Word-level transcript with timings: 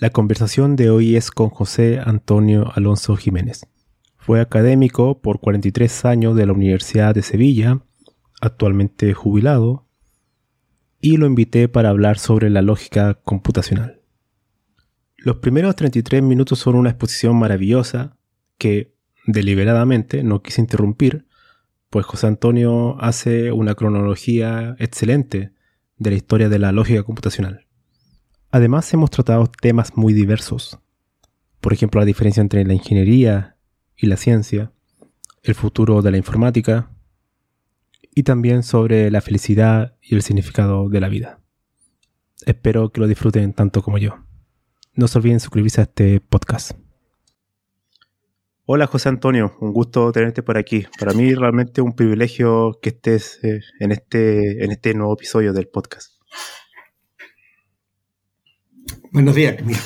La 0.00 0.08
conversación 0.08 0.76
de 0.76 0.88
hoy 0.88 1.14
es 1.14 1.30
con 1.30 1.50
José 1.50 2.00
Antonio 2.02 2.72
Alonso 2.74 3.16
Jiménez. 3.16 3.66
Fue 4.16 4.40
académico 4.40 5.20
por 5.20 5.40
43 5.40 6.06
años 6.06 6.34
de 6.36 6.46
la 6.46 6.54
Universidad 6.54 7.14
de 7.14 7.20
Sevilla, 7.20 7.82
actualmente 8.40 9.12
jubilado, 9.12 9.86
y 11.02 11.18
lo 11.18 11.26
invité 11.26 11.68
para 11.68 11.90
hablar 11.90 12.18
sobre 12.18 12.48
la 12.48 12.62
lógica 12.62 13.12
computacional. 13.12 14.00
Los 15.18 15.36
primeros 15.36 15.76
33 15.76 16.22
minutos 16.22 16.58
son 16.60 16.76
una 16.76 16.88
exposición 16.88 17.36
maravillosa 17.36 18.16
que 18.56 18.94
deliberadamente 19.26 20.22
no 20.22 20.40
quise 20.40 20.62
interrumpir, 20.62 21.26
pues 21.90 22.06
José 22.06 22.26
Antonio 22.26 22.96
hace 23.02 23.52
una 23.52 23.74
cronología 23.74 24.76
excelente 24.78 25.52
de 25.98 26.08
la 26.08 26.16
historia 26.16 26.48
de 26.48 26.58
la 26.58 26.72
lógica 26.72 27.02
computacional. 27.02 27.66
Además 28.52 28.92
hemos 28.92 29.10
tratado 29.10 29.46
temas 29.46 29.96
muy 29.96 30.12
diversos, 30.12 30.80
por 31.60 31.72
ejemplo 31.72 32.00
la 32.00 32.04
diferencia 32.04 32.40
entre 32.40 32.64
la 32.64 32.74
ingeniería 32.74 33.56
y 33.96 34.06
la 34.06 34.16
ciencia, 34.16 34.72
el 35.44 35.54
futuro 35.54 36.02
de 36.02 36.10
la 36.10 36.16
informática 36.16 36.90
y 38.12 38.24
también 38.24 38.64
sobre 38.64 39.08
la 39.12 39.20
felicidad 39.20 39.96
y 40.02 40.16
el 40.16 40.22
significado 40.22 40.88
de 40.88 41.00
la 41.00 41.08
vida. 41.08 41.38
Espero 42.44 42.90
que 42.90 43.00
lo 43.00 43.06
disfruten 43.06 43.52
tanto 43.52 43.82
como 43.82 43.98
yo. 43.98 44.18
No 44.94 45.06
se 45.06 45.18
olviden 45.18 45.38
suscribirse 45.38 45.82
a 45.82 45.84
este 45.84 46.20
podcast. 46.20 46.72
Hola 48.64 48.88
José 48.88 49.10
Antonio, 49.10 49.56
un 49.60 49.72
gusto 49.72 50.10
tenerte 50.10 50.42
por 50.42 50.58
aquí. 50.58 50.86
Para 50.98 51.12
mí 51.12 51.34
realmente 51.34 51.82
un 51.82 51.94
privilegio 51.94 52.80
que 52.82 52.88
estés 52.88 53.38
eh, 53.44 53.60
en, 53.78 53.92
este, 53.92 54.64
en 54.64 54.72
este 54.72 54.92
nuevo 54.94 55.14
episodio 55.14 55.52
del 55.52 55.68
podcast. 55.68 56.20
Buenos 59.12 59.34
días, 59.34 59.56
Camilo. 59.56 59.80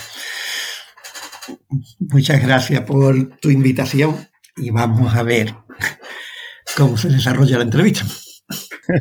Muchas 1.98 2.42
gracias 2.42 2.82
por 2.82 3.38
tu 3.38 3.50
invitación 3.50 4.16
y 4.56 4.70
vamos 4.70 5.14
a 5.14 5.22
ver 5.22 5.54
cómo 6.76 6.96
se 6.96 7.08
desarrolla 7.08 7.58
la 7.58 7.64
entrevista. 7.64 8.04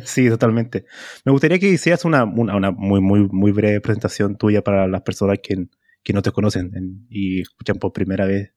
Sí, 0.06 0.30
totalmente. 0.30 0.86
Me 1.26 1.32
gustaría 1.32 1.58
que 1.58 1.68
hicieras 1.68 2.06
una, 2.06 2.24
muy, 2.24 3.02
muy, 3.02 3.28
muy 3.30 3.52
breve 3.52 3.82
presentación 3.82 4.38
tuya 4.38 4.62
para 4.62 4.88
las 4.88 5.02
personas 5.02 5.40
que, 5.42 5.66
que 6.02 6.12
no 6.14 6.22
te 6.22 6.32
conocen 6.32 7.06
y 7.10 7.42
escuchan 7.42 7.76
por 7.76 7.92
primera 7.92 8.24
vez 8.24 8.54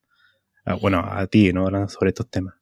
bueno, 0.81 0.99
a 1.05 1.27
ti, 1.27 1.51
¿no? 1.51 1.67
Sobre 1.89 2.09
estos 2.09 2.29
temas. 2.29 2.55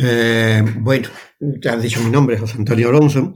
Eh, 0.00 0.62
bueno, 0.76 1.08
ya 1.40 1.72
has 1.74 1.82
dicho 1.82 2.00
mi 2.00 2.10
nombre, 2.10 2.38
José 2.38 2.56
Antonio 2.56 2.88
Alonso, 2.88 3.34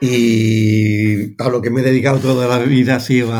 y 0.00 1.40
a 1.42 1.50
lo 1.50 1.60
que 1.60 1.70
me 1.70 1.82
he 1.82 1.84
dedicado 1.84 2.18
toda 2.18 2.48
la 2.48 2.64
vida 2.64 2.96
ha 2.96 3.00
sido 3.00 3.32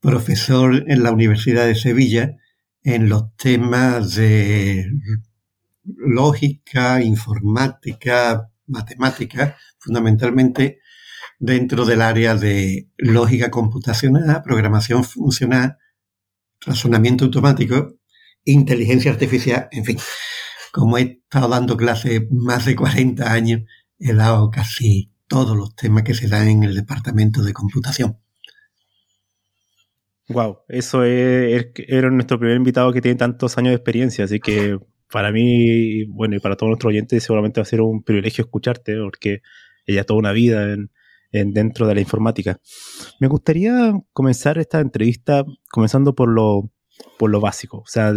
profesor 0.00 0.84
en 0.88 1.02
la 1.02 1.12
Universidad 1.12 1.66
de 1.66 1.76
Sevilla 1.76 2.36
en 2.82 3.08
los 3.08 3.36
temas 3.36 4.14
de 4.16 4.84
lógica, 5.84 7.02
informática, 7.02 8.50
matemática, 8.66 9.56
fundamentalmente 9.78 10.80
dentro 11.38 11.84
del 11.84 12.02
área 12.02 12.34
de 12.34 12.88
lógica 12.98 13.50
computacional, 13.50 14.42
programación 14.42 15.04
funcional, 15.04 15.78
razonamiento 16.60 17.26
automático 17.26 17.94
inteligencia 18.44 19.10
artificial, 19.10 19.68
en 19.70 19.84
fin. 19.84 19.98
Como 20.72 20.98
he 20.98 21.02
estado 21.02 21.48
dando 21.48 21.76
clases 21.76 22.22
más 22.30 22.66
de 22.66 22.76
40 22.76 23.32
años, 23.32 23.62
he 23.98 24.14
dado 24.14 24.50
casi 24.50 25.12
todos 25.26 25.56
los 25.56 25.74
temas 25.74 26.02
que 26.02 26.14
se 26.14 26.28
dan 26.28 26.48
en 26.48 26.64
el 26.64 26.74
departamento 26.74 27.42
de 27.42 27.52
computación. 27.52 28.18
Wow, 30.28 30.58
eso 30.68 31.02
es, 31.02 31.66
era 31.74 32.08
nuestro 32.10 32.38
primer 32.38 32.56
invitado 32.56 32.92
que 32.92 33.00
tiene 33.00 33.16
tantos 33.16 33.58
años 33.58 33.70
de 33.70 33.76
experiencia, 33.76 34.24
así 34.24 34.38
que 34.38 34.78
para 35.10 35.32
mí, 35.32 36.04
bueno, 36.04 36.36
y 36.36 36.40
para 36.40 36.56
todos 36.56 36.70
nuestros 36.70 36.90
oyentes 36.90 37.24
seguramente 37.24 37.60
va 37.60 37.62
a 37.62 37.66
ser 37.66 37.80
un 37.80 38.04
privilegio 38.04 38.44
escucharte, 38.44 38.96
porque 39.02 39.42
ella 39.86 40.04
toda 40.04 40.20
una 40.20 40.32
vida 40.32 40.72
en, 40.72 40.90
dentro 41.52 41.86
de 41.86 41.94
la 41.96 42.00
informática. 42.00 42.60
Me 43.18 43.26
gustaría 43.26 43.92
comenzar 44.12 44.58
esta 44.58 44.80
entrevista 44.80 45.44
comenzando 45.70 46.14
por 46.14 46.28
lo, 46.28 46.70
por 47.18 47.30
lo 47.30 47.40
básico, 47.40 47.78
o 47.78 47.86
sea, 47.86 48.12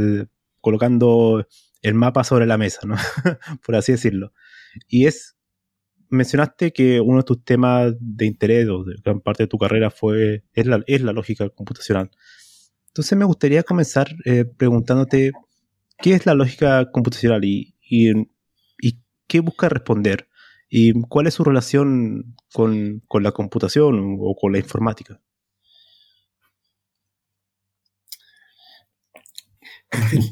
colocando 0.61 1.47
el 1.83 1.93
mapa 1.93 2.23
sobre 2.23 2.47
la 2.47 2.57
mesa, 2.57 2.79
¿no? 2.85 2.95
por 3.65 3.75
así 3.75 3.91
decirlo. 3.91 4.33
Y 4.87 5.05
es, 5.05 5.35
mencionaste 6.09 6.71
que 6.71 7.01
uno 7.01 7.17
de 7.17 7.23
tus 7.23 7.43
temas 7.43 7.93
de 7.99 8.25
interés 8.25 8.67
o 8.69 8.83
de 8.83 8.95
gran 9.03 9.19
parte 9.19 9.43
de 9.43 9.47
tu 9.47 9.57
carrera 9.57 9.91
fue, 9.91 10.43
es 10.53 10.65
la, 10.65 10.81
es 10.87 11.01
la 11.01 11.11
lógica 11.11 11.49
computacional. 11.49 12.09
Entonces 12.87 13.17
me 13.17 13.25
gustaría 13.25 13.63
comenzar 13.63 14.07
eh, 14.25 14.45
preguntándote, 14.45 15.33
¿qué 15.97 16.13
es 16.13 16.25
la 16.25 16.35
lógica 16.35 16.89
computacional 16.91 17.43
y, 17.43 17.75
y, 17.81 18.11
y, 18.81 18.99
qué 19.27 19.41
busca 19.41 19.67
responder? 19.67 20.29
¿Y 20.69 20.93
cuál 21.09 21.27
es 21.27 21.33
su 21.33 21.43
relación 21.43 22.35
con, 22.53 23.01
con 23.07 23.23
la 23.23 23.31
computación 23.31 24.17
o 24.19 24.35
con 24.35 24.53
la 24.53 24.59
informática? 24.59 25.21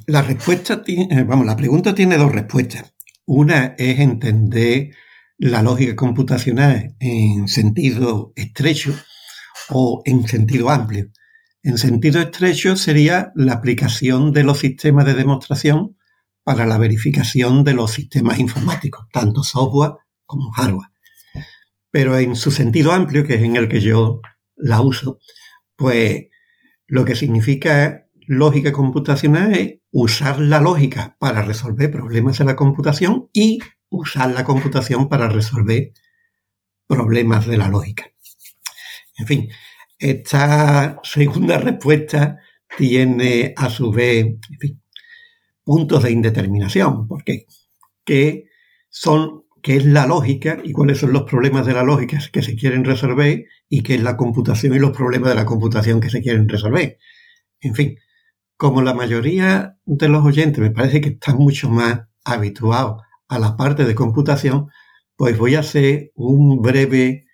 La 0.07 0.22
respuesta 0.22 0.83
tiene, 0.83 1.19
eh, 1.19 1.23
vamos, 1.23 1.45
la 1.45 1.55
pregunta 1.55 1.94
tiene 1.94 2.17
dos 2.17 2.31
respuestas. 2.31 2.94
Una 3.25 3.75
es 3.77 3.99
entender 3.99 4.95
la 5.38 5.61
lógica 5.61 5.95
computacional 5.95 6.95
en 6.99 7.47
sentido 7.47 8.33
estrecho 8.35 8.94
o 9.69 10.01
en 10.05 10.27
sentido 10.27 10.69
amplio. 10.69 11.11
En 11.63 11.77
sentido 11.77 12.19
estrecho 12.21 12.75
sería 12.75 13.31
la 13.35 13.53
aplicación 13.53 14.31
de 14.33 14.44
los 14.44 14.59
sistemas 14.59 15.05
de 15.05 15.13
demostración 15.13 15.97
para 16.44 16.66
la 16.66 16.77
verificación 16.77 17.63
de 17.63 17.73
los 17.73 17.91
sistemas 17.91 18.39
informáticos, 18.39 19.07
tanto 19.11 19.44
software 19.44 19.94
como 20.25 20.51
hardware. 20.51 20.89
Pero 21.91 22.17
en 22.17 22.35
su 22.35 22.51
sentido 22.51 22.91
amplio, 22.91 23.25
que 23.25 23.35
es 23.35 23.41
en 23.41 23.55
el 23.55 23.67
que 23.67 23.81
yo 23.81 24.21
la 24.55 24.81
uso, 24.81 25.19
pues 25.75 26.25
lo 26.88 27.06
que 27.06 27.15
significa 27.15 28.07
lógica 28.27 28.71
computacional 28.71 29.53
es 29.53 29.79
usar 29.91 30.39
la 30.39 30.59
lógica 30.59 31.18
para 31.19 31.41
resolver 31.41 31.91
problemas 31.91 32.38
de 32.38 32.45
la 32.45 32.56
computación 32.56 33.29
y 33.33 33.59
usar 33.89 34.31
la 34.31 34.44
computación 34.44 35.09
para 35.09 35.27
resolver 35.27 35.94
problemas 36.88 37.45
de 37.47 37.57
la 37.57 37.68
lógica. 37.68 38.06
En 39.18 39.27
fin, 39.27 39.50
esta 40.00 41.00
segunda 41.03 41.57
respuesta 41.57 42.39
tiene 42.77 43.53
a 43.56 43.69
su 43.69 43.91
vez 43.91 44.25
puntos 45.63 46.03
de 46.03 46.12
indeterminación, 46.12 47.07
porque 47.07 47.45
¿qué 48.03 48.45
son 48.89 49.45
qué 49.62 49.75
es 49.77 49.85
la 49.85 50.07
lógica 50.07 50.57
y 50.63 50.71
cuáles 50.71 51.00
son 51.00 51.13
los 51.13 51.24
problemas 51.24 51.65
de 51.65 51.74
la 51.74 51.83
lógica 51.83 52.19
que 52.31 52.41
se 52.41 52.56
quieren 52.56 52.83
resolver 52.83 53.45
y 53.69 53.83
qué 53.83 53.95
es 53.95 54.01
la 54.01 54.17
computación 54.17 54.74
y 54.74 54.79
los 54.79 54.95
problemas 54.95 55.29
de 55.29 55.35
la 55.35 55.45
computación 55.45 56.00
que 56.00 56.09
se 56.09 56.21
quieren 56.21 56.50
resolver. 56.50 56.97
En 57.59 57.75
fin, 57.75 57.97
como 58.62 58.84
la 58.84 58.94
mayoría 58.94 59.80
de 59.86 60.08
los 60.08 60.24
oyentes 60.24 60.60
me 60.60 60.69
parece 60.69 61.02
que 61.02 61.10
están 61.10 61.38
mucho 61.38 61.68
más 61.68 62.02
habituados 62.24 63.02
a 63.28 63.40
la 63.40 63.58
parte 63.58 63.86
de 63.86 63.96
computación, 63.96 64.68
pues 65.16 65.36
voy 65.36 65.56
a 65.56 65.62
hacer 65.62 66.12
un 66.13 66.62
breve 66.62 67.25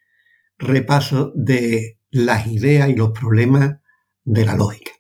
repaso 0.58 1.34
de 1.36 2.00
las 2.12 2.48
ideas 2.48 2.88
y 2.88 2.96
los 2.96 3.12
problemas 3.12 3.76
de 4.24 4.46
la 4.46 4.56
lógica. 4.56 4.94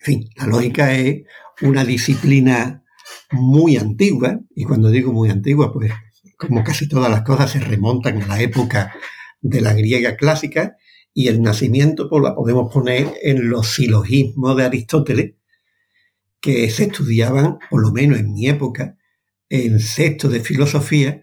En 0.00 0.06
fin, 0.06 0.30
la 0.36 0.46
lógica 0.46 0.94
es 0.94 1.24
una 1.60 1.84
disciplina 1.84 2.82
muy 3.30 3.76
antigua, 3.76 4.40
y 4.54 4.64
cuando 4.64 4.88
digo 4.88 5.12
muy 5.12 5.28
antigua, 5.28 5.70
pues 5.70 5.92
como 6.38 6.64
casi 6.64 6.88
todas 6.88 7.10
las 7.10 7.24
cosas 7.24 7.50
se 7.50 7.60
remontan 7.60 8.22
a 8.22 8.26
la 8.26 8.40
época 8.40 8.94
de 9.42 9.60
la 9.60 9.74
griega 9.74 10.16
clásica, 10.16 10.78
y 11.12 11.28
el 11.28 11.42
nacimiento 11.42 12.08
pues 12.08 12.22
la 12.22 12.34
podemos 12.34 12.72
poner 12.72 13.12
en 13.22 13.50
los 13.50 13.66
silogismos 13.74 14.56
de 14.56 14.64
Aristóteles, 14.64 15.34
que 16.40 16.70
se 16.70 16.84
estudiaban, 16.84 17.58
por 17.70 17.82
lo 17.82 17.92
menos 17.92 18.18
en 18.18 18.32
mi 18.32 18.48
época, 18.48 18.96
en 19.48 19.80
sexto 19.80 20.28
de 20.28 20.40
filosofía, 20.40 21.22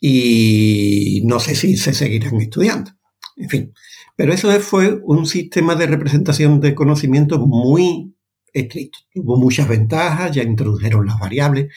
y 0.00 1.22
no 1.24 1.40
sé 1.40 1.54
si 1.54 1.76
se 1.76 1.94
seguirán 1.94 2.40
estudiando. 2.40 2.90
En 3.36 3.48
fin, 3.48 3.72
pero 4.16 4.32
eso 4.32 4.50
fue 4.60 5.00
un 5.02 5.26
sistema 5.26 5.74
de 5.74 5.86
representación 5.86 6.60
de 6.60 6.74
conocimiento 6.74 7.38
muy 7.38 8.14
estricto. 8.52 8.98
Tuvo 9.12 9.36
muchas 9.36 9.68
ventajas, 9.68 10.32
ya 10.32 10.42
introdujeron 10.42 11.06
las 11.06 11.18
variables, 11.18 11.72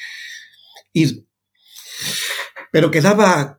pero 2.71 2.91
quedaba 2.91 3.57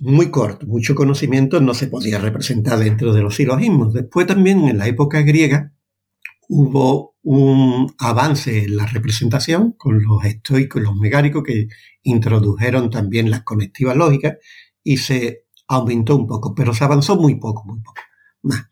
muy 0.00 0.30
corto, 0.30 0.66
mucho 0.66 0.94
conocimiento 0.94 1.60
no 1.60 1.72
se 1.72 1.86
podía 1.86 2.18
representar 2.18 2.78
dentro 2.78 3.12
de 3.12 3.22
los 3.22 3.36
silogismos. 3.36 3.94
Después 3.94 4.26
también 4.26 4.68
en 4.68 4.78
la 4.78 4.88
época 4.88 5.22
griega 5.22 5.72
hubo 6.48 7.16
un 7.22 7.94
avance 7.98 8.64
en 8.64 8.76
la 8.76 8.86
representación 8.86 9.72
con 9.72 10.02
los 10.02 10.24
estoicos 10.24 10.80
y 10.80 10.84
los 10.84 10.96
megáricos 10.96 11.42
que 11.44 11.68
introdujeron 12.02 12.90
también 12.90 13.30
las 13.30 13.42
conectivas 13.42 13.96
lógicas 13.96 14.38
y 14.82 14.96
se 14.96 15.44
aumentó 15.68 16.16
un 16.16 16.26
poco, 16.26 16.54
pero 16.54 16.72
se 16.72 16.84
avanzó 16.84 17.16
muy 17.16 17.38
poco, 17.38 17.64
muy 17.66 17.80
poco 17.80 18.00
más. 18.42 18.66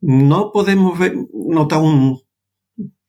No 0.00 0.52
podemos 0.52 0.98
notar 1.32 1.80
un 1.80 2.20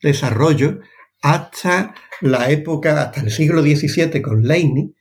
desarrollo 0.02 0.80
hasta 1.22 1.94
la 2.22 2.50
época, 2.50 3.02
hasta 3.02 3.22
el 3.22 3.32
siglo 3.32 3.62
XVII 3.62 4.22
con 4.22 4.44
Leibniz 4.44 4.92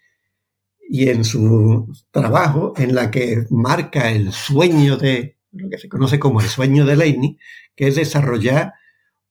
y 0.88 1.08
en 1.08 1.25
su 1.25 1.90
trabajo 2.10 2.75
en 2.76 2.94
la 2.94 3.10
que 3.10 3.46
marca 3.50 4.10
el 4.10 4.32
sueño 4.32 4.96
de 4.96 5.38
lo 5.52 5.70
que 5.70 5.78
se 5.78 5.88
conoce 5.88 6.19
como 6.19 6.40
el 6.40 6.48
sueño 6.48 6.84
de 6.84 6.96
Leibniz, 6.96 7.37
que 7.76 7.88
es 7.88 7.97
desarrollar 7.97 8.75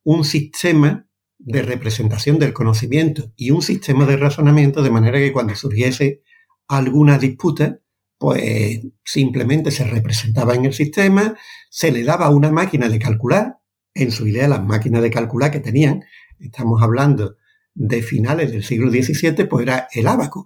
un 0.03 0.25
sistema 0.25 1.07
de 1.37 1.61
representación 1.61 2.39
del 2.39 2.53
conocimiento 2.53 3.31
y 3.35 3.51
un 3.51 3.61
sistema 3.61 4.05
de 4.05 4.17
razonamiento 4.17 4.81
de 4.81 4.91
manera 4.91 5.19
que 5.19 5.33
cuando 5.33 5.55
surgiese 5.55 6.21
alguna 6.67 7.17
disputa, 7.17 7.79
pues 8.17 8.81
simplemente 9.03 9.71
se 9.71 9.83
representaba 9.83 10.55
en 10.55 10.65
el 10.65 10.73
sistema, 10.73 11.35
se 11.69 11.91
le 11.91 12.03
daba 12.03 12.29
una 12.29 12.51
máquina 12.51 12.87
de 12.87 12.99
calcular, 12.99 13.57
en 13.93 14.11
su 14.11 14.27
idea 14.27 14.47
las 14.47 14.63
máquinas 14.63 15.01
de 15.01 15.11
calcular 15.11 15.51
que 15.51 15.59
tenían, 15.59 16.03
estamos 16.39 16.81
hablando 16.81 17.35
de 17.75 18.01
finales 18.01 18.51
del 18.51 18.63
siglo 18.63 18.89
XVII, 18.89 19.45
pues 19.45 19.63
era 19.63 19.87
el 19.91 20.07
ábaco. 20.07 20.45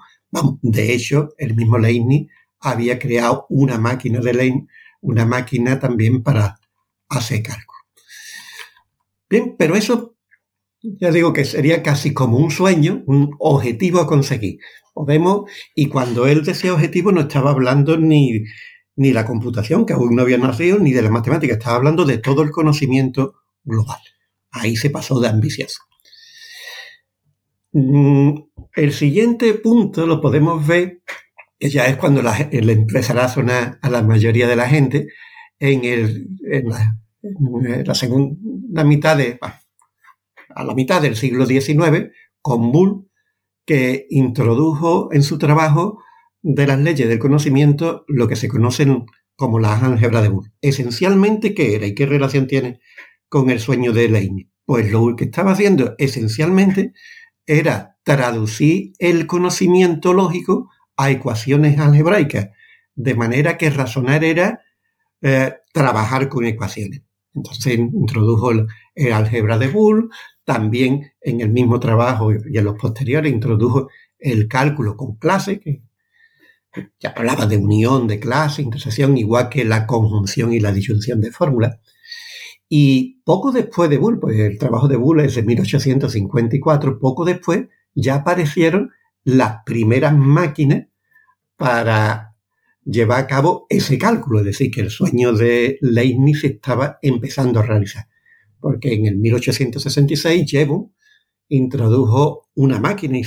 de 0.62 0.94
hecho, 0.94 1.30
el 1.38 1.56
mismo 1.56 1.78
Leibniz 1.78 2.30
había 2.60 2.98
creado 3.00 3.46
una 3.50 3.78
máquina 3.78 4.20
de 4.20 4.34
Leibniz, 4.34 4.68
una 5.02 5.26
máquina 5.26 5.80
también 5.80 6.24
para 6.24 6.60
hacer 7.10 7.44
cálculo. 7.44 7.76
Bien, 9.29 9.56
pero 9.57 9.75
eso 9.75 10.18
ya 10.81 11.12
digo 11.12 11.33
que 11.33 11.45
sería 11.45 11.83
casi 11.83 12.13
como 12.13 12.38
un 12.38 12.51
sueño, 12.51 13.03
un 13.07 13.35
objetivo 13.39 14.00
a 14.00 14.07
conseguir. 14.07 14.59
Podemos, 14.94 15.50
y 15.75 15.88
cuando 15.88 16.27
él 16.27 16.44
decía 16.44 16.74
objetivo 16.74 17.12
no 17.12 17.21
estaba 17.21 17.51
hablando 17.51 17.97
ni, 17.97 18.44
ni 18.95 19.12
la 19.12 19.25
computación, 19.25 19.85
que 19.85 19.94
aún 19.94 20.15
no 20.15 20.21
había 20.21 20.38
nacido, 20.38 20.79
ni 20.79 20.91
de 20.91 21.01
la 21.01 21.09
matemática, 21.09 21.53
estaba 21.53 21.77
hablando 21.77 22.06
de 22.06 22.18
todo 22.18 22.41
el 22.41 22.51
conocimiento 22.51 23.35
global. 23.63 24.00
Ahí 24.51 24.75
se 24.75 24.89
pasó 24.89 25.19
de 25.19 25.27
ambicioso. 25.27 25.81
Mm, 27.74 28.31
el 28.75 28.94
siguiente 28.94 29.53
punto 29.56 30.07
lo 30.07 30.21
podemos 30.21 30.65
ver, 30.65 31.01
que 31.59 31.69
ya 31.69 31.88
es 31.88 31.97
cuando 31.97 32.21
le 32.24 32.71
empezará 32.74 33.25
a 33.25 33.29
sonar 33.29 33.79
a 33.81 33.89
la 33.89 34.01
mayoría 34.01 34.47
de 34.47 34.56
la 34.56 34.68
gente, 34.68 35.07
en, 35.59 35.85
el, 35.85 36.27
en 36.51 36.69
la, 36.69 36.97
la 37.85 37.95
segunda 37.95 38.83
mitad 38.83 39.18
de, 39.18 39.39
a 39.41 40.63
la 40.63 40.74
mitad 40.74 41.01
del 41.01 41.15
siglo 41.15 41.45
XIX, 41.45 42.12
con 42.41 42.71
Bull, 42.71 43.09
que 43.65 44.07
introdujo 44.09 45.09
en 45.12 45.24
su 45.24 45.38
trabajo 45.38 46.01
de 46.41 46.65
las 46.65 46.79
leyes 46.79 47.07
del 47.09 47.19
conocimiento 47.19 48.06
lo 48.07 48.27
que 48.27 48.35
se 48.35 48.47
conocen 48.47 49.06
como 49.35 49.59
las 49.59 49.83
álgebras 49.83 50.24
de 50.24 50.29
Bull. 50.29 50.51
Esencialmente, 50.62 51.53
¿qué 51.53 51.75
era 51.75 51.85
y 51.85 51.94
qué 51.94 52.06
relación 52.06 52.47
tiene 52.47 52.79
con 53.29 53.50
el 53.50 53.59
sueño 53.59 53.94
de 53.94 54.09
Leibniz? 54.09 54.47
Pues 54.65 54.91
lo 54.91 55.15
que 55.15 55.25
estaba 55.25 55.51
haciendo 55.51 55.95
esencialmente 55.97 56.94
era 57.45 57.97
traducir 58.03 58.94
el 59.00 59.27
conocimiento 59.27 60.13
lógico 60.13 60.69
a 60.97 61.12
ecuaciones 61.12 61.79
algebraicas, 61.79 62.50
de 62.95 63.15
manera 63.15 63.57
que 63.57 63.69
razonar 63.69 64.24
era 64.24 64.62
eh, 65.21 65.53
trabajar 65.74 66.29
con 66.29 66.45
ecuaciones. 66.45 67.03
Entonces 67.38 67.78
introdujo 67.78 68.51
el, 68.51 69.13
álgebra 69.13 69.57
de 69.57 69.68
Boole, 69.68 70.07
también 70.44 71.12
en 71.22 71.42
el 71.42 71.50
mismo 71.50 71.80
trabajo 71.80 72.31
y 72.34 72.57
en 72.57 72.66
los 72.66 72.75
posteriores 72.75 73.31
introdujo 73.31 73.89
el 74.18 74.48
cálculo 74.48 74.98
con 74.98 75.16
clase, 75.18 75.60
que 75.60 75.84
ya 77.00 77.10
hablaba 77.16 77.45
de 77.45 77.57
unión 77.57 78.07
de 78.07 78.19
clase, 78.19 78.62
intersección, 78.62 79.18
igual 79.18 79.50
que 79.50 79.66
la 79.66 79.86
conjunción 79.88 80.54
y 80.54 80.60
la 80.60 80.72
disyunción 80.72 81.22
de 81.22 81.31
fórmulas. 81.31 81.80
Y 82.69 83.22
poco 83.24 83.51
después 83.51 83.89
de 83.89 83.98
Boole, 83.98 84.18
pues 84.18 84.38
el 84.39 84.57
trabajo 84.57 84.88
de 84.88 84.98
Boole 84.98 85.25
es 85.25 85.36
de 85.36 85.44
1854, 85.44 87.00
poco 87.00 87.24
después 87.24 87.68
ya 87.94 88.16
aparecieron 88.16 88.92
las 89.24 89.63
primeras 89.66 90.16
máquinas 90.16 90.88
para 91.56 92.26
llevar 92.88 93.19
a 93.19 93.28
cabo 93.28 93.66
ese 93.69 93.98
cálculo, 93.98 94.39
es 94.39 94.45
decir, 94.45 94.72
que 94.72 94.81
el 94.81 94.89
sueño 94.89 95.34
de 95.34 95.78
Leibniz 95.81 96.44
estaba 96.44 96.98
empezando 97.01 97.60
a 97.60 97.63
realizar. 97.63 98.07
Porque 98.60 98.94
en 98.94 99.06
el 99.06 99.18
1866 99.18 100.50
Jevon 100.50 100.94
introdujo 101.50 102.50
una 102.56 102.80
máquina 102.80 103.18
y 103.18 103.24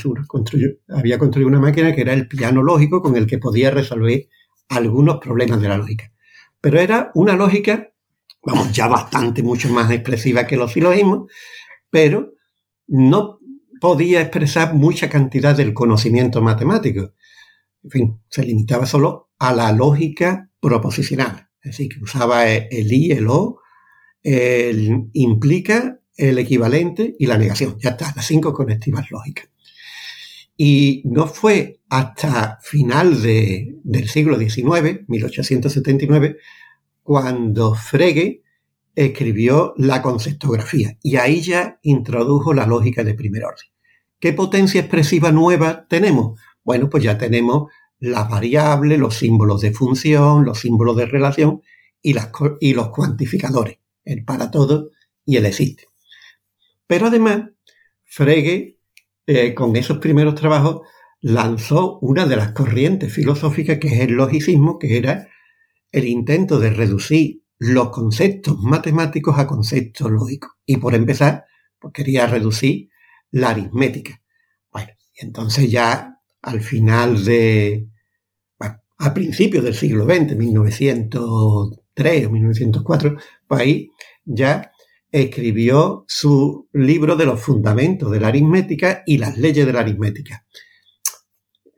había 0.89 1.19
construido 1.19 1.49
una 1.49 1.61
máquina 1.61 1.95
que 1.95 2.01
era 2.01 2.13
el 2.13 2.27
piano 2.27 2.63
lógico 2.63 3.03
con 3.03 3.17
el 3.17 3.27
que 3.27 3.39
podía 3.39 3.71
resolver 3.71 4.29
algunos 4.69 5.19
problemas 5.19 5.61
de 5.61 5.69
la 5.69 5.77
lógica. 5.77 6.13
Pero 6.61 6.81
era 6.81 7.11
una 7.15 7.37
lógica, 7.37 7.93
vamos, 8.43 8.73
ya 8.73 8.89
bastante 8.89 9.43
mucho 9.43 9.69
más 9.69 9.91
expresiva 9.91 10.47
que 10.47 10.57
los 10.57 10.73
silogismos, 10.73 11.31
pero 11.91 12.33
no 12.87 13.39
podía 13.81 14.21
expresar 14.21 14.75
mucha 14.75 15.09
cantidad 15.09 15.57
del 15.57 15.73
conocimiento 15.73 16.43
matemático. 16.43 17.13
En 17.83 17.91
fin, 17.91 18.21
se 18.29 18.43
limitaba 18.43 18.85
solo 18.85 19.30
a 19.41 19.53
la 19.53 19.73
lógica 19.73 20.51
proposicional. 20.61 21.49
Es 21.63 21.73
decir, 21.73 21.89
que 21.89 22.05
usaba 22.05 22.49
el 22.49 22.93
i, 22.93 23.11
el 23.11 23.27
o, 23.29 23.61
el 24.23 25.09
implica, 25.15 26.01
el 26.17 26.39
equivalente 26.39 27.17
y 27.19 27.27
la 27.27 27.39
negación. 27.39 27.77
Ya 27.81 27.91
está, 27.91 28.13
las 28.15 28.27
cinco 28.27 28.53
conectivas 28.53 29.11
lógicas. 29.11 29.51
Y 30.57 31.03
no 31.07 31.27
fue 31.27 31.81
hasta 31.89 32.59
final 32.63 33.23
del 33.23 34.09
siglo 34.09 34.39
XIX, 34.39 35.09
1879, 35.09 36.37
cuando 37.03 37.75
Frege 37.75 38.43
escribió 38.95 39.73
la 39.79 40.03
conceptografía 40.03 40.99
y 41.03 41.17
ahí 41.17 41.41
ya 41.41 41.79
introdujo 41.83 42.53
la 42.53 42.67
lógica 42.67 43.05
de 43.05 43.15
primer 43.15 43.45
orden. 43.45 43.67
¿Qué 44.19 44.35
potencia 44.35 44.83
expresiva 44.83 45.33
nueva 45.33 45.87
tenemos? 45.89 46.39
Bueno, 46.63 46.91
pues 46.91 47.05
ya 47.05 47.17
tenemos 47.17 47.73
las 48.01 48.29
variables, 48.29 48.99
los 48.99 49.15
símbolos 49.15 49.61
de 49.61 49.73
función, 49.73 50.45
los 50.45 50.59
símbolos 50.59 50.97
de 50.97 51.07
relación 51.07 51.63
y, 52.03 52.15
los 52.15 52.89
cuantificadores, 52.89 53.79
el 54.05 54.25
para 54.25 54.51
todo 54.51 54.91
y 55.25 55.37
el 55.37 55.47
existe. 55.47 55.85
Pero 56.87 57.07
además, 57.07 57.51
Frege, 58.05 58.79
eh, 59.27 59.55
con 59.55 59.77
esos 59.77 59.99
primeros 59.99 60.35
trabajos, 60.35 60.81
lanzó 61.21 61.99
una 62.01 62.27
de 62.27 62.37
las 62.37 62.53
corrientes 62.53 63.13
filosóficas 63.13 63.79
que 63.79 63.89
es 63.89 64.01
el 64.01 64.13
logicismo, 64.13 64.79
que 64.79 64.97
era 64.97 65.29
el 65.93 66.07
intento 66.07 66.59
de 66.59 66.71
reducir 66.71 67.43
los 67.59 67.91
conceptos 67.91 68.59
matemáticos 68.59 69.39
a 69.39 69.47
conceptos 69.47 70.11
lógicos. 70.11 70.53
Y 70.65 70.79
por 70.79 70.95
empezar, 70.95 71.45
pues 71.79 71.93
quería 71.93 72.27
reducir 72.27 72.89
la 73.31 73.51
aritmética. 73.51 74.23
Bueno, 74.73 74.93
y 75.15 75.25
entonces 75.25 75.71
ya 75.71 76.21
al 76.41 76.63
final 76.63 77.23
de, 77.25 77.90
a 79.01 79.15
principios 79.15 79.65
del 79.65 79.75
siglo 79.75 80.05
XX, 80.05 80.37
1903 80.37 82.27
o 82.27 82.31
1904, 82.31 83.17
pues 83.49 83.61
ahí 83.61 83.91
ya 84.25 84.73
escribió 85.11 86.05
su 86.07 86.69
libro 86.75 87.17
de 87.17 87.25
los 87.25 87.41
fundamentos 87.41 88.11
de 88.11 88.21
la 88.21 88.29
aritmética 88.29 89.03
y 89.07 89.17
las 89.17 89.39
leyes 89.39 89.65
de 89.65 89.73
la 89.73 89.81
aritmética. 89.81 90.45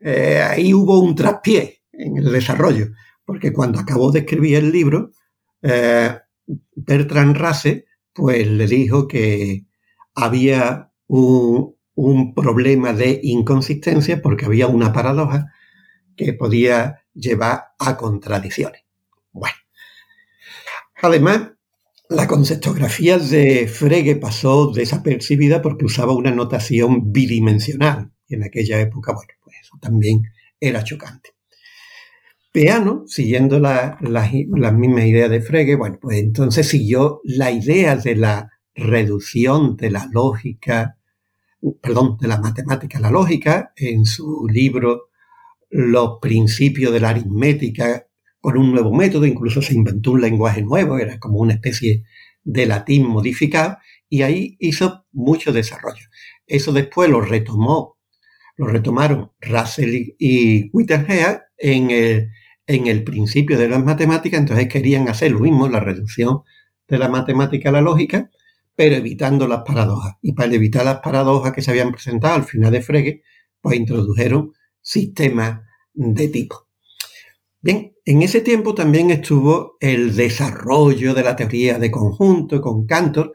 Eh, 0.01 0.41
ahí 0.41 0.73
hubo 0.73 0.99
un 0.99 1.15
traspié 1.15 1.83
en 1.93 2.17
el 2.17 2.29
desarrollo, 2.29 2.87
porque 3.23 3.53
cuando 3.53 3.79
acabó 3.79 4.11
de 4.11 4.19
escribir 4.19 4.57
el 4.57 4.71
libro, 4.71 5.11
eh, 5.61 6.17
Bertrand 6.75 7.37
Russell 7.37 7.83
pues 8.11 8.45
le 8.45 8.67
dijo 8.67 9.07
que 9.07 9.65
había 10.13 10.91
un 11.07 12.33
problema 12.35 12.91
de 12.91 13.21
inconsistencia 13.23 14.21
porque 14.21 14.45
había 14.45 14.67
una 14.67 14.91
paradoja 14.91 15.53
que 16.15 16.33
podía 16.33 17.05
llevar 17.13 17.65
a 17.79 17.97
contradicciones. 17.97 18.81
Bueno, 19.31 19.55
además, 21.01 21.51
la 22.09 22.27
conceptografía 22.27 23.17
de 23.17 23.67
Frege 23.67 24.15
pasó 24.15 24.71
desapercibida 24.71 25.61
porque 25.61 25.85
usaba 25.85 26.13
una 26.13 26.31
notación 26.31 27.11
bidimensional 27.11 28.11
y 28.27 28.35
en 28.35 28.43
aquella 28.43 28.79
época, 28.79 29.13
bueno, 29.13 29.33
pues 29.43 29.55
eso 29.61 29.77
también 29.81 30.23
era 30.59 30.83
chocante. 30.83 31.31
Peano, 32.51 33.05
siguiendo 33.07 33.59
las 33.59 34.73
mismas 34.73 35.05
ideas 35.05 35.29
de 35.31 35.41
Frege, 35.41 35.75
bueno, 35.75 35.97
pues 35.99 36.19
entonces 36.19 36.67
siguió 36.67 37.19
la 37.23 37.49
idea 37.49 37.95
de 37.95 38.15
la 38.15 38.51
reducción 38.75 39.75
de 39.75 39.89
la 39.89 40.07
lógica, 40.11 40.97
perdón, 41.81 42.17
de 42.19 42.27
la 42.27 42.39
matemática 42.39 42.99
a 42.99 43.01
la 43.01 43.09
lógica 43.09 43.73
en 43.75 44.05
su 44.05 44.47
libro 44.47 45.09
Los 45.75 46.19
principios 46.21 46.93
de 46.93 46.99
la 46.99 47.09
aritmética 47.09 48.05
con 48.39 48.57
un 48.57 48.71
nuevo 48.71 48.93
método, 48.93 49.25
incluso 49.25 49.61
se 49.61 49.73
inventó 49.73 50.11
un 50.11 50.21
lenguaje 50.21 50.61
nuevo, 50.61 50.99
era 50.99 51.17
como 51.17 51.39
una 51.39 51.53
especie 51.53 52.03
de 52.43 52.65
latín 52.65 53.07
modificado, 53.07 53.77
y 54.07 54.21
ahí 54.21 54.55
hizo 54.59 55.05
mucho 55.11 55.51
desarrollo. 55.51 56.07
Eso 56.45 56.73
después 56.73 57.09
lo 57.09 57.21
retomó, 57.21 57.97
lo 58.57 58.67
retomaron 58.67 59.31
Russell 59.41 60.13
y 60.19 60.69
Whittenhea 60.71 61.45
en 61.57 61.89
el 61.89 62.29
en 62.67 62.87
el 62.87 63.03
principio 63.03 63.57
de 63.57 63.67
las 63.67 63.83
matemáticas, 63.83 64.39
entonces 64.39 64.67
querían 64.67 65.09
hacer 65.09 65.31
lo 65.31 65.39
mismo, 65.39 65.67
la 65.67 65.79
reducción 65.79 66.41
de 66.87 66.97
la 66.97 67.09
matemática 67.09 67.69
a 67.69 67.73
la 67.73 67.81
lógica, 67.81 68.29
pero 68.75 68.95
evitando 68.95 69.47
las 69.47 69.63
paradojas. 69.63 70.15
Y 70.21 70.33
para 70.33 70.53
evitar 70.53 70.85
las 70.85 70.99
paradojas 70.99 71.53
que 71.53 71.61
se 71.61 71.71
habían 71.71 71.91
presentado 71.91 72.35
al 72.35 72.43
final 72.43 72.71
de 72.71 72.81
Frege, 72.81 73.23
pues 73.61 73.77
introdujeron 73.77 74.53
sistemas 74.83 75.61
de 75.93 76.27
tipo. 76.27 76.67
Bien, 77.61 77.93
en 78.05 78.21
ese 78.21 78.41
tiempo 78.41 78.75
también 78.75 79.09
estuvo 79.09 79.77
el 79.79 80.15
desarrollo 80.15 81.13
de 81.13 81.23
la 81.23 81.35
teoría 81.35 81.79
de 81.79 81.89
conjunto 81.89 82.61
con 82.61 82.85
Cantor, 82.85 83.33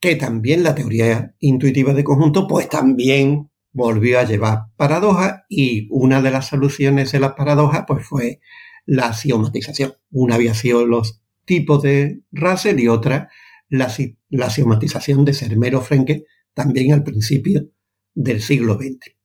que 0.00 0.16
también 0.16 0.62
la 0.62 0.74
teoría 0.74 1.34
intuitiva 1.38 1.94
de 1.94 2.04
conjunto, 2.04 2.46
pues 2.48 2.68
también 2.68 3.50
volvió 3.72 4.18
a 4.18 4.24
llevar 4.24 4.64
paradojas 4.76 5.42
y 5.48 5.86
una 5.90 6.20
de 6.20 6.32
las 6.32 6.48
soluciones 6.48 7.12
de 7.12 7.20
las 7.20 7.32
paradojas 7.34 7.84
pues 7.86 8.04
fue 8.04 8.40
la 8.86 9.06
axiomatización. 9.06 9.94
Una 10.10 10.34
había 10.34 10.54
sido 10.54 10.84
los 10.84 11.22
tipos 11.44 11.82
de 11.82 12.22
Russell 12.32 12.80
y 12.80 12.88
otra 12.88 13.30
la, 13.68 13.92
la 14.30 14.46
axiomatización 14.46 15.24
de 15.24 15.34
Sermero 15.34 15.80
Frenke 15.80 16.24
también 16.54 16.92
al 16.92 17.04
principio 17.04 17.68
del 18.14 18.42
siglo 18.42 18.74
XX. 18.74 19.17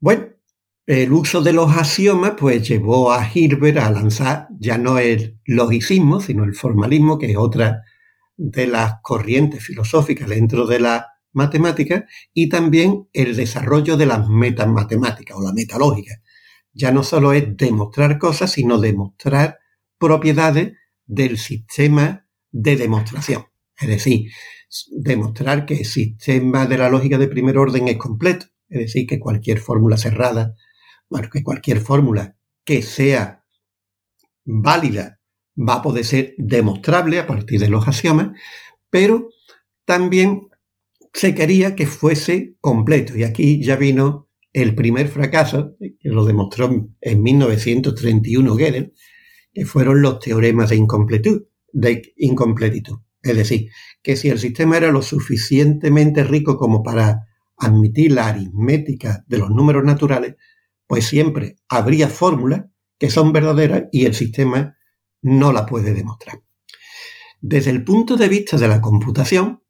Bueno, 0.00 0.28
el 0.86 1.12
uso 1.12 1.42
de 1.42 1.52
los 1.52 1.76
axiomas 1.76 2.32
pues 2.38 2.66
llevó 2.66 3.12
a 3.12 3.28
Hilbert 3.32 3.78
a 3.78 3.90
lanzar 3.90 4.48
ya 4.58 4.78
no 4.78 4.98
el 4.98 5.38
logicismo, 5.44 6.20
sino 6.20 6.44
el 6.44 6.54
formalismo, 6.54 7.18
que 7.18 7.30
es 7.30 7.36
otra 7.36 7.82
de 8.36 8.66
las 8.66 8.94
corrientes 9.02 9.62
filosóficas 9.62 10.28
dentro 10.28 10.66
de 10.66 10.80
la 10.80 11.06
matemáticas 11.32 12.04
y 12.32 12.48
también 12.48 13.08
el 13.12 13.36
desarrollo 13.36 13.96
de 13.96 14.06
las 14.06 14.26
metamatemáticas 14.28 15.36
o 15.36 15.42
la 15.42 15.52
metalógica. 15.52 16.14
Ya 16.72 16.92
no 16.92 17.02
solo 17.02 17.32
es 17.34 17.56
demostrar 17.56 18.18
cosas, 18.18 18.52
sino 18.52 18.78
demostrar 18.78 19.58
propiedades 19.98 20.72
del 21.06 21.38
sistema 21.38 22.26
de 22.50 22.76
demostración. 22.76 23.44
Es 23.78 23.88
decir, 23.88 24.30
demostrar 24.92 25.66
que 25.66 25.78
el 25.78 25.84
sistema 25.84 26.66
de 26.66 26.78
la 26.78 26.88
lógica 26.88 27.18
de 27.18 27.28
primer 27.28 27.58
orden 27.58 27.88
es 27.88 27.96
completo. 27.98 28.46
Es 28.70 28.78
decir, 28.78 29.06
que 29.06 29.18
cualquier 29.18 29.58
fórmula 29.58 29.96
cerrada, 29.96 30.54
bueno, 31.08 31.28
que 31.30 31.42
cualquier 31.42 31.80
fórmula 31.80 32.36
que 32.64 32.82
sea 32.82 33.44
válida 34.44 35.20
va 35.56 35.74
a 35.74 35.82
poder 35.82 36.04
ser 36.04 36.34
demostrable 36.38 37.18
a 37.18 37.26
partir 37.26 37.60
de 37.60 37.68
los 37.68 37.86
axiomas, 37.86 38.30
pero 38.88 39.28
también 39.84 40.48
se 41.12 41.34
quería 41.34 41.74
que 41.74 41.86
fuese 41.86 42.56
completo. 42.60 43.16
Y 43.16 43.24
aquí 43.24 43.62
ya 43.62 43.76
vino 43.76 44.28
el 44.52 44.74
primer 44.74 45.08
fracaso, 45.08 45.76
que 45.78 46.08
lo 46.08 46.24
demostró 46.24 46.70
en 47.00 47.22
1931 47.22 48.56
Gödel, 48.56 48.94
que 49.52 49.64
fueron 49.64 50.02
los 50.02 50.20
teoremas 50.20 50.70
de 50.70 50.76
incompletud, 50.76 51.42
de 51.72 52.12
incompletitud. 52.16 52.98
Es 53.22 53.36
decir, 53.36 53.68
que 54.02 54.16
si 54.16 54.28
el 54.28 54.38
sistema 54.38 54.76
era 54.76 54.90
lo 54.90 55.02
suficientemente 55.02 56.24
rico 56.24 56.56
como 56.56 56.82
para 56.82 57.26
admitir 57.60 58.12
la 58.12 58.28
aritmética 58.28 59.24
de 59.28 59.38
los 59.38 59.50
números 59.50 59.84
naturales, 59.84 60.36
pues 60.86 61.06
siempre 61.06 61.56
habría 61.68 62.08
fórmulas 62.08 62.64
que 62.98 63.10
son 63.10 63.32
verdaderas 63.32 63.84
y 63.92 64.06
el 64.06 64.14
sistema 64.14 64.76
no 65.22 65.52
la 65.52 65.66
puede 65.66 65.94
demostrar. 65.94 66.42
Desde 67.40 67.70
el 67.70 67.84
punto 67.84 68.16
de 68.16 68.28
vista 68.28 68.56
de 68.56 68.68
la 68.68 68.80
computación, 68.80 69.62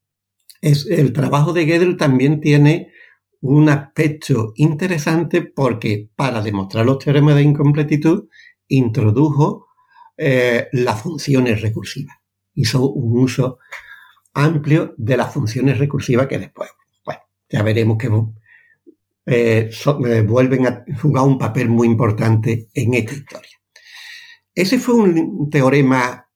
el 0.61 1.13
trabajo 1.13 1.53
de 1.53 1.65
Gödel 1.65 1.97
también 1.97 2.41
tiene 2.41 2.93
un 3.41 3.69
aspecto 3.69 4.53
interesante 4.57 5.43
porque 5.43 6.11
para 6.15 6.43
demostrar 6.43 6.85
los 6.85 6.99
teoremas 6.99 7.37
de 7.37 7.43
incompletitud 7.43 8.29
introdujo 8.69 9.69
eh, 10.17 10.69
las 10.73 11.01
funciones 11.01 11.63
recursivas. 11.63 12.17
Hizo 12.55 12.91
un 12.91 13.23
uso 13.23 13.59
amplio 14.35 14.95
de 14.99 15.17
las 15.17 15.33
funciones 15.33 15.79
recursivas 15.79 16.27
que 16.27 16.39
después, 16.39 16.71
ya 17.51 17.63
veremos 17.63 17.99
que 17.99 18.09
eh, 19.27 19.71
eh, 19.71 20.23
vuelven 20.23 20.67
a 20.67 20.85
jugar 21.01 21.25
un 21.25 21.39
papel 21.39 21.69
muy 21.69 21.87
importante 21.89 22.69
en 22.73 22.95
esta 22.95 23.15
historia. 23.15 23.61
Ese 24.55 24.79
fue 24.79 24.95
un 24.95 25.51
teorema 25.51 26.27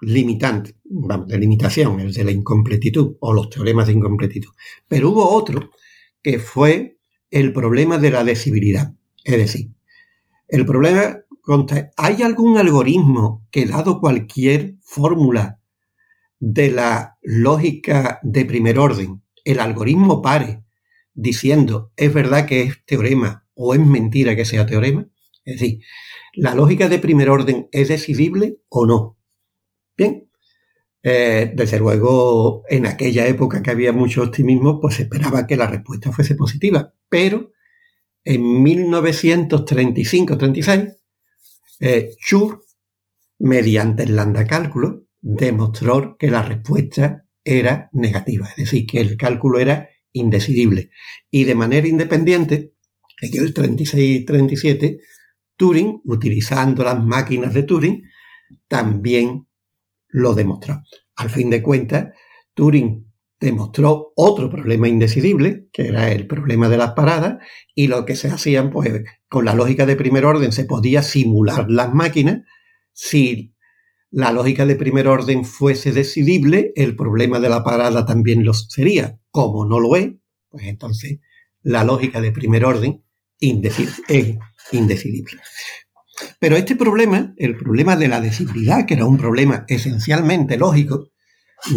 limitante, 0.00 0.76
de 0.82 1.38
limitación, 1.38 2.00
el 2.00 2.12
de 2.12 2.24
la 2.24 2.30
incompletitud 2.30 3.16
o 3.20 3.32
los 3.32 3.50
teoremas 3.50 3.86
de 3.86 3.94
incompletitud. 3.94 4.50
Pero 4.86 5.10
hubo 5.10 5.28
otro 5.28 5.70
que 6.22 6.38
fue 6.38 6.98
el 7.30 7.52
problema 7.52 7.98
de 7.98 8.10
la 8.10 8.24
decibilidad. 8.24 8.94
Es 9.24 9.36
decir, 9.36 9.70
el 10.48 10.66
problema 10.66 11.18
contra, 11.40 11.90
¿hay 11.96 12.22
algún 12.22 12.58
algoritmo 12.58 13.46
que 13.50 13.66
dado 13.66 14.00
cualquier 14.00 14.76
fórmula 14.82 15.60
de 16.38 16.70
la 16.70 17.18
lógica 17.22 18.20
de 18.22 18.44
primer 18.44 18.78
orden, 18.78 19.23
el 19.44 19.60
algoritmo 19.60 20.22
pare 20.22 20.64
diciendo 21.12 21.92
es 21.96 22.12
verdad 22.12 22.46
que 22.46 22.62
es 22.62 22.84
teorema 22.84 23.46
o 23.54 23.74
es 23.74 23.80
mentira 23.80 24.36
que 24.36 24.44
sea 24.44 24.66
teorema? 24.66 25.08
Es 25.44 25.60
decir, 25.60 25.80
¿la 26.34 26.54
lógica 26.54 26.88
de 26.88 26.98
primer 26.98 27.30
orden 27.30 27.68
es 27.72 27.88
decidible 27.88 28.58
o 28.68 28.86
no? 28.86 29.18
Bien, 29.96 30.28
eh, 31.06 31.52
desde 31.54 31.78
luego, 31.78 32.64
en 32.68 32.86
aquella 32.86 33.26
época 33.26 33.62
que 33.62 33.70
había 33.70 33.92
mucho 33.92 34.22
optimismo, 34.22 34.80
pues 34.80 34.94
se 34.96 35.02
esperaba 35.02 35.46
que 35.46 35.56
la 35.56 35.66
respuesta 35.66 36.10
fuese 36.10 36.34
positiva. 36.34 36.94
Pero 37.08 37.52
en 38.24 38.42
1935-36, 38.64 40.96
eh, 41.80 42.14
Schur, 42.18 42.64
mediante 43.38 44.04
el 44.04 44.16
lambda 44.16 44.46
cálculo, 44.46 45.04
demostró 45.20 46.16
que 46.16 46.30
la 46.30 46.40
respuesta 46.42 47.23
era 47.44 47.90
negativa, 47.92 48.48
es 48.48 48.56
decir, 48.56 48.86
que 48.86 49.00
el 49.00 49.16
cálculo 49.16 49.58
era 49.58 49.88
indecidible. 50.12 50.90
Y 51.30 51.44
de 51.44 51.54
manera 51.54 51.86
independiente, 51.86 52.72
en 53.20 53.42
el 53.42 53.54
36-37, 53.54 54.98
Turing, 55.56 56.00
utilizando 56.04 56.82
las 56.82 57.02
máquinas 57.02 57.54
de 57.54 57.62
Turing, 57.62 58.02
también 58.66 59.46
lo 60.08 60.34
demostró. 60.34 60.82
Al 61.16 61.30
fin 61.30 61.50
de 61.50 61.62
cuentas, 61.62 62.08
Turing 62.54 63.12
demostró 63.38 64.12
otro 64.16 64.48
problema 64.48 64.88
indecidible, 64.88 65.68
que 65.72 65.88
era 65.88 66.10
el 66.10 66.26
problema 66.26 66.68
de 66.68 66.78
las 66.78 66.92
paradas, 66.92 67.36
y 67.74 67.88
lo 67.88 68.04
que 68.04 68.16
se 68.16 68.28
hacían, 68.28 68.70
pues, 68.70 69.04
con 69.28 69.44
la 69.44 69.54
lógica 69.54 69.86
de 69.86 69.96
primer 69.96 70.24
orden 70.24 70.52
se 70.52 70.64
podía 70.64 71.02
simular 71.02 71.70
las 71.70 71.92
máquinas. 71.92 72.42
Si 72.92 73.53
la 74.14 74.30
lógica 74.30 74.64
de 74.64 74.76
primer 74.76 75.08
orden 75.08 75.44
fuese 75.44 75.90
decidible, 75.90 76.72
el 76.76 76.94
problema 76.94 77.40
de 77.40 77.48
la 77.48 77.64
parada 77.64 78.06
también 78.06 78.44
lo 78.44 78.54
sería. 78.54 79.18
Como 79.32 79.66
no 79.66 79.80
lo 79.80 79.96
es, 79.96 80.12
pues 80.50 80.66
entonces 80.66 81.18
la 81.62 81.82
lógica 81.82 82.20
de 82.20 82.30
primer 82.30 82.64
orden 82.64 83.02
es 83.40 84.36
indecidible. 84.70 85.40
Pero 86.38 86.56
este 86.56 86.76
problema, 86.76 87.34
el 87.38 87.56
problema 87.56 87.96
de 87.96 88.06
la 88.06 88.20
decibilidad, 88.20 88.86
que 88.86 88.94
era 88.94 89.04
un 89.04 89.18
problema 89.18 89.64
esencialmente 89.66 90.56
lógico, 90.58 91.08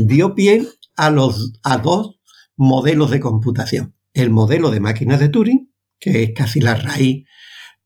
dio 0.06 0.36
pie 0.36 0.64
a, 0.96 1.10
los, 1.10 1.54
a 1.64 1.80
dos 1.80 2.20
modelos 2.56 3.10
de 3.10 3.20
computación. 3.20 3.96
El 4.14 4.30
modelo 4.30 4.70
de 4.70 4.80
máquinas 4.80 5.20
de 5.20 5.30
Turing, 5.30 5.74
que 6.00 6.22
es 6.22 6.32
casi 6.36 6.62
la 6.62 6.76
raíz 6.76 7.26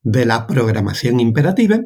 de 0.01 0.25
la 0.25 0.45
programación 0.45 1.21
imperativa, 1.21 1.79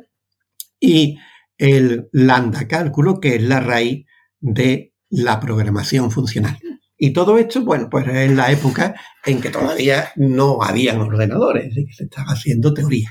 y 0.79 1.19
el 1.57 2.09
lambda 2.11 2.67
cálculo, 2.67 3.19
que 3.19 3.35
es 3.35 3.43
la 3.43 3.59
raíz 3.59 4.05
de 4.39 4.93
la 5.09 5.39
programación 5.39 6.11
funcional. 6.11 6.59
Y 6.97 7.11
todo 7.11 7.37
esto, 7.37 7.63
bueno, 7.63 7.89
pues 7.89 8.07
en 8.07 8.37
la 8.37 8.51
época 8.51 8.95
en 9.25 9.41
que 9.41 9.49
todavía 9.49 10.11
no 10.15 10.61
habían 10.61 10.99
ordenadores, 10.99 11.75
y 11.75 11.85
que 11.85 11.93
se 11.93 12.03
estaba 12.05 12.31
haciendo 12.31 12.73
teoría, 12.73 13.09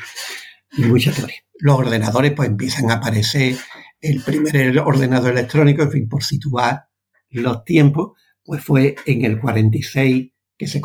mucha 0.79 1.13
teoría. 1.13 1.37
Los 1.59 1.79
ordenadores 1.79 2.33
pues 2.33 2.49
empiezan 2.49 2.91
a 2.91 2.95
aparecer, 2.95 3.57
el 4.01 4.21
primer 4.23 4.79
ordenador 4.81 5.33
electrónico, 5.33 5.83
en 5.83 5.91
fin, 5.91 6.09
por 6.09 6.23
situar 6.23 6.89
los 7.31 7.65
tiempos, 7.65 8.13
pues 8.45 8.63
fue 8.63 8.97
en 9.07 9.25
el 9.25 9.41
46 9.41 10.31
que 10.57 10.67
se 10.67 10.81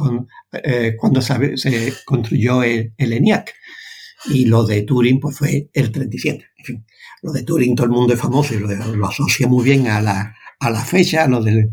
eh, 0.64 0.96
cuando 0.98 1.22
se, 1.22 1.94
construyó 2.06 2.64
el, 2.64 2.94
ENIAC. 2.98 3.54
Y 4.26 4.46
lo 4.46 4.66
de 4.66 4.84
Turing 4.84 5.20
pues 5.20 5.38
fue 5.38 5.70
el 5.74 5.92
37. 5.92 6.46
En 6.58 6.66
fin, 6.66 6.86
lo 7.22 7.32
de 7.32 7.44
Turing 7.44 7.76
todo 7.76 7.86
el 7.86 7.92
mundo 7.92 8.14
es 8.14 8.20
famoso 8.20 8.54
y 8.54 8.60
lo, 8.60 9.08
asocia 9.08 9.48
muy 9.48 9.64
bien 9.64 9.88
a 9.88 10.02
la, 10.02 10.36
a 10.60 10.70
la 10.70 10.84
fecha, 10.84 11.24
a 11.24 11.28
lo 11.28 11.42
de 11.42 11.70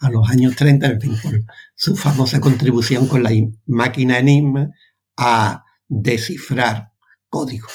a 0.00 0.10
los 0.10 0.30
años 0.30 0.54
30, 0.54 0.86
en 0.86 1.00
fin, 1.00 1.16
por 1.20 1.44
su 1.74 1.96
famosa 1.96 2.40
contribución 2.40 3.08
con 3.08 3.22
la 3.22 3.30
máquina 3.66 4.18
Enigma 4.18 4.70
a 5.16 5.64
descifrar 5.88 6.92
código. 7.28 7.66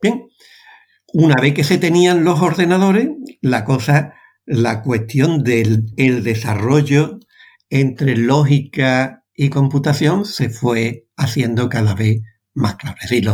Bien, 0.00 0.28
una 1.12 1.36
vez 1.40 1.54
que 1.54 1.62
se 1.62 1.78
tenían 1.78 2.24
los 2.24 2.40
ordenadores, 2.40 3.08
la 3.40 3.64
cosa, 3.64 4.14
la 4.44 4.82
cuestión 4.82 5.44
del 5.44 5.94
desarrollo 5.94 7.20
entre 7.70 8.16
lógica 8.16 9.24
y 9.34 9.50
computación 9.50 10.24
se 10.24 10.50
fue 10.50 11.06
haciendo 11.16 11.68
cada 11.68 11.94
vez 11.94 12.22
más 12.54 12.76
claro. 12.76 12.96
Es 13.02 13.10
decir, 13.10 13.30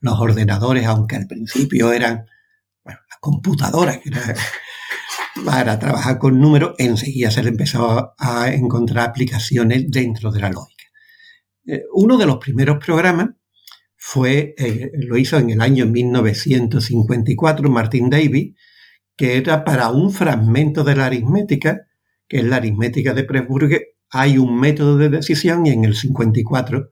los 0.00 0.18
ordenadores, 0.18 0.86
aunque 0.86 1.16
al 1.16 1.26
principio 1.26 1.92
eran 1.92 2.26
bueno, 2.84 3.00
las 3.08 3.18
computadoras, 3.20 3.98
que 3.98 4.10
era 4.10 4.34
para 5.44 5.78
trabajar 5.78 6.18
con 6.18 6.40
números, 6.40 6.74
enseguida 6.78 7.30
se 7.30 7.42
le 7.42 7.50
empezó 7.50 8.14
a 8.18 8.50
encontrar 8.50 9.08
aplicaciones 9.08 9.90
dentro 9.90 10.30
de 10.30 10.40
la 10.40 10.50
lógica. 10.50 10.84
Eh, 11.66 11.84
uno 11.92 12.16
de 12.16 12.26
los 12.26 12.38
primeros 12.38 12.82
programas 12.84 13.30
fue, 13.96 14.54
eh, 14.56 14.90
lo 14.94 15.16
hizo 15.16 15.36
en 15.38 15.50
el 15.50 15.60
año 15.60 15.86
1954 15.86 17.68
Martin 17.68 18.08
Davis, 18.08 18.54
que 19.16 19.36
era 19.36 19.64
para 19.64 19.90
un 19.90 20.12
fragmento 20.12 20.84
de 20.84 20.96
la 20.96 21.06
aritmética, 21.06 21.88
que 22.26 22.38
es 22.38 22.44
la 22.44 22.56
aritmética 22.56 23.14
de 23.14 23.24
Presburg, 23.24 23.70
hay 24.10 24.38
un 24.38 24.58
método 24.58 24.96
de 24.96 25.10
decisión 25.10 25.66
y 25.66 25.70
en 25.70 25.84
el 25.84 25.94
54 25.94 26.90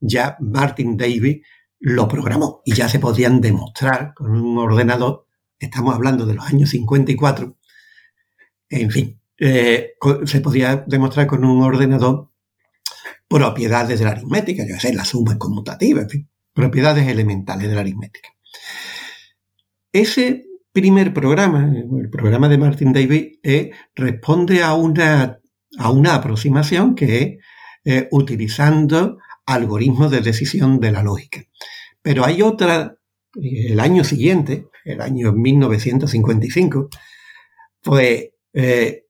ya 0.00 0.36
Martin 0.40 0.96
Davis 0.96 1.42
lo 1.80 2.08
programó 2.08 2.62
y 2.64 2.74
ya 2.74 2.88
se 2.88 2.98
podían 2.98 3.40
demostrar 3.40 4.14
con 4.14 4.30
un 4.32 4.58
ordenador, 4.58 5.26
estamos 5.58 5.94
hablando 5.94 6.26
de 6.26 6.34
los 6.34 6.46
años 6.46 6.70
54, 6.70 7.56
en 8.70 8.90
fin, 8.90 9.20
eh, 9.38 9.92
se 10.24 10.40
podía 10.40 10.84
demostrar 10.86 11.26
con 11.26 11.44
un 11.44 11.62
ordenador 11.62 12.30
propiedades 13.28 13.98
de 13.98 14.04
la 14.04 14.12
aritmética, 14.12 14.64
yo 14.66 14.78
sé, 14.78 14.92
la 14.92 15.04
suma 15.04 15.38
conmutativa, 15.38 16.02
en 16.02 16.10
fin, 16.10 16.28
propiedades 16.52 17.06
elementales 17.06 17.68
de 17.68 17.74
la 17.74 17.82
aritmética. 17.82 18.30
Ese 19.92 20.46
primer 20.72 21.12
programa, 21.14 21.72
el 21.74 22.10
programa 22.10 22.48
de 22.48 22.58
Martin 22.58 22.92
Davis, 22.92 23.38
eh, 23.42 23.70
responde 23.94 24.62
a 24.62 24.74
una, 24.74 25.38
a 25.78 25.90
una 25.90 26.14
aproximación 26.14 26.94
que 26.94 27.22
es 27.22 27.38
eh, 27.84 28.08
utilizando 28.10 29.18
algoritmos 29.48 30.10
de 30.10 30.20
decisión 30.20 30.78
de 30.78 30.92
la 30.92 31.02
lógica. 31.02 31.42
Pero 32.02 32.24
hay 32.24 32.42
otra, 32.42 32.98
el 33.34 33.80
año 33.80 34.04
siguiente, 34.04 34.66
el 34.84 35.00
año 35.00 35.32
1955, 35.32 36.90
pues 37.82 38.30
eh, 38.52 39.06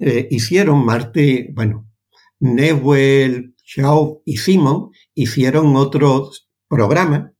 eh, 0.00 0.28
hicieron 0.30 0.84
Marte, 0.84 1.48
bueno, 1.54 1.88
Newell, 2.38 3.54
Shaw 3.64 4.22
y 4.26 4.36
Simon 4.36 4.90
hicieron 5.14 5.74
otro 5.74 6.30
programa 6.68 7.32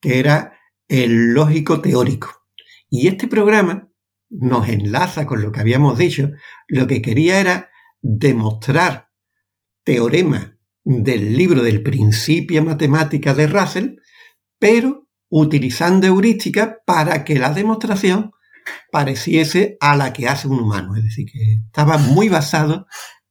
que 0.00 0.18
era 0.18 0.58
el 0.88 1.32
lógico 1.32 1.80
teórico. 1.80 2.44
Y 2.90 3.08
este 3.08 3.28
programa 3.28 3.88
nos 4.28 4.68
enlaza 4.68 5.26
con 5.26 5.40
lo 5.40 5.50
que 5.52 5.60
habíamos 5.60 5.96
dicho. 5.96 6.32
Lo 6.68 6.86
que 6.86 7.00
quería 7.00 7.40
era 7.40 7.70
demostrar 8.02 9.08
teoremas 9.84 10.53
del 10.84 11.36
libro 11.36 11.62
del 11.62 11.82
Principio 11.82 12.62
Matemática 12.62 13.34
de 13.34 13.46
Russell, 13.46 13.96
pero 14.58 15.08
utilizando 15.28 16.06
heurística 16.06 16.78
para 16.86 17.24
que 17.24 17.38
la 17.38 17.52
demostración 17.52 18.32
pareciese 18.92 19.76
a 19.80 19.96
la 19.96 20.12
que 20.12 20.28
hace 20.28 20.48
un 20.48 20.60
humano, 20.60 20.94
es 20.96 21.04
decir, 21.04 21.26
que 21.30 21.54
estaba 21.66 21.98
muy 21.98 22.28
basado 22.28 22.86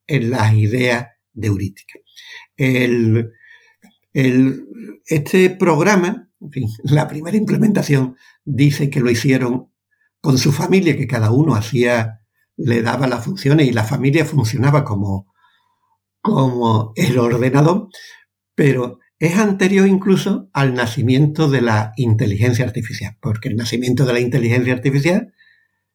en 0.08 0.32
las 0.32 0.54
ideas 0.54 1.08
de 1.32 1.48
heurística. 1.48 2.00
este 5.06 5.50
programa, 5.52 6.30
en 6.40 6.52
fin, 6.52 6.68
la 6.84 7.08
primera 7.08 7.38
implementación 7.38 8.18
dice 8.44 8.90
que 8.90 9.00
lo 9.00 9.10
hicieron 9.10 9.72
con 10.22 10.38
su 10.38 10.52
familia, 10.52 10.98
que 10.98 11.08
cada 11.08 11.32
uno 11.32 11.56
hacía, 11.56 12.20
le 12.58 12.82
daba 12.82 13.08
las 13.08 13.24
funciones 13.26 13.68
y 13.68 13.72
la 13.72 13.84
familia 13.84 14.26
funcionaba 14.26 14.84
como, 14.84 15.33
como 16.24 16.94
el 16.96 17.20
ordenador, 17.20 17.90
pero 18.56 19.00
es 19.20 19.38
anterior 19.38 19.88
incluso 19.88 20.50
al 20.54 20.74
nacimiento 20.74 21.50
de 21.50 21.62
la 21.62 21.92
inteligencia 21.98 22.66
artificial, 22.66 23.18
porque 23.22 23.50
el 23.50 23.58
nacimiento 23.58 24.06
de 24.06 24.14
la 24.14 24.22
inteligencia 24.22 24.74
artificial 24.74 25.34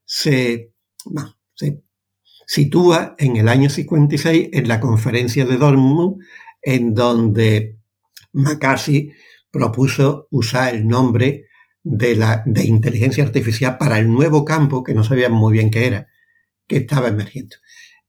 se, 0.04 0.74
sitúa 2.46 3.16
en 3.18 3.36
el 3.36 3.48
año 3.48 3.70
56 3.70 4.50
en 4.52 4.68
la 4.68 4.80
conferencia 4.80 5.46
de 5.46 5.56
Dortmund, 5.56 6.22
en 6.60 6.94
donde 6.94 7.78
McCarthy 8.32 9.12
propuso 9.50 10.28
usar 10.30 10.74
el 10.74 10.86
nombre 10.86 11.46
de, 11.82 12.16
la, 12.16 12.42
de 12.44 12.64
inteligencia 12.64 13.24
artificial 13.24 13.78
para 13.78 13.98
el 13.98 14.12
nuevo 14.12 14.44
campo 14.44 14.84
que 14.84 14.94
no 14.94 15.04
sabían 15.04 15.32
muy 15.32 15.54
bien 15.54 15.70
qué 15.70 15.86
era, 15.86 16.08
que 16.66 16.76
estaba 16.76 17.08
emergiendo. 17.08 17.56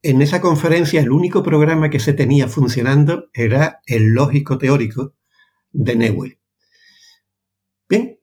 En 0.01 0.21
esa 0.21 0.39
conferencia 0.39 1.01
el 1.01 1.11
único 1.11 1.43
programa 1.43 1.89
que 1.89 1.99
se 1.99 2.13
tenía 2.13 2.47
funcionando 2.47 3.29
era 3.33 3.81
el 3.85 4.13
lógico 4.13 4.57
teórico 4.57 5.15
de 5.71 5.95
Newell. 5.95 6.39
Bien, 7.89 8.19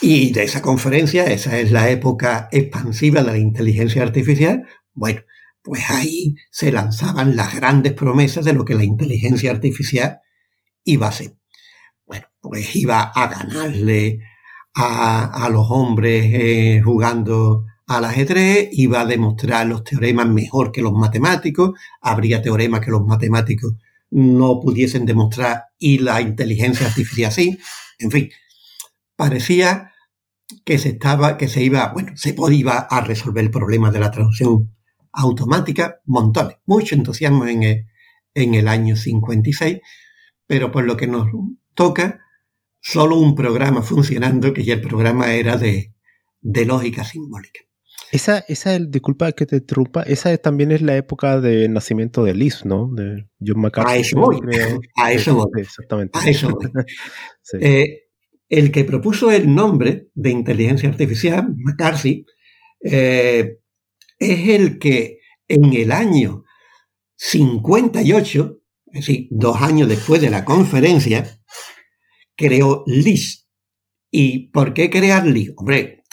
y 0.00 0.32
de 0.32 0.44
esa 0.44 0.62
conferencia, 0.62 1.24
esa 1.24 1.58
es 1.58 1.72
la 1.72 1.90
época 1.90 2.48
expansiva 2.52 3.22
de 3.22 3.32
la 3.32 3.38
inteligencia 3.38 4.02
artificial, 4.02 4.68
bueno, 4.92 5.22
pues 5.62 5.82
ahí 5.90 6.36
se 6.50 6.70
lanzaban 6.70 7.36
las 7.36 7.56
grandes 7.56 7.94
promesas 7.94 8.44
de 8.44 8.52
lo 8.52 8.64
que 8.64 8.74
la 8.74 8.84
inteligencia 8.84 9.50
artificial 9.50 10.20
iba 10.84 11.08
a 11.08 11.12
ser. 11.12 11.36
Bueno, 12.06 12.26
pues 12.40 12.76
iba 12.76 13.00
a 13.00 13.26
ganarle 13.28 14.20
a, 14.74 15.48
los 15.50 15.66
hombres 15.70 16.26
eh, 16.34 16.82
jugando 16.84 17.64
al 17.86 18.04
ajedrez, 18.04 18.68
iba 18.72 19.00
a 19.00 19.06
demostrar 19.06 19.66
los 19.66 19.84
teoremas 19.84 20.28
mejor 20.28 20.72
que 20.72 20.82
los 20.82 20.92
matemáticos, 20.92 21.78
habría 22.00 22.42
teoremas 22.42 22.80
que 22.80 22.90
los 22.90 23.04
matemáticos 23.04 23.74
no 24.10 24.60
pudiesen 24.60 25.06
demostrar 25.06 25.64
y 25.78 25.98
la 25.98 26.20
inteligencia 26.20 26.86
artificial 26.86 27.32
sí. 27.32 27.58
En 27.98 28.10
fin, 28.10 28.30
parecía 29.16 29.92
que 30.64 30.78
se 30.78 30.90
estaba, 30.90 31.36
que 31.36 31.48
se 31.48 31.62
iba, 31.62 31.92
bueno, 31.92 32.16
se 32.16 32.34
podía 32.34 32.78
a 32.78 33.00
resolver 33.00 33.44
el 33.44 33.50
problema 33.50 33.90
de 33.90 34.00
la 34.00 34.10
traducción 34.10 34.74
automática, 35.12 36.00
montones, 36.04 36.56
mucho 36.66 36.94
entusiasmo 36.94 37.46
en 37.46 37.62
el, 37.62 37.86
en 38.34 38.54
el 38.54 38.68
año 38.68 38.96
56, 38.96 39.78
pero 40.46 40.72
por 40.72 40.84
lo 40.84 40.96
que 40.96 41.06
nos 41.06 41.28
toca, 41.74 42.20
solo 42.80 43.16
un 43.16 43.34
programa 43.34 43.82
funcionando, 43.82 44.52
que 44.52 44.64
ya 44.64 44.74
el 44.74 44.80
programa 44.80 45.32
era 45.32 45.56
de, 45.56 45.94
de 46.40 46.66
lógica 46.66 47.04
simbólica. 47.04 47.60
Esa, 48.14 48.44
esa, 48.46 48.78
disculpa 48.78 49.32
que 49.32 49.44
te 49.44 49.56
interrumpa, 49.56 50.02
esa 50.02 50.36
también 50.38 50.70
es 50.70 50.80
la 50.82 50.96
época 50.96 51.40
de 51.40 51.68
nacimiento 51.68 52.22
de 52.22 52.32
Liz, 52.32 52.64
¿no? 52.64 52.88
De 52.94 53.26
John 53.44 53.60
McCarthy. 53.60 53.92
A 53.92 53.96
eso 53.96 54.20
voy. 54.20 54.38
A 54.94 55.12
eso 55.12 55.34
voy. 55.50 55.60
Exactamente. 55.60 56.16
A 56.16 56.28
eso 56.28 56.50
voy. 56.50 56.70
Eh, 57.60 58.04
el 58.48 58.70
que 58.70 58.84
propuso 58.84 59.32
el 59.32 59.52
nombre 59.52 60.10
de 60.14 60.30
inteligencia 60.30 60.88
artificial, 60.88 61.54
McCarthy, 61.56 62.24
eh, 62.84 63.58
es 64.18 64.48
el 64.48 64.78
que 64.78 65.18
en 65.48 65.74
el 65.74 65.90
año 65.90 66.44
58, 67.16 68.60
es 68.92 69.06
decir, 69.06 69.26
dos 69.32 69.60
años 69.60 69.88
después 69.88 70.22
de 70.22 70.30
la 70.30 70.44
conferencia, 70.44 71.40
creó 72.36 72.84
LIS. 72.86 73.48
¿Y 74.10 74.50
por 74.50 74.72
qué 74.72 74.88
crear 74.88 75.26
LIS? 75.26 75.52
Hombre, 75.56 76.03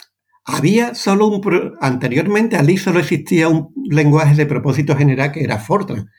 había 0.44 0.94
solo 0.94 1.26
un... 1.26 1.76
Anteriormente 1.80 2.56
a 2.56 2.62
LIS 2.62 2.82
solo 2.82 3.00
existía 3.00 3.48
un 3.48 3.72
lenguaje 3.90 4.34
de 4.34 4.46
propósito 4.46 4.96
general 4.96 5.32
que 5.32 5.44
era 5.44 5.58
Fortran, 5.58 6.10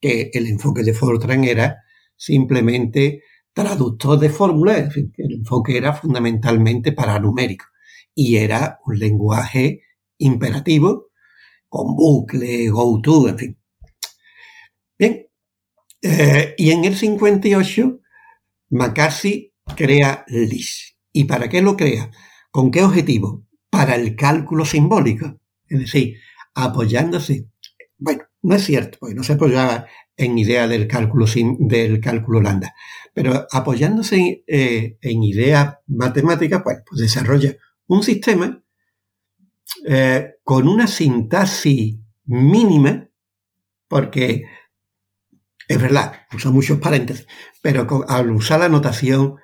que 0.00 0.30
el 0.32 0.46
enfoque 0.46 0.82
de 0.82 0.94
Fortran 0.94 1.44
era 1.44 1.78
simplemente 2.16 3.22
traductor 3.52 4.18
de 4.18 4.30
fórmulas, 4.30 4.94
el 4.96 5.32
enfoque 5.32 5.76
era 5.76 5.92
fundamentalmente 5.92 6.92
para 6.92 7.18
numérico 7.18 7.66
y 8.14 8.36
era 8.36 8.78
un 8.86 8.98
lenguaje 8.98 9.82
imperativo 10.18 11.10
con 11.68 11.96
bucle, 11.96 12.68
go 12.68 13.00
to, 13.02 13.28
en 13.28 13.38
fin. 13.38 13.58
Bien, 14.98 15.26
eh, 16.02 16.54
y 16.56 16.70
en 16.70 16.84
el 16.84 16.96
58 16.96 18.00
McCarthy 18.70 19.52
crea 19.76 20.24
LIS. 20.28 20.96
¿Y 21.12 21.24
para 21.24 21.48
qué 21.48 21.62
lo 21.62 21.76
crea? 21.76 22.10
¿Con 22.50 22.70
qué 22.70 22.82
objetivo? 22.82 23.44
Para 23.74 23.96
el 23.96 24.14
cálculo 24.14 24.64
simbólico. 24.64 25.40
Es 25.68 25.80
decir, 25.80 26.16
apoyándose. 26.54 27.48
Bueno, 27.98 28.22
no 28.42 28.54
es 28.54 28.64
cierto, 28.64 28.98
porque 29.00 29.14
no 29.14 29.24
se 29.24 29.32
apoyaba 29.32 29.86
en 30.16 30.38
idea 30.38 30.68
del 30.68 30.86
cálculo, 30.86 31.26
del 31.58 32.00
cálculo 32.00 32.40
lambda, 32.40 32.74
pero 33.12 33.46
apoyándose 33.50 34.44
eh, 34.46 34.96
en 35.00 35.22
ideas 35.24 35.78
matemáticas, 35.88 36.62
pues, 36.62 36.78
pues, 36.88 37.00
desarrolla 37.00 37.56
un 37.88 38.02
sistema 38.02 38.62
eh, 39.88 40.34
con 40.44 40.68
una 40.68 40.86
sintaxis 40.86 41.96
mínima, 42.26 43.08
porque 43.88 44.44
es 45.66 45.80
verdad, 45.80 46.12
usa 46.32 46.50
muchos 46.50 46.78
paréntesis, 46.78 47.26
pero 47.60 47.86
al 48.06 48.30
usar 48.30 48.60
la 48.60 48.68
notación 48.68 49.36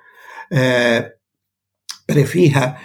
eh, 0.49 1.05
prefija, 2.05 2.79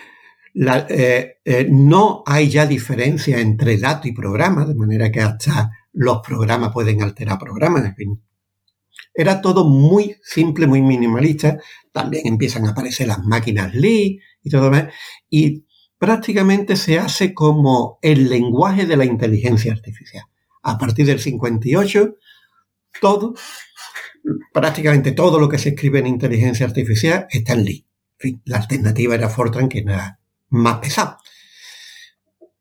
eh, 0.58 1.38
eh, 1.44 1.66
no 1.70 2.22
hay 2.24 2.48
ya 2.48 2.66
diferencia 2.66 3.38
entre 3.40 3.76
dato 3.76 4.08
y 4.08 4.12
programa, 4.12 4.64
de 4.64 4.74
manera 4.74 5.12
que 5.12 5.20
hasta 5.20 5.70
los 5.92 6.20
programas 6.26 6.72
pueden 6.72 7.02
alterar 7.02 7.38
programas. 7.38 7.84
En 7.84 7.94
fin. 7.94 8.22
Era 9.12 9.40
todo 9.40 9.64
muy 9.64 10.16
simple, 10.22 10.66
muy 10.66 10.80
minimalista. 10.80 11.58
También 11.92 12.26
empiezan 12.26 12.66
a 12.66 12.70
aparecer 12.70 13.06
las 13.08 13.24
máquinas 13.24 13.74
Lee 13.74 14.20
y 14.42 14.50
todo 14.50 14.64
demás. 14.64 14.86
Y 15.28 15.66
prácticamente 15.98 16.76
se 16.76 16.98
hace 16.98 17.34
como 17.34 17.98
el 18.02 18.28
lenguaje 18.28 18.86
de 18.86 18.96
la 18.96 19.04
inteligencia 19.04 19.72
artificial. 19.72 20.24
A 20.62 20.78
partir 20.78 21.06
del 21.06 21.20
58 21.20 22.16
todo, 23.00 23.34
prácticamente 24.52 25.12
todo 25.12 25.38
lo 25.38 25.48
que 25.48 25.58
se 25.58 25.70
escribe 25.70 25.98
en 25.98 26.06
inteligencia 26.06 26.66
artificial 26.66 27.26
está 27.30 27.52
en 27.52 27.64
Lee. 27.64 27.86
la 28.46 28.56
alternativa 28.58 29.14
era 29.14 29.28
Fortran, 29.28 29.68
que 29.68 29.80
era 29.80 30.18
más 30.48 30.78
pesado. 30.78 31.18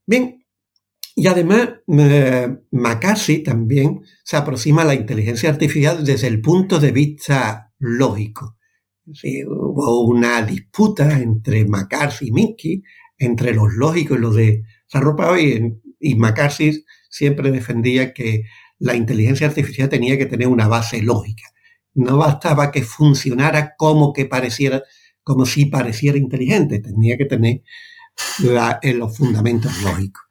Bien, 0.05 0.45
y 1.15 1.27
además 1.27 1.69
eh, 1.87 2.57
McCarthy 2.71 3.41
también 3.41 4.01
se 4.23 4.35
aproxima 4.35 4.81
a 4.81 4.85
la 4.85 4.95
inteligencia 4.95 5.49
artificial 5.49 6.03
desde 6.05 6.27
el 6.27 6.41
punto 6.41 6.79
de 6.79 6.91
vista 6.91 7.73
lógico. 7.79 8.57
hubo 9.47 10.01
una 10.07 10.41
disputa 10.41 11.19
entre 11.19 11.65
McCarthy 11.65 12.27
y 12.27 12.31
Minkey, 12.31 12.83
entre 13.17 13.53
los 13.53 13.73
lógicos 13.73 14.17
y 14.17 14.21
los 14.21 14.35
de 14.35 14.63
y, 15.39 16.11
y 16.11 16.15
McCarthy 16.15 16.83
siempre 17.09 17.51
defendía 17.51 18.13
que 18.13 18.43
la 18.77 18.95
inteligencia 18.95 19.47
artificial 19.47 19.89
tenía 19.89 20.17
que 20.17 20.25
tener 20.25 20.47
una 20.47 20.67
base 20.67 21.01
lógica. 21.01 21.45
No 21.93 22.17
bastaba 22.17 22.71
que 22.71 22.83
funcionara 22.83 23.75
como 23.77 24.11
que 24.11 24.25
pareciera, 24.25 24.83
como 25.25 25.45
si 25.47 25.65
pareciera 25.65 26.19
inteligente, 26.19 26.79
tenía 26.79 27.17
que 27.17 27.25
tener 27.25 27.63
los 28.39 29.17
fundamentos 29.17 29.81
lógicos. 29.81 30.21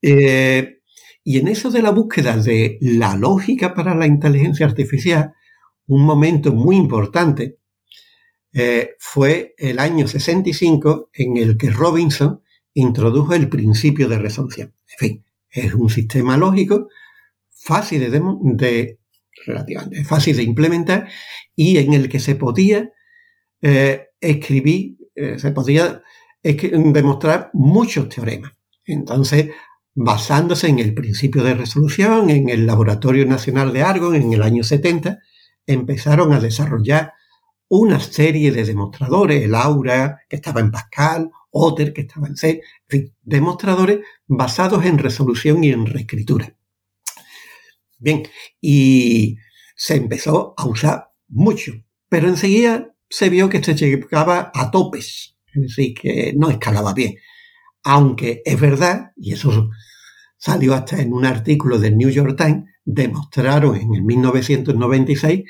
Eh, 0.00 0.80
y 1.22 1.38
en 1.38 1.46
eso 1.46 1.70
de 1.70 1.82
la 1.82 1.90
búsqueda 1.90 2.38
de 2.38 2.78
la 2.80 3.14
lógica 3.16 3.74
para 3.74 3.94
la 3.94 4.06
inteligencia 4.06 4.64
artificial, 4.64 5.34
un 5.86 6.04
momento 6.04 6.54
muy 6.54 6.76
importante 6.76 7.58
eh, 8.54 8.96
fue 8.98 9.54
el 9.58 9.78
año 9.78 10.08
65 10.08 11.10
en 11.12 11.36
el 11.36 11.58
que 11.58 11.70
Robinson 11.70 12.42
introdujo 12.72 13.34
el 13.34 13.50
principio 13.50 14.08
de 14.08 14.18
resolución. 14.18 14.74
En 14.90 14.98
fin, 14.98 15.24
es 15.50 15.74
un 15.74 15.90
sistema 15.90 16.38
lógico 16.38 16.88
fácil 17.50 18.10
de, 18.10 18.98
relativamente 19.46 20.02
fácil 20.04 20.38
de 20.38 20.44
implementar 20.44 21.08
y 21.54 21.76
en 21.76 21.92
el 21.92 22.08
que 22.08 22.20
se 22.20 22.36
podía 22.36 22.90
eh, 23.62 24.08
escribir, 24.20 24.98
eh, 25.14 25.38
se 25.38 25.52
podía 25.52 26.02
demostrar 26.42 27.50
muchos 27.52 28.08
teoremas. 28.08 28.52
Entonces, 28.84 29.50
basándose 29.94 30.68
en 30.68 30.80
el 30.80 30.94
principio 30.94 31.44
de 31.44 31.54
resolución, 31.54 32.30
en 32.30 32.48
el 32.48 32.66
Laboratorio 32.66 33.24
Nacional 33.26 33.72
de 33.72 33.82
Argon 33.82 34.16
en 34.16 34.32
el 34.32 34.42
año 34.42 34.64
70, 34.64 35.18
empezaron 35.66 36.32
a 36.32 36.40
desarrollar 36.40 37.12
una 37.68 38.00
serie 38.00 38.52
de 38.52 38.64
demostradores, 38.64 39.42
el 39.42 39.54
Aura, 39.54 40.20
que 40.28 40.36
estaba 40.36 40.60
en 40.60 40.70
Pascal, 40.70 41.30
Otter, 41.50 41.92
que 41.92 42.02
estaba 42.02 42.26
en 42.26 42.36
C, 42.36 42.50
en 42.50 42.60
fin, 42.88 43.14
demostradores 43.22 44.00
basados 44.26 44.84
en 44.84 44.98
resolución 44.98 45.62
y 45.64 45.70
en 45.70 45.86
reescritura. 45.86 46.56
Bien, 47.98 48.24
y 48.60 49.36
se 49.76 49.96
empezó 49.96 50.54
a 50.56 50.66
usar 50.66 51.12
mucho, 51.28 51.72
pero 52.08 52.28
enseguida 52.28 52.91
se 53.12 53.28
vio 53.28 53.50
que 53.50 53.62
se 53.62 53.74
llegaba 53.74 54.50
a 54.54 54.70
topes, 54.70 55.36
es 55.52 55.62
decir, 55.62 55.94
que 55.94 56.32
no 56.34 56.48
escalaba 56.48 56.94
bien. 56.94 57.16
Aunque 57.84 58.40
es 58.42 58.58
verdad, 58.58 59.12
y 59.16 59.34
eso 59.34 59.68
salió 60.38 60.72
hasta 60.72 61.02
en 61.02 61.12
un 61.12 61.26
artículo 61.26 61.78
del 61.78 61.98
New 61.98 62.08
York 62.08 62.38
Times, 62.38 62.64
demostraron 62.84 63.76
en 63.76 63.94
el 63.94 64.02
1996 64.02 65.44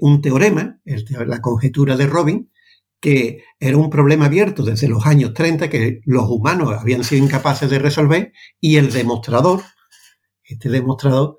un 0.00 0.20
teorema, 0.20 0.80
la 0.84 1.40
conjetura 1.40 1.96
de 1.96 2.06
Robin, 2.06 2.50
que 2.98 3.44
era 3.60 3.76
un 3.76 3.88
problema 3.88 4.26
abierto 4.26 4.64
desde 4.64 4.88
los 4.88 5.06
años 5.06 5.32
30 5.32 5.70
que 5.70 6.00
los 6.06 6.28
humanos 6.28 6.74
habían 6.76 7.04
sido 7.04 7.24
incapaces 7.24 7.70
de 7.70 7.78
resolver 7.78 8.32
y 8.58 8.76
el 8.76 8.90
demostrador, 8.90 9.62
este 10.42 10.70
demostrador, 10.70 11.38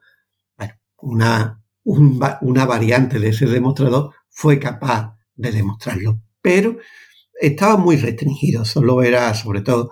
una, 0.98 1.62
una 1.84 2.66
variante 2.66 3.20
de 3.20 3.30
ese 3.30 3.48
demostrador 3.48 4.14
fue 4.30 4.60
capaz 4.60 5.17
de 5.38 5.52
demostrarlo. 5.52 6.22
Pero 6.42 6.78
estaba 7.40 7.78
muy 7.78 7.96
restringido, 7.98 8.66
solo 8.66 9.02
era 9.04 9.34
sobre 9.34 9.62
todo 9.62 9.92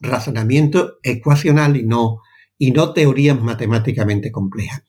razonamiento 0.00 0.98
ecuacional 1.02 1.76
y 1.76 1.82
no, 1.82 2.20
y 2.56 2.70
no 2.70 2.92
teorías 2.92 3.40
matemáticamente 3.40 4.30
complejas. 4.30 4.82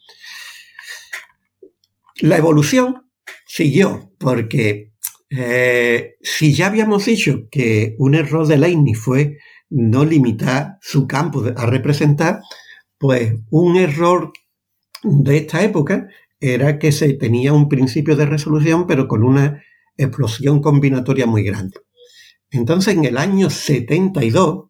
La 2.22 2.38
evolución 2.38 3.10
siguió 3.46 4.14
porque 4.20 4.94
eh, 5.30 6.16
si 6.22 6.54
ya 6.54 6.68
habíamos 6.68 7.06
dicho 7.06 7.48
que 7.52 7.96
un 7.98 8.16
error 8.16 8.48
de 8.48 8.58
Leibniz 8.58 9.00
fue 9.00 9.38
no 9.70 10.06
limitar 10.06 10.78
su 10.82 11.08
campo 11.08 11.44
a 11.56 11.66
representar, 11.66 12.40
pues 12.98 13.34
un 13.50 13.76
error 13.76 14.32
de 15.04 15.38
esta 15.38 15.64
época 15.64 16.08
era 16.40 16.80
que 16.80 16.92
se 16.92 17.14
tenía 17.14 17.54
un 17.54 17.68
principio 17.68 18.16
de 18.16 18.26
resolución, 18.26 18.88
pero 18.88 19.08
con 19.08 19.24
una 19.24 19.64
explosión 19.98 20.62
combinatoria 20.62 21.26
muy 21.26 21.44
grande. 21.44 21.80
Entonces, 22.50 22.96
en 22.96 23.06
el 23.06 23.18
año 23.18 23.50
72, 23.50 24.70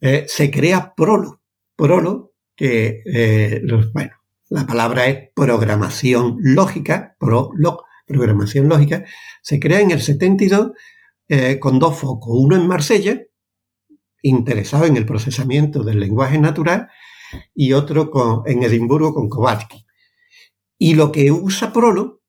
eh, 0.00 0.24
se 0.28 0.50
crea 0.50 0.94
Prolo. 0.94 1.40
Prolo, 1.74 2.34
que, 2.54 3.02
eh, 3.06 3.62
bueno, 3.92 4.12
la 4.48 4.66
palabra 4.66 5.06
es 5.06 5.30
programación 5.34 6.36
lógica, 6.40 7.16
pro, 7.18 7.50
programación 8.06 8.68
lógica, 8.68 9.04
se 9.42 9.58
crea 9.58 9.80
en 9.80 9.90
el 9.90 10.00
72 10.00 10.72
eh, 11.28 11.58
con 11.58 11.78
dos 11.78 11.98
focos. 11.98 12.32
Uno 12.32 12.56
en 12.56 12.66
Marsella, 12.66 13.20
interesado 14.22 14.86
en 14.86 14.96
el 14.96 15.06
procesamiento 15.06 15.82
del 15.82 16.00
lenguaje 16.00 16.38
natural, 16.38 16.88
y 17.54 17.72
otro 17.72 18.44
en 18.46 18.62
Edimburgo 18.62 19.12
con 19.12 19.28
Kowalski. 19.28 19.84
Y 20.78 20.94
lo 20.94 21.10
que 21.10 21.32
usa 21.32 21.72
Prolo, 21.72 22.22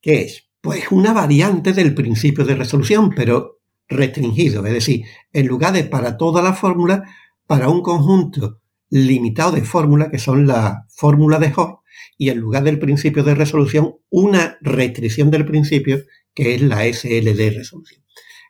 ¿qué 0.00 0.22
es? 0.22 0.45
Pues 0.66 0.90
una 0.90 1.12
variante 1.12 1.72
del 1.72 1.94
principio 1.94 2.44
de 2.44 2.56
resolución, 2.56 3.10
pero 3.14 3.60
restringido, 3.86 4.66
es 4.66 4.72
decir, 4.72 5.04
en 5.32 5.46
lugar 5.46 5.72
de 5.72 5.84
para 5.84 6.16
toda 6.16 6.42
la 6.42 6.54
fórmula, 6.54 7.04
para 7.46 7.68
un 7.68 7.82
conjunto 7.82 8.60
limitado 8.90 9.52
de 9.52 9.62
fórmulas, 9.62 10.08
que 10.10 10.18
son 10.18 10.48
la 10.48 10.84
fórmula 10.88 11.38
de 11.38 11.52
Hopf, 11.54 11.84
y 12.18 12.30
en 12.30 12.40
lugar 12.40 12.64
del 12.64 12.80
principio 12.80 13.22
de 13.22 13.36
resolución, 13.36 13.94
una 14.10 14.58
restricción 14.60 15.30
del 15.30 15.46
principio, 15.46 16.00
que 16.34 16.56
es 16.56 16.62
la 16.62 16.84
SL 16.84 17.36
de 17.36 17.50
resolución. 17.50 18.02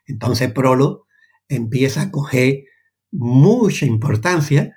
Entonces 0.07 0.51
Prolo 0.51 1.05
empieza 1.47 2.01
a 2.01 2.09
coger 2.09 2.63
mucha 3.11 3.85
importancia 3.85 4.75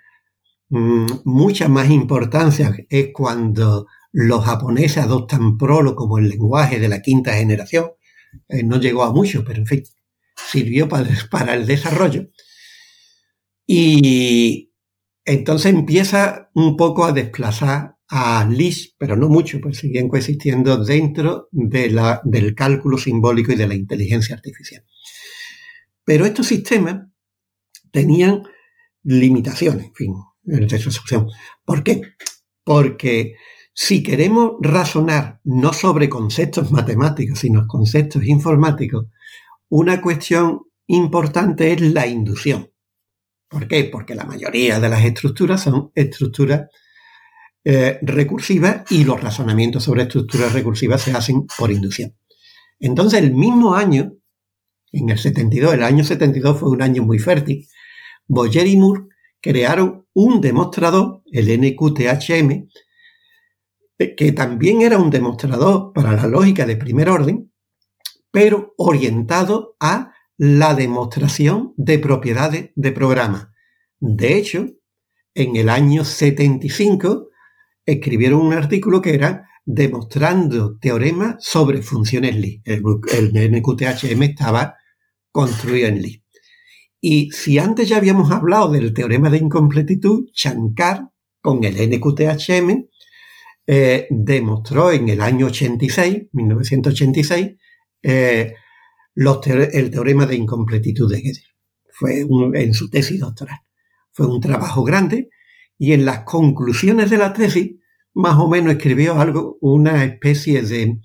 Mm, 0.70 1.06
mucha 1.24 1.68
más 1.68 1.90
importancia 1.90 2.76
es 2.88 3.08
cuando 3.12 3.88
los 4.12 4.44
japoneses 4.44 4.98
adoptan 4.98 5.56
Prolo 5.56 5.94
como 5.94 6.18
el 6.18 6.28
lenguaje 6.28 6.78
de 6.78 6.88
la 6.88 7.02
quinta 7.02 7.34
generación. 7.34 7.92
Eh, 8.48 8.62
no 8.62 8.78
llegó 8.80 9.04
a 9.04 9.12
mucho, 9.12 9.44
pero 9.44 9.60
en 9.60 9.66
fin, 9.66 9.82
sirvió 10.34 10.88
para, 10.88 11.54
el 11.54 11.66
desarrollo. 11.66 12.28
Y 13.66 14.72
entonces 15.24 15.72
empieza 15.72 16.50
un 16.54 16.76
poco 16.76 17.04
a 17.04 17.12
desplazar 17.12 17.96
a 18.08 18.44
Lisp, 18.50 18.96
pero 18.98 19.16
no 19.16 19.28
mucho, 19.28 19.60
pues 19.60 19.78
siguen 19.78 20.08
coexistiendo 20.08 20.84
dentro 20.84 21.48
de 21.52 21.90
la, 21.90 22.20
del 22.24 22.56
cálculo 22.56 22.98
simbólico 22.98 23.52
y 23.52 23.56
de 23.56 23.68
la 23.68 23.74
inteligencia 23.74 24.34
artificial. 24.34 24.84
Pero 26.04 26.26
estos 26.26 26.48
sistemas 26.48 27.06
tenían 27.92 28.42
limitaciones, 29.04 29.86
en 29.86 29.94
fin, 29.94 30.14
en 30.46 30.68
resolución. 30.68 31.28
¿Por 31.64 31.84
qué? 31.84 32.02
Porque 32.64 33.36
si 33.82 34.02
queremos 34.02 34.56
razonar 34.60 35.40
no 35.44 35.72
sobre 35.72 36.10
conceptos 36.10 36.70
matemáticos, 36.78 37.38
sino 37.38 37.66
conceptos 37.66 38.22
informáticos, 38.26 39.06
una 39.70 40.02
cuestión 40.02 40.66
importante 40.86 41.72
es 41.72 41.80
la 41.80 42.06
inducción. 42.06 42.70
¿Por 43.48 43.66
qué? 43.66 43.84
Porque 43.84 44.14
la 44.14 44.24
mayoría 44.24 44.78
de 44.78 44.88
las 44.90 45.02
estructuras 45.02 45.62
son 45.62 45.92
estructuras 45.94 46.68
eh, 47.64 47.98
recursivas 48.02 48.82
y 48.92 49.04
los 49.04 49.18
razonamientos 49.18 49.84
sobre 49.84 50.02
estructuras 50.02 50.52
recursivas 50.52 51.00
se 51.00 51.12
hacen 51.12 51.46
por 51.56 51.70
inducción. 51.70 52.14
Entonces, 52.78 53.22
el 53.22 53.32
mismo 53.32 53.74
año, 53.74 54.12
en 54.92 55.08
el 55.08 55.18
72, 55.18 55.72
el 55.72 55.84
año 55.84 56.04
72 56.04 56.60
fue 56.60 56.68
un 56.68 56.82
año 56.82 57.02
muy 57.02 57.18
fértil, 57.18 57.66
Boyer 58.28 58.66
y 58.66 58.76
Moore 58.76 59.04
crearon 59.40 60.06
un 60.12 60.42
demostrador, 60.42 61.22
el 61.32 61.48
NQTHM, 61.48 62.68
que 64.16 64.32
también 64.32 64.82
era 64.82 64.98
un 64.98 65.10
demostrador 65.10 65.92
para 65.92 66.12
la 66.12 66.26
lógica 66.26 66.64
de 66.64 66.76
primer 66.76 67.10
orden, 67.10 67.52
pero 68.30 68.74
orientado 68.78 69.76
a 69.78 70.12
la 70.38 70.74
demostración 70.74 71.74
de 71.76 71.98
propiedades 71.98 72.70
de 72.74 72.92
programa. 72.92 73.52
De 73.98 74.38
hecho, 74.38 74.68
en 75.34 75.56
el 75.56 75.68
año 75.68 76.04
75 76.04 77.28
escribieron 77.84 78.40
un 78.40 78.54
artículo 78.54 79.02
que 79.02 79.14
era 79.14 79.48
demostrando 79.66 80.78
teoremas 80.78 81.36
sobre 81.40 81.82
funciones 81.82 82.36
Lie. 82.36 82.62
El, 82.64 82.82
el 83.12 83.52
NQTHM 83.52 84.22
estaba 84.22 84.76
construido 85.30 85.88
en 85.88 86.00
Lie. 86.00 86.24
Y 87.02 87.30
si 87.32 87.58
antes 87.58 87.88
ya 87.88 87.98
habíamos 87.98 88.30
hablado 88.30 88.70
del 88.72 88.92
teorema 88.94 89.30
de 89.30 89.38
incompletitud, 89.38 90.28
Shankar, 90.34 91.10
con 91.42 91.64
el 91.64 91.74
NQTHM, 91.74 92.88
eh, 93.72 94.08
demostró 94.10 94.90
en 94.90 95.08
el 95.10 95.20
año 95.20 95.46
86, 95.46 96.26
1986, 96.32 97.50
eh, 98.02 98.54
el 99.14 99.90
teorema 99.92 100.26
de 100.26 100.34
incompletitud 100.34 101.08
de 101.08 101.20
Gödel. 101.20 101.44
Fue 101.92 102.26
en 102.60 102.74
su 102.74 102.90
tesis 102.90 103.20
doctoral. 103.20 103.60
Fue 104.10 104.26
un 104.26 104.40
trabajo 104.40 104.82
grande 104.82 105.30
y 105.78 105.92
en 105.92 106.04
las 106.04 106.24
conclusiones 106.24 107.10
de 107.10 107.18
la 107.18 107.32
tesis 107.32 107.76
más 108.12 108.38
o 108.38 108.48
menos 108.48 108.72
escribió 108.72 109.20
algo, 109.20 109.56
una 109.60 110.04
especie 110.04 110.62
de 110.62 110.98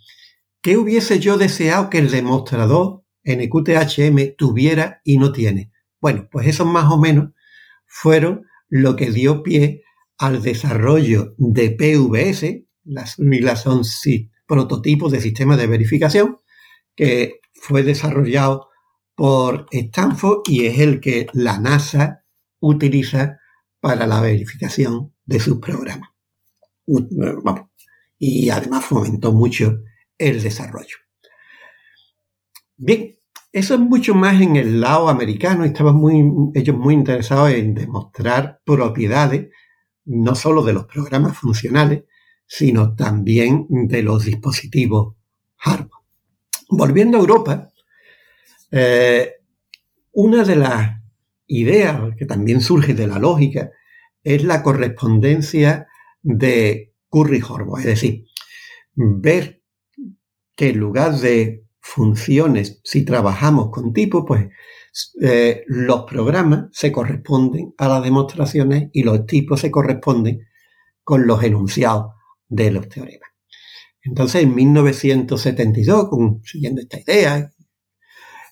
¿qué 0.63 0.75
hubiese 0.77 1.19
yo 1.19 1.37
deseado 1.37 1.91
que 1.91 1.99
el 1.99 2.09
demostrador 2.09 3.03
NQTHM 3.25 4.35
tuviera 4.35 5.01
y 5.03 5.19
no 5.19 5.31
tiene? 5.31 5.71
Bueno, 6.01 6.27
pues 6.31 6.47
eso 6.47 6.65
más 6.65 6.91
o 6.91 6.97
menos 6.97 7.29
fueron 7.85 8.47
lo 8.69 8.95
que 8.95 9.11
dio 9.11 9.43
pie 9.43 9.83
al 10.17 10.41
desarrollo 10.41 11.35
de 11.37 11.71
PVS, 11.71 12.65
las 12.83 13.13
siglas 13.13 13.61
son 13.61 13.83
prototipos 14.47 15.11
de 15.11 15.21
sistemas 15.21 15.57
de 15.57 15.67
verificación, 15.67 16.39
que 16.95 17.39
fue 17.53 17.83
desarrollado 17.83 18.69
por 19.15 19.65
Stanford 19.71 20.41
y 20.47 20.65
es 20.65 20.79
el 20.79 20.99
que 20.99 21.27
la 21.33 21.59
NASA 21.59 22.25
utiliza 22.59 23.39
para 23.79 24.07
la 24.07 24.21
verificación 24.21 25.13
de 25.25 25.39
sus 25.39 25.59
programas. 25.59 26.09
y 28.17 28.49
además 28.49 28.85
fomentó 28.85 29.33
mucho 29.33 29.79
el 30.17 30.41
desarrollo. 30.41 30.97
Bien, 32.77 33.15
eso 33.51 33.75
es 33.75 33.79
mucho 33.79 34.13
más 34.13 34.41
en 34.41 34.55
el 34.57 34.81
lado 34.81 35.09
americano 35.09 35.63
estaban 35.63 35.95
muy, 35.95 36.23
ellos 36.53 36.77
muy 36.77 36.93
interesados 36.93 37.51
en 37.51 37.73
demostrar 37.73 38.61
propiedades 38.65 39.49
no 40.05 40.35
solo 40.35 40.63
de 40.63 40.73
los 40.73 40.85
programas 40.85 41.37
funcionales, 41.37 42.03
sino 42.47 42.95
también 42.95 43.67
de 43.69 44.03
los 44.03 44.25
dispositivos 44.25 45.15
hardware. 45.57 45.89
Volviendo 46.69 47.17
a 47.17 47.21
Europa, 47.21 47.69
eh, 48.71 49.33
una 50.11 50.43
de 50.43 50.55
las 50.55 51.01
ideas 51.47 52.15
que 52.17 52.25
también 52.25 52.61
surge 52.61 52.93
de 52.93 53.07
la 53.07 53.19
lógica 53.19 53.71
es 54.23 54.43
la 54.43 54.63
correspondencia 54.63 55.87
de 56.21 56.93
Curry-Horvath, 57.09 57.79
es 57.79 57.85
decir, 57.85 58.25
ver 58.95 59.61
que 60.55 60.69
en 60.69 60.79
lugar 60.79 61.17
de 61.17 61.65
funciones, 61.79 62.81
si 62.83 63.05
trabajamos 63.05 63.69
con 63.69 63.93
tipos, 63.93 64.23
pues 64.27 64.47
eh, 65.21 65.63
los 65.67 66.03
programas 66.03 66.67
se 66.71 66.91
corresponden 66.91 67.73
a 67.77 67.87
las 67.87 68.03
demostraciones 68.03 68.89
y 68.93 69.03
los 69.03 69.25
tipos 69.25 69.61
se 69.61 69.71
corresponden 69.71 70.47
con 71.03 71.27
los 71.27 71.43
enunciados 71.43 72.13
de 72.47 72.71
los 72.71 72.87
teoremas. 72.89 73.29
Entonces, 74.01 74.43
en 74.43 74.55
1972, 74.55 76.09
siguiendo 76.43 76.81
esta 76.81 76.99
idea, 76.99 77.51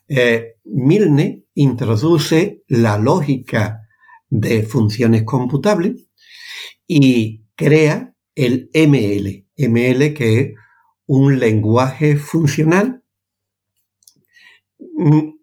eh, 0.07 0.55
Milne 0.65 1.45
introduce 1.53 2.63
la 2.67 2.97
lógica 2.97 3.87
de 4.29 4.63
funciones 4.63 5.23
computables 5.23 6.07
y 6.87 7.45
crea 7.55 8.13
el 8.35 8.69
ML. 8.73 9.47
ML 9.55 10.13
que 10.13 10.39
es 10.39 10.53
un 11.05 11.39
lenguaje 11.39 12.17
funcional 12.17 13.03
Mm, 14.95 15.42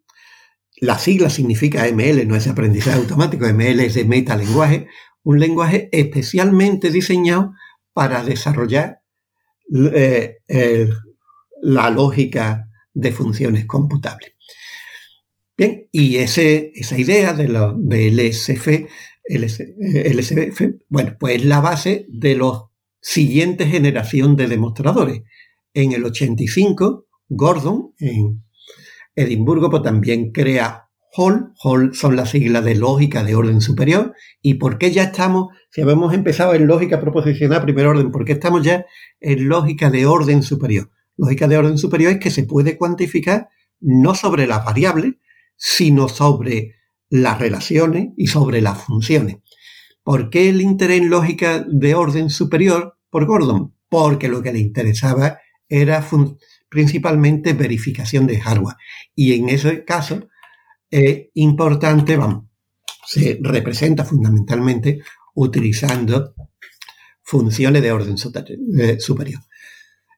la 0.81 0.99
sigla 0.99 1.31
significa 1.31 1.87
ML, 1.87 2.27
no 2.27 2.37
es 2.37 2.47
aprendizaje 2.47 2.99
automático, 2.99 3.47
ML 3.47 3.81
es 3.81 3.95
de 3.95 4.05
metalenguaje, 4.05 4.89
un 5.23 5.39
lenguaje 5.39 5.89
especialmente 5.93 6.91
diseñado 6.91 7.53
para 7.93 8.25
desarrollar 8.25 9.03
eh, 9.73 10.89
la 11.63 11.91
lógica 11.91 12.69
de 12.95 13.13
funciones 13.13 13.67
computables. 13.67 14.33
Bien, 15.57 15.89
y 15.93 16.17
esa 16.17 16.99
idea 16.99 17.35
de, 17.35 17.49
lo, 17.49 17.75
de 17.77 18.11
LSF, 18.11 18.67
LSF, 19.29 20.63
bueno, 20.89 21.17
pues 21.21 21.37
es 21.37 21.45
la 21.45 21.61
base 21.61 22.07
de 22.09 22.35
la 22.37 22.65
siguiente 23.01 23.67
generación 23.67 24.37
de 24.37 24.49
demostradores. 24.49 25.23
En 25.75 25.93
el 25.93 26.05
85, 26.05 27.07
Gordon, 27.29 27.93
en 27.99 28.43
Edimburgo 29.15 29.71
pues, 29.71 29.83
también 29.83 30.33
crea 30.33 30.89
Hall. 31.13 31.53
Hall 31.63 31.95
son 31.95 32.17
las 32.17 32.31
siglas 32.31 32.65
de 32.65 32.75
lógica 32.75 33.25
de 33.25 33.35
orden 33.35 33.61
superior. 33.61 34.15
¿Y 34.41 34.55
por 34.55 34.79
qué 34.79 34.93
ya 34.93 35.05
estamos, 35.05 35.49
si 35.71 35.83
habíamos 35.83 36.15
empezado 36.15 36.55
en 36.55 36.67
lógica 36.67 37.01
proposicional 37.01 37.63
primer 37.63 37.87
orden, 37.87 38.11
por 38.11 38.25
qué 38.25 38.33
estamos 38.33 38.63
ya 38.63 38.87
en 39.21 39.49
lógica 39.49 39.91
de 39.91 40.07
orden 40.07 40.43
superior? 40.43 40.91
Lógica 41.17 41.49
de 41.49 41.59
orden 41.59 41.79
superior 41.79 42.13
es 42.13 42.19
que 42.19 42.31
se 42.31 42.45
puede 42.45 42.79
cuantificar 42.79 43.49
no 43.81 44.15
sobre 44.15 44.47
las 44.47 44.65
variables, 44.65 45.15
sino 45.57 46.09
sobre 46.09 46.77
las 47.09 47.39
relaciones 47.39 48.11
y 48.17 48.29
sobre 48.29 48.61
las 48.61 48.83
funciones. 48.83 49.39
¿Por 50.03 50.31
qué 50.31 50.49
el 50.49 50.61
interés 50.61 51.03
en 51.03 51.11
lógica 51.11 51.65
de 51.69 51.95
orden 51.95 52.31
superior 52.31 52.97
por 53.11 53.27
Gordon? 53.27 53.75
Porque 53.89 54.29
lo 54.29 54.43
que 54.43 54.53
le 54.53 54.61
interesaba 54.61 55.39
era 55.69 56.03
principalmente 56.71 57.53
verificación 57.53 58.27
de 58.27 58.41
hardware. 58.41 58.77
Y 59.15 59.35
en 59.35 59.51
ese 59.51 59.85
caso 59.85 60.29
es 60.89 61.29
importante, 61.35 62.17
vamos, 62.17 62.45
se 63.07 63.39
representa 63.43 64.05
fundamentalmente 64.05 65.01
utilizando 65.35 66.35
funciones 67.23 67.83
de 67.83 67.93
orden 67.93 68.17
superior. 68.17 69.41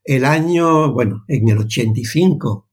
El 0.05 0.25
año, 0.25 0.93
bueno, 0.93 1.25
en 1.29 1.49
el 1.49 1.59
85 1.59 2.69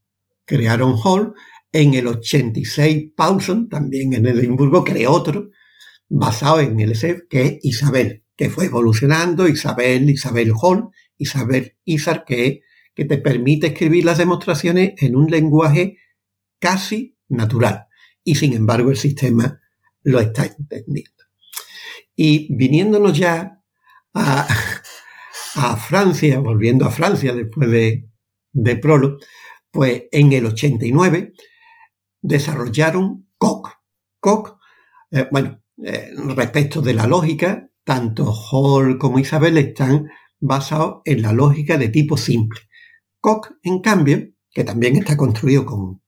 crearon 0.45 0.95
Hall, 1.03 1.33
en 1.71 1.93
el 1.93 2.07
86 2.07 3.11
Paulson, 3.15 3.69
también 3.69 4.13
en 4.13 4.25
Edimburgo, 4.25 4.83
creó 4.83 5.11
otro 5.11 5.49
basado 6.09 6.59
en 6.59 6.79
el 6.79 6.91
LSF, 6.91 7.27
que 7.29 7.41
es 7.43 7.59
Isabel, 7.61 8.23
que 8.35 8.49
fue 8.49 8.65
evolucionando, 8.65 9.47
Isabel, 9.47 10.09
Isabel 10.09 10.53
Hall, 10.59 10.89
Isabel 11.17 11.75
Isar, 11.85 12.25
que 12.25 12.47
es 12.47 12.59
que 12.95 13.05
te 13.05 13.17
permite 13.17 13.67
escribir 13.67 14.05
las 14.05 14.17
demostraciones 14.17 14.93
en 14.97 15.15
un 15.15 15.29
lenguaje 15.29 15.97
casi 16.59 17.17
natural. 17.29 17.87
Y 18.23 18.35
sin 18.35 18.53
embargo 18.53 18.89
el 18.89 18.97
sistema 18.97 19.61
lo 20.03 20.19
está 20.19 20.45
entendiendo. 20.45 21.23
Y 22.15 22.53
viniéndonos 22.55 23.17
ya 23.17 23.61
a, 24.13 24.47
Francia, 25.77 26.39
volviendo 26.39 26.85
a 26.85 26.91
Francia 26.91 27.33
después 27.33 27.69
de, 27.69 28.09
de 28.51 28.75
Prolo, 28.75 29.17
pues 29.71 30.03
en 30.11 30.31
el 30.33 30.45
89 30.45 31.33
desarrollaron 32.21 33.29
COC. 33.37 33.69
COC, 34.19 34.57
eh, 35.11 35.27
bueno, 35.31 35.61
eh, 35.83 36.11
respecto 36.35 36.81
de 36.81 36.93
la 36.93 37.07
lógica, 37.07 37.69
tanto 37.83 38.31
Hall 38.33 38.97
como 38.97 39.19
Isabel 39.19 39.57
están 39.57 40.09
basados 40.39 41.01
en 41.05 41.21
la 41.21 41.33
lógica 41.33 41.77
de 41.77 41.89
tipo 41.89 42.17
simple. 42.17 42.59
Koch, 43.19 43.51
en 43.63 43.81
cambio, 43.81 44.29
que 44.51 44.63
también 44.63 44.97
está 44.97 45.15
construido 45.17 45.65
con, 45.65 46.01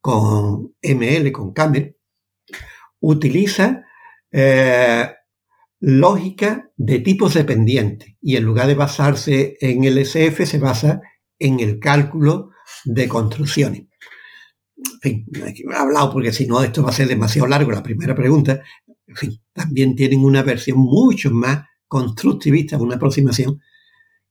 con 0.00 0.74
ML, 0.82 1.32
con 1.32 1.52
Camel, 1.52 1.96
utiliza 3.00 3.84
eh, 4.30 5.08
lógica 5.80 6.70
de 6.76 7.00
tipos 7.00 7.34
dependientes 7.34 8.14
y 8.20 8.36
en 8.36 8.44
lugar 8.44 8.66
de 8.66 8.74
basarse 8.74 9.56
en 9.60 9.84
el 9.84 9.98
SF 9.98 10.46
se 10.46 10.58
basa 10.58 11.00
en 11.38 11.60
el 11.60 11.78
cálculo 11.78 12.50
de 12.84 13.08
construcciones. 13.08 13.86
En 14.76 15.00
fin, 15.00 15.26
he 15.34 15.76
hablado 15.76 16.12
porque 16.12 16.32
si 16.32 16.46
no 16.46 16.62
esto 16.62 16.82
va 16.82 16.90
a 16.90 16.94
ser 16.94 17.08
demasiado 17.08 17.48
largo 17.48 17.70
la 17.70 17.82
primera 17.82 18.14
pregunta. 18.14 18.62
En 19.06 19.16
fin, 19.16 19.42
también 19.52 19.94
tienen 19.94 20.24
una 20.24 20.42
versión 20.42 20.78
mucho 20.78 21.30
más 21.30 21.64
constructivista, 21.86 22.76
una 22.76 22.96
aproximación 22.96 23.60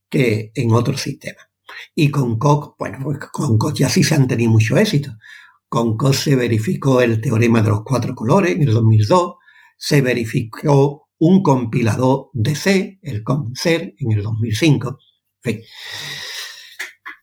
que 0.10 0.52
en 0.54 0.72
otros 0.72 1.02
sistemas. 1.02 1.48
Y 1.94 2.10
con 2.10 2.38
Koch, 2.38 2.76
bueno, 2.78 3.00
pues 3.04 3.20
con 3.32 3.58
Koch 3.58 3.76
ya 3.76 3.90
sí 3.90 4.04
se 4.04 4.16
han 4.16 4.28
tenido 4.28 4.52
mucho 4.52 4.78
éxito. 4.78 5.12
Con 5.68 5.98
Koch 5.98 6.16
se 6.16 6.36
verificó 6.36 7.02
el 7.02 7.22
teorema 7.22 7.62
de 7.62 7.70
los 7.70 7.84
cuatro 7.84 8.16
colores 8.16 8.56
en 8.56 8.64
el 8.64 8.74
2002, 8.74 9.36
se 9.78 10.02
verificó 10.02 11.10
un 11.18 11.44
compilador 11.44 12.30
de 12.34 12.56
C, 12.56 13.00
el 13.02 13.24
COMSER, 13.24 13.96
en 13.98 14.12
el 14.12 14.24
2005. 14.24 14.98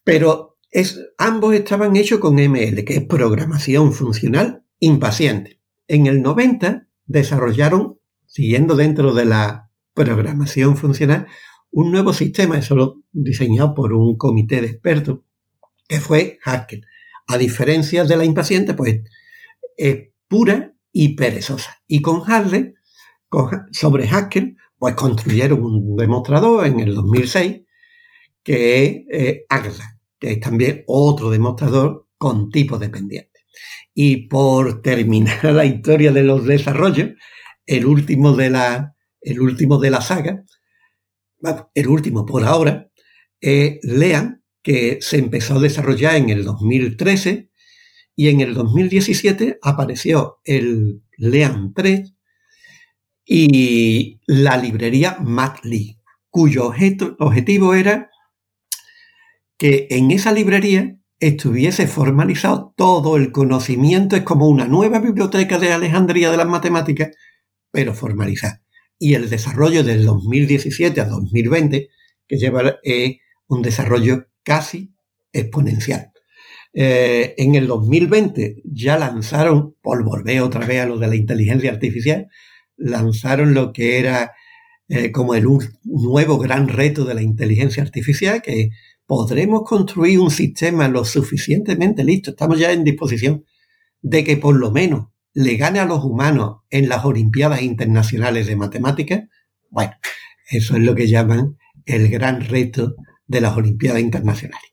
Pero 0.05 0.59
es, 0.71 0.99
ambos 1.19 1.55
estaban 1.55 1.97
hechos 1.97 2.19
con 2.19 2.35
ML, 2.35 2.85
que 2.85 2.97
es 2.97 3.05
programación 3.05 3.93
funcional 3.93 4.65
impaciente. 4.79 5.61
En 5.87 6.07
el 6.07 6.23
90 6.23 6.88
desarrollaron, 7.05 7.99
siguiendo 8.27 8.75
dentro 8.77 9.12
de 9.12 9.27
la 9.27 9.71
programación 9.95 10.77
funcional, 10.77 11.27
un 11.73 11.91
nuevo 11.91 12.13
sistema, 12.13 12.59
eso 12.59 13.03
diseñado 13.13 13.75
por 13.75 13.93
un 13.93 14.17
comité 14.17 14.61
de 14.61 14.69
expertos, 14.69 15.21
que 15.89 16.01
fue 16.01 16.39
Haskell. 16.45 16.87
A 17.27 17.39
diferencia 17.39 18.05
de 18.05 18.17
la 18.17 18.25
impaciente, 18.25 18.75
pues 18.75 19.01
es 19.77 20.09
pura 20.29 20.75
y 20.93 21.17
perezosa. 21.17 21.83
Y 21.87 22.03
con 22.03 22.23
Harley, 22.31 22.75
sobre 23.73 24.09
Haskell, 24.09 24.57
pues 24.79 24.95
construyeron 24.95 25.65
un 25.65 25.97
demostrador 25.97 26.67
en 26.67 26.81
el 26.81 26.95
2006 26.95 27.63
que 28.43 28.85
es 28.85 28.91
eh, 29.11 29.47
que 30.19 30.33
es 30.33 30.41
también 30.41 30.85
otro 30.87 31.31
demostrador 31.31 32.09
con 32.19 32.51
tipo 32.51 32.79
dependiente. 32.79 33.41
Y 33.95 34.29
por 34.29 34.83
terminar 34.83 35.45
la 35.53 35.65
historia 35.65 36.13
de 36.13 36.23
los 36.23 36.47
desarrollos, 36.47 37.11
el 37.67 37.87
último 37.87 38.35
de 38.35 38.51
la, 38.51 38.95
el 39.21 39.41
último 39.41 39.79
de 39.79 39.91
la 39.91 40.01
saga, 40.01 40.45
el 41.75 41.89
último 41.89 42.27
por 42.27 42.45
ahora, 42.45 42.91
es 43.41 43.79
Lean, 43.83 44.43
que 44.63 44.99
se 45.01 45.19
empezó 45.19 45.57
a 45.57 45.61
desarrollar 45.61 46.17
en 46.17 46.31
el 46.31 46.45
2013 46.45 47.51
y 48.15 48.29
en 48.29 48.41
el 48.41 48.55
2017 48.55 49.59
apareció 49.61 50.39
el 50.45 51.03
Lean 51.17 51.75
3 51.75 52.15
y 53.25 54.21
la 54.27 54.57
librería 54.57 55.17
Matli, 55.21 55.99
cuyo 56.31 56.73
objetivo 57.19 57.75
era 57.75 58.11
que 59.59 59.89
en 59.91 60.11
esa 60.11 60.33
librería 60.33 60.97
estuviese 61.19 61.87
formalizado 61.87 62.75
todo 62.77 63.17
el 63.17 63.33
conocimiento, 63.33 64.17
es 64.17 64.23
como 64.23 64.49
una 64.49 64.67
nueva 64.67 64.99
biblioteca 64.99 65.59
de 65.59 65.73
Alejandría 65.73 66.31
de 66.31 66.37
las 66.37 66.49
matemáticas, 66.49 67.11
pero 67.71 67.95
formalizada 67.95 68.62
y 69.03 69.15
el 69.15 69.29
desarrollo 69.29 69.83
del 69.83 70.05
2017 70.05 71.01
a 71.01 71.07
2020, 71.07 71.88
que 72.29 72.37
lleva 72.37 72.77
eh, 72.85 73.19
un 73.49 73.61
desarrollo 73.61 74.29
casi 74.45 74.95
exponencial. 75.33 76.12
Eh, 76.73 77.35
en 77.37 77.57
el 77.57 77.67
2020 77.67 78.62
ya 78.65 78.97
lanzaron, 78.97 79.75
por 79.83 80.05
volver 80.05 80.41
otra 80.43 80.65
vez 80.65 80.83
a 80.83 80.87
lo 80.87 80.99
de 80.99 81.09
la 81.09 81.17
inteligencia 81.17 81.73
artificial, 81.73 82.29
lanzaron 82.77 83.55
lo 83.55 83.73
que 83.73 83.99
era 83.99 84.35
eh, 84.88 85.11
como 85.11 85.35
el 85.35 85.49
nuevo 85.83 86.38
gran 86.38 86.69
reto 86.69 87.05
de 87.05 87.15
la 87.15 87.23
inteligencia 87.23 87.83
artificial, 87.83 88.41
que 88.41 88.71
podremos 89.05 89.62
construir 89.65 90.21
un 90.21 90.31
sistema 90.31 90.87
lo 90.87 91.05
suficientemente 91.05 92.05
listo, 92.05 92.31
estamos 92.31 92.57
ya 92.57 92.71
en 92.71 92.85
disposición 92.85 93.45
de 94.01 94.23
que 94.23 94.37
por 94.37 94.55
lo 94.55 94.71
menos 94.71 95.09
le 95.35 95.57
gane 95.57 95.81
a 95.81 95.87
los 95.87 96.05
humanos 96.05 96.59
en 96.71 96.88
las 96.88 97.05
Olimpiadas 97.05 97.62
Internacionales 97.62 98.47
de 98.47 98.57
Matemáticas, 98.57 99.23
bueno, 99.71 99.92
eso 100.51 100.77
es 100.77 100.83
lo 100.83 100.95
que 100.95 101.09
llaman 101.09 101.57
el 101.87 102.09
gran 102.09 102.42
reto 102.42 102.95
de 103.27 103.40
las 103.40 103.57
Olimpiadas 103.57 104.01
Internacionales. 104.01 104.73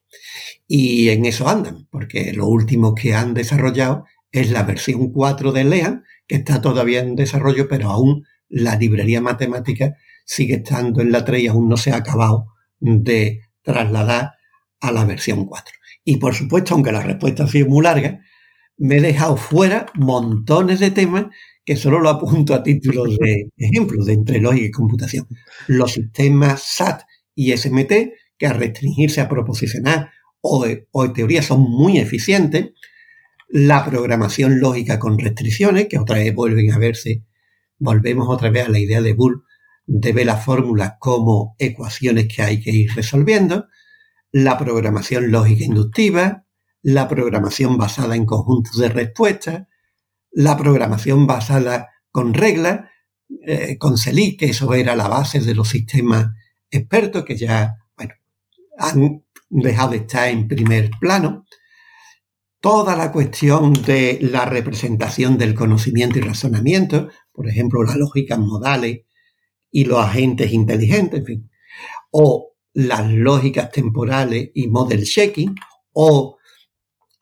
Y 0.67 1.10
en 1.10 1.26
eso 1.26 1.48
andan, 1.48 1.88
porque 1.89 2.34
lo 2.34 2.48
último 2.48 2.93
que 2.93 3.15
han 3.15 3.34
desarrollado 3.34 4.06
es 4.32 4.52
la 4.52 4.63
versión 4.63 5.12
4 5.12 5.52
de 5.52 5.63
LEAN, 5.63 6.04
que 6.28 6.36
está 6.36 6.62
todavía 6.62 7.00
en 7.00 7.15
desarrollo, 7.15 7.67
pero 7.67 7.89
aún 7.89 8.26
la 8.50 8.76
librería 8.76 9.22
matemática 9.22 9.95
sigue 10.26 10.56
estando 10.56 11.02
en 11.02 11.12
la 11.12 11.26
3 11.26 11.43
y 11.43 11.48
aún 11.48 11.69
no 11.69 11.78
se 11.78 11.91
ha 11.91 11.98
acabado 11.98 12.48
de 12.80 13.41
trasladar 13.63 14.34
a 14.80 14.91
la 14.91 15.06
versión 15.06 15.45
4. 15.45 15.74
Y 16.04 16.17
por 16.17 16.36
supuesto, 16.36 16.74
aunque 16.74 16.91
la 16.91 17.02
respuesta 17.02 17.45
ha 17.45 17.48
sido 17.48 17.67
muy 17.67 17.84
larga, 17.84 18.19
me 18.80 18.98
he 18.98 19.02
dejado 19.02 19.38
fuera 19.38 19.86
montones 19.94 20.80
de 20.80 20.89
temas 20.92 21.28
que 21.63 21.76
solo 21.76 22.00
lo 22.00 22.10
apunto 22.10 22.56
a 22.56 22.63
título 22.63 23.04
de 23.04 23.50
ejemplo 23.58 24.04
de 24.04 24.13
entre 24.13 24.39
lógica 24.39 24.65
y 24.65 24.72
computación. 24.72 25.28
Los 25.68 25.94
sistemas 25.94 26.63
SAT 26.63 27.04
y 27.36 27.56
SMT, 27.56 27.92
que 28.38 28.48
al 28.48 28.58
restringirse 28.58 29.22
a 29.22 29.30
proposicionar 29.30 30.10
o, 30.42 30.65
o 30.92 31.06
en 31.06 31.13
teoría 31.13 31.44
son 31.44 31.62
muy 31.62 32.00
eficientes, 32.00 32.72
la 33.50 33.86
programación 33.86 34.60
lógica 34.60 34.98
con 34.98 35.20
restricciones, 35.20 35.88
que 35.88 36.00
otra 36.00 36.18
vez 36.18 36.34
vuelven 36.34 36.72
a 36.72 36.78
verse, 36.78 37.24
volvemos 37.78 38.30
otra 38.30 38.50
vez 38.50 38.68
a 38.68 38.70
la 38.70 38.80
idea 38.80 39.02
de 39.02 39.13
Bull 39.13 39.44
de 39.86 40.13
ver 40.13 40.28
las 40.28 40.46
fórmulas 40.46 40.94
como 41.00 41.56
ecuaciones 41.58 42.28
que 42.34 42.44
hay 42.44 42.62
que 42.62 42.72
ir 42.72 42.94
resolviendo, 42.96 43.68
la 44.32 44.58
programación 44.58 45.32
lógica 45.32 45.63
inductiva, 45.63 46.46
la 46.82 47.08
programación 47.08 47.78
basada 47.78 48.15
en 48.15 48.26
conjuntos 48.26 48.78
de 48.78 48.89
respuestas, 48.89 49.68
la 50.32 50.58
programación 50.58 51.28
basada 51.28 51.89
con 52.12 52.34
reglas, 52.34 52.89
eh, 53.46 53.78
con 53.78 53.98
CELI, 53.98 54.38
que 54.38 54.48
eso 54.48 54.74
era 54.74 54.96
la 54.96 55.08
base 55.08 55.39
de 55.39 55.56
los 55.56 55.70
sistemas 55.70 56.28
expertos 56.72 57.26
que 57.26 57.38
ya, 57.38 57.76
han 58.78 59.26
dejado 59.50 59.92
de 59.92 59.98
estar 59.98 60.30
en 60.30 60.48
primer 60.48 60.89
plano. 61.00 61.46
Toda 62.62 62.96
la 62.96 63.12
cuestión 63.12 63.74
de 63.74 64.20
la 64.22 64.46
representación 64.46 65.38
del 65.38 65.54
conocimiento 65.54 66.18
y 66.18 66.22
razonamiento, 66.22 67.10
por 67.32 67.48
ejemplo, 67.48 67.84
las 67.84 67.98
lógicas 67.98 68.39
modales 68.39 69.02
y 69.72 69.86
los 69.86 70.00
agentes 70.00 70.52
inteligentes, 70.52 71.20
en 71.20 71.26
fin, 71.26 71.52
o 72.12 72.54
las 72.74 73.10
lógicas 73.12 73.72
temporales 73.72 74.50
y 74.54 74.68
model 74.68 75.04
checking, 75.04 75.56
o 75.94 76.38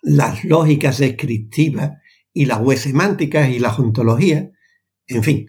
las 0.08 0.46
lógicas 0.46 1.00
descriptivas 1.00 1.91
y 2.34 2.46
las 2.46 2.60
web 2.60 2.78
semánticas 2.78 3.50
y 3.50 3.60
la 3.60 3.76
ontología, 3.76 4.50
en 5.08 5.24
fin. 5.24 5.48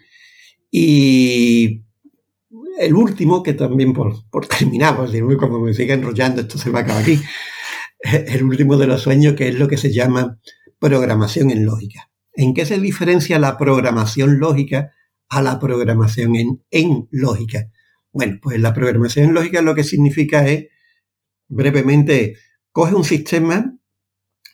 Y 0.71 1.85
el 2.79 2.95
último, 2.95 3.43
que 3.43 3.55
también 3.55 3.93
por, 3.93 4.29
por 4.31 4.47
terminar, 4.47 4.97
como 5.39 5.61
me 5.61 5.75
sigue 5.75 5.93
enrollando, 5.93 6.43
esto 6.43 6.59
se 6.59 6.71
va 6.71 6.81
a 6.81 6.83
acabar 6.83 7.03
aquí, 7.03 7.21
el 8.01 8.43
último 8.43 8.77
de 8.77 8.89
los 8.89 9.03
sueños, 9.03 9.35
que 9.35 9.49
es 9.49 9.55
lo 9.55 9.69
que 9.69 9.77
se 9.77 9.93
llama 9.93 10.39
programación 10.79 11.51
en 11.51 11.65
lógica. 11.65 12.11
¿En 12.33 12.53
qué 12.53 12.67
se 12.67 12.79
diferencia 12.79 13.39
la 13.39 13.57
programación 13.59 14.39
lógica 14.39 14.93
a 15.29 15.43
la 15.43 15.59
programación 15.61 16.35
en, 16.37 16.65
en 16.71 17.09
lógica? 17.11 17.71
Bueno, 18.13 18.39
pues 18.43 18.59
la 18.61 18.75
programación 18.75 19.27
en 19.27 19.35
lógica 19.35 19.63
lo 19.63 19.75
que 19.75 19.85
significa 19.85 20.49
es, 20.49 20.67
brevemente, 21.49 22.37
coge 22.73 22.95
un 22.95 23.05
sistema 23.05 23.78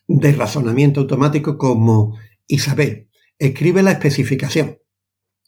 de 0.06 0.32
razonamiento 0.32 1.00
automático 1.00 1.58
como 1.58 2.18
Isabel. 2.46 3.08
Escribe 3.38 3.82
la 3.82 3.92
especificación 3.92 4.78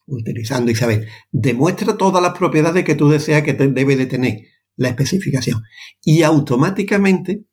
utilizando 0.07 0.70
Isabel. 0.70 1.09
Demuestra 1.30 1.96
todas 1.96 2.22
las 2.22 2.36
propiedades 2.36 2.84
que 2.84 2.94
tú 2.94 3.09
deseas 3.09 3.42
que 3.42 3.54
debe 3.54 3.96
de 3.96 4.07
tener 4.07 4.42
la 4.76 4.88
especificación. 4.88 5.62
Y 6.02 6.22
automáticamente 6.22 7.44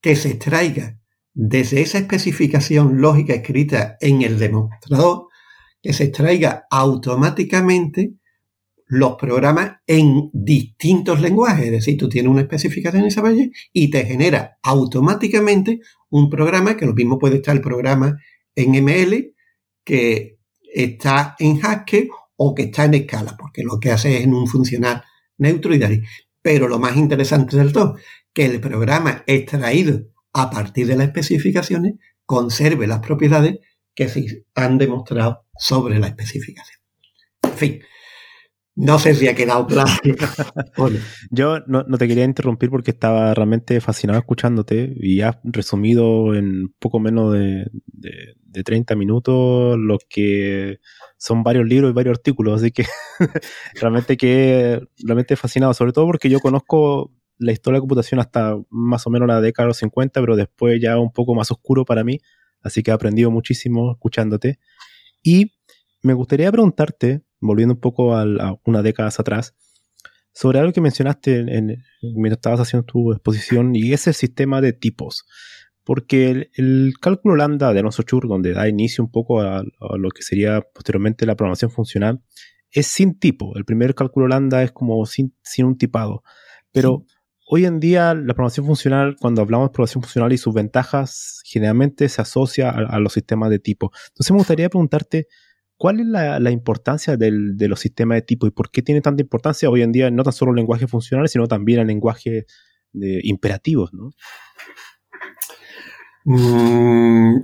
que 0.00 0.16
se 0.16 0.30
extraiga 0.30 0.98
desde 1.32 1.80
esa 1.80 1.98
especificación 1.98 3.00
lógica 3.00 3.34
escrita 3.34 3.96
en 4.00 4.22
el 4.22 4.38
demostrador, 4.38 5.28
que 5.82 5.92
se 5.92 6.04
extraiga 6.04 6.66
automáticamente 6.70 8.14
los 8.86 9.16
programas 9.16 9.76
en 9.86 10.30
distintos 10.32 11.20
lenguajes. 11.20 11.66
Es 11.66 11.72
decir, 11.72 11.96
tú 11.96 12.08
tienes 12.08 12.30
una 12.30 12.42
especificación 12.42 13.02
en 13.02 13.08
Isabelle 13.08 13.50
y 13.72 13.90
te 13.90 14.04
genera 14.04 14.58
automáticamente 14.62 15.80
un 16.10 16.28
programa, 16.28 16.76
que 16.76 16.86
lo 16.86 16.94
mismo 16.94 17.18
puede 17.18 17.36
estar 17.36 17.54
el 17.54 17.62
programa 17.62 18.18
en 18.54 18.84
ML, 18.84 19.34
que 19.84 20.38
está 20.62 21.36
en 21.38 21.64
Haskell 21.64 22.08
o 22.36 22.54
que 22.54 22.64
está 22.64 22.84
en 22.84 22.94
escala, 22.94 23.36
porque 23.38 23.62
lo 23.62 23.78
que 23.80 23.90
hace 23.90 24.18
es 24.18 24.24
en 24.24 24.34
un 24.34 24.46
funcional 24.46 25.02
neutro 25.38 25.74
y 25.74 25.78
de 25.78 25.86
ahí. 25.86 26.02
Pero 26.42 26.68
lo 26.68 26.78
más 26.78 26.96
interesante 26.96 27.56
del 27.56 27.72
todo, 27.72 27.96
que 28.32 28.44
el 28.44 28.60
programa 28.60 29.22
extraído 29.26 30.02
a 30.32 30.50
partir 30.50 30.86
de 30.86 30.96
las 30.96 31.06
especificaciones 31.06 31.94
conserve 32.26 32.86
las 32.86 33.00
propiedades 33.00 33.58
que 33.94 34.08
se 34.08 34.44
han 34.54 34.76
demostrado 34.76 35.46
sobre 35.56 35.98
la 35.98 36.08
especificación. 36.08 36.80
En 37.42 37.52
fin, 37.52 37.80
no 38.76 38.98
sé 38.98 39.14
si 39.14 39.28
ha 39.28 39.34
quedado 39.34 39.66
claro. 39.66 39.90
Yo 41.30 41.60
no, 41.66 41.84
te 41.84 42.08
quería 42.08 42.24
interrumpir 42.24 42.70
porque 42.70 42.90
estaba 42.90 43.32
realmente 43.34 43.80
fascinado 43.80 44.18
escuchándote 44.18 44.94
y 44.96 45.20
has 45.20 45.36
resumido 45.44 46.34
en 46.34 46.74
poco 46.80 46.98
menos 46.98 47.32
de, 47.32 47.66
de, 47.86 48.64
30 48.64 48.96
minutos 48.96 49.76
lo 49.78 49.98
que 50.08 50.78
son 51.18 51.42
varios 51.42 51.66
libros 51.66 51.90
y 51.90 51.94
varios 51.94 52.18
artículos, 52.18 52.60
así 52.60 52.70
que 52.70 52.84
realmente 53.80 54.16
que 54.16 54.80
realmente 55.04 55.36
fascinado, 55.36 55.74
sobre 55.74 55.92
todo 55.92 56.06
porque 56.06 56.28
yo 56.28 56.40
conozco 56.40 57.12
la 57.38 57.52
historia 57.52 57.74
de 57.74 57.78
la 57.78 57.82
computación 57.82 58.20
hasta 58.20 58.56
más 58.70 59.06
o 59.06 59.10
menos 59.10 59.28
la 59.28 59.40
década 59.40 59.66
de 59.66 59.70
los 59.70 59.78
50, 59.78 60.20
pero 60.20 60.36
después 60.36 60.80
ya 60.80 60.98
un 60.98 61.12
poco 61.12 61.34
más 61.34 61.50
oscuro 61.50 61.84
para 61.84 62.04
mí, 62.04 62.18
así 62.62 62.82
que 62.82 62.90
he 62.90 62.94
aprendido 62.94 63.30
muchísimo 63.30 63.92
escuchándote. 63.92 64.58
Y 65.22 65.52
me 66.02 66.14
gustaría 66.14 66.52
preguntarte, 66.52 67.22
volviendo 67.46 67.74
un 67.74 67.80
poco 67.80 68.16
a, 68.16 68.24
una 68.64 68.82
década 68.82 69.10
atrás, 69.16 69.54
sobre 70.32 70.58
algo 70.58 70.72
que 70.72 70.80
mencionaste 70.80 71.38
en, 71.38 71.84
mientras 72.02 72.38
estabas 72.38 72.60
haciendo 72.60 72.84
tu 72.84 73.12
exposición, 73.12 73.74
y 73.76 73.92
es 73.92 74.06
el 74.06 74.14
sistema 74.14 74.60
de 74.60 74.72
tipos. 74.72 75.24
Porque 75.84 76.50
el, 76.54 76.94
cálculo 77.00 77.36
lambda 77.36 77.72
de 77.72 77.80
Alonso 77.80 78.02
Chur, 78.02 78.26
donde 78.26 78.54
da 78.54 78.68
inicio 78.68 79.04
un 79.04 79.10
poco 79.10 79.40
a, 79.42 79.62
lo 79.62 80.08
que 80.10 80.22
sería 80.22 80.62
posteriormente 80.62 81.26
la 81.26 81.36
programación 81.36 81.70
funcional, 81.70 82.22
es 82.70 82.86
sin 82.86 83.18
tipo. 83.18 83.56
El 83.56 83.64
primer 83.64 83.94
cálculo 83.94 84.26
lambda 84.26 84.62
es 84.62 84.72
como 84.72 85.04
sin, 85.06 85.36
sin 85.42 85.66
un 85.66 85.76
tipado. 85.76 86.22
Pero 86.72 87.04
hoy 87.46 87.66
en 87.66 87.78
día 87.78 88.14
la 88.14 88.34
programación 88.34 88.66
funcional, 88.66 89.16
cuando 89.20 89.42
hablamos 89.42 89.68
de 89.68 89.72
programación 89.72 90.02
funcional 90.02 90.32
y 90.32 90.38
sus 90.38 90.54
ventajas, 90.54 91.40
generalmente 91.44 92.08
se 92.08 92.22
asocia 92.22 92.70
a, 92.70 92.98
los 92.98 93.12
sistemas 93.12 93.50
de 93.50 93.58
tipo. 93.58 93.92
Entonces 94.08 94.32
me 94.32 94.38
gustaría 94.38 94.68
preguntarte, 94.68 95.28
¿cuál 95.84 96.00
es 96.00 96.06
la, 96.06 96.50
importancia 96.50 97.18
de 97.18 97.68
los 97.68 97.78
sistemas 97.78 98.16
de 98.16 98.22
tipo 98.22 98.46
y 98.46 98.50
por 98.50 98.70
qué 98.70 98.80
tiene 98.80 99.02
tanta 99.02 99.20
importancia 99.20 99.68
hoy 99.68 99.82
en 99.82 99.92
día 99.92 100.10
no 100.10 100.22
tan 100.22 100.32
solo 100.32 100.52
el 100.52 100.56
lenguaje 100.56 100.86
funcional, 100.86 101.28
sino 101.28 101.46
también 101.46 101.80
el 101.80 101.88
lenguaje 101.88 102.46
imperativos? 102.94 103.92
¿no? 103.92 104.12
Mm, 106.24 107.34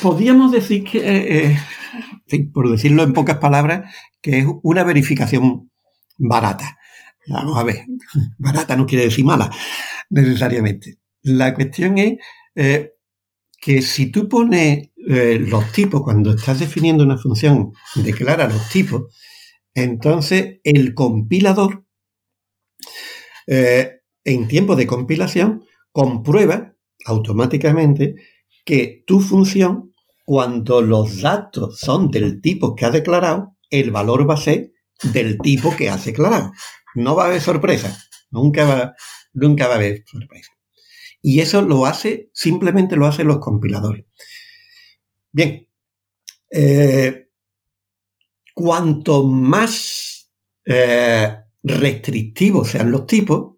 podríamos 0.00 0.52
decir 0.52 0.84
que, 0.84 0.98
eh, 0.98 1.58
eh, 2.28 2.48
por 2.54 2.70
decirlo 2.70 3.02
en 3.02 3.12
pocas 3.12 3.38
palabras, 3.38 3.92
que 4.20 4.38
es 4.38 4.46
una 4.62 4.84
verificación 4.84 5.68
barata. 6.18 6.78
Vamos 7.26 7.58
a 7.58 7.64
ver, 7.64 7.86
barata 8.38 8.76
no 8.76 8.86
quiere 8.86 9.06
decir 9.06 9.24
mala, 9.24 9.50
necesariamente. 10.10 10.98
La 11.22 11.54
cuestión 11.54 11.98
es 11.98 12.18
eh, 12.54 12.92
que 13.66 13.82
si 13.82 14.12
tú 14.12 14.28
pones 14.28 14.90
eh, 15.08 15.40
los 15.40 15.72
tipos, 15.72 16.02
cuando 16.02 16.30
estás 16.30 16.60
definiendo 16.60 17.02
una 17.02 17.18
función, 17.18 17.72
declara 17.96 18.46
los 18.46 18.68
tipos, 18.68 19.12
entonces 19.74 20.60
el 20.62 20.94
compilador, 20.94 21.84
eh, 23.48 24.02
en 24.22 24.46
tiempo 24.46 24.76
de 24.76 24.86
compilación, 24.86 25.64
comprueba 25.90 26.76
automáticamente 27.06 28.14
que 28.64 29.02
tu 29.04 29.18
función, 29.18 29.92
cuando 30.24 30.80
los 30.80 31.20
datos 31.20 31.80
son 31.80 32.12
del 32.12 32.40
tipo 32.40 32.76
que 32.76 32.84
ha 32.84 32.90
declarado, 32.90 33.56
el 33.70 33.90
valor 33.90 34.30
va 34.30 34.34
a 34.34 34.38
ser 34.38 34.70
del 35.02 35.38
tipo 35.38 35.74
que 35.74 35.90
has 35.90 36.04
declarado 36.04 36.52
no 36.96 37.14
va 37.14 37.24
a 37.24 37.26
haber 37.28 37.40
sorpresa. 37.40 37.96
Nunca 38.30 38.64
va, 38.64 38.94
nunca 39.32 39.68
va 39.68 39.74
a 39.74 39.76
haber 39.76 40.02
sorpresa. 40.06 40.52
Y 41.22 41.40
eso 41.40 41.62
lo 41.62 41.86
hace, 41.86 42.30
simplemente 42.32 42.96
lo 42.96 43.06
hacen 43.06 43.28
los 43.28 43.38
compiladores. 43.38 44.04
Bien. 45.32 45.68
Eh, 46.50 47.28
cuanto 48.54 49.24
más 49.24 50.30
eh, 50.64 51.36
restrictivos 51.62 52.68
sean 52.68 52.90
los 52.90 53.06
tipos, 53.06 53.56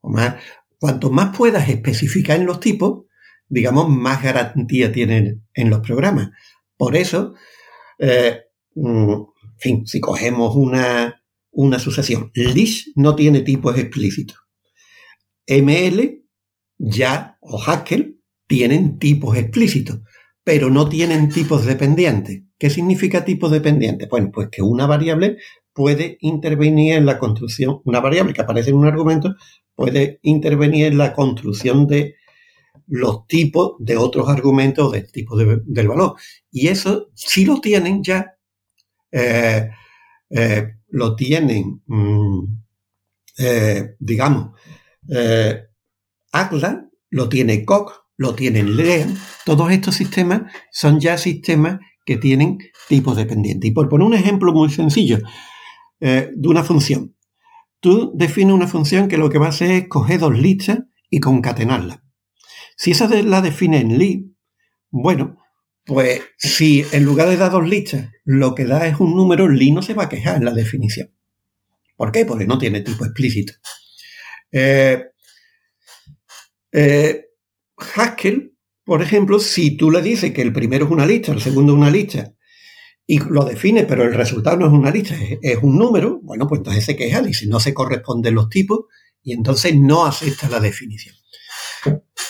o 0.00 0.10
más, 0.10 0.42
cuanto 0.78 1.10
más 1.10 1.36
puedas 1.36 1.68
especificar 1.68 2.40
en 2.40 2.46
los 2.46 2.58
tipos, 2.58 3.04
digamos, 3.48 3.88
más 3.88 4.22
garantía 4.22 4.90
tienen 4.90 5.46
en 5.54 5.70
los 5.70 5.80
programas. 5.80 6.30
Por 6.76 6.96
eso, 6.96 7.34
eh, 7.98 8.40
mm, 8.74 9.12
en 9.12 9.58
fin, 9.58 9.86
si 9.86 10.00
cogemos 10.00 10.56
una, 10.56 11.22
una 11.50 11.78
sucesión. 11.78 12.30
List 12.34 12.88
no 12.96 13.14
tiene 13.14 13.42
tipos 13.42 13.78
explícitos. 13.78 14.38
ML, 15.46 16.19
ya 16.80 17.36
o 17.40 17.62
Haskell 17.62 18.18
tienen 18.46 18.98
tipos 18.98 19.36
explícitos, 19.36 20.00
pero 20.42 20.70
no 20.70 20.88
tienen 20.88 21.28
tipos 21.28 21.66
dependientes. 21.66 22.42
¿Qué 22.58 22.70
significa 22.70 23.24
tipo 23.24 23.48
dependiente? 23.48 24.06
Bueno, 24.06 24.30
pues 24.32 24.48
que 24.50 24.62
una 24.62 24.86
variable 24.86 25.36
puede 25.72 26.18
intervenir 26.20 26.94
en 26.94 27.06
la 27.06 27.18
construcción, 27.18 27.80
una 27.84 28.00
variable 28.00 28.32
que 28.32 28.40
aparece 28.40 28.70
en 28.70 28.76
un 28.76 28.86
argumento 28.86 29.36
puede 29.74 30.18
intervenir 30.22 30.86
en 30.86 30.98
la 30.98 31.12
construcción 31.12 31.86
de 31.86 32.16
los 32.86 33.26
tipos 33.26 33.76
de 33.78 33.96
otros 33.96 34.28
argumentos 34.28 34.92
del 34.92 35.10
tipo 35.12 35.36
del 35.36 35.88
valor. 35.88 36.16
Y 36.50 36.68
eso 36.68 37.10
sí 37.14 37.44
lo 37.44 37.60
tienen 37.60 38.02
ya 38.02 38.36
eh, 39.12 39.70
eh, 40.30 40.74
lo 40.88 41.16
tienen, 41.16 41.82
mm, 41.86 42.44
eh, 43.38 43.94
digamos, 43.98 44.54
eh, 46.32 46.76
lo 47.10 47.28
tiene 47.28 47.64
Coq, 47.64 47.92
lo 48.16 48.34
tienen 48.34 48.76
Lean. 48.76 49.16
Todos 49.44 49.70
estos 49.72 49.94
sistemas 49.94 50.42
son 50.70 51.00
ya 51.00 51.18
sistemas 51.18 51.80
que 52.04 52.16
tienen 52.16 52.58
tipos 52.88 53.16
dependientes. 53.16 53.70
Y 53.70 53.72
por 53.72 53.88
poner 53.88 54.06
un 54.06 54.14
ejemplo 54.14 54.52
muy 54.52 54.70
sencillo 54.70 55.18
eh, 56.00 56.30
de 56.34 56.48
una 56.48 56.64
función. 56.64 57.16
Tú 57.80 58.12
defines 58.14 58.54
una 58.54 58.66
función 58.66 59.08
que 59.08 59.16
lo 59.16 59.30
que 59.30 59.38
va 59.38 59.46
a 59.46 59.50
hacer 59.50 59.70
es 59.70 59.88
coger 59.88 60.20
dos 60.20 60.38
listas 60.38 60.80
y 61.08 61.20
concatenarlas. 61.20 62.00
Si 62.76 62.92
esa 62.92 63.08
la 63.22 63.42
define 63.42 63.78
en 63.78 63.98
lib, 63.98 64.34
bueno, 64.90 65.38
pues 65.84 66.22
si 66.36 66.84
en 66.92 67.04
lugar 67.04 67.28
de 67.28 67.36
dar 67.36 67.50
dos 67.50 67.68
listas 67.68 68.10
lo 68.24 68.54
que 68.54 68.64
da 68.64 68.86
es 68.86 69.00
un 69.00 69.14
número, 69.14 69.48
Lee 69.48 69.72
no 69.72 69.82
se 69.82 69.94
va 69.94 70.04
a 70.04 70.08
quejar 70.08 70.36
en 70.36 70.44
la 70.44 70.52
definición. 70.52 71.10
¿Por 71.96 72.12
qué? 72.12 72.24
Porque 72.24 72.46
no 72.46 72.58
tiene 72.58 72.80
tipo 72.80 73.04
explícito. 73.04 73.54
Eh, 74.52 75.09
eh, 76.72 77.26
Haskell, 77.76 78.56
por 78.84 79.02
ejemplo, 79.02 79.38
si 79.38 79.76
tú 79.76 79.90
le 79.90 80.02
dices 80.02 80.32
que 80.32 80.42
el 80.42 80.52
primero 80.52 80.86
es 80.86 80.90
una 80.90 81.06
lista, 81.06 81.32
el 81.32 81.40
segundo 81.40 81.72
es 81.72 81.78
una 81.78 81.90
lista, 81.90 82.34
y 83.06 83.18
lo 83.18 83.44
define, 83.44 83.84
pero 83.84 84.04
el 84.04 84.14
resultado 84.14 84.56
no 84.56 84.66
es 84.66 84.72
una 84.72 84.90
lista, 84.90 85.16
es, 85.42 85.58
un 85.62 85.76
número, 85.76 86.20
bueno, 86.22 86.46
pues 86.46 86.60
entonces 86.60 86.84
se 86.84 86.96
queja 86.96 87.20
y 87.28 87.34
si 87.34 87.48
no 87.48 87.58
se 87.58 87.74
corresponden 87.74 88.34
los 88.34 88.48
tipos 88.48 88.84
y 89.22 89.32
entonces 89.32 89.74
no 89.74 90.06
acepta 90.06 90.48
la 90.48 90.60
definición. 90.60 91.16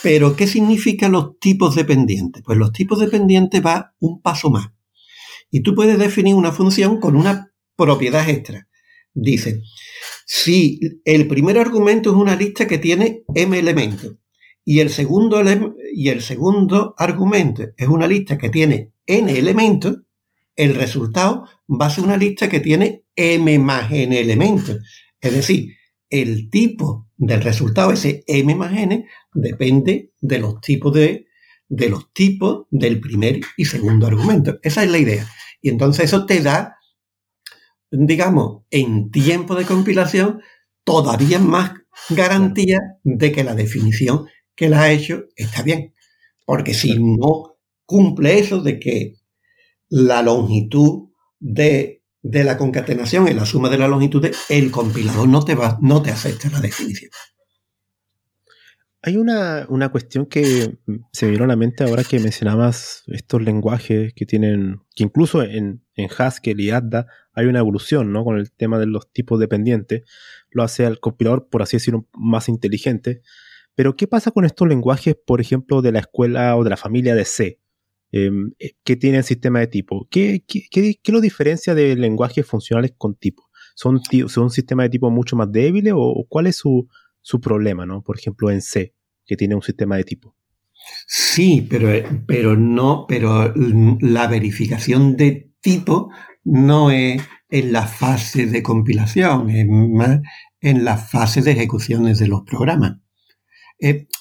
Pero, 0.03 0.37
¿qué 0.37 0.47
significan 0.47 1.13
los 1.13 1.39
tipos 1.39 1.75
dependientes? 1.75 2.43
Pues 2.43 2.57
los 2.57 2.73
tipos 2.73 2.99
dependientes 2.99 3.65
va 3.65 3.95
un 4.01 4.23
paso 4.23 4.49
más. 4.49 4.69
Y 5.51 5.61
tú 5.61 5.75
puedes 5.75 5.99
definir 5.99 6.35
una 6.35 6.53
función 6.53 6.99
con 6.99 7.17
una 7.17 7.53
propiedad 7.77 8.27
extra. 8.29 8.69
Dice, 9.13 9.63
si 10.25 10.81
el 11.05 11.27
primer 11.27 11.59
argumento 11.59 12.11
es 12.11 12.17
una 12.17 12.37
lista 12.37 12.67
que 12.67 12.79
tiene 12.79 13.25
m 13.35 13.59
elementos 13.59 14.20
y 14.71 14.79
el 14.79 14.91
segundo, 14.91 15.43
y 15.93 16.11
el 16.11 16.23
segundo 16.23 16.95
argumento 16.97 17.65
es 17.77 17.89
una 17.89 18.07
lista 18.07 18.39
que 18.39 18.51
tiene 18.51 18.93
n 19.05 19.37
elementos, 19.37 20.03
el 20.55 20.77
resultado 20.77 21.49
va 21.69 21.87
a 21.87 21.91
ser 21.91 22.05
una 22.05 22.17
lista 22.17 22.49
que 22.49 22.61
tiene 22.61 23.03
m 23.17 23.59
más 23.59 23.91
n 23.91 24.17
elementos. 24.17 24.79
Es 25.21 25.33
decir, 25.35 25.73
el 26.09 26.51
tipo 26.51 27.09
del 27.17 27.43
resultado, 27.43 27.91
ese 27.91 28.23
m 28.29 28.55
más 28.55 28.73
n, 28.73 29.09
depende 29.35 30.13
de 30.21 30.39
los 30.39 30.61
tipos 30.61 30.95
de, 30.95 31.27
de 31.69 31.89
los 31.89 32.13
tipos 32.13 32.67
del 32.71 33.01
primer 33.01 33.41
y 33.57 33.65
segundo 33.65 34.07
argumento. 34.07 34.61
Esa 34.63 34.85
es 34.85 34.91
la 34.93 34.99
idea. 34.99 35.27
Y 35.61 35.71
entonces 35.71 36.05
eso 36.05 36.27
te 36.27 36.43
da, 36.43 36.77
digamos, 37.91 38.63
en 38.71 39.11
tiempo 39.11 39.57
de 39.57 39.65
compilación, 39.65 40.43
todavía 40.85 41.41
más 41.41 41.73
garantía 42.09 42.79
de 43.03 43.33
que 43.33 43.43
la 43.43 43.57
definición 43.57 44.29
que 44.61 44.69
la 44.69 44.83
ha 44.83 44.93
hecho 44.93 45.25
está 45.37 45.63
bien. 45.63 45.95
Porque 46.45 46.75
si 46.75 46.99
no 46.99 47.57
cumple 47.87 48.39
eso 48.39 48.61
de 48.61 48.79
que 48.79 49.15
la 49.89 50.21
longitud 50.23 51.09
de 51.39 52.01
de 52.23 52.45
la 52.45 52.59
concatenación 52.59 53.29
en 53.29 53.37
la 53.37 53.47
suma 53.47 53.71
de 53.71 53.79
la 53.79 53.89
longitud, 53.89 54.27
el 54.51 54.71
compilador 54.71 55.27
no 55.27 55.43
te 55.43 55.55
va, 55.55 55.79
no 55.81 56.03
te 56.03 56.11
acepta 56.11 56.51
la 56.51 56.61
definición. 56.61 57.11
Hay 59.01 59.17
una, 59.17 59.67
cuestión 59.91 60.27
que 60.27 60.77
se 61.11 61.25
me 61.25 61.33
vino 61.33 61.45
a 61.45 61.47
la 61.47 61.57
mente 61.57 61.85
ahora 61.85 62.05
que 62.05 62.21
mencionabas 62.21 63.05
estos 63.07 63.41
lenguajes 63.41 64.13
que 64.13 64.27
tienen, 64.27 64.83
que 64.95 65.05
incluso 65.05 65.43
en, 65.43 65.83
en 65.95 66.11
Haskell 66.15 66.61
y 66.61 66.69
Adda 66.69 67.07
hay 67.33 67.47
una 67.47 67.61
evolución, 67.61 68.13
¿no? 68.13 68.23
Con 68.23 68.37
el 68.37 68.53
tema 68.53 68.79
de 68.79 68.85
los 68.85 69.11
tipos 69.11 69.41
dependientes, 69.41 70.03
lo 70.51 70.63
hace 70.63 70.85
al 70.85 71.01
compilador, 71.01 71.49
por 71.49 71.63
así 71.63 71.79
decirlo, 71.79 72.07
más 72.13 72.51
inteligente. 72.51 73.23
Pero, 73.81 73.97
¿qué 73.97 74.07
pasa 74.07 74.31
con 74.31 74.45
estos 74.45 74.69
lenguajes, 74.69 75.17
por 75.27 75.41
ejemplo, 75.41 75.81
de 75.81 75.91
la 75.91 76.01
escuela 76.01 76.55
o 76.59 76.65
de 76.65 76.69
la 76.69 76.77
familia 76.77 77.15
de 77.15 77.25
C, 77.25 77.61
em, 78.13 78.53
eh, 78.59 78.73
que 78.85 78.95
tienen 78.95 79.23
sistema 79.23 79.59
de 79.59 79.69
tipo? 79.69 80.07
¿Qué, 80.11 80.45
lo 81.07 81.21
diferencia 81.23 81.75
de 81.75 81.97
lenguajes 81.97 82.45
funcionales 82.47 82.93
con 82.99 83.15
tipo? 83.15 83.49
¿Son, 83.75 83.99
son 84.27 84.45
un 84.45 84.51
sistema 84.51 84.83
de 84.83 84.91
tipo 84.91 85.11
mucho 85.11 85.35
más 85.35 85.51
débil 85.51 85.89
o 85.95 86.27
cuál 86.29 86.49
es 86.49 86.57
su, 86.57 86.89
su 87.23 87.41
problema, 87.41 87.87
¿no? 87.87 88.03
Por 88.03 88.19
ejemplo, 88.19 88.51
en 88.51 88.61
C, 88.61 88.93
que 89.25 89.35
tiene 89.35 89.55
un 89.55 89.63
sistema 89.63 89.97
de 89.97 90.05
tipo. 90.05 90.37
Sí, 91.07 91.67
pero, 91.71 91.89
pero 92.27 92.59
no, 92.59 93.07
pero 93.09 93.55
la 93.55 94.27
verificación 94.27 95.17
de 95.17 95.53
tipo 95.63 96.11
no 96.45 96.91
es 96.91 97.23
en 97.49 97.73
la 97.73 97.87
fase 97.87 98.45
de 98.45 98.63
compilación, 98.63 99.49
es 99.49 99.67
más 99.67 100.21
en 100.61 100.85
la 100.85 100.99
fase 100.99 101.41
de 101.41 101.53
ejecuciones 101.53 102.19
de 102.19 102.29
los 102.29 102.43
programas. 102.43 102.99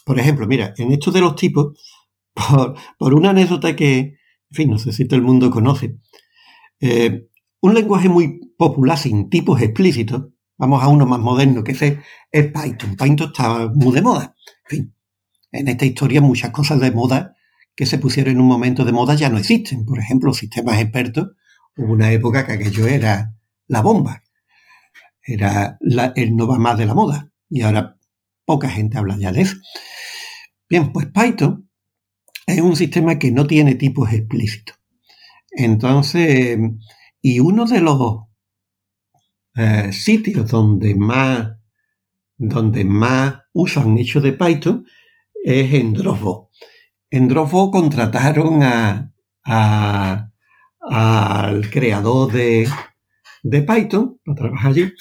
Por 0.05 0.20
ejemplo, 0.20 0.47
mira, 0.47 0.74
en 0.78 0.91
esto 0.91 1.12
de 1.12 1.22
los 1.22 1.36
tipos, 1.36 1.78
por, 2.97 3.14
una 3.14 3.32
anécdota 3.32 3.76
que, 3.76 3.97
en 3.97 4.16
fin, 4.51 4.70
no 4.70 4.78
sé 4.78 4.93
si 4.93 5.05
todo 5.05 5.18
el 5.18 5.26
mundo 5.26 5.51
conoce, 5.51 5.97
eh, 6.80 7.28
un 7.62 7.74
lenguaje 7.74 8.10
muy 8.10 8.39
popular 8.57 8.97
sin 8.97 9.30
tipos 9.30 9.62
explícitos 9.62 10.30
Vamos 10.60 10.84
a 10.84 10.89
uno 10.89 11.05
más 11.05 11.22
moderno 11.22 11.64
que 11.64 11.72
ese 11.72 12.01
es 12.30 12.47
Python. 12.47 12.97
Python 12.97 13.30
está 13.30 13.70
muy 13.74 13.93
de 13.95 14.01
moda. 14.01 14.36
En 14.66 14.78
fin, 14.78 14.95
en 15.53 15.70
esta 15.70 15.86
historia 15.86 16.20
muchas 16.20 16.51
cosas 16.51 16.82
de 16.82 16.91
moda 16.91 17.34
que 17.74 17.86
se 17.86 17.97
pusieron 17.97 18.34
en 18.34 18.41
un 18.41 18.47
momento 18.47 18.84
de 18.84 18.91
moda 18.91 19.16
ya 19.16 19.30
no 19.30 19.38
existen. 19.38 19.86
Por 19.86 19.99
ejemplo, 19.99 20.34
sistemas 20.34 20.82
expertos. 20.82 21.30
Hubo 21.78 21.93
una 21.93 22.12
época 22.12 22.45
que 22.45 22.51
aquello 22.51 22.88
era 22.88 23.34
la 23.68 23.82
bomba. 23.82 24.22
Era 25.24 25.78
el 26.16 26.36
no 26.36 26.45
va 26.45 26.60
más 26.60 26.78
de 26.78 26.86
la 26.86 26.93
moda. 26.93 27.32
Y 27.49 27.62
ahora 27.62 27.97
poca 28.49 28.67
gente 28.67 28.97
habla 28.97 29.15
ya 29.15 29.31
de 29.31 29.41
eso. 29.41 29.57
Bien, 30.67 30.91
pues 30.91 31.05
Python 31.05 31.69
es 32.47 32.59
un 32.61 32.75
sistema 32.75 33.19
que 33.19 33.29
no 33.29 33.45
tiene 33.45 33.75
tipos 33.75 34.11
explícitos. 34.11 34.75
Entonces, 35.51 36.57
y 37.21 37.41
uno 37.41 37.67
de 37.67 37.79
los 37.79 38.21
eh, 39.55 39.93
sitios 39.93 40.49
donde 40.49 40.95
más, 40.95 41.57
donde 42.37 42.85
más 42.85 43.35
uso 43.53 43.81
han 43.81 43.99
hecho 43.99 44.19
de 44.19 44.33
Python 44.33 44.83
es 45.43 45.71
en 45.71 45.93
Dropbox. 45.93 46.57
En 47.11 47.27
Dropbox 47.27 47.71
contrataron 47.71 48.63
al 49.43 50.31
creador 51.69 52.31
de, 52.31 52.67
de 53.43 53.61
Python 53.61 54.19
para 54.25 54.35
trabajar 54.35 54.71
allí 54.71 54.91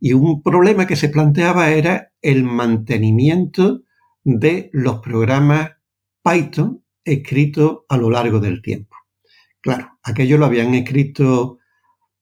y 0.00 0.12
un 0.12 0.42
problema 0.42 0.86
que 0.86 0.96
se 0.96 1.08
planteaba 1.08 1.70
era 1.70 2.12
el 2.22 2.44
mantenimiento 2.44 3.82
de 4.24 4.70
los 4.72 5.00
programas 5.00 5.72
Python 6.22 6.84
escritos 7.04 7.80
a 7.88 7.96
lo 7.96 8.10
largo 8.10 8.40
del 8.40 8.62
tiempo. 8.62 8.96
Claro, 9.60 9.98
aquello 10.02 10.38
lo 10.38 10.46
habían 10.46 10.74
escrito 10.74 11.58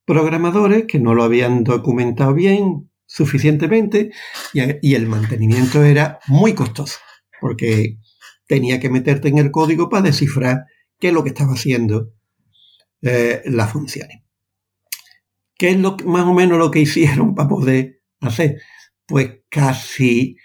programadores 0.05 0.85
que 0.87 1.01
no 1.01 1.15
lo 1.15 1.25
habían 1.25 1.65
documentado 1.65 2.33
bien 2.33 2.91
suficientemente 3.05 4.11
y, 4.53 4.95
el 4.95 5.07
mantenimiento 5.07 5.85
era 5.85 6.19
muy 6.29 6.55
costoso 6.55 6.99
porque 7.41 7.99
tenía 8.47 8.81
que 8.81 8.91
meterte 8.91 9.29
en 9.29 9.39
el 9.39 9.51
código 9.51 9.89
para 9.89 10.03
descifrar 10.03 10.65
qué 10.99 11.09
es 11.09 11.15
lo 11.15 11.23
que 11.23 11.31
estaba 11.31 11.53
haciendo 11.53 12.13
eh, 13.03 13.43
las 13.47 13.73
funciones. 13.73 14.26
¿Qué 15.59 15.71
es 15.71 15.79
lo, 15.79 15.97
más 16.05 16.25
o 16.25 16.35
menos 16.35 16.59
lo 16.59 16.71
que 16.71 16.81
hicieron 16.81 17.35
para 17.35 17.49
poder 17.49 18.03
hacer? 18.21 18.61
Pues 19.07 19.41
casi 19.49 20.37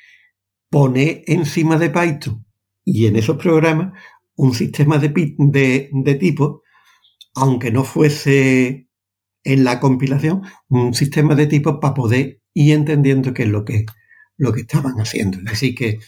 poner 0.69 1.23
encima 1.27 1.77
de 1.77 1.89
Python 1.89 2.45
y 2.85 3.05
en 3.05 3.17
esos 3.17 3.37
programas 3.37 3.93
un 4.35 4.53
sistema 4.53 4.97
de, 4.97 5.09
de, 5.89 6.15
tipo, 6.15 6.63
aunque 7.35 7.71
no 7.71 7.83
fuese 7.83 8.87
en 9.43 9.63
la 9.63 9.79
compilación 9.79 10.41
un 10.69 10.93
sistema 10.93 11.35
de 11.35 11.47
tipos 11.47 11.77
para 11.81 11.93
poder 11.93 12.41
ir 12.53 12.73
entendiendo 12.73 13.33
qué 13.33 13.43
es 13.43 13.49
lo 13.49 13.65
que, 13.65 13.85
lo 14.37 14.53
que 14.53 14.61
estaban 14.61 14.95
haciendo. 14.95 15.39
Así 15.51 15.75
que, 15.75 15.99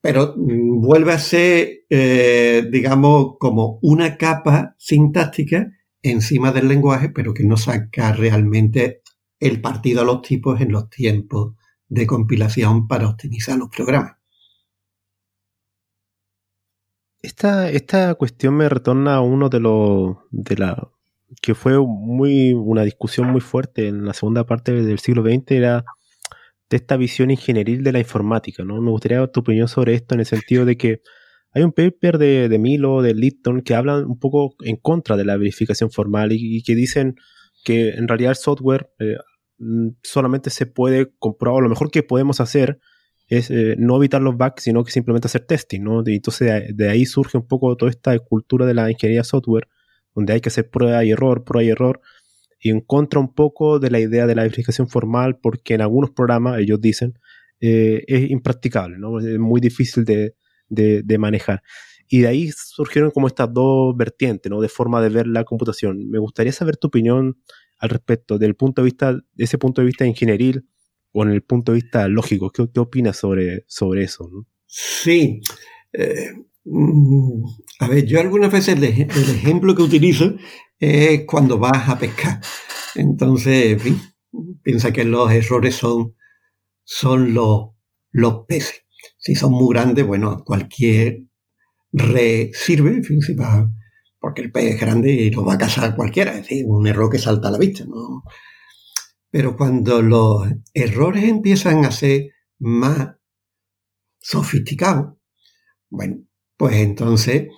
pero 0.00 0.34
mm, 0.36 0.80
vuelve 0.80 1.12
a 1.12 1.18
ser, 1.18 1.84
eh, 1.90 2.64
digamos, 2.70 3.34
como 3.38 3.78
una 3.82 4.16
capa 4.16 4.74
sintáctica 4.78 5.70
encima 6.02 6.52
del 6.52 6.68
lenguaje, 6.68 7.08
pero 7.08 7.34
que 7.34 7.44
no 7.44 7.56
saca 7.56 8.12
realmente 8.12 9.02
el 9.40 9.60
partido 9.60 10.02
a 10.02 10.04
los 10.04 10.22
tipos 10.22 10.60
en 10.60 10.72
los 10.72 10.88
tiempos 10.90 11.54
de 11.88 12.06
compilación 12.06 12.88
para 12.88 13.08
optimizar 13.08 13.58
los 13.58 13.68
programas. 13.68 14.16
Esta, 17.20 17.70
esta 17.70 18.14
cuestión 18.16 18.56
me 18.56 18.68
retorna 18.68 19.16
a 19.16 19.20
uno 19.20 19.48
de 19.48 19.60
los 19.60 20.16
de 20.30 20.56
la 20.56 20.90
que 21.40 21.54
fue 21.54 21.78
muy 21.78 22.52
una 22.52 22.82
discusión 22.82 23.30
muy 23.30 23.40
fuerte 23.40 23.88
en 23.88 24.04
la 24.04 24.12
segunda 24.12 24.44
parte 24.44 24.72
del 24.72 24.98
siglo 24.98 25.22
XX 25.22 25.52
era 25.52 25.84
de 26.68 26.76
esta 26.76 26.96
visión 26.96 27.30
ingenieril 27.30 27.84
de 27.84 27.92
la 27.92 27.98
informática, 28.00 28.64
¿no? 28.64 28.80
Me 28.80 28.90
gustaría 28.90 29.26
tu 29.28 29.40
opinión 29.40 29.68
sobre 29.68 29.94
esto 29.94 30.14
en 30.14 30.20
el 30.20 30.26
sentido 30.26 30.64
de 30.64 30.76
que 30.76 31.02
hay 31.54 31.62
un 31.62 31.72
paper 31.72 32.18
de, 32.18 32.58
Milo, 32.58 33.02
de 33.02 33.14
Litton, 33.14 33.60
que 33.62 33.74
hablan 33.74 34.06
un 34.06 34.18
poco 34.18 34.54
en 34.62 34.76
contra 34.76 35.16
de 35.16 35.24
la 35.24 35.36
verificación 35.36 35.90
formal 35.90 36.32
y, 36.32 36.62
que 36.62 36.74
dicen 36.74 37.16
que 37.64 37.90
en 37.90 38.08
realidad 38.08 38.30
el 38.30 38.36
software 38.36 38.90
eh, 38.98 39.16
mm, 39.58 39.88
solamente 40.02 40.50
se 40.50 40.66
puede 40.66 41.12
comprobar, 41.18 41.62
lo 41.62 41.68
mejor 41.68 41.90
que 41.90 42.02
podemos 42.02 42.40
hacer 42.40 42.78
es 43.28 43.50
eh, 43.50 43.76
no 43.78 43.96
evitar 43.96 44.22
los 44.22 44.36
bugs, 44.36 44.62
sino 44.62 44.82
que 44.82 44.90
simplemente 44.90 45.26
hacer 45.26 45.46
testing, 45.46 45.82
¿no? 45.82 46.02
Y 46.06 46.16
entonces 46.16 46.74
de, 46.74 46.88
ahí 46.88 47.06
surge 47.06 47.36
un 47.36 47.46
poco 47.46 47.76
toda 47.76 47.90
esta 47.90 48.18
cultura 48.18 48.66
de 48.66 48.74
la 48.74 48.90
ingeniería 48.90 49.24
software 49.24 49.68
donde 50.14 50.34
hay 50.34 50.40
que 50.40 50.48
hacer 50.48 50.68
prueba 50.68 51.04
y 51.04 51.10
error, 51.10 51.44
prueba 51.44 51.64
y 51.64 51.70
error, 51.70 52.00
y 52.60 52.70
en 52.70 52.80
contra 52.80 53.20
un 53.20 53.34
poco 53.34 53.78
de 53.78 53.90
la 53.90 54.00
idea 54.00 54.26
de 54.26 54.34
la 54.34 54.42
verificación 54.42 54.88
formal, 54.88 55.38
porque 55.38 55.74
en 55.74 55.80
algunos 55.80 56.10
programas, 56.10 56.58
ellos 56.60 56.80
dicen, 56.80 57.18
eh, 57.60 58.04
es 58.06 58.30
impracticable, 58.30 58.98
¿no? 58.98 59.18
es 59.20 59.38
muy 59.38 59.60
difícil 59.60 60.04
de, 60.04 60.34
manejar. 61.18 61.62
Y 62.08 62.20
de 62.20 62.28
ahí 62.28 62.50
surgieron 62.54 63.10
como 63.10 63.26
estas 63.26 63.52
dos 63.52 63.96
vertientes, 63.96 64.50
¿no? 64.50 64.60
De 64.60 64.68
forma 64.68 65.00
de 65.00 65.08
ver 65.08 65.26
la 65.26 65.44
computación. 65.44 66.10
Me 66.10 66.18
gustaría 66.18 66.52
saber 66.52 66.76
tu 66.76 66.88
opinión 66.88 67.38
al 67.78 67.88
respecto, 67.88 68.38
del 68.38 68.54
punto 68.54 68.82
de 68.82 68.86
vista, 68.86 69.12
de 69.12 69.44
ese 69.44 69.58
punto 69.58 69.80
de 69.80 69.86
vista 69.86 70.06
ingenieril 70.06 70.66
o 71.12 71.22
en 71.22 71.30
el 71.30 71.42
punto 71.42 71.72
de 71.72 71.76
vista 71.80 72.06
lógico. 72.08 72.50
¿Qué, 72.50 72.68
qué 72.72 72.80
opinas 72.80 73.16
sobre, 73.16 73.64
sobre 73.66 74.04
eso? 74.04 74.28
Sí. 74.66 75.40
Eh, 75.92 76.32
Mm, 76.64 77.44
a 77.80 77.88
ver, 77.88 78.06
yo 78.06 78.20
algunas 78.20 78.52
veces 78.52 78.76
el, 78.76 78.84
ejemplo 78.84 79.74
que 79.74 79.82
utilizo 79.82 80.36
es 80.78 81.24
cuando 81.26 81.58
vas 81.58 81.88
a 81.88 81.98
pescar. 81.98 82.40
Entonces, 82.94 83.72
en 83.72 83.80
fin, 83.80 84.00
piensa 84.62 84.92
que 84.92 85.04
los 85.04 85.30
errores 85.32 85.74
son, 85.76 86.16
son 86.84 87.34
los, 87.34 87.70
los 88.12 88.46
peces. 88.46 88.81
Si 89.18 89.34
son 89.34 89.52
muy 89.52 89.74
grandes, 89.74 90.06
bueno, 90.06 90.42
cualquier 90.44 91.22
red 91.92 92.50
sirve, 92.52 92.90
en 92.90 93.04
fin, 93.04 93.20
si 93.20 93.34
va, 93.34 93.70
porque 94.18 94.42
el 94.42 94.52
pez 94.52 94.74
es 94.74 94.80
grande 94.80 95.12
y 95.12 95.30
lo 95.30 95.44
va 95.44 95.54
a 95.54 95.58
cazar 95.58 95.96
cualquiera, 95.96 96.32
es 96.32 96.42
decir, 96.42 96.64
un 96.66 96.86
error 96.86 97.10
que 97.10 97.18
salta 97.18 97.48
a 97.48 97.50
la 97.50 97.58
vista, 97.58 97.84
¿no? 97.84 98.22
Pero 99.30 99.56
cuando 99.56 100.02
los 100.02 100.46
errores 100.74 101.24
empiezan 101.24 101.84
a 101.84 101.90
ser 101.90 102.30
más 102.58 103.16
sofisticados, 104.20 105.14
bueno, 105.90 106.24
pues 106.56 106.76
entonces 106.76 107.48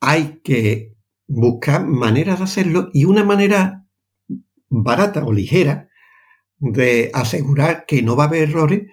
hay 0.00 0.40
que 0.42 0.94
buscar 1.26 1.86
maneras 1.86 2.38
de 2.38 2.44
hacerlo 2.44 2.88
y 2.92 3.04
una 3.04 3.24
manera 3.24 3.86
barata 4.68 5.24
o 5.24 5.32
ligera 5.32 5.88
de 6.58 7.10
asegurar 7.12 7.84
que 7.86 8.02
no 8.02 8.16
va 8.16 8.24
a 8.24 8.26
haber 8.28 8.48
errores 8.48 8.88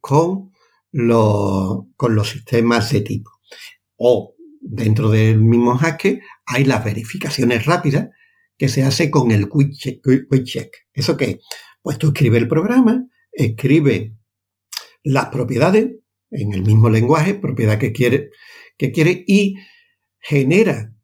con 0.00 0.52
los, 0.90 1.84
con 1.96 2.14
los 2.14 2.30
sistemas 2.30 2.92
de 2.92 3.00
tipo. 3.00 3.30
O 3.96 4.34
dentro 4.60 5.10
del 5.10 5.40
mismo 5.40 5.72
Haskell 5.72 6.22
hay 6.46 6.64
las 6.64 6.84
verificaciones 6.84 7.66
rápidas 7.66 8.10
que 8.56 8.68
se 8.68 8.82
hace 8.84 9.10
con 9.10 9.30
el 9.32 9.48
quick 9.48 9.72
check. 10.44 10.76
¿Eso 10.92 11.16
qué? 11.16 11.40
Pues 11.82 11.98
tú 11.98 12.08
escribes 12.08 12.42
el 12.42 12.48
programa, 12.48 13.06
escribe 13.32 14.14
las 15.02 15.26
propiedades 15.26 15.90
en 16.30 16.52
el 16.52 16.62
mismo 16.62 16.88
lenguaje, 16.88 17.34
propiedad 17.34 17.78
que 17.78 17.92
quiere, 17.92 18.30
que 18.78 18.92
quiere 18.92 19.24
y 19.26 19.56
genera 20.18 20.94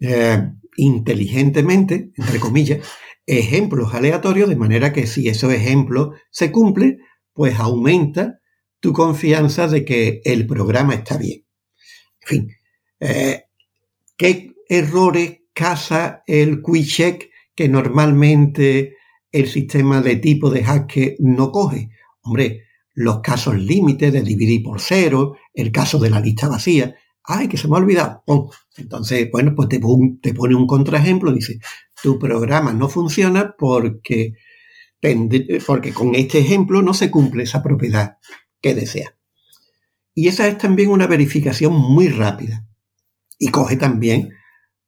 eh, 0.00 0.52
inteligentemente, 0.76 2.12
entre 2.16 2.38
comillas, 2.38 2.86
ejemplos 3.26 3.94
aleatorios, 3.94 4.48
de 4.48 4.56
manera 4.56 4.92
que 4.92 5.06
si 5.06 5.28
esos 5.28 5.52
ejemplos 5.52 6.16
se 6.30 6.52
cumplen, 6.52 6.98
pues 7.32 7.58
aumenta 7.58 8.40
tu 8.80 8.92
confianza 8.92 9.68
de 9.68 9.84
que 9.84 10.20
el 10.24 10.46
programa 10.46 10.94
está 10.94 11.16
bien. 11.16 11.44
En 12.22 12.28
fin, 12.28 12.56
eh, 13.00 13.44
¿qué 14.16 14.52
errores 14.68 15.40
casa 15.52 16.22
el 16.26 16.62
quick 16.62 17.30
que 17.54 17.68
normalmente 17.68 18.96
el 19.30 19.48
sistema 19.48 20.00
de 20.02 20.16
tipo 20.16 20.50
de 20.50 20.64
hack 20.64 21.16
no 21.20 21.52
coge? 21.52 21.90
Hombre, 22.22 22.64
los 22.94 23.20
casos 23.20 23.56
límites 23.56 24.12
de 24.12 24.22
dividir 24.22 24.62
por 24.62 24.80
cero, 24.80 25.36
el 25.54 25.72
caso 25.72 25.98
de 25.98 26.10
la 26.10 26.20
lista 26.20 26.48
vacía. 26.48 26.94
¡Ay, 27.24 27.48
que 27.48 27.56
se 27.56 27.68
me 27.68 27.76
ha 27.76 27.78
olvidado! 27.78 28.22
Entonces, 28.76 29.28
bueno, 29.30 29.54
pues 29.54 29.68
te 29.68 29.78
pone 29.78 30.54
un 30.54 30.66
contraejemplo, 30.66 31.32
dice, 31.32 31.60
tu 32.02 32.18
programa 32.18 32.72
no 32.72 32.88
funciona 32.88 33.54
porque, 33.56 34.34
porque 35.66 35.92
con 35.92 36.14
este 36.14 36.38
ejemplo 36.38 36.80
no 36.82 36.94
se 36.94 37.10
cumple 37.10 37.42
esa 37.42 37.62
propiedad 37.62 38.18
que 38.60 38.74
desea. 38.74 39.16
Y 40.14 40.28
esa 40.28 40.46
es 40.46 40.58
también 40.58 40.90
una 40.90 41.06
verificación 41.06 41.74
muy 41.74 42.08
rápida. 42.08 42.66
Y 43.38 43.48
coge 43.48 43.76
también 43.76 44.30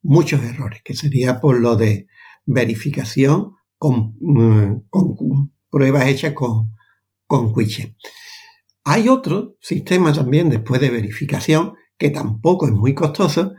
muchos 0.03 0.43
errores, 0.43 0.83
que 0.85 0.95
sería 0.95 1.41
por 1.41 1.61
lo 1.61 1.77
de 1.77 2.07
verificación 2.47 3.55
con, 3.77 4.17
mm, 4.21 4.85
pruebas 5.71 6.07
hechas 6.07 6.35
con, 6.35 6.73
con 7.27 7.53
Hay 8.85 9.09
otro 9.09 9.57
sistema 9.61 10.13
también 10.13 10.51
después 10.51 10.81
de 10.81 10.91
verificación 10.91 11.73
que 11.99 12.11
tampoco 12.11 12.67
es 12.67 12.73
muy 12.73 12.95
costoso, 12.95 13.55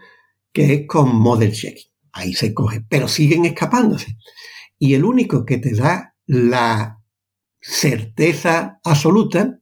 que 0.54 0.74
es 0.74 0.88
con 0.88 1.16
model 1.16 1.52
checking. 1.52 1.92
Ahí 2.14 2.34
se 2.34 2.54
coge, 2.54 2.82
pero 2.88 3.10
siguen 3.10 3.44
escapándose. 3.44 4.18
Y 4.80 4.94
el 4.94 5.04
único 5.04 5.46
que 5.46 5.58
te 5.58 5.76
da 5.76 6.15
la 6.26 7.02
certeza 7.60 8.80
absoluta 8.84 9.60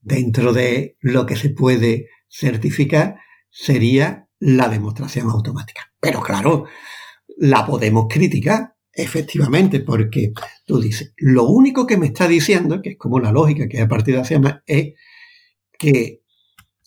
dentro 0.00 0.52
de 0.52 0.96
lo 1.00 1.26
que 1.26 1.36
se 1.36 1.50
puede 1.50 2.08
certificar 2.28 3.16
sería 3.50 4.28
la 4.38 4.68
demostración 4.68 5.28
automática. 5.28 5.92
Pero 6.00 6.22
claro, 6.22 6.66
la 7.36 7.66
podemos 7.66 8.06
criticar, 8.08 8.74
efectivamente, 8.92 9.80
porque 9.80 10.32
tú 10.64 10.80
dices, 10.80 11.14
lo 11.16 11.44
único 11.44 11.86
que 11.86 11.96
me 11.96 12.06
está 12.06 12.26
diciendo, 12.26 12.80
que 12.82 12.90
es 12.90 12.98
como 12.98 13.18
la 13.20 13.32
lógica 13.32 13.68
que 13.68 13.80
a 13.80 13.88
partir 13.88 14.16
de 14.16 14.24
llama, 14.24 14.62
es 14.66 14.94
que 15.78 16.22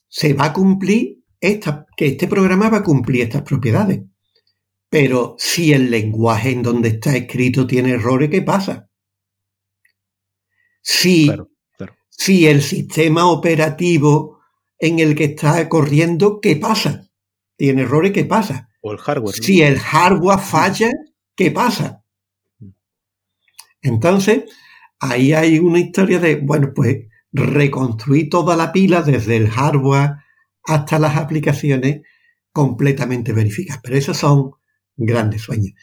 se 0.07 0.33
va 0.33 0.45
a 0.45 0.53
cumplir 0.53 1.23
esta, 1.39 1.85
que 1.97 2.07
este 2.07 2.27
programa 2.27 2.69
va 2.69 2.77
a 2.77 2.83
cumplir 2.83 3.23
estas 3.23 3.41
propiedades. 3.41 4.01
Pero 4.93 5.35
si 5.39 5.73
el 5.73 5.89
lenguaje 5.89 6.51
en 6.51 6.61
donde 6.61 6.89
está 6.89 7.17
escrito 7.17 7.65
tiene 7.65 7.93
errores, 7.93 8.29
¿qué 8.29 8.43
pasa? 8.43 8.91
Si, 10.83 11.31
si 12.11 12.45
el 12.45 12.61
sistema 12.61 13.25
operativo 13.25 14.37
en 14.77 14.99
el 14.99 15.15
que 15.15 15.23
está 15.23 15.67
corriendo, 15.67 16.39
¿qué 16.39 16.57
pasa? 16.57 17.09
Tiene 17.57 17.81
errores, 17.81 18.11
¿qué 18.11 18.25
pasa? 18.25 18.69
O 18.81 18.91
el 18.91 18.99
hardware. 18.99 19.33
Si 19.33 19.63
el 19.63 19.79
hardware 19.79 20.37
falla, 20.37 20.91
¿qué 21.35 21.49
pasa? 21.49 22.03
Entonces, 23.81 24.43
ahí 24.99 25.33
hay 25.33 25.57
una 25.57 25.79
historia 25.79 26.19
de, 26.19 26.35
bueno, 26.35 26.71
pues 26.71 27.07
reconstruir 27.31 28.29
toda 28.29 28.55
la 28.55 28.71
pila 28.71 29.01
desde 29.01 29.37
el 29.37 29.49
hardware 29.49 30.17
hasta 30.65 30.99
las 30.99 31.17
aplicaciones 31.17 32.01
completamente 32.51 33.33
verificadas. 33.33 33.81
Pero 33.83 33.97
esos 33.97 34.17
son 34.17 34.51
grandes 34.95 35.41
sueños. 35.41 35.73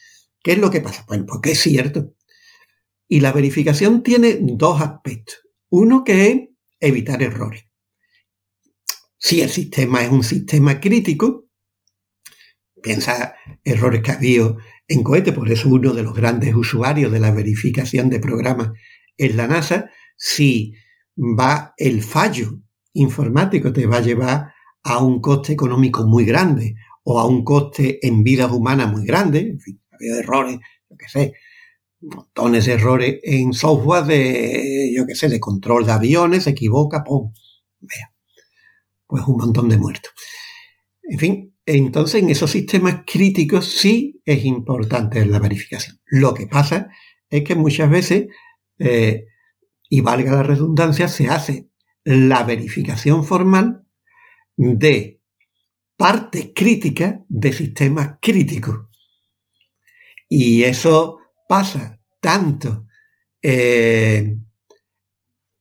¿Qué 0.43 0.53
es 0.53 0.59
lo 0.59 0.71
que 0.71 0.81
pasa? 0.81 1.05
Bueno, 1.07 1.27
porque 1.27 1.53
es 1.53 1.61
cierto. 1.61 2.15
Y 3.09 3.21
la 3.21 3.33
verificación 3.33 4.03
tiene 4.03 4.39
dos 4.41 4.81
aspectos. 4.81 5.41
Uno 5.69 6.05
que 6.05 6.29
es 6.29 6.41
evitar 6.81 7.23
errores. 7.23 7.65
Si 9.19 9.41
el 9.43 9.51
sistema 9.51 10.03
es 10.03 10.11
un 10.11 10.25
sistema 10.25 10.81
crítico, 10.81 11.49
piensa 12.83 13.35
errores 13.65 14.03
que 14.03 14.13
ha 14.13 14.15
habido 14.15 14.59
en 14.89 15.03
cohete, 15.03 15.33
por 15.33 15.51
eso 15.51 15.69
uno 15.69 15.93
de 15.93 16.03
los 16.03 16.15
grandes 16.15 16.55
usuarios 16.55 17.13
de 17.13 17.21
la 17.21 17.31
verificación 17.31 18.09
de 18.09 18.19
programas 18.19 18.71
es 19.17 19.35
la 19.35 19.47
NASA, 19.47 19.91
si 20.17 20.75
va 21.17 21.75
el 21.77 22.03
fallo 22.03 22.61
informático 22.93 23.73
te 23.73 23.87
va 23.87 23.99
a 23.99 24.03
llevar 24.03 24.53
a 24.83 24.99
un 24.99 25.21
coste 25.21 25.53
económico 25.53 26.07
muy 26.07 26.25
grande 26.25 26.75
o 27.03 27.19
a 27.19 27.27
un 27.27 27.45
coste 27.45 28.05
en 28.07 28.23
vidas 28.23 28.51
humanas 28.53 28.91
muy 28.91 29.07
grande, 29.07 29.41
en 29.41 29.61
fin, 29.61 29.81
ha 29.91 30.19
errores, 30.19 30.59
yo 30.89 30.97
qué 30.97 31.09
sé, 31.09 31.33
montones 32.01 32.67
de 32.67 32.73
errores 32.73 33.21
en 33.23 33.53
software 33.53 34.05
de, 34.05 34.93
yo 34.95 35.07
qué 35.07 35.15
sé, 35.15 35.29
de 35.29 35.41
control 35.41 35.87
de 35.87 35.93
aviones, 35.93 36.45
se 36.45 36.51
equivoca, 36.51 37.05
¡pum! 37.05 37.33
Vea, 37.81 38.13
pues 39.07 39.25
un 39.27 39.37
montón 39.37 39.69
de 39.69 39.79
muertos. 39.79 40.13
En 41.03 41.19
fin, 41.19 41.55
entonces, 41.67 42.23
en 42.23 42.31
esos 42.31 42.51
sistemas 42.51 43.03
críticos 43.07 43.67
sí 43.67 44.21
es 44.25 44.45
importante 44.45 45.25
la 45.27 45.39
verificación. 45.39 46.01
Lo 46.07 46.35
que 46.35 46.47
pasa 46.47 46.89
es 47.29 47.45
que 47.45 47.55
muchas 47.55 47.91
veces, 47.91 48.27
eh, 48.79 49.27
y 49.89 50.01
valga 50.01 50.33
la 50.33 50.43
redundancia, 50.43 51.09
se 51.09 51.29
hace 51.29 51.69
la 52.05 52.45
verificación 52.45 53.25
formal 53.25 53.85
de 54.57 55.20
parte 56.01 56.55
crítica 56.55 57.23
de 57.29 57.53
sistemas 57.53 58.17
críticos. 58.23 58.87
Y 60.31 60.63
eso 60.63 61.19
pasa 61.47 62.01
tanto 62.23 62.87
eh, 63.43 64.35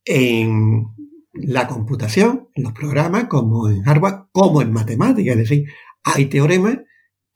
en 0.06 0.86
la 1.34 1.68
computación, 1.68 2.48
en 2.56 2.64
los 2.64 2.72
programas, 2.72 3.26
como 3.26 3.68
en 3.68 3.84
hardware, 3.84 4.28
como 4.32 4.62
en 4.62 4.72
matemáticas. 4.72 5.36
Es 5.36 5.50
decir, 5.50 5.66
hay 6.06 6.28
teoremas 6.28 6.78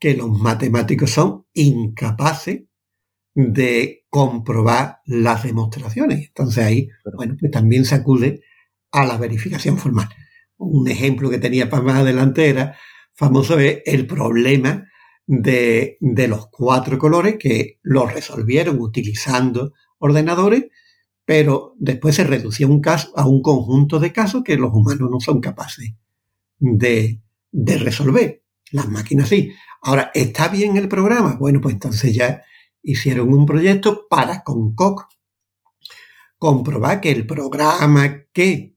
que 0.00 0.14
los 0.14 0.30
matemáticos 0.30 1.10
son 1.10 1.44
incapaces 1.52 2.62
de 3.34 4.06
comprobar 4.08 5.00
las 5.04 5.42
demostraciones. 5.42 6.28
Entonces 6.28 6.64
ahí, 6.64 6.88
bueno, 7.14 7.36
pues 7.38 7.52
también 7.52 7.84
se 7.84 7.96
acude 7.96 8.40
a 8.92 9.04
la 9.04 9.18
verificación 9.18 9.76
formal. 9.76 10.08
Un 10.56 10.88
ejemplo 10.88 11.28
que 11.28 11.36
tenía 11.36 11.68
para 11.68 11.82
más 11.82 11.96
adelante 11.98 12.48
era 12.48 12.78
famoso 13.14 13.58
es 13.58 13.82
el 13.86 14.06
problema 14.06 14.88
de, 15.26 15.96
de 16.00 16.28
los 16.28 16.48
cuatro 16.48 16.98
colores 16.98 17.36
que 17.38 17.78
los 17.82 18.12
resolvieron 18.12 18.80
utilizando 18.80 19.72
ordenadores, 19.98 20.66
pero 21.24 21.74
después 21.78 22.14
se 22.16 22.24
reducía 22.24 22.66
un 22.66 22.80
caso 22.80 23.12
a 23.16 23.26
un 23.26 23.40
conjunto 23.40 23.98
de 23.98 24.12
casos 24.12 24.42
que 24.44 24.56
los 24.56 24.72
humanos 24.72 25.10
no 25.10 25.20
son 25.20 25.40
capaces 25.40 25.94
de, 26.58 27.20
de 27.50 27.78
resolver. 27.78 28.42
Las 28.70 28.88
máquinas 28.88 29.28
sí. 29.28 29.52
Ahora, 29.80 30.10
¿está 30.14 30.48
bien 30.48 30.76
el 30.76 30.88
programa? 30.88 31.36
Bueno, 31.38 31.60
pues 31.60 31.74
entonces 31.74 32.14
ya 32.14 32.42
hicieron 32.82 33.32
un 33.32 33.46
proyecto 33.46 34.06
para 34.08 34.42
con 34.42 34.74
COC 34.74 35.06
comprobar 36.38 37.00
que 37.00 37.10
el 37.10 37.26
programa 37.26 38.24
que 38.32 38.73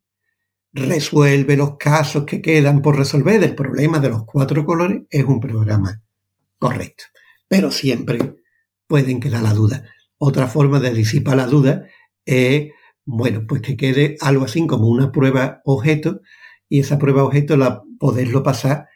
resuelve 0.78 1.58
los 1.58 1.78
casos 1.78 2.26
que 2.26 2.42
quedan 2.42 2.82
por 2.82 2.98
resolver 2.98 3.40
del 3.40 3.56
problema 3.56 4.00
de 4.00 4.10
los 4.10 4.26
cuatro 4.26 4.66
colores 4.66 5.04
es 5.10 5.24
un 5.26 5.40
programa 5.40 6.02
correcto. 6.58 7.06
Pero 7.48 7.72
siempre 7.72 8.36
pueden 8.88 9.20
quedar 9.20 9.44
la 9.44 9.54
duda. 9.54 9.84
Otra 10.18 10.48
forma 10.48 10.80
de 10.80 10.94
disipar 10.94 11.38
la 11.38 11.48
duda 11.48 11.86
es, 12.26 12.70
bueno, 13.06 13.46
pues 13.48 13.62
que 13.62 13.78
quede 13.78 14.18
algo 14.22 14.46
así 14.46 14.66
como 14.66 14.88
una 14.88 15.12
prueba 15.12 15.62
objeto 15.66 16.22
y 16.70 16.80
esa 16.80 16.98
prueba 16.98 17.24
objeto 17.24 17.58
la 17.58 17.84
poderlo 18.00 18.44
pasar 18.44 18.88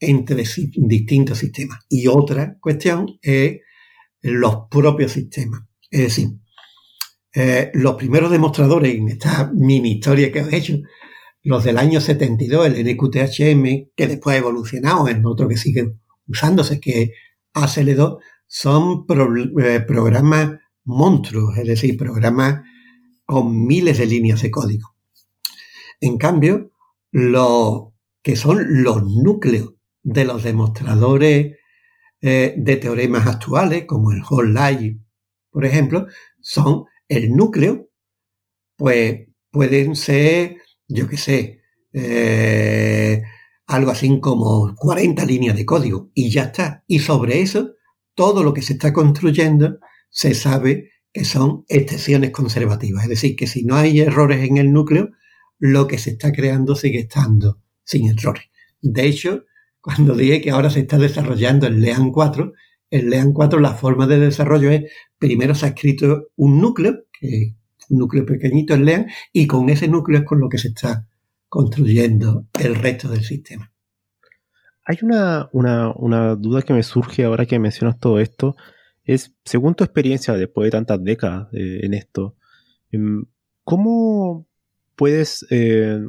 entre 0.00 0.44
distintos 0.76 1.38
sistemas. 1.38 1.80
Y 1.88 2.06
otra 2.06 2.56
cuestión 2.60 3.18
es 3.22 3.60
los 4.20 4.68
propios 4.70 5.12
sistemas. 5.12 5.62
Es 5.90 6.00
decir, 6.00 6.28
eh, 7.34 7.70
los 7.74 7.94
primeros 7.94 8.30
demostradores 8.30 8.94
en 8.94 9.08
esta 9.08 9.50
mini 9.54 9.92
historia 9.92 10.32
que 10.32 10.40
he 10.40 10.56
hecho, 10.56 10.78
los 11.48 11.64
del 11.64 11.78
año 11.78 12.02
72, 12.02 12.66
el 12.66 12.84
NQTHM, 12.84 13.92
que 13.96 14.06
después 14.06 14.36
ha 14.36 14.38
evolucionado 14.38 15.08
en 15.08 15.24
otro 15.24 15.48
que 15.48 15.56
sigue 15.56 15.94
usándose, 16.26 16.78
que 16.78 17.02
es 17.02 17.10
ACL2, 17.54 18.18
son 18.46 19.06
eh, 19.62 19.80
programas 19.80 20.58
monstruos, 20.84 21.56
es 21.56 21.66
decir, 21.66 21.96
programas 21.96 22.60
con 23.24 23.66
miles 23.66 23.96
de 23.96 24.04
líneas 24.04 24.42
de 24.42 24.50
código. 24.50 24.94
En 26.02 26.18
cambio, 26.18 26.70
lo 27.12 27.94
que 28.22 28.36
son 28.36 28.82
los 28.82 29.02
núcleos 29.04 29.72
de 30.02 30.26
los 30.26 30.42
demostradores 30.42 31.56
eh, 32.20 32.54
de 32.58 32.76
teoremas 32.76 33.26
actuales, 33.26 33.86
como 33.86 34.12
el 34.12 34.22
whole 34.22 35.00
por 35.50 35.64
ejemplo, 35.64 36.08
son 36.42 36.84
el 37.08 37.30
núcleo, 37.34 37.88
pues 38.76 39.28
pueden 39.50 39.96
ser, 39.96 40.58
yo 40.88 41.08
qué 41.08 41.16
sé, 41.16 41.60
eh, 41.92 43.22
algo 43.66 43.90
así 43.90 44.18
como 44.20 44.74
40 44.74 45.24
líneas 45.26 45.56
de 45.56 45.66
código 45.66 46.10
y 46.14 46.30
ya 46.30 46.44
está. 46.44 46.84
Y 46.86 47.00
sobre 47.00 47.40
eso, 47.40 47.74
todo 48.14 48.42
lo 48.42 48.54
que 48.54 48.62
se 48.62 48.72
está 48.72 48.92
construyendo 48.92 49.78
se 50.10 50.34
sabe 50.34 50.90
que 51.12 51.24
son 51.24 51.64
excepciones 51.68 52.30
conservativas. 52.30 53.04
Es 53.04 53.10
decir, 53.10 53.36
que 53.36 53.46
si 53.46 53.64
no 53.64 53.76
hay 53.76 54.00
errores 54.00 54.42
en 54.48 54.56
el 54.56 54.72
núcleo, 54.72 55.10
lo 55.58 55.86
que 55.86 55.98
se 55.98 56.10
está 56.10 56.32
creando 56.32 56.74
sigue 56.74 57.00
estando 57.00 57.60
sin 57.84 58.08
errores. 58.08 58.44
De 58.80 59.06
hecho, 59.06 59.44
cuando 59.80 60.14
dije 60.14 60.40
que 60.40 60.50
ahora 60.50 60.70
se 60.70 60.80
está 60.80 60.98
desarrollando 60.98 61.66
el 61.66 61.80
LEAN 61.80 62.10
4, 62.10 62.52
el 62.90 63.10
LEAN 63.10 63.32
4 63.32 63.60
la 63.60 63.74
forma 63.74 64.06
de 64.06 64.18
desarrollo 64.18 64.70
es, 64.70 64.90
primero 65.18 65.54
se 65.54 65.66
ha 65.66 65.70
escrito 65.70 66.28
un 66.36 66.60
núcleo, 66.60 67.04
que 67.12 67.54
un 67.88 67.98
núcleo 67.98 68.26
pequeñito 68.26 68.74
en 68.74 68.84
LEAN, 68.84 69.06
y 69.32 69.46
con 69.46 69.68
ese 69.68 69.88
núcleo 69.88 70.20
es 70.20 70.24
con 70.24 70.40
lo 70.40 70.48
que 70.48 70.58
se 70.58 70.68
está 70.68 71.06
construyendo 71.48 72.46
el 72.60 72.74
resto 72.74 73.08
del 73.08 73.24
sistema. 73.24 73.72
Hay 74.84 74.98
una, 75.02 75.48
una, 75.52 76.34
duda 76.34 76.62
que 76.62 76.72
me 76.72 76.82
surge 76.82 77.24
ahora 77.24 77.46
que 77.46 77.58
mencionas 77.58 77.98
todo 77.98 78.20
esto. 78.20 78.56
Es, 79.04 79.34
según 79.44 79.74
tu 79.74 79.84
experiencia 79.84 80.34
después 80.34 80.66
de 80.66 80.70
tantas 80.70 81.02
décadas 81.02 81.48
eh, 81.52 81.80
en 81.82 81.94
esto, 81.94 82.36
em, 82.90 83.24
¿cómo 83.64 84.46
puedes, 84.96 85.46
eh, 85.50 86.00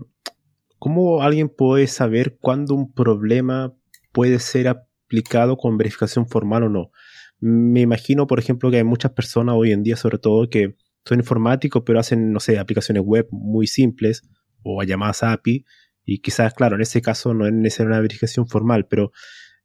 cómo 0.78 1.22
alguien 1.22 1.50
puede 1.50 1.88
saber 1.88 2.38
cuándo 2.40 2.74
un 2.74 2.94
problema 2.94 3.74
puede 4.12 4.40
ser 4.40 4.68
aplicado 4.70 5.58
con 5.58 5.78
verificación 5.78 6.28
formal 6.28 6.64
o 6.64 6.70
no? 6.70 6.92
Me 7.42 7.82
imagino, 7.82 8.28
por 8.28 8.40
ejemplo, 8.40 8.72
que 8.72 8.78
hay 8.78 8.84
muchas 8.84 9.12
personas 9.12 9.56
hoy 9.58 9.72
en 9.72 9.84
día, 9.84 9.96
sobre 9.96 10.20
todo, 10.20 10.50
que 10.50 10.76
son 11.10 11.20
informáticos, 11.20 11.82
pero 11.84 12.00
hacen, 12.00 12.32
no 12.32 12.40
sé, 12.40 12.60
aplicaciones 12.60 13.04
web 13.04 13.28
muy 13.32 13.66
simples 13.66 14.22
o 14.62 14.84
llamadas 14.84 15.24
API 15.24 15.66
y 16.06 16.20
quizás, 16.20 16.54
claro, 16.54 16.76
en 16.76 16.84
ese 16.84 17.02
caso 17.02 17.34
no 17.34 17.48
es 17.48 17.54
necesaria 17.54 17.90
una 17.90 18.00
verificación 18.00 18.48
formal, 18.48 18.86
pero 18.88 19.12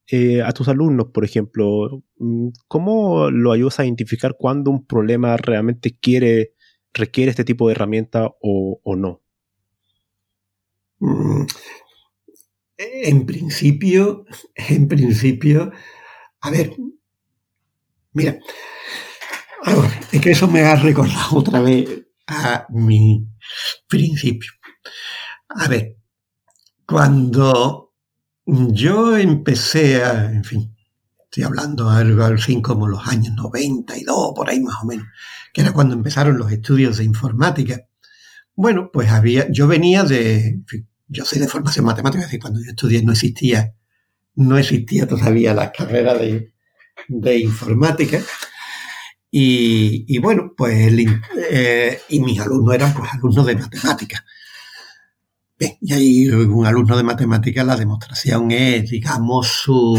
eh, 0.07 0.41
a 0.41 0.53
tus 0.53 0.69
alumnos, 0.69 1.09
por 1.13 1.25
ejemplo, 1.25 2.03
mm, 2.17 2.49
¿cómo 2.67 3.31
lo 3.31 3.53
ayudas 3.53 3.79
a 3.79 3.85
identificar 3.85 4.37
cuándo 4.39 4.71
un 4.71 4.87
problema 4.87 5.37
realmente 5.37 5.99
quiere, 6.01 6.55
requiere 6.95 7.31
este 7.31 7.45
tipo 7.45 7.69
de 7.69 7.73
herramienta 7.73 8.31
o, 8.41 8.81
no? 8.97 9.21
Mm, 11.01 11.45
en 12.79 13.27
principio, 13.27 14.25
en 14.55 14.89
principio, 14.89 15.73
a 16.41 16.51
ver, 16.51 16.75
mira, 18.15 18.39
es 20.13 20.21
que 20.21 20.31
eso 20.31 20.49
me 20.49 20.63
ha 20.63 20.77
recordado 20.77 21.37
otra 21.37 21.61
vez 21.61 22.07
a 22.27 22.67
mi 22.71 23.27
principio. 23.89 24.51
A 25.49 25.69
ver, 25.69 25.97
cuando 26.87 27.95
yo 28.47 29.17
empecé 29.17 30.03
a, 30.03 30.31
en 30.31 30.45
fin, 30.45 30.77
estoy 31.25 31.45
hablando 31.45 31.91
algo 31.91 32.23
así 32.25 32.61
como 32.63 32.87
los 32.87 33.07
años 33.09 33.35
92, 33.35 34.33
por 34.35 34.49
ahí 34.49 34.61
más 34.61 34.77
o 34.83 34.87
menos, 34.87 35.07
que 35.53 35.63
era 35.63 35.73
cuando 35.73 35.95
empezaron 35.95 36.39
los 36.39 36.53
estudios 36.53 36.99
de 36.99 37.05
informática. 37.05 37.81
Bueno, 38.55 38.91
pues 38.93 39.11
había, 39.11 39.51
yo 39.51 39.67
venía 39.67 40.05
de, 40.05 40.47
en 40.49 40.67
fin, 40.67 40.89
yo 41.09 41.25
soy 41.25 41.41
de 41.41 41.49
formación 41.49 41.87
matemática, 41.87 42.25
decir, 42.25 42.41
cuando 42.41 42.61
yo 42.63 42.71
estudié 42.71 43.03
no 43.03 43.13
existía, 43.13 43.75
no 44.37 44.59
existía 44.59 45.07
todavía 45.07 45.55
la 45.55 45.73
carrera 45.73 46.15
de, 46.15 46.53
informática. 47.39 48.21
Y, 49.37 50.19
bueno, 50.19 50.53
pues, 50.57 50.93
eh, 51.51 52.01
y 52.09 52.21
mis 52.21 52.39
alumnos 52.39 52.73
eran 52.73 52.95
pues 52.95 53.11
alumnos 53.13 53.45
de 53.45 53.57
matemáticas 53.57 54.23
y 55.81 55.93
ahí 55.93 56.29
un 56.29 56.67
alumno 56.67 56.97
de 56.97 57.03
matemáticas, 57.03 57.67
la 57.67 57.77
demostración 57.77 58.51
es, 58.51 58.91
digamos, 58.91 59.47
su, 59.47 59.99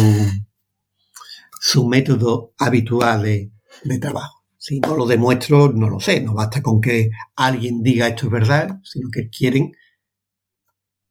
su 1.59 1.87
método 1.87 2.53
habitual 2.57 3.23
de, 3.23 3.51
trabajo. 3.99 4.43
Si 4.57 4.79
no 4.79 4.95
lo 4.95 5.05
demuestro, 5.05 5.71
no 5.71 5.89
lo 5.89 5.99
sé. 5.99 6.21
No 6.21 6.33
basta 6.33 6.61
con 6.61 6.81
que 6.81 7.11
alguien 7.35 7.83
diga 7.83 8.07
esto 8.07 8.25
es 8.25 8.31
verdad, 8.31 8.79
sino 8.83 9.09
que 9.11 9.29
quieren 9.29 9.73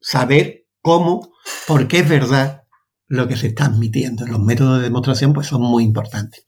saber 0.01 0.66
cómo, 0.81 1.33
por 1.66 1.87
qué 1.87 2.01
es 2.01 2.09
verdad 2.09 2.64
lo 3.07 3.29
que 3.29 3.37
se 3.37 3.49
está 3.49 3.66
admitiendo. 3.66 4.27
Los 4.27 4.41
métodos 4.41 4.79
de 4.79 4.85
demostración 4.85 5.33
pues 5.33 5.47
son 5.47 5.62
muy 5.62 5.85
importantes. 5.85 6.47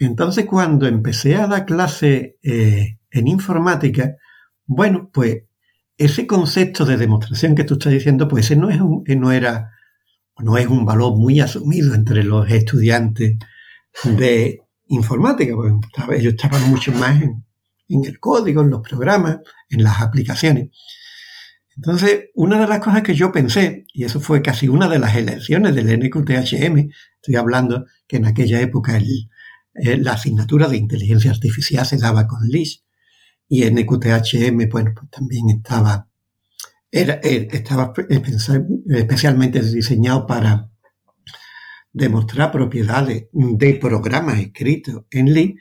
Entonces 0.00 0.46
cuando 0.46 0.86
empecé 0.86 1.36
a 1.36 1.46
dar 1.46 1.66
clase 1.66 2.38
eh, 2.42 2.98
en 3.10 3.28
informática, 3.28 4.16
bueno, 4.64 5.10
pues 5.12 5.42
ese 5.98 6.26
concepto 6.26 6.86
de 6.86 6.96
demostración 6.96 7.54
que 7.54 7.64
tú 7.64 7.74
estás 7.74 7.92
diciendo, 7.92 8.26
pues 8.26 8.46
ese 8.46 8.56
no, 8.56 8.70
es 8.70 8.80
un, 8.80 9.04
no 9.06 9.30
era, 9.30 9.72
no 10.38 10.56
es 10.56 10.66
un 10.68 10.86
valor 10.86 11.18
muy 11.18 11.40
asumido 11.40 11.94
entre 11.94 12.24
los 12.24 12.50
estudiantes 12.50 13.36
de 14.04 14.62
informática, 14.86 15.54
porque 15.54 16.16
ellos 16.16 16.32
estaban 16.32 16.70
mucho 16.70 16.92
más 16.92 17.20
en, 17.20 17.44
el 18.02 18.18
código, 18.18 18.62
en 18.62 18.70
los 18.70 18.80
programas, 18.80 19.40
en 19.68 19.84
las 19.84 20.00
aplicaciones. 20.00 20.70
Entonces, 21.76 22.30
una 22.34 22.58
de 22.58 22.66
las 22.66 22.78
cosas 22.78 23.02
que 23.02 23.14
yo 23.14 23.30
pensé, 23.32 23.84
y 23.92 24.04
eso 24.04 24.18
fue 24.18 24.40
casi 24.40 24.66
una 24.66 24.88
de 24.88 24.98
las 24.98 25.14
elecciones 25.14 25.74
del 25.74 25.98
NQTHM, 25.98 26.88
estoy 27.16 27.36
hablando 27.36 27.84
que 28.08 28.16
en 28.16 28.24
aquella 28.24 28.62
época 28.62 28.98
la 29.82 30.12
asignatura 30.12 30.68
de 30.68 30.76
inteligencia 30.76 31.30
artificial 31.30 31.86
se 31.86 31.98
daba 31.98 32.26
con 32.26 32.46
LIS, 32.46 32.84
y 33.52 33.64
en 33.64 33.78
EQTHM, 33.78 34.68
bueno, 34.70 34.92
pues 34.94 35.10
también 35.10 35.50
estaba, 35.50 36.08
era, 36.88 37.14
eh, 37.20 37.48
estaba 37.50 37.92
especialmente 38.88 39.60
diseñado 39.60 40.24
para 40.24 40.70
demostrar 41.92 42.52
propiedades 42.52 43.26
de 43.32 43.74
programas 43.74 44.38
escritos 44.38 45.02
en 45.10 45.34
LI, 45.34 45.56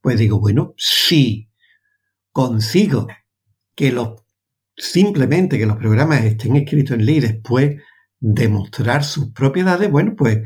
pues 0.00 0.18
digo, 0.18 0.40
bueno, 0.40 0.72
si 0.78 1.50
consigo 2.32 3.08
que 3.74 3.92
los, 3.92 4.24
simplemente 4.74 5.58
que 5.58 5.66
los 5.66 5.76
programas 5.76 6.24
estén 6.24 6.56
escritos 6.56 6.96
en 6.96 7.04
LI 7.04 7.20
después 7.20 7.76
demostrar 8.18 9.04
sus 9.04 9.32
propiedades, 9.32 9.90
bueno, 9.90 10.14
pues 10.16 10.38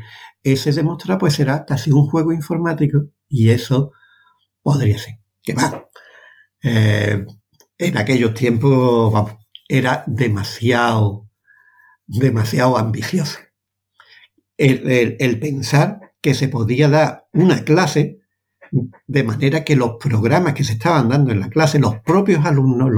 ese 0.43 0.73
demostrar 0.73 1.17
pues 1.17 1.33
será 1.33 1.63
casi 1.65 1.91
un 1.91 2.07
juego 2.07 2.33
informático 2.33 3.05
y 3.29 3.51
eso 3.51 3.91
podría 4.61 4.97
ser. 4.97 5.19
Que 5.41 5.53
va, 5.53 5.89
eh, 6.63 7.25
en 7.77 7.97
aquellos 7.97 8.33
tiempos 8.33 9.31
era 9.67 10.03
demasiado, 10.07 11.29
demasiado 12.05 12.77
ambicioso. 12.77 13.39
El, 14.57 15.39
pensar 15.39 16.01
que 16.21 16.33
se 16.33 16.49
podía 16.49 16.89
dar 16.89 17.27
una 17.31 17.63
clase 17.63 18.19
de 19.07 19.23
manera 19.23 19.63
que 19.63 19.77
los 19.77 19.95
programas 19.99 20.53
que 20.53 20.65
se 20.65 20.73
estaban 20.73 21.07
dando 21.07 21.31
en 21.31 21.39
la 21.39 21.49
clase, 21.49 21.79
los 21.79 22.01
propios 22.01 22.45
alumnos 22.45 22.89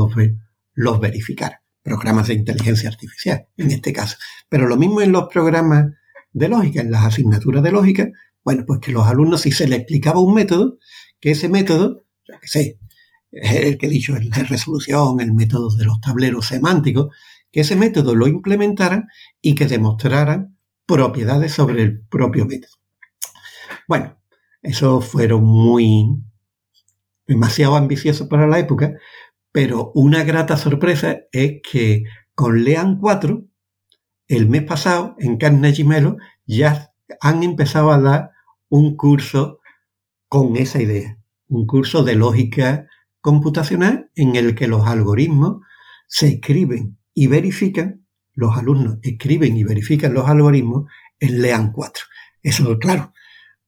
los 0.74 1.00
verificaran. 1.00 1.60
Programas 1.84 2.28
de 2.28 2.36
inteligencia 2.36 2.90
artificial, 2.90 3.48
en 3.58 3.72
este 3.72 3.94
caso. 3.94 4.18
Pero 4.50 4.68
lo 4.68 4.78
mismo 4.78 5.02
en 5.02 5.12
los 5.12 5.28
programas 5.30 5.86
de 6.32 6.48
lógica, 6.48 6.82
en 6.82 6.92
las 6.92 7.06
asignaturas 7.06 7.64
de 7.64 7.72
lógica, 7.72 8.10
bueno, 8.44 8.64
pues 8.66 8.80
que 8.80 8.92
los 8.92 9.08
alumnos, 9.08 9.42
si 9.42 9.52
se 9.52 9.68
les 9.68 9.80
explicaba 9.80 10.20
un 10.20 10.34
método, 10.34 10.78
que 11.20 11.32
ese 11.32 11.50
método, 11.50 12.04
yo 12.28 12.40
que 12.40 12.48
sé, 12.48 12.80
el 13.32 13.78
que 13.78 13.86
he 13.86 13.90
dicho, 13.90 14.16
el 14.16 14.30
de 14.30 14.44
resolución, 14.44 15.20
el 15.22 15.34
método 15.34 15.76
de 15.76 15.86
los 15.86 16.02
tableros 16.02 16.48
semánticos, 16.48 17.16
que 17.52 17.62
ese 17.62 17.76
método 17.76 18.16
lo 18.16 18.28
implementaran 18.28 19.08
y 19.42 19.56
que 19.56 19.68
demostraran 19.68 20.58
propiedades 20.86 21.54
sobre 21.54 21.84
el 21.84 22.02
propio 22.02 22.46
método. 22.46 22.74
Bueno, 23.88 24.18
eso 24.62 25.02
fueron 25.02 25.44
muy 25.44 26.24
demasiado 27.28 27.76
ambicioso 27.76 28.28
para 28.28 28.48
la 28.48 28.60
época, 28.60 28.94
pero 29.52 29.92
una 29.96 30.24
grata 30.24 30.58
sorpresa 30.58 31.20
es 31.32 31.62
que 31.70 32.04
con 32.36 32.64
Lean 32.64 33.00
4, 33.00 33.46
el 34.28 34.50
mes 34.50 34.64
pasado 34.64 35.16
en 35.20 35.38
Carnegie 35.38 35.86
Mellon 35.86 36.18
ya 36.46 36.94
han 37.20 37.44
empezado 37.44 37.92
a 37.92 38.00
dar 38.00 38.31
un 38.72 38.96
curso 38.96 39.60
con 40.30 40.56
esa 40.56 40.82
idea, 40.82 41.20
un 41.50 41.68
curso 41.68 42.04
de 42.04 42.16
lógica 42.16 42.88
computacional 43.20 44.10
en 44.16 44.38
el 44.38 44.56
que 44.56 44.68
los 44.68 44.88
algoritmos 44.88 45.62
se 46.08 46.30
escriben 46.30 46.98
y 47.14 47.28
verifican, 47.28 48.08
los 48.34 48.58
alumnos 48.58 48.98
escriben 49.04 49.58
y 49.58 49.66
verifican 49.66 50.14
los 50.14 50.28
algoritmos 50.28 50.90
en 51.20 51.42
LEAN 51.42 51.74
4. 51.74 52.06
Eso, 52.44 52.80
claro, 52.80 53.12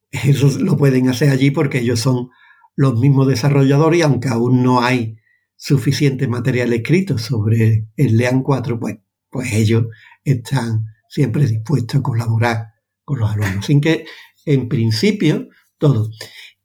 eso 0.10 0.58
lo 0.60 0.78
pueden 0.78 1.10
hacer 1.10 1.32
allí 1.32 1.52
porque 1.52 1.80
ellos 1.80 2.00
son 2.00 2.30
los 2.78 2.98
mismos 2.98 3.28
desarrolladores 3.28 4.00
y 4.00 4.04
aunque 4.04 4.30
aún 4.30 4.64
no 4.64 4.82
hay 4.82 5.18
suficiente 5.58 6.30
material 6.30 6.72
escrito 6.72 7.18
sobre 7.18 7.90
el 7.98 8.18
LEAN 8.18 8.42
4, 8.42 8.80
pues, 8.80 9.00
pues 9.30 9.52
ellos 9.52 9.88
están 10.24 10.86
siempre 11.10 11.46
dispuestos 11.46 12.00
a 12.00 12.04
colaborar 12.04 12.68
con 13.04 13.20
los 13.20 13.30
alumnos. 13.30 13.66
Sin 13.66 13.82
que, 13.82 14.06
en 14.46 14.68
principio, 14.68 15.48
todo. 15.78 16.10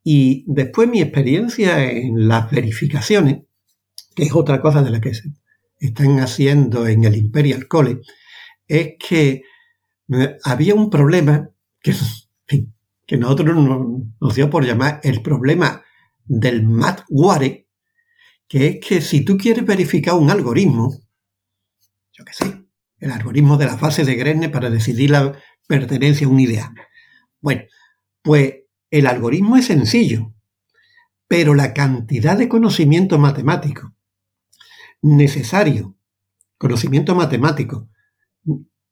Y 0.03 0.45
después 0.47 0.89
mi 0.89 1.01
experiencia 1.01 1.91
en 1.91 2.29
las 2.29 2.51
verificaciones, 2.51 3.43
que 4.15 4.25
es 4.25 4.35
otra 4.35 4.61
cosa 4.61 4.83
de 4.83 4.91
la 4.91 5.01
que 5.01 5.15
se 5.15 5.31
están 5.81 6.21
haciendo 6.21 6.87
en 6.87 7.05
el 7.05 7.17
Imperial 7.17 7.69
College, 7.69 8.01
es 8.67 8.95
que 8.99 9.43
eh, 10.13 10.37
había 10.45 10.75
un 10.75 10.91
problema 10.91 11.51
que, 11.81 11.95
que 13.07 13.17
nosotros 13.17 13.57
nos, 14.21 14.35
dio 14.35 14.51
por 14.51 14.65
llamar 14.65 15.01
el 15.03 15.23
problema 15.23 15.83
del 16.25 16.63
matware, 16.65 17.67
que 18.47 18.67
es 18.67 18.87
que 18.87 19.01
si 19.01 19.25
tú 19.25 19.37
quieres 19.37 19.65
verificar 19.65 20.15
un 20.15 20.31
algoritmo, 20.31 20.95
yo 22.13 22.25
qué 22.25 22.33
sé, 22.33 22.65
el 22.99 23.13
algoritmo 23.13 23.57
de 23.57 23.67
las 23.67 23.81
bases 23.81 24.07
de 24.07 24.15
Grenne 24.15 24.49
para 24.49 24.71
decidir 24.71 25.11
la 25.11 25.39
pertenencia 25.67 26.27
a 26.27 26.31
un 26.31 26.41
ideal. 26.41 26.71
Bueno, 27.41 27.63
pues 28.23 28.55
el 28.91 29.07
algoritmo 29.07 29.57
es 29.57 29.67
sencillo, 29.67 30.33
pero 31.27 31.55
la 31.55 31.75
cantidad 31.75 32.37
de 32.37 32.49
conocimiento 32.49 33.19
matemático 33.19 33.95
necesario, 35.03 35.97
conocimiento 36.57 37.15
matemático, 37.15 37.89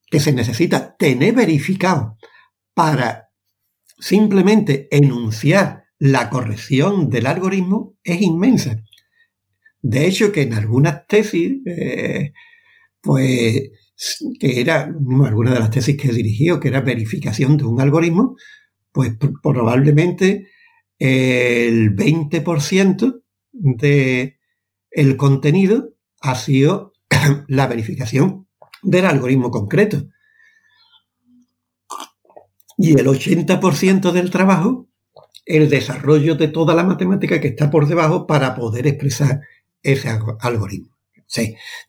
que 0.09 0.21
se 0.21 0.33
necesita 0.33 0.97
tener 0.97 1.35
verificado 1.35 2.17
para 2.75 3.31
simplemente 3.99 4.89
enunciar 4.91 5.85
la 5.99 6.31
corrección 6.31 7.11
del 7.11 7.27
algoritmo 7.27 7.97
es 8.05 8.21
inmensa. 8.21 8.83
De 9.81 10.07
hecho, 10.07 10.31
que 10.33 10.43
en 10.43 10.55
algunas 10.55 11.07
tesis, 11.07 11.59
eh, 11.67 12.33
pues, 13.01 13.71
que 14.39 14.61
era, 14.61 14.83
alguna 15.25 15.53
de 15.55 15.61
las 15.61 15.71
tesis 15.71 15.97
que 15.97 16.09
he 16.09 16.13
dirigido, 16.13 16.61
que 16.61 16.69
era 16.69 16.81
verificación 16.81 17.57
de 17.57 17.65
un 17.65 17.81
algoritmo, 17.81 18.37
pues 18.93 19.17
probablemente 19.43 20.49
el 20.99 21.95
20% 21.95 23.23
de 23.53 24.39
el 24.91 25.17
contenido 25.17 25.95
ha 26.21 26.35
sido 26.35 26.93
la 27.49 27.67
verificación 27.67 28.47
del 28.83 29.07
algoritmo 29.07 29.51
concreto. 29.51 30.09
Y 32.79 32.99
el 32.99 33.07
80% 33.07 34.13
del 34.13 34.31
trabajo, 34.31 34.89
el 35.47 35.71
desarrollo 35.71 36.35
de 36.35 36.49
toda 36.49 36.75
la 36.75 36.85
matemática 36.85 37.41
que 37.41 37.49
está 37.49 37.71
por 37.71 37.87
debajo 37.87 38.27
para 38.27 38.55
poder 38.55 38.87
expresar 38.87 39.41
ese 39.83 40.09
algoritmo. 40.41 40.96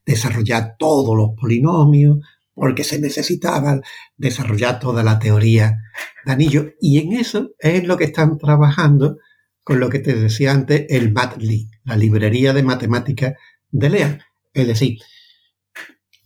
Desarrollar 0.05 0.75
todos 0.77 1.15
los 1.15 1.31
polinomios, 1.39 2.19
porque 2.53 2.83
se 2.83 2.99
necesitaba 2.99 3.79
desarrollar 4.17 4.79
toda 4.79 5.03
la 5.03 5.19
teoría 5.19 5.77
de 6.25 6.31
anillo. 6.31 6.71
Y 6.81 6.99
en 6.99 7.13
eso 7.13 7.51
es 7.59 7.85
lo 7.85 7.97
que 7.97 8.05
están 8.05 8.37
trabajando 8.37 9.17
con 9.63 9.79
lo 9.79 9.89
que 9.89 9.99
te 9.99 10.15
decía 10.15 10.53
antes, 10.53 10.85
el 10.89 11.11
MATLib, 11.11 11.69
la 11.83 11.97
librería 11.97 12.53
de 12.53 12.63
matemáticas 12.63 13.33
de 13.69 13.89
LEA. 13.89 14.25
Es 14.53 14.65
decir, 14.65 14.97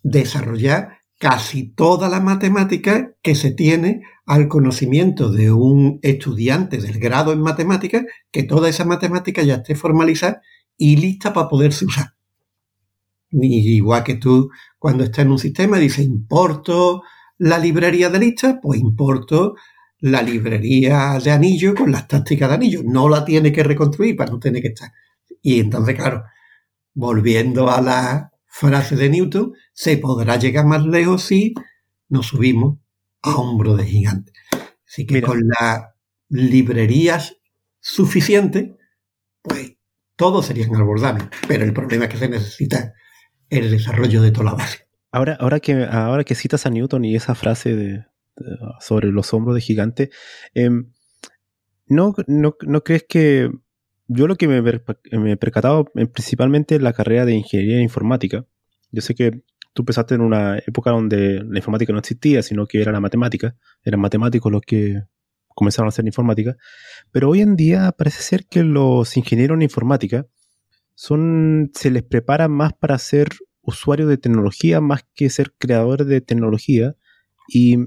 desarrollar 0.03 0.99
casi 1.19 1.73
toda 1.73 2.07
la 2.07 2.19
matemática 2.19 3.13
que 3.21 3.35
se 3.35 3.51
tiene 3.51 4.01
al 4.25 4.47
conocimiento 4.47 5.31
de 5.31 5.51
un 5.51 5.99
estudiante 6.01 6.77
del 6.77 6.99
grado 6.99 7.33
en 7.33 7.41
matemáticas, 7.41 8.03
que 8.31 8.43
toda 8.43 8.69
esa 8.69 8.85
matemática 8.85 9.43
ya 9.43 9.55
esté 9.55 9.75
formalizada 9.75 10.41
y 10.77 10.95
lista 10.95 11.33
para 11.33 11.49
poderse 11.49 11.85
usar. 11.85 12.13
Igual 13.31 14.03
que 14.03 14.15
tú 14.15 14.49
cuando 14.77 15.03
estás 15.03 15.25
en 15.25 15.31
un 15.31 15.39
sistema 15.39 15.77
dices 15.77 16.05
importo 16.05 17.03
la 17.37 17.57
librería 17.57 18.09
de 18.09 18.19
listas, 18.19 18.57
pues 18.61 18.79
importo 18.79 19.55
la 19.99 20.21
librería 20.21 21.17
de 21.23 21.31
anillo 21.31 21.73
con 21.75 21.91
las 21.91 22.07
tácticas 22.07 22.49
de 22.49 22.55
anillo. 22.55 22.81
No 22.83 23.07
la 23.07 23.23
tiene 23.23 23.51
que 23.51 23.63
reconstruir 23.63 24.15
para 24.15 24.31
no 24.31 24.39
tener 24.39 24.61
que 24.61 24.69
estar. 24.69 24.91
Y 25.41 25.59
entonces, 25.59 25.95
claro, 25.95 26.23
volviendo 26.93 27.69
a 27.69 27.81
la 27.81 28.31
frase 28.47 28.95
de 28.95 29.09
Newton, 29.09 29.53
se 29.73 29.97
podrá 29.97 30.37
llegar 30.37 30.65
más 30.65 30.85
lejos 30.85 31.23
si 31.23 31.53
nos 32.09 32.27
subimos 32.27 32.79
a 33.21 33.35
hombro 33.35 33.75
de 33.75 33.85
gigante. 33.85 34.33
Así 34.85 35.05
que 35.05 35.21
con 35.21 35.39
las 35.47 35.85
librerías 36.29 37.37
suficientes, 37.79 38.71
pues 39.41 39.77
todos 40.15 40.45
serían 40.45 40.75
abordables. 40.75 41.27
Pero 41.47 41.63
el 41.63 41.73
problema 41.73 42.05
es 42.05 42.11
que 42.11 42.17
se 42.17 42.29
necesita 42.29 42.93
el 43.51 43.69
desarrollo 43.69 44.21
de 44.21 44.31
toda 44.31 44.45
la 44.45 44.53
base. 44.53 44.87
Ahora, 45.11 45.37
ahora, 45.39 45.59
que, 45.59 45.83
ahora 45.83 46.23
que 46.23 46.35
citas 46.35 46.65
a 46.65 46.69
Newton 46.69 47.05
y 47.05 47.15
esa 47.15 47.35
frase 47.35 48.05
sobre 48.79 49.11
los 49.11 49.33
hombros 49.33 49.55
de 49.55 49.61
gigante, 49.61 50.09
em, 50.53 50.91
¿no, 51.85 52.15
no, 52.27 52.55
no 52.61 52.83
crees 52.83 53.05
que 53.07 53.51
yo 54.07 54.27
lo 54.27 54.35
que 54.35 54.47
me, 54.47 54.57
he 54.57 55.37
percatado 55.37 55.85
principalmente 55.85 56.75
en 56.75 56.83
la 56.83 56.93
carrera 56.93 57.25
de 57.25 57.33
ingeniería 57.33 57.81
informática, 57.81 58.45
yo 58.91 59.01
sé 59.01 59.15
que 59.15 59.43
tú 59.73 59.83
empezaste 59.83 60.15
en 60.15 60.21
una 60.21 60.57
época 60.57 60.91
donde 60.91 61.43
la 61.47 61.59
informática 61.59 61.93
no 61.93 61.99
existía, 61.99 62.41
sino 62.41 62.65
que 62.65 62.81
era 62.81 62.91
la 62.91 62.99
matemática, 62.99 63.55
eran 63.83 63.99
matemáticos 64.01 64.51
los 64.51 64.61
que 64.61 65.03
comenzaron 65.47 65.87
a 65.87 65.89
hacer 65.89 66.05
informática, 66.05 66.57
pero 67.11 67.29
hoy 67.29 67.41
en 67.41 67.55
día 67.55 67.91
parece 67.91 68.21
ser 68.21 68.45
que 68.45 68.63
los 68.63 69.15
ingenieros 69.17 69.55
en 69.55 69.61
informática 69.61 70.25
son, 71.01 71.71
se 71.73 71.89
les 71.89 72.03
prepara 72.03 72.47
más 72.47 72.73
para 72.73 72.95
ser 72.99 73.29
usuarios 73.63 74.07
de 74.07 74.19
tecnología 74.19 74.81
más 74.81 75.03
que 75.15 75.31
ser 75.31 75.51
creadores 75.57 76.05
de 76.05 76.21
tecnología 76.21 76.95
y 77.47 77.77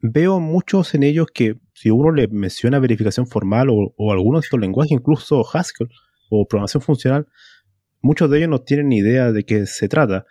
veo 0.00 0.40
muchos 0.40 0.92
en 0.96 1.04
ellos 1.04 1.28
que 1.32 1.60
si 1.72 1.90
uno 1.90 2.10
le 2.10 2.26
menciona 2.26 2.80
verificación 2.80 3.28
formal 3.28 3.68
o, 3.70 4.12
algunos 4.12 4.40
de 4.40 4.46
estos 4.46 4.58
lenguajes, 4.58 4.90
incluso 4.90 5.44
Haskell 5.46 5.88
o 6.30 6.48
programación 6.48 6.82
funcional, 6.82 7.28
muchos 8.00 8.28
de 8.28 8.38
ellos 8.38 8.50
no 8.50 8.62
tienen 8.62 8.88
ni 8.88 8.96
idea 8.96 9.30
de 9.30 9.44
qué 9.44 9.66
se 9.66 9.86
trata. 9.86 10.26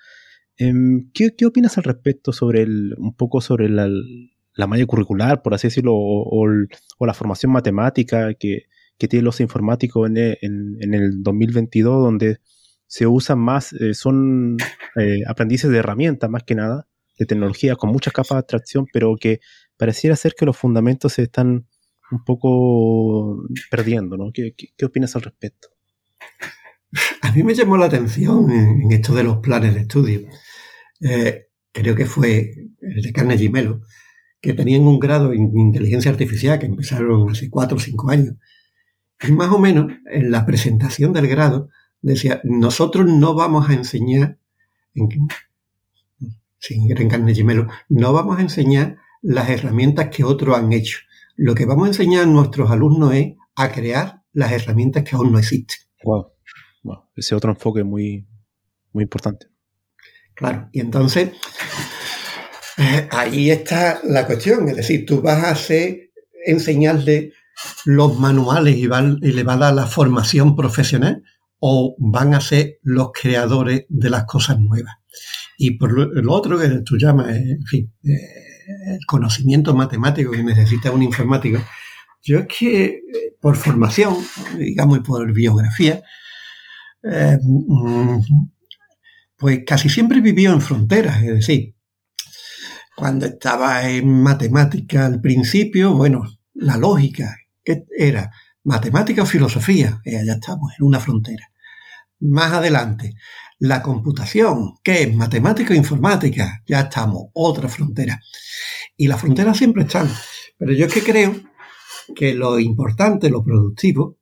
Em, 0.57 1.11
¿qué, 1.13 1.33
opinas 1.45 1.77
al 1.77 1.85
respecto 1.85 2.33
sobre 2.33 2.63
el, 2.63 2.93
un 2.97 3.15
poco 3.15 3.39
sobre 3.39 3.69
la, 3.69 3.87
la 4.53 4.67
malla 4.67 4.85
curricular, 4.85 5.41
por 5.41 5.53
así 5.53 5.67
decirlo, 5.67 5.93
o, 5.95 6.45
la 6.45 7.13
formación 7.13 7.53
matemática 7.53 8.33
que, 8.33 8.63
tienen 8.97 9.25
los 9.25 9.39
informáticos 9.39 10.09
en, 10.09 10.17
en, 10.17 10.93
el 10.93 11.23
2022, 11.23 12.03
donde 12.03 12.39
se 12.87 13.07
usan 13.07 13.39
más, 13.39 13.73
eh, 13.73 13.93
son 13.93 14.57
eh, 14.95 15.21
aprendices 15.27 15.71
de 15.71 15.77
herramientas 15.77 16.29
más 16.29 16.43
que 16.43 16.55
nada, 16.55 16.87
de 17.17 17.25
tecnología 17.25 17.75
con 17.75 17.91
muchas 17.91 18.13
capas 18.13 18.35
de 18.35 18.39
abstracción, 18.39 18.85
pero 18.91 19.15
que 19.19 19.39
pareciera 19.77 20.15
ser 20.15 20.33
que 20.37 20.45
los 20.45 20.57
fundamentos 20.57 21.13
se 21.13 21.23
están 21.23 21.67
un 22.11 22.23
poco 22.23 23.43
perdiendo, 23.71 24.17
¿no? 24.17 24.31
¿Qué, 24.31 24.53
opinas 24.85 25.15
al 25.15 25.23
respecto? 25.23 25.69
A 27.21 27.31
mí 27.31 27.43
me 27.43 27.55
llamó 27.55 27.77
la 27.77 27.87
atención 27.87 28.51
en, 28.51 28.91
esto 28.91 29.15
de 29.15 29.23
los 29.23 29.37
planes 29.37 29.73
de 29.73 29.81
estudio. 29.81 30.27
Eh, 31.01 31.47
creo 31.71 31.95
que 31.95 32.05
fue 32.05 32.53
el 32.79 33.01
de 33.01 33.11
Carnegie 33.11 33.49
Mellon, 33.49 33.81
que 34.39 34.53
tenían 34.53 34.83
un 34.83 34.99
grado 34.99 35.33
en 35.33 35.57
inteligencia 35.57 36.11
artificial 36.11 36.59
que 36.59 36.67
empezaron 36.67 37.29
hace 37.29 37.49
cuatro 37.49 37.77
o 37.77 37.79
cinco 37.79 38.11
años. 38.11 38.35
Y 39.21 39.31
más 39.31 39.51
o 39.51 39.59
menos 39.59 39.91
en 40.11 40.31
la 40.31 40.45
presentación 40.45 41.13
del 41.13 41.27
grado 41.27 41.69
decía, 42.01 42.41
nosotros 42.43 43.05
no 43.05 43.33
vamos 43.33 43.69
a 43.69 43.73
enseñar, 43.73 44.37
en, 44.93 45.09
sin 46.59 46.91
en 46.91 47.09
Carnegie 47.09 47.43
Mellon, 47.43 47.69
no 47.89 48.13
vamos 48.13 48.39
a 48.39 48.41
enseñar 48.41 48.97
las 49.21 49.49
herramientas 49.49 50.09
que 50.09 50.23
otros 50.23 50.57
han 50.57 50.73
hecho. 50.73 50.99
Lo 51.35 51.55
que 51.55 51.65
vamos 51.65 51.85
a 51.85 51.87
enseñar 51.89 52.23
a 52.23 52.27
nuestros 52.27 52.69
alumnos 52.69 53.13
es 53.15 53.33
a 53.55 53.71
crear 53.71 54.21
las 54.33 54.51
herramientas 54.51 55.03
que 55.03 55.15
aún 55.15 55.31
no 55.31 55.39
existen. 55.39 55.77
Wow. 56.03 56.33
Ese 57.15 57.35
otro 57.35 57.51
enfoque 57.51 57.83
muy, 57.83 58.27
muy 58.91 59.03
importante. 59.03 59.47
Claro, 60.33 60.67
y 60.71 60.79
entonces 60.79 61.31
eh, 62.77 63.07
ahí 63.11 63.51
está 63.51 64.01
la 64.03 64.25
cuestión. 64.25 64.67
Es 64.69 64.77
decir, 64.77 65.05
tú 65.05 65.21
vas 65.21 65.43
a 65.43 65.51
hacer, 65.51 66.11
enseñarle 66.45 67.33
los 67.85 68.19
manuales 68.19 68.75
y, 68.77 68.83
y 68.85 69.31
le 69.31 69.43
vas 69.43 69.55
a 69.57 69.59
dar 69.59 69.73
la 69.73 69.87
formación 69.87 70.55
profesional 70.55 71.23
o 71.59 71.95
van 71.97 72.33
a 72.33 72.41
ser 72.41 72.79
los 72.81 73.11
creadores 73.13 73.85
de 73.87 74.09
las 74.09 74.25
cosas 74.25 74.59
nuevas. 74.59 74.95
Y 75.57 75.77
por 75.77 75.93
lo, 75.93 76.33
otro 76.33 76.59
que 76.59 76.67
tú 76.83 76.97
llamas, 76.97 77.29
en 77.29 77.63
fin, 77.65 77.93
eh, 78.03 78.95
el 78.95 79.05
conocimiento 79.05 79.73
matemático 79.73 80.31
que 80.31 80.43
necesita 80.43 80.91
un 80.91 81.03
informático. 81.03 81.63
Yo 82.21 82.39
es 82.39 82.47
que 82.47 82.85
eh, 82.85 83.01
por 83.39 83.55
formación, 83.55 84.15
digamos, 84.57 84.97
y 84.97 85.01
por 85.01 85.31
biografía, 85.31 86.01
eh, 87.03 87.37
mm, 87.41 88.19
pues 89.37 89.61
casi 89.65 89.89
siempre 89.89 90.21
vivió 90.21 90.51
en 90.53 90.61
fronteras, 90.61 91.21
es 91.23 91.33
decir, 91.35 91.75
cuando 92.95 93.25
estaba 93.25 93.89
en 93.89 94.21
matemática 94.21 95.05
al 95.05 95.19
principio, 95.19 95.93
bueno, 95.93 96.23
la 96.53 96.77
lógica, 96.77 97.35
que 97.63 97.85
era 97.97 98.31
matemática 98.63 99.23
o 99.23 99.25
filosofía, 99.25 100.01
y 100.03 100.15
allá 100.15 100.33
estamos, 100.33 100.73
en 100.77 100.85
una 100.85 100.99
frontera. 100.99 101.49
Más 102.19 102.53
adelante, 102.53 103.15
la 103.59 103.81
computación, 103.81 104.75
que 104.83 105.03
es 105.03 105.15
matemática 105.15 105.73
e 105.73 105.77
informática, 105.77 106.61
ya 106.65 106.81
estamos, 106.81 107.23
otra 107.33 107.67
frontera. 107.69 108.19
Y 108.97 109.07
las 109.07 109.19
fronteras 109.19 109.57
siempre 109.57 109.83
están. 109.83 110.09
Pero 110.57 110.73
yo 110.73 110.85
es 110.85 110.93
que 110.93 111.01
creo 111.01 111.35
que 112.15 112.33
lo 112.33 112.59
importante, 112.59 113.29
lo 113.29 113.43
productivo, 113.43 114.17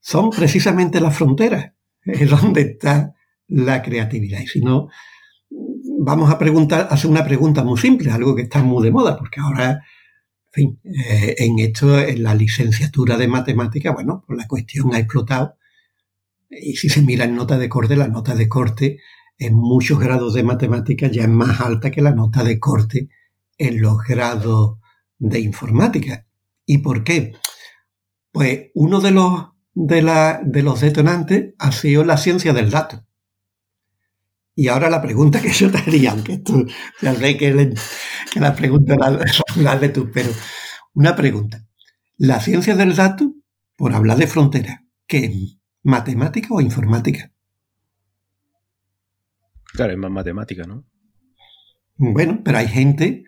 son 0.00 0.30
precisamente 0.30 1.00
las 1.00 1.16
fronteras. 1.16 1.72
Es 2.04 2.30
donde 2.30 2.62
está 2.62 3.14
la 3.48 3.82
creatividad. 3.82 4.40
Y 4.40 4.46
si 4.46 4.60
no, 4.60 4.88
vamos 5.98 6.30
a 6.30 6.38
preguntar, 6.38 6.88
hacer 6.90 7.10
una 7.10 7.24
pregunta 7.24 7.64
muy 7.64 7.78
simple, 7.78 8.10
algo 8.10 8.34
que 8.34 8.42
está 8.42 8.62
muy 8.62 8.82
de 8.84 8.90
moda, 8.90 9.16
porque 9.16 9.40
ahora, 9.40 9.82
fin, 10.56 10.80
eh, 10.84 11.34
en 11.38 11.58
esto, 11.58 11.98
en 11.98 12.22
la 12.22 12.34
licenciatura 12.34 13.16
de 13.16 13.28
matemática, 13.28 13.92
bueno, 13.92 14.24
pues 14.26 14.38
la 14.38 14.48
cuestión 14.48 14.94
ha 14.94 14.98
explotado 14.98 15.56
y 16.50 16.76
si 16.76 16.88
se 16.88 17.02
mira 17.02 17.24
en 17.24 17.36
nota 17.36 17.58
de 17.58 17.68
corte, 17.68 17.96
la 17.96 18.08
nota 18.08 18.34
de 18.34 18.48
corte 18.48 18.98
en 19.38 19.54
muchos 19.54 19.98
grados 19.98 20.32
de 20.34 20.42
matemáticas 20.42 21.12
ya 21.12 21.24
es 21.24 21.28
más 21.28 21.60
alta 21.60 21.90
que 21.90 22.00
la 22.00 22.12
nota 22.12 22.42
de 22.42 22.58
corte 22.58 23.10
en 23.58 23.82
los 23.82 23.98
grados 24.02 24.78
de 25.18 25.40
informática. 25.40 26.26
¿Y 26.64 26.78
por 26.78 27.04
qué? 27.04 27.34
Pues 28.32 28.70
uno 28.74 29.00
de 29.00 29.10
los, 29.10 29.48
de, 29.74 30.02
la, 30.02 30.40
de 30.42 30.62
los 30.62 30.80
detonantes 30.80 31.54
ha 31.58 31.72
sido 31.72 32.04
la 32.04 32.16
ciencia 32.16 32.52
del 32.52 32.70
dato. 32.70 33.04
Y 34.58 34.68
ahora 34.68 34.88
la 34.88 35.02
pregunta 35.02 35.42
que 35.42 35.52
yo 35.52 35.70
te 35.70 35.76
haría, 35.76 36.12
aunque 36.12 36.38
tú 36.38 36.66
ya 37.02 37.14
sé 37.14 37.36
que, 37.36 37.74
que 38.32 38.40
la 38.40 38.56
pregunta 38.56 38.96
la, 39.56 39.76
de 39.76 39.90
tú, 39.90 40.10
pero 40.12 40.30
una 40.94 41.14
pregunta. 41.14 41.62
La 42.16 42.40
ciencia 42.40 42.74
del 42.74 42.96
dato, 42.96 43.34
por 43.76 43.92
hablar 43.92 44.16
de 44.16 44.26
frontera, 44.26 44.82
¿qué 45.06 45.26
es? 45.26 45.58
¿Matemática 45.82 46.48
o 46.52 46.62
informática? 46.62 47.30
Claro, 49.74 49.92
es 49.92 49.98
más 49.98 50.10
matemática, 50.10 50.64
¿no? 50.64 50.86
Bueno, 51.98 52.40
pero 52.42 52.56
hay 52.56 52.68
gente 52.68 53.24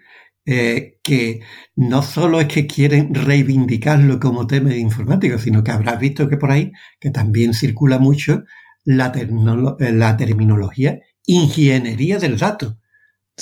eh, 0.47 0.99
que 1.03 1.43
no 1.77 2.01
solo 2.01 2.41
es 2.41 2.49
que 2.49 2.67
quieren 2.67 3.15
reivindicarlo 3.15 4.19
como 4.19 4.47
tema 4.47 4.71
de 4.71 4.79
informática, 4.79 5.37
sino 5.37 5.63
que 5.63 5.73
habrás 5.73 6.01
visto 6.01 6.27
que 6.27 6.39
por 6.39 6.51
ahí, 6.51 6.73
que 6.99 7.11
también 7.11 7.53
circula 7.53 7.99
mucho 7.99 8.45
la, 8.83 9.13
eh, 9.15 9.93
la 9.93 10.17
terminología 10.17 11.01
ingeniería 11.29 12.19
del 12.19 12.39
dato, 12.39 12.79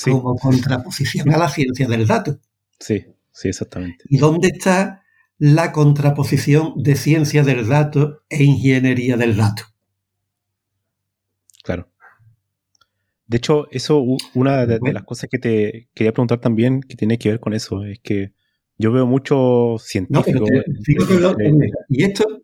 como 0.04 0.36
contraposición 0.36 1.32
a 1.32 1.38
la 1.38 1.48
ciencia 1.48 1.86
del 1.86 2.06
dato. 2.06 2.40
Sí, 2.78 3.06
sí, 3.32 3.48
exactamente. 3.48 4.04
¿Y 4.08 4.18
dónde 4.18 4.48
está 4.48 5.04
la 5.38 5.70
contraposición 5.72 6.74
de 6.76 6.96
ciencia 6.96 7.44
del 7.44 7.68
dato 7.68 8.24
e 8.28 8.42
ingeniería 8.42 9.16
del 9.16 9.36
dato? 9.36 9.62
Claro. 11.62 11.88
De 13.28 13.36
hecho, 13.36 13.68
eso, 13.70 14.02
una 14.34 14.66
de, 14.66 14.80
las 14.92 15.04
cosas 15.04 15.30
que 15.30 15.38
te 15.38 15.88
quería 15.94 16.12
preguntar 16.12 16.40
también, 16.40 16.80
que 16.80 16.96
tiene 16.96 17.18
que 17.18 17.30
ver 17.30 17.40
con 17.40 17.54
eso, 17.54 17.84
es 17.84 18.00
que 18.00 18.32
yo 18.78 18.90
veo 18.90 19.06
muchos 19.06 19.84
científicos. 19.84 20.48
y 21.88 22.02
esto, 22.02 22.42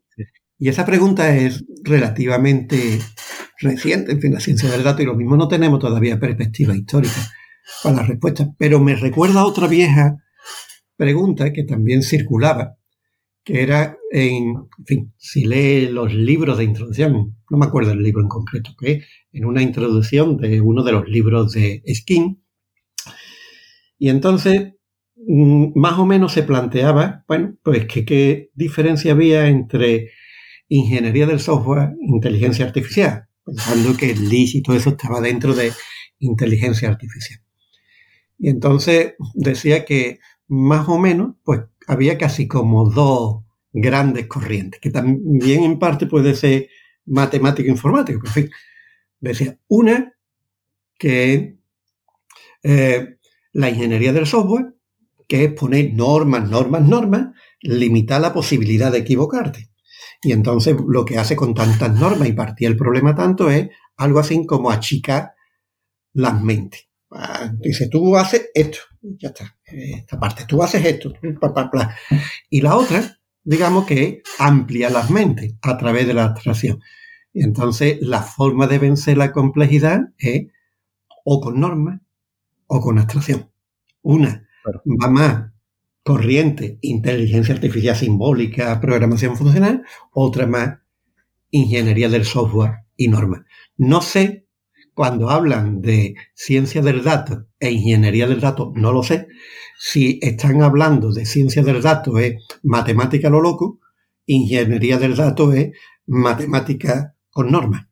y 0.62 0.68
esa 0.68 0.86
pregunta 0.86 1.36
es 1.36 1.64
relativamente 1.82 3.00
reciente, 3.58 4.12
en 4.12 4.20
fin, 4.20 4.32
la 4.32 4.38
ciencia 4.38 4.70
del 4.70 4.84
dato, 4.84 5.02
y 5.02 5.06
lo 5.06 5.16
mismo 5.16 5.36
no 5.36 5.48
tenemos 5.48 5.80
todavía 5.80 6.20
perspectiva 6.20 6.72
histórica 6.72 7.16
para 7.82 7.96
las 7.96 8.06
respuestas, 8.06 8.50
pero 8.58 8.78
me 8.78 8.94
recuerda 8.94 9.40
a 9.40 9.44
otra 9.44 9.66
vieja 9.66 10.22
pregunta 10.96 11.52
que 11.52 11.64
también 11.64 12.04
circulaba, 12.04 12.76
que 13.42 13.64
era 13.64 13.98
en, 14.12 14.68
fin, 14.86 15.12
si 15.16 15.46
lee 15.46 15.88
los 15.88 16.14
libros 16.14 16.58
de 16.58 16.64
introducción, 16.64 17.34
no 17.50 17.58
me 17.58 17.66
acuerdo 17.66 17.90
el 17.90 18.00
libro 18.00 18.22
en 18.22 18.28
concreto, 18.28 18.70
que 18.78 19.02
en 19.32 19.44
una 19.44 19.62
introducción 19.62 20.36
de 20.36 20.60
uno 20.60 20.84
de 20.84 20.92
los 20.92 21.08
libros 21.08 21.54
de 21.54 21.82
Skin. 21.92 22.40
Y 23.98 24.10
entonces, 24.10 24.74
mm, 25.16 25.72
más 25.74 25.98
o 25.98 26.06
menos 26.06 26.32
se 26.32 26.44
planteaba, 26.44 27.24
bueno, 27.26 27.56
pues 27.64 27.86
que 27.86 28.04
qué 28.04 28.50
diferencia 28.54 29.10
había 29.10 29.48
entre 29.48 30.12
ingeniería 30.76 31.26
del 31.26 31.40
software, 31.40 31.94
inteligencia 32.00 32.64
artificial, 32.64 33.26
pensando 33.44 33.96
que 33.96 34.10
el 34.10 34.28
LIS 34.28 34.56
y 34.56 34.62
todo 34.62 34.76
eso 34.76 34.90
estaba 34.90 35.20
dentro 35.20 35.54
de 35.54 35.72
inteligencia 36.18 36.88
artificial. 36.88 37.40
Y 38.38 38.48
entonces 38.48 39.14
decía 39.34 39.84
que 39.84 40.18
más 40.48 40.88
o 40.88 40.98
menos, 40.98 41.36
pues 41.44 41.60
había 41.86 42.18
casi 42.18 42.48
como 42.48 42.90
dos 42.90 43.44
grandes 43.72 44.26
corrientes, 44.26 44.80
que 44.80 44.90
también 44.90 45.64
en 45.64 45.78
parte 45.78 46.06
puede 46.06 46.34
ser 46.34 46.68
matemático 47.06 47.68
informático, 47.68 48.20
pero 48.20 48.28
en 48.28 48.34
fin, 48.34 48.50
Decía, 49.22 49.56
una, 49.68 50.16
que 50.98 51.56
eh, 52.64 53.16
la 53.52 53.70
ingeniería 53.70 54.12
del 54.12 54.26
software, 54.26 54.74
que 55.28 55.44
es 55.44 55.52
poner 55.52 55.94
normas, 55.94 56.50
normas, 56.50 56.82
normas, 56.82 57.28
limita 57.60 58.18
la 58.18 58.32
posibilidad 58.32 58.90
de 58.90 58.98
equivocarte. 58.98 59.70
Y 60.22 60.32
entonces 60.32 60.76
lo 60.86 61.04
que 61.04 61.18
hace 61.18 61.34
con 61.34 61.54
tantas 61.54 61.92
normas 61.98 62.28
y 62.28 62.32
partía 62.32 62.68
el 62.68 62.76
problema 62.76 63.14
tanto 63.14 63.50
es 63.50 63.68
algo 63.96 64.20
así 64.20 64.46
como 64.46 64.70
achicar 64.70 65.34
las 66.14 66.40
mentes. 66.40 66.88
Ah, 67.10 67.52
dice, 67.58 67.88
tú 67.88 68.16
haces 68.16 68.50
esto, 68.54 68.78
ya 69.02 69.28
está, 69.28 69.56
esta 69.64 70.18
parte, 70.18 70.44
tú 70.46 70.62
haces 70.62 70.84
esto, 70.84 71.12
y 72.50 72.60
la 72.60 72.76
otra, 72.76 73.18
digamos 73.42 73.84
que 73.84 74.22
amplia 74.38 74.88
las 74.88 75.10
mentes 75.10 75.56
a 75.60 75.76
través 75.76 76.06
de 76.06 76.14
la 76.14 76.24
abstracción. 76.24 76.80
Y 77.34 77.42
entonces 77.42 77.98
la 78.00 78.22
forma 78.22 78.66
de 78.66 78.78
vencer 78.78 79.18
la 79.18 79.32
complejidad 79.32 80.00
es 80.18 80.46
o 81.24 81.40
con 81.40 81.60
normas 81.60 82.00
o 82.66 82.80
con 82.80 82.98
abstracción. 82.98 83.50
Una 84.02 84.46
va 84.66 85.08
más 85.08 85.52
corriente, 86.02 86.78
inteligencia 86.80 87.54
artificial 87.54 87.96
simbólica, 87.96 88.80
programación 88.80 89.36
funcional, 89.36 89.84
otra 90.10 90.46
más 90.46 90.78
ingeniería 91.50 92.08
del 92.08 92.24
software 92.24 92.84
y 92.96 93.08
normas. 93.08 93.42
No 93.76 94.00
sé, 94.00 94.46
cuando 94.94 95.30
hablan 95.30 95.80
de 95.80 96.14
ciencia 96.34 96.82
del 96.82 97.02
dato 97.02 97.46
e 97.58 97.70
ingeniería 97.70 98.26
del 98.26 98.40
dato, 98.40 98.72
no 98.74 98.92
lo 98.92 99.02
sé, 99.02 99.28
si 99.78 100.18
están 100.22 100.62
hablando 100.62 101.12
de 101.12 101.24
ciencia 101.26 101.62
del 101.62 101.82
dato 101.82 102.18
es 102.18 102.34
matemática 102.62 103.30
lo 103.30 103.40
loco, 103.40 103.80
ingeniería 104.26 104.98
del 104.98 105.16
dato 105.16 105.52
es 105.52 105.72
matemática 106.06 107.16
con 107.30 107.50
normas. 107.50 107.86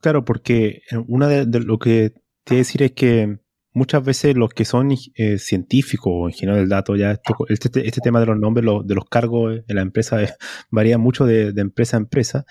Claro, 0.00 0.24
porque 0.24 0.82
una 1.06 1.28
de, 1.28 1.60
lo 1.60 1.78
que 1.78 2.12
te 2.44 2.56
decir 2.56 2.82
es 2.82 2.92
que 2.92 3.38
muchas 3.76 4.02
veces 4.02 4.34
los 4.34 4.54
que 4.54 4.64
son 4.64 4.90
eh, 5.14 5.38
científicos 5.38 6.10
o 6.10 6.28
ingenieros 6.28 6.60
del 6.60 6.68
dato, 6.70 6.96
ya 6.96 7.12
este, 7.12 7.34
este, 7.48 7.86
este, 7.86 8.00
tema 8.00 8.20
de 8.20 8.26
los 8.26 8.38
nombres, 8.38 8.64
de 8.84 8.94
los 8.94 9.04
cargos 9.04 9.60
en 9.68 9.76
la 9.76 9.82
empresa 9.82 10.22
eh, 10.22 10.30
varía 10.70 10.96
mucho 10.96 11.26
de, 11.26 11.52
empresa 11.56 11.98
a 11.98 12.00
empresa. 12.00 12.46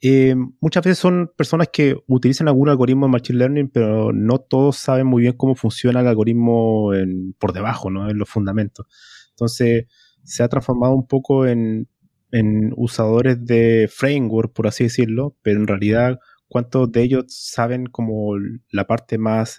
Eh, 0.00 0.34
muchas 0.60 0.82
veces 0.82 0.98
son 0.98 1.30
personas 1.36 1.68
que 1.70 1.96
utilizan 2.06 2.48
algún 2.48 2.70
algoritmo 2.70 3.06
de 3.06 3.12
Machine 3.12 3.38
Learning, 3.38 3.68
pero 3.68 4.12
no 4.12 4.38
todos 4.38 4.76
saben 4.76 5.06
muy 5.06 5.22
bien 5.22 5.34
cómo 5.34 5.54
funciona 5.54 6.00
el 6.00 6.06
algoritmo 6.06 6.92
por 7.38 7.52
debajo, 7.52 7.90
¿no? 7.90 8.08
en 8.08 8.18
los 8.18 8.28
fundamentos. 8.28 8.86
Entonces, 9.30 9.86
se 10.22 10.42
ha 10.42 10.48
transformado 10.48 10.94
un 10.94 11.06
poco 11.06 11.46
en 11.46 11.88
en 12.32 12.72
usadores 12.76 13.44
de 13.44 13.88
framework, 13.88 14.52
por 14.52 14.66
así 14.66 14.84
decirlo, 14.84 15.36
pero 15.42 15.60
en 15.60 15.68
realidad, 15.68 16.18
¿cuántos 16.48 16.90
de 16.90 17.02
ellos 17.02 17.26
saben 17.28 17.86
como 17.86 18.34
la 18.70 18.88
parte 18.88 19.18
más 19.18 19.58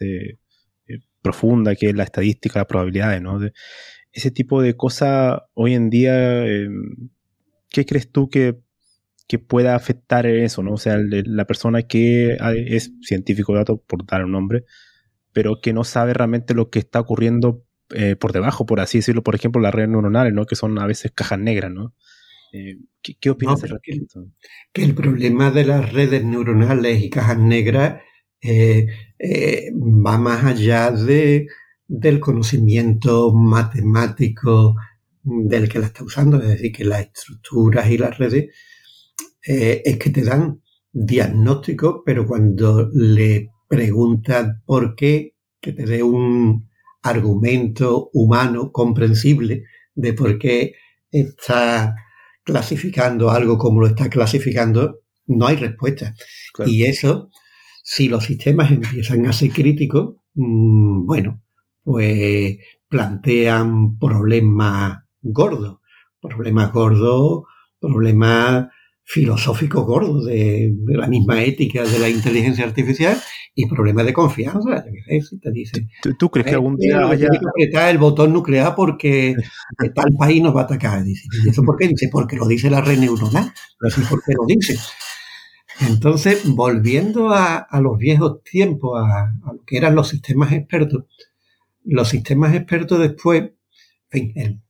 profunda, 1.26 1.76
que 1.76 1.90
es 1.90 1.96
la 1.96 2.04
estadística, 2.04 2.60
las 2.60 2.68
probabilidades, 2.68 3.20
¿no? 3.20 3.40
ese 4.12 4.32
tipo 4.32 4.62
de 4.62 4.78
cosas 4.78 5.42
hoy 5.56 5.74
en 5.74 5.90
día, 5.90 6.46
em, 6.46 7.10
¿qué 7.70 7.86
crees 7.86 8.12
tú 8.12 8.30
que, 8.30 8.64
pueda 9.50 9.76
afectar 9.76 10.26
eso, 10.28 10.64
¿no? 10.64 10.74
O 10.74 10.78
sea, 10.78 10.98
la 10.98 11.46
persona 11.46 11.82
que 11.82 12.38
es 12.68 12.94
científico 13.02 13.52
de 13.52 13.60
datos, 13.60 13.80
por 13.86 14.06
dar 14.06 14.24
un 14.24 14.32
nombre, 14.32 14.64
pero 15.34 15.60
que 15.62 15.74
no 15.74 15.84
sabe 15.84 16.14
realmente 16.14 16.54
lo 16.54 16.70
que 16.70 16.80
está 16.80 17.02
ocurriendo 17.02 17.66
eh, 17.94 18.16
por 18.16 18.32
debajo, 18.32 18.66
por 18.66 18.80
así 18.80 19.00
decirlo, 19.00 19.24
por 19.24 19.36
ejemplo, 19.36 19.62
las 19.62 19.74
redes 19.74 19.90
neuronales, 19.90 20.32
¿no? 20.32 20.46
Que 20.46 20.56
son 20.56 20.80
a 20.80 20.88
veces 20.88 21.12
cajas 21.14 21.40
negras, 21.40 21.70
¿no? 21.70 21.94
Eh, 22.54 22.78
¿qué, 23.20 23.30
opinas 23.30 23.62
de 23.62 23.70
Que 24.72 24.84
el 24.84 24.96
problema 24.96 25.52
de 25.52 25.66
las 25.66 25.92
redes 25.92 26.24
neuronales 26.24 27.04
y 27.04 27.10
cajas 27.10 27.38
negras 27.38 28.02
eh, 28.46 28.88
eh, 29.20 29.72
va 29.74 30.18
más 30.18 30.44
allá 30.46 30.92
de, 30.92 31.48
del 31.88 32.20
conocimiento 32.20 33.34
matemático 33.34 34.76
del 35.24 35.68
que 35.68 35.80
la 35.80 35.88
está 35.88 36.04
usando, 36.04 36.42
es 36.42 36.50
decir, 36.50 36.72
que 36.72 36.86
las 36.86 37.02
estructuras 37.02 37.90
y 37.90 37.98
las 37.98 38.18
redes 38.18 38.54
es 39.48 39.98
que 39.98 40.10
te 40.10 40.24
dan 40.24 40.62
diagnóstico, 40.92 42.04
pero 42.04 42.26
cuando 42.26 42.90
le 42.94 43.52
preguntas 43.68 44.58
por 44.66 44.96
qué, 44.96 45.36
que 45.62 45.74
te 45.74 45.86
dé 45.86 46.02
un 46.02 46.70
argumento 47.04 48.10
humano 48.14 48.72
comprensible 48.72 49.64
de 49.94 50.14
por 50.14 50.40
qué 50.40 50.74
está 51.12 51.96
clasificando 52.44 53.30
algo 53.30 53.58
como 53.58 53.82
lo 53.82 53.88
está 53.88 54.10
clasificando, 54.10 55.02
no 55.28 55.48
hay 55.48 55.56
respuesta. 55.56 56.16
Y 56.66 56.84
eso, 56.84 57.30
si 57.88 58.10
los 58.10 58.26
sistemas 58.26 58.72
empiezan 58.72 59.28
a 59.28 59.34
ser 59.34 59.52
críticos, 59.52 60.16
mm, 60.34 61.06
bueno, 61.06 61.44
pues 61.84 62.58
plantean 62.90 64.00
problemas 64.00 65.04
gordos, 65.22 65.78
problemas 66.20 66.74
gordos, 66.74 67.44
problemas 67.80 68.70
filosóficos 69.04 69.86
gordos 69.86 70.26
de, 70.26 70.74
la 70.88 71.06
misma 71.06 71.44
ética 71.44 71.84
de 71.84 72.00
la 72.00 72.10
inteligencia 72.10 72.66
artificial 72.66 73.22
y 73.54 73.68
problemas 73.68 74.08
de 74.08 74.14
confianza. 74.14 74.84
te 74.84 75.52
dice, 75.52 75.88
¿Tú, 76.18 76.32
crees 76.32 76.48
que 76.48 76.56
algún 76.56 76.78
día 76.78 77.08
haya... 77.08 77.30
que 77.30 77.38
apretar 77.38 77.92
el 77.92 78.00
botón 78.00 78.34
nuclear 78.34 78.74
porque 78.74 79.36
tal 79.94 80.10
país 80.18 80.42
nos 80.42 80.56
va 80.56 80.62
a 80.62 80.64
atacar. 80.64 81.04
Dice, 81.04 81.28
¿Y 81.46 81.50
eso 81.50 81.62
por 81.62 81.78
qué? 81.78 81.88
Dice, 81.88 82.10
porque 82.12 82.36
lo 82.36 82.48
dice 82.48 82.72
la 82.72 82.82
red 82.82 82.98
neuronal. 82.98 83.54
¿por 84.10 84.24
qué 84.24 84.34
lo 84.34 84.46
dice? 84.48 84.76
Entonces, 85.82 86.44
volviendo 86.46 87.32
a, 87.32 87.68
los 87.82 87.98
viejos 87.98 88.44
tiempos, 88.44 89.02
a, 89.02 89.34
lo 89.46 89.64
que 89.66 89.78
eran 89.78 89.96
los 89.96 90.10
sistemas 90.10 90.54
expertos, 90.54 91.06
los 91.84 92.08
sistemas 92.08 92.56
expertos 92.56 93.00
después, 93.00 93.52
el, 94.12 94.62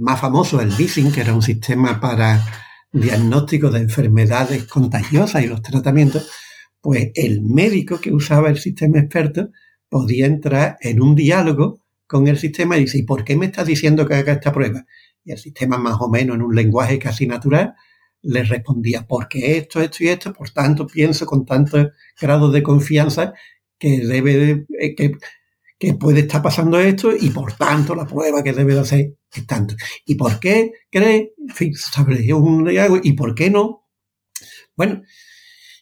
más 0.00 0.20
famoso, 0.20 0.60
el 0.60 0.70
BISIN, 0.70 1.12
que 1.12 1.20
era 1.20 1.34
un 1.34 1.42
sistema 1.42 2.00
para 2.00 2.44
diagnóstico 2.92 3.70
de 3.70 3.80
enfermedades 3.80 4.64
contagiosas 4.64 5.44
y 5.44 5.46
los 5.46 5.62
tratamientos, 5.62 6.28
pues 6.80 7.10
el 7.14 7.42
médico 7.42 8.00
que 8.00 8.12
usaba 8.12 8.48
el 8.48 8.58
sistema 8.58 8.98
experto 8.98 9.50
podía 9.88 10.26
entrar 10.26 10.78
en 10.80 11.00
un 11.00 11.14
diálogo 11.14 11.80
con 12.06 12.26
el 12.26 12.38
sistema 12.38 12.76
y 12.76 12.84
decir, 12.84 13.02
¿y 13.02 13.06
por 13.06 13.24
qué 13.24 13.36
me 13.36 13.46
estás 13.46 13.66
diciendo 13.66 14.06
que 14.06 14.14
haga 14.14 14.32
esta 14.32 14.52
prueba? 14.52 14.84
Y 15.24 15.32
el 15.32 15.38
sistema 15.38 15.78
más 15.78 15.96
o 16.00 16.08
menos 16.08 16.36
en 16.36 16.42
un 16.42 16.54
lenguaje 16.54 16.98
casi 16.98 17.26
natural 17.26 17.74
le 18.22 18.44
respondía, 18.44 19.06
porque 19.06 19.56
esto, 19.58 19.80
esto 19.80 20.04
y 20.04 20.08
esto, 20.08 20.32
por 20.32 20.50
tanto 20.50 20.86
pienso 20.86 21.26
con 21.26 21.44
tanto 21.44 21.90
grado 22.20 22.50
de 22.50 22.62
confianza 22.62 23.34
que 23.78 24.00
debe 24.00 24.66
eh, 24.78 24.94
que, 24.94 25.12
que 25.78 25.94
puede 25.94 26.20
estar 26.20 26.40
pasando 26.42 26.78
esto 26.78 27.12
y 27.16 27.30
por 27.30 27.54
tanto 27.54 27.94
la 27.94 28.06
prueba 28.06 28.42
que 28.42 28.52
debe 28.52 28.74
de 28.74 28.80
hacer 28.80 29.14
es 29.32 29.46
tanto. 29.46 29.74
¿Y 30.06 30.14
por 30.14 30.38
qué 30.38 30.72
cree? 30.90 31.34
En 31.36 31.54
fin, 31.54 31.72
un 32.34 32.70
¿y 33.02 33.12
por 33.12 33.34
qué 33.34 33.50
no? 33.50 33.88
Bueno, 34.76 35.02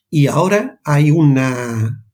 y 0.09 0.27
ahora 0.27 0.81
hay 0.85 1.11
una 1.11 2.05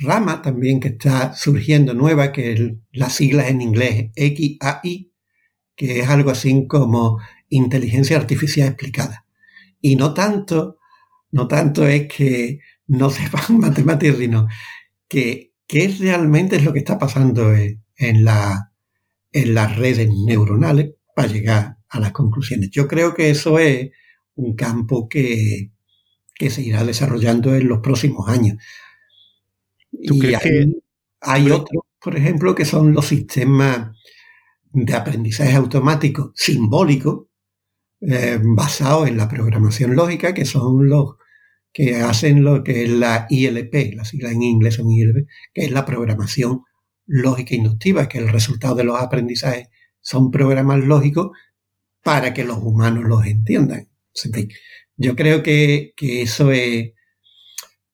rama 0.00 0.42
también 0.42 0.80
que 0.80 0.88
está 0.88 1.34
surgiendo 1.34 1.94
nueva, 1.94 2.32
que 2.32 2.52
es 2.52 2.60
la 2.92 3.08
sigla 3.10 3.48
en 3.48 3.60
inglés 3.60 4.10
XAI, 4.16 5.12
que 5.76 6.00
es 6.00 6.08
algo 6.08 6.30
así 6.30 6.66
como 6.66 7.20
inteligencia 7.48 8.16
artificial 8.16 8.68
explicada. 8.68 9.23
Y 9.86 9.96
no 9.96 10.14
tanto, 10.14 10.78
no 11.30 11.46
tanto 11.46 11.86
es 11.86 12.08
que 12.08 12.60
no 12.86 13.10
sepan 13.18 13.58
matemáticas, 13.58 14.16
sino 14.16 14.48
que 15.06 15.52
qué 15.66 15.94
realmente 16.00 16.56
es 16.56 16.64
lo 16.64 16.72
que 16.72 16.78
está 16.78 16.98
pasando 16.98 17.54
en, 17.54 18.24
la, 18.24 18.72
en 19.30 19.54
las 19.54 19.76
redes 19.76 20.08
neuronales 20.26 20.94
para 21.14 21.28
llegar 21.28 21.76
a 21.90 22.00
las 22.00 22.12
conclusiones. 22.12 22.70
Yo 22.70 22.88
creo 22.88 23.12
que 23.12 23.28
eso 23.28 23.58
es 23.58 23.90
un 24.36 24.56
campo 24.56 25.06
que, 25.06 25.70
se 26.48 26.62
irá 26.62 26.82
desarrollando 26.82 27.54
en 27.54 27.68
los 27.68 27.80
próximos 27.80 28.26
años. 28.30 28.56
y 29.92 30.32
hay, 30.32 30.82
hay 31.20 31.50
otros, 31.50 31.84
por 32.00 32.16
ejemplo, 32.16 32.54
que 32.54 32.64
son 32.64 32.94
los 32.94 33.04
sistemas 33.04 33.94
de 34.72 34.94
aprendizaje 34.94 35.52
automático 35.52 36.32
simbólico, 36.34 37.28
eh, 38.06 38.38
basados 38.42 39.08
en 39.08 39.16
la 39.16 39.28
programación 39.28 39.96
lógica, 39.96 40.34
que 40.34 40.44
son 40.44 40.88
los 40.88 41.16
que 41.72 41.96
hacen 41.96 42.44
lo 42.44 42.62
que 42.62 42.84
es 42.84 42.90
la 42.90 43.26
ILP, 43.28 43.94
la 43.94 44.04
sigla 44.04 44.30
en 44.30 44.42
inglés 44.42 44.74
son 44.74 44.90
ILP, 44.90 45.26
que 45.52 45.64
es 45.64 45.70
la 45.72 45.84
programación 45.84 46.62
lógica 47.06 47.54
inductiva, 47.54 48.08
que 48.08 48.18
el 48.18 48.28
resultado 48.28 48.76
de 48.76 48.84
los 48.84 49.00
aprendizajes 49.00 49.68
son 50.00 50.30
programas 50.30 50.84
lógicos 50.84 51.30
para 52.02 52.34
que 52.34 52.44
los 52.44 52.58
humanos 52.58 53.04
los 53.04 53.26
entiendan. 53.26 53.88
yo 54.96 55.16
creo 55.16 55.42
que, 55.42 55.92
que 55.96 56.22
eso 56.22 56.52
es... 56.52 56.92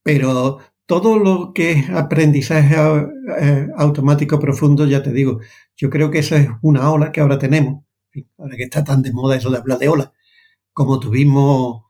Pero 0.02 0.58
todo 0.86 1.18
lo 1.18 1.52
que 1.54 1.72
es 1.72 1.90
aprendizaje 1.90 2.74
eh, 3.40 3.68
automático 3.76 4.40
profundo, 4.40 4.86
ya 4.86 5.02
te 5.02 5.12
digo, 5.12 5.40
yo 5.76 5.88
creo 5.88 6.10
que 6.10 6.18
eso 6.18 6.36
es 6.36 6.48
una 6.62 6.90
ola 6.90 7.12
que 7.12 7.20
ahora 7.20 7.38
tenemos 7.38 7.84
ahora 8.38 8.56
que 8.56 8.64
está 8.64 8.84
tan 8.84 9.02
de 9.02 9.12
moda 9.12 9.36
eso 9.36 9.50
de 9.50 9.58
hablar 9.58 9.78
de 9.78 9.88
ola, 9.88 10.12
como 10.72 11.00
tuvimos 11.00 11.84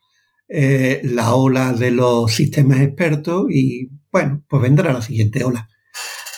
eh, 0.48 1.00
la 1.04 1.34
ola 1.34 1.72
de 1.72 1.90
los 1.90 2.32
sistemas 2.32 2.80
expertos 2.80 3.46
y 3.50 3.88
bueno, 4.10 4.42
pues 4.48 4.62
vendrá 4.62 4.92
la 4.92 5.02
siguiente 5.02 5.44
ola. 5.44 5.68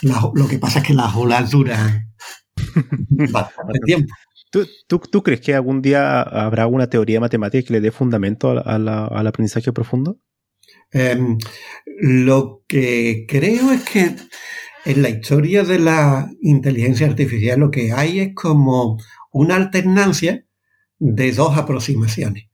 lo 0.03 0.49
que 0.49 0.59
pasa 0.59 0.81
es 0.81 0.87
que 0.87 0.95
las 0.95 1.15
olas 1.17 1.51
duran 1.51 2.13
bastante 3.33 3.79
tiempo. 3.87 4.15
¿Tú, 4.51 5.23
crees 5.23 5.41
que 5.41 5.55
algún 5.55 5.81
día 5.81 6.21
habrá 6.21 6.67
una 6.67 6.91
teoría 6.91 7.21
matemática 7.21 7.67
que 7.67 7.73
le 7.73 7.81
dé 7.81 7.91
fundamento 7.91 8.51
al 8.51 9.27
aprendizaje 9.27 9.73
profundo? 9.73 10.19
Em, 10.91 11.39
lo 12.03 12.63
que 12.69 13.25
creo 13.27 13.73
es 13.73 13.83
que 13.83 14.15
en 14.85 15.03
la 15.03 15.09
historia 15.09 15.65
de 15.65 15.79
la 15.79 16.31
inteligencia 16.43 17.07
artificial 17.07 17.61
lo 17.61 17.71
que 17.71 17.93
hay 17.93 18.21
es 18.21 18.35
como 18.35 18.99
una 19.33 19.57
alternancia 19.57 20.47
de 20.99 21.33
dos 21.33 21.57
aproximaciones, 21.57 22.49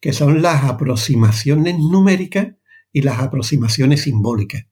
que 0.00 0.12
son 0.12 0.42
las 0.42 0.64
aproximaciones 0.64 1.78
numéricas 1.78 2.48
y 2.92 3.02
las 3.02 3.20
aproximaciones 3.20 4.02
simbólicas. 4.02 4.64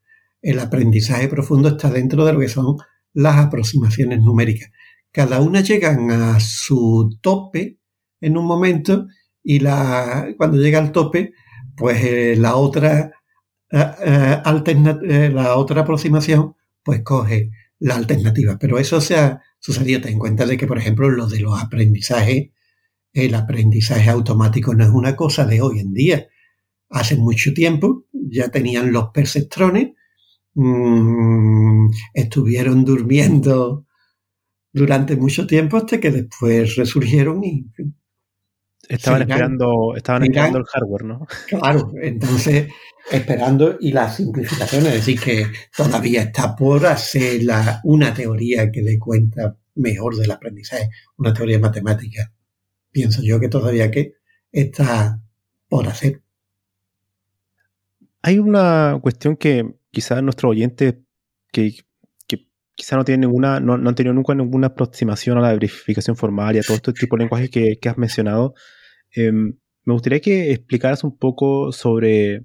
El 0.42 0.58
aprendizaje 0.58 1.28
profundo 1.28 1.68
está 1.68 1.90
dentro 1.90 2.24
de 2.24 2.32
lo 2.32 2.40
que 2.40 2.48
son 2.48 2.76
las 3.12 3.36
aproximaciones 3.36 4.20
numéricas. 4.20 4.70
Cada 5.12 5.40
una 5.40 5.60
llegan 5.60 6.10
a 6.10 6.40
su 6.40 7.18
tope 7.20 7.78
en 8.20 8.36
un 8.36 8.46
momento 8.46 9.06
y 9.42 9.60
la, 9.60 10.34
cuando 10.36 10.58
llega 10.58 10.78
al 10.78 10.92
tope, 10.92 11.32
pues 11.76 12.02
eh, 12.04 12.36
la 12.36 12.56
otra 12.56 13.12
eh, 13.72 14.42
eh, 14.44 15.30
la 15.32 15.56
otra 15.56 15.82
aproximación 15.82 16.56
pues 16.82 17.02
coge 17.02 17.50
la 17.80 17.96
alternativa. 17.96 18.58
Pero 18.58 18.78
eso 18.78 19.00
se 19.00 19.16
ha 19.16 19.42
sucedido. 19.58 20.00
Ten 20.00 20.12
en 20.14 20.18
cuenta 20.18 20.46
de 20.46 20.56
que, 20.56 20.66
por 20.66 20.78
ejemplo, 20.78 21.10
lo 21.10 21.26
de 21.26 21.40
los 21.40 21.60
aprendizajes, 21.60 22.50
el 23.12 23.34
aprendizaje 23.34 24.08
automático 24.08 24.74
no 24.74 24.84
es 24.84 24.90
una 24.90 25.16
cosa 25.16 25.46
de 25.46 25.60
hoy 25.60 25.80
en 25.80 25.92
día. 25.92 26.28
Hace 26.90 27.16
mucho 27.16 27.52
tiempo 27.54 28.06
ya 28.12 28.50
tenían 28.50 28.92
los 28.92 29.10
perceptrones, 29.12 29.90
mm, 30.54 31.88
estuvieron 32.14 32.84
durmiendo 32.84 33.86
durante 34.72 35.16
mucho 35.16 35.46
tiempo 35.46 35.76
hasta 35.76 35.98
que 36.00 36.10
después 36.10 36.76
resurgieron 36.76 37.42
y 37.44 37.66
estaban 38.90 39.22
esperando, 39.22 39.94
estaban 39.96 40.24
esperando 40.24 40.58
el 40.58 40.64
hardware, 40.64 41.04
¿no? 41.04 41.26
Claro, 41.48 41.92
entonces 42.02 42.68
esperando 43.10 43.76
y 43.80 43.92
la 43.92 44.10
simplificación, 44.10 44.86
es 44.86 44.94
decir, 44.94 45.20
que 45.20 45.46
todavía 45.76 46.22
está 46.22 46.54
por 46.54 46.84
hacer 46.86 47.42
la, 47.44 47.80
una 47.84 48.12
teoría 48.12 48.70
que 48.70 48.82
dé 48.82 48.98
cuenta 48.98 49.56
mejor 49.76 50.16
del 50.16 50.30
aprendizaje, 50.30 50.90
una 51.16 51.32
teoría 51.32 51.58
matemática. 51.58 52.32
Pienso 52.90 53.22
yo 53.22 53.38
que 53.40 53.48
todavía 53.48 53.90
que 53.90 54.14
está 54.50 55.20
por 55.68 55.86
hacer. 55.86 56.22
Hay 58.22 58.38
una 58.38 58.98
cuestión 59.00 59.36
que 59.36 59.76
quizás 59.90 60.22
nuestros 60.22 60.50
oyentes 60.50 60.96
que, 61.52 61.74
que 62.26 62.48
quizás 62.74 62.96
no 62.96 63.04
tienen 63.04 63.20
ninguna, 63.20 63.60
no, 63.60 63.74
han 63.74 63.94
tenido 63.94 64.14
nunca 64.14 64.34
ninguna 64.34 64.68
aproximación 64.68 65.38
a 65.38 65.40
la 65.40 65.52
verificación 65.52 66.16
formal 66.16 66.56
y 66.56 66.58
a 66.58 66.62
todo 66.62 66.76
este 66.76 66.92
tipo 66.92 67.16
de 67.16 67.24
lenguajes 67.24 67.50
que, 67.50 67.78
has 67.88 67.98
mencionado. 67.98 68.54
Em, 69.14 69.58
me 69.84 69.92
gustaría 69.92 70.20
que 70.20 70.52
explicaras 70.52 71.04
un 71.04 71.16
poco 71.16 71.72
sobre 71.72 72.44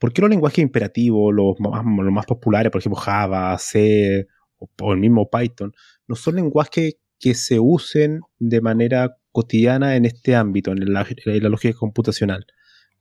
¿Por 0.00 0.14
qué 0.14 0.22
los 0.22 0.30
lenguajes 0.30 0.60
imperativos, 0.60 1.32
los 1.34 1.60
más, 1.60 2.24
populares, 2.24 2.72
por 2.72 2.80
ejemplo 2.80 2.98
Java, 2.98 3.56
C 3.58 4.26
o, 4.56 4.94
el 4.94 4.98
mismo 4.98 5.28
Python, 5.28 5.74
no 6.08 6.16
son 6.16 6.36
lenguajes 6.36 6.96
que 7.18 7.34
se 7.34 7.60
usen 7.60 8.20
de 8.38 8.62
manera 8.62 9.18
cotidiana 9.30 9.96
en 9.96 10.06
este 10.06 10.34
ámbito, 10.34 10.72
en 10.72 10.90
la, 10.90 11.04
lógica 11.50 11.78
computacional? 11.78 12.46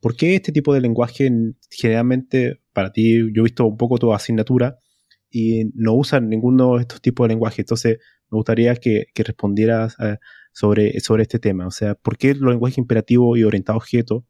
¿Por 0.01 0.17
qué 0.17 0.35
este 0.35 0.51
tipo 0.51 0.73
de 0.73 0.81
lenguaje 0.81 1.31
generalmente, 1.71 2.59
para 2.73 2.91
ti, 2.91 3.17
yo 3.33 3.43
he 3.43 3.43
visto 3.43 3.65
un 3.65 3.77
poco 3.77 3.97
tu 3.97 4.13
asignatura 4.13 4.77
y 5.31 5.71
no 5.75 5.93
usan 5.93 6.27
ninguno 6.27 6.75
de 6.75 6.81
estos 6.81 7.01
tipos 7.01 7.25
de 7.25 7.29
lenguajes? 7.29 7.59
Entonces, 7.59 7.99
me 8.29 8.35
gustaría 8.35 8.75
que, 8.75 9.05
respondieras 9.15 9.95
eh, 10.01 10.17
sobre, 10.59 10.99
sobre 10.99 11.23
este 11.23 11.39
tema. 11.39 11.67
O 11.67 11.71
sea, 11.71 11.95
¿por 11.95 12.17
qué 12.17 12.33
los 12.35 12.51
lenguajes 12.51 12.77
imperativos 12.77 13.37
y 13.37 13.43
orientados 13.43 13.75
a 13.75 13.83
objetos 13.83 14.23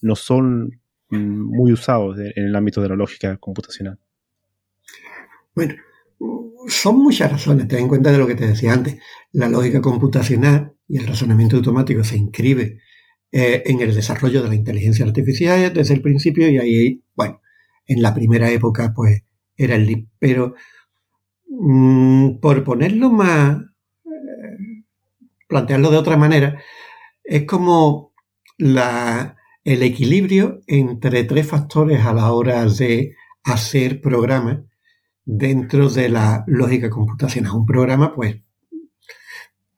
no 0.00 0.16
son 0.16 0.80
muy 1.10 1.72
usados 1.72 2.18
en 2.18 2.44
el 2.44 2.56
ámbito 2.56 2.82
de 2.82 2.88
la 2.88 2.96
lógica 2.96 3.36
computacional. 3.38 3.98
Bueno, 5.54 5.74
son 6.68 6.98
muchas 6.98 7.32
razones. 7.32 7.68
Ten 7.68 7.80
en 7.80 7.88
cuenta 7.88 8.12
de 8.12 8.18
lo 8.18 8.26
que 8.26 8.34
te 8.34 8.46
decía 8.46 8.72
antes. 8.72 8.98
La 9.32 9.48
lógica 9.48 9.80
computacional 9.80 10.74
y 10.86 10.98
el 10.98 11.06
razonamiento 11.06 11.56
automático 11.56 12.04
se 12.04 12.16
inscribe 12.16 12.80
eh, 13.32 13.62
en 13.66 13.80
el 13.80 13.94
desarrollo 13.94 14.42
de 14.42 14.48
la 14.48 14.54
inteligencia 14.54 15.04
artificial 15.04 15.72
desde 15.72 15.94
el 15.94 16.02
principio 16.02 16.48
y 16.48 16.58
ahí, 16.58 17.02
bueno, 17.14 17.40
en 17.86 18.02
la 18.02 18.14
primera 18.14 18.50
época 18.50 18.92
pues 18.94 19.22
era 19.56 19.76
el. 19.76 20.08
Pero 20.18 20.54
mm, 21.48 22.38
por 22.40 22.64
ponerlo 22.64 23.10
más, 23.10 23.58
plantearlo 25.48 25.90
de 25.90 25.96
otra 25.96 26.16
manera, 26.16 26.62
es 27.24 27.44
como 27.44 28.14
la, 28.58 29.36
el 29.64 29.82
equilibrio 29.82 30.60
entre 30.66 31.24
tres 31.24 31.46
factores 31.48 32.04
a 32.04 32.12
la 32.12 32.32
hora 32.32 32.64
de 32.66 33.16
hacer 33.44 34.00
programas 34.00 34.60
dentro 35.24 35.88
de 35.88 36.08
la 36.08 36.44
lógica 36.46 36.88
computacional. 36.90 37.52
Un 37.52 37.66
programa, 37.66 38.14
pues, 38.14 38.36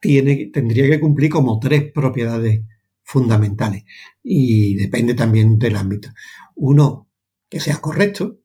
tiene, 0.01 0.51
tendría 0.52 0.88
que 0.88 1.01
cumplir 1.01 1.30
como 1.30 1.59
tres 1.59 1.90
propiedades 1.92 2.62
fundamentales 3.02 3.84
y 4.22 4.74
depende 4.76 5.14
también 5.14 5.59
del 5.59 5.76
ámbito. 5.76 6.10
Uno, 6.56 7.09
que 7.48 7.60
sea 7.60 7.78
correcto. 7.78 8.38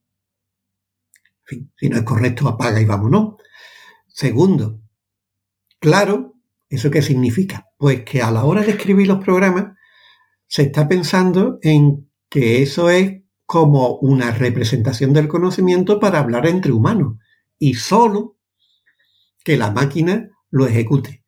si 1.76 1.88
no 1.88 1.96
es 1.96 2.02
correcto, 2.02 2.48
apaga 2.48 2.80
y 2.80 2.84
vámonos. 2.84 3.36
Segundo, 4.08 4.80
claro, 5.78 6.35
¿eso 6.68 6.90
qué 6.90 7.02
significa? 7.02 7.66
Pues 7.76 8.04
que 8.04 8.22
a 8.22 8.30
la 8.30 8.44
hora 8.44 8.62
de 8.62 8.72
escribir 8.72 9.08
los 9.08 9.24
programas 9.24 9.76
se 10.46 10.62
está 10.62 10.88
pensando 10.88 11.58
en 11.62 12.10
que 12.28 12.62
eso 12.62 12.90
es 12.90 13.22
como 13.44 13.96
una 13.98 14.32
representación 14.32 15.12
del 15.12 15.28
conocimiento 15.28 16.00
para 16.00 16.18
hablar 16.18 16.46
entre 16.46 16.72
humanos 16.72 17.18
y 17.58 17.74
solo 17.74 18.36
que 19.44 19.56
la 19.56 19.70
máquina 19.70 20.30
lo 20.50 20.66
ejecute. 20.66 21.24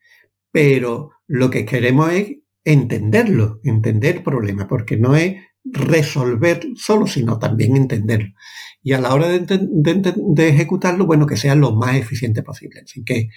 Pero 0.51 1.11
lo 1.27 1.51
que 1.51 1.65
queremos 1.65 2.13
es 2.13 2.39
entenderlo, 2.65 3.61
entender 3.63 4.17
el 4.17 4.23
problema, 4.23 4.67
porque 4.67 4.97
no 4.97 5.15
es 5.15 5.37
resolver 5.65 6.67
solo, 6.77 7.07
sino 7.07 7.39
también 7.39 7.77
entenderlo. 7.77 8.35
Y 8.83 8.93
a 8.93 9.01
la 9.01 9.15
hora 9.15 9.29
de, 9.29 10.49
ejecutarlo, 10.49 11.07
bueno, 11.07 11.27
que 11.27 11.37
sea 11.37 11.55
lo 11.55 11.73
más 11.73 11.97
eficiente 11.97 12.43
posible. 12.43 12.81
Así 12.85 13.05
que 13.05 13.29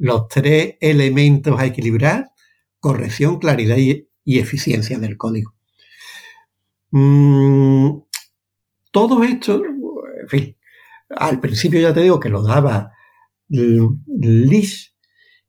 los 0.00 0.28
tres 0.28 0.76
elementos 0.80 1.60
a 1.60 1.66
equilibrar, 1.66 2.30
corrección, 2.80 3.38
claridad 3.38 3.76
y, 3.76 4.06
eficiencia 4.24 4.98
del 4.98 5.16
código. 5.16 5.54
Mm, 6.92 7.98
todo 8.90 9.22
esto, 9.24 9.62
en 9.64 10.28
fin, 10.28 10.56
al 11.10 11.40
principio 11.40 11.80
ya 11.80 11.92
te 11.92 12.02
digo 12.02 12.18
que 12.18 12.28
lo 12.28 12.42
daba 12.42 12.92
Liz 13.48 14.94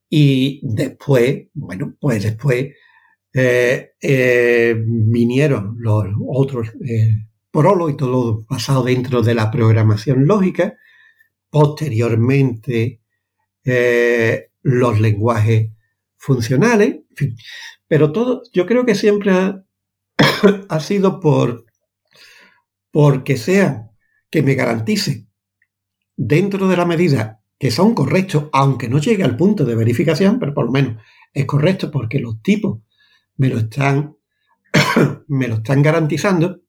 y 0.09 0.59
después, 0.63 1.47
bueno, 1.53 1.95
pues 1.99 2.23
después 2.23 2.73
eh, 3.33 3.91
eh, 4.01 4.75
vinieron 4.85 5.77
los 5.79 6.05
otros 6.27 6.69
eh, 6.83 7.15
y 7.53 7.97
todo 7.97 8.45
basado 8.49 8.83
dentro 8.83 9.21
de 9.21 9.35
la 9.35 9.51
programación 9.51 10.25
lógica. 10.25 10.75
Posteriormente, 11.49 13.00
los 13.63 14.99
lenguajes 14.99 15.71
funcionales. 16.17 17.01
Pero 17.87 18.11
todo, 18.11 18.43
yo 18.53 18.65
creo 18.65 18.85
que 18.85 18.95
siempre 18.95 19.33
ha, 20.69 20.79
sido 20.79 21.19
por 21.19 21.65
porque 22.91 23.37
sea 23.37 23.89
que 24.29 24.43
me 24.43 24.55
garantice 24.55 25.27
dentro 26.15 26.67
de 26.67 26.77
la 26.77 26.85
medida 26.85 27.41
que 27.57 27.71
son 27.71 27.93
correctos, 27.93 28.49
aunque 28.53 28.89
no 28.89 28.97
llegue 28.99 29.23
al 29.23 29.37
punto 29.37 29.65
de 29.65 29.75
verificación, 29.75 30.39
pero 30.39 30.53
por 30.53 30.65
lo 30.65 30.71
menos 30.71 31.03
es 31.33 31.45
correcto 31.45 31.91
porque 31.91 32.19
los 32.19 32.41
tipos 32.41 32.79
me 33.37 33.49
lo 33.49 33.59
están, 33.59 34.15
me 35.27 35.47
lo 35.47 35.55
están 35.55 35.81
garantizando 35.81 36.61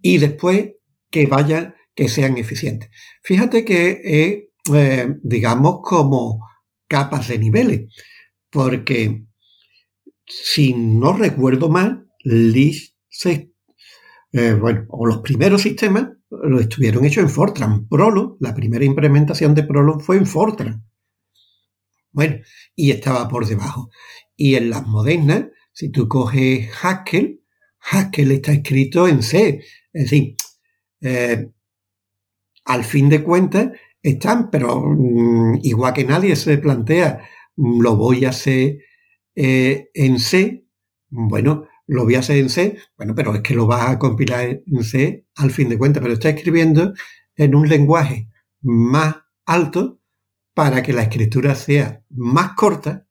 y 0.00 0.18
después 0.18 0.72
que 1.10 1.26
vayan, 1.26 1.74
que 1.94 2.08
sean 2.08 2.38
eficientes. 2.38 2.90
Fíjate 3.22 3.64
que 3.64 4.00
es, 4.02 4.44
eh, 4.72 5.16
digamos, 5.22 5.80
como 5.82 6.46
capas 6.86 7.28
de 7.28 7.38
niveles, 7.38 7.94
porque 8.50 9.24
si 10.26 10.74
no 10.74 11.14
recuerdo 11.14 11.68
mal, 11.68 12.06
LIS 12.24 12.92
eh, 14.34 14.54
bueno, 14.54 14.86
o 14.88 15.06
los 15.06 15.18
primeros 15.18 15.62
sistemas 15.62 16.08
lo 16.30 16.58
estuvieron 16.60 17.04
hechos 17.04 17.22
en 17.22 17.28
Fortran. 17.28 17.86
Prolo, 17.88 18.36
la 18.40 18.54
primera 18.54 18.84
implementación 18.84 19.54
de 19.54 19.64
Prolo 19.64 20.00
fue 20.00 20.16
en 20.16 20.26
Fortran. 20.26 20.84
Bueno, 22.10 22.36
y 22.74 22.90
estaba 22.90 23.28
por 23.28 23.46
debajo. 23.46 23.90
Y 24.36 24.54
en 24.54 24.70
las 24.70 24.86
modernas, 24.86 25.46
si 25.72 25.90
tú 25.90 26.08
coges 26.08 26.70
Haskell, 26.82 27.42
Haskell 27.80 28.32
está 28.32 28.52
escrito 28.52 29.06
en 29.06 29.22
C. 29.22 29.62
Es 29.92 30.02
decir, 30.04 30.36
eh, 31.02 31.50
al 32.64 32.84
fin 32.84 33.08
de 33.08 33.22
cuentas 33.22 33.72
están, 34.02 34.50
pero 34.50 34.80
mm, 34.80 35.60
igual 35.62 35.92
que 35.92 36.04
nadie 36.04 36.36
se 36.36 36.58
plantea, 36.58 37.20
mm, 37.56 37.80
lo 37.80 37.96
voy 37.96 38.24
a 38.24 38.30
hacer 38.30 38.78
eh, 39.34 39.90
en 39.94 40.18
C, 40.18 40.66
bueno, 41.08 41.66
lo 41.86 42.04
voy 42.04 42.14
a 42.14 42.20
hacer 42.20 42.36
en 42.38 42.48
C, 42.48 42.78
bueno, 42.96 43.14
pero 43.14 43.34
es 43.34 43.40
que 43.42 43.54
lo 43.54 43.66
vas 43.66 43.88
a 43.88 43.98
compilar 43.98 44.62
en 44.66 44.84
C 44.84 45.26
al 45.36 45.50
fin 45.50 45.68
de 45.68 45.78
cuentas, 45.78 46.02
pero 46.02 46.14
está 46.14 46.30
escribiendo 46.30 46.92
en 47.36 47.54
un 47.54 47.68
lenguaje 47.68 48.28
más 48.60 49.16
alto 49.46 50.00
para 50.54 50.82
que 50.82 50.92
la 50.92 51.02
escritura 51.02 51.54
sea 51.54 52.02
más 52.10 52.52
corta, 52.54 53.06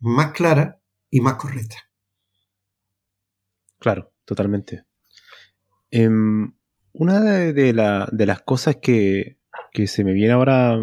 más 0.00 0.32
clara 0.32 0.80
y 1.10 1.20
más 1.20 1.34
correcta. 1.34 1.76
Claro, 3.78 4.12
totalmente. 4.24 4.84
Em, 5.90 6.52
una 6.92 7.20
de, 7.20 7.72
las 7.72 8.42
cosas 8.42 8.76
que, 8.80 9.38
se 9.86 10.04
me 10.04 10.12
viene 10.12 10.32
ahora 10.32 10.78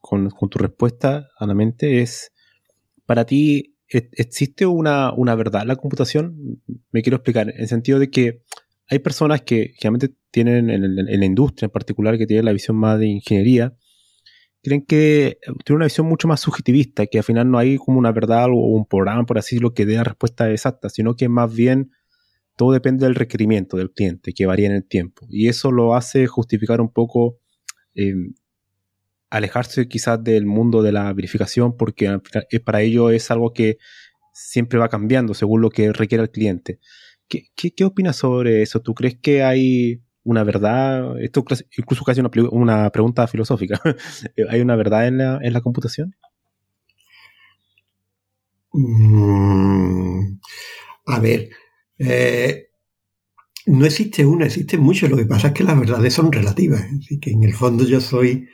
con, 0.00 0.30
tu 0.50 0.58
respuesta 0.58 1.28
a 1.38 1.46
la 1.46 1.54
mente 1.54 2.02
es, 2.02 2.32
para 3.06 3.24
ti, 3.24 3.76
¿e-, 3.88 4.10
¿existe 4.12 4.66
una, 4.66 5.12
verdad 5.34 5.62
en 5.62 5.68
la 5.68 5.76
computación? 5.76 6.60
Me 6.90 7.02
quiero 7.02 7.16
explicar, 7.16 7.50
en 7.50 7.60
el 7.60 7.68
sentido 7.68 7.98
de 7.98 8.10
que 8.10 8.42
hay 8.88 8.98
personas 8.98 9.42
que 9.42 9.74
realmente 9.80 10.10
tienen, 10.30 10.68
en, 10.68 10.84
en, 10.84 11.20
la 11.20 11.26
industria 11.26 11.66
en 11.66 11.72
particular, 11.72 12.18
que 12.18 12.26
tienen 12.26 12.44
la 12.44 12.52
visión 12.52 12.76
más 12.76 12.98
de 12.98 13.06
ingeniería, 13.06 13.74
creen 14.62 14.84
que 14.84 15.38
tiene 15.64 15.76
una 15.76 15.86
visión 15.86 16.06
mucho 16.06 16.28
más 16.28 16.40
subjetivista, 16.40 17.06
que 17.06 17.18
al 17.18 17.24
final 17.24 17.50
no 17.50 17.58
hay 17.58 17.76
como 17.76 17.98
una 17.98 18.12
verdad 18.12 18.46
o 18.50 18.56
un 18.56 18.86
programa, 18.86 19.24
por 19.24 19.38
así 19.38 19.56
decirlo, 19.56 19.74
que 19.74 19.86
dé 19.86 19.94
la 19.94 20.04
respuesta 20.04 20.50
exacta, 20.50 20.88
sino 20.88 21.16
que 21.16 21.28
más 21.28 21.54
bien 21.54 21.92
todo 22.56 22.72
depende 22.72 23.04
del 23.04 23.14
requerimiento 23.14 23.76
del 23.76 23.90
cliente, 23.90 24.32
que 24.32 24.46
varía 24.46 24.66
en 24.66 24.74
el 24.74 24.84
tiempo. 24.84 25.26
Y 25.28 25.48
eso 25.48 25.72
lo 25.72 25.94
hace 25.94 26.26
justificar 26.26 26.80
un 26.80 26.92
poco 26.92 27.38
em, 27.94 28.34
alejarse 29.30 29.88
quizás 29.88 30.22
del 30.22 30.46
mundo 30.46 30.82
de 30.82 30.92
la 30.92 31.12
verificación, 31.12 31.76
porque 31.76 32.20
para 32.64 32.82
ello 32.82 33.10
es 33.10 33.30
algo 33.30 33.52
que 33.52 33.78
siempre 34.32 34.78
va 34.78 34.88
cambiando 34.88 35.34
según 35.34 35.60
lo 35.60 35.70
que 35.70 35.92
requiere 35.92 36.22
el 36.22 36.30
cliente. 36.30 36.80
¿Qué, 37.28 37.48
qué 37.54 37.84
opinas 37.84 38.16
sobre 38.16 38.62
eso? 38.62 38.80
¿Tú 38.80 38.94
crees 38.94 39.18
que 39.20 39.42
hay 39.42 40.02
una 40.24 40.42
verdad, 40.42 41.20
esto 41.20 41.44
incluso 41.76 42.04
casi 42.04 42.20
una, 42.20 42.30
una 42.50 42.90
pregunta 42.90 43.26
filosófica, 43.26 43.80
¿hay 44.48 44.60
una 44.60 44.74
verdad 44.74 45.06
en 45.06 45.18
la, 45.18 45.38
en 45.42 45.52
la 45.52 45.60
computación? 45.60 46.16
Mm, 48.72 50.38
a 51.06 51.20
ver, 51.20 51.50
eh, 51.98 52.68
no 53.66 53.86
existe 53.86 54.26
una, 54.26 54.46
existen 54.46 54.80
muchas, 54.80 55.10
lo 55.10 55.16
que 55.16 55.26
pasa 55.26 55.48
es 55.48 55.54
que 55.54 55.64
las 55.64 55.78
verdades 55.78 56.12
son 56.12 56.30
relativas, 56.30 56.82
así 56.82 57.18
que 57.18 57.30
en 57.30 57.44
el 57.44 57.54
fondo 57.54 57.84
yo 57.84 58.00
soy 58.00 58.46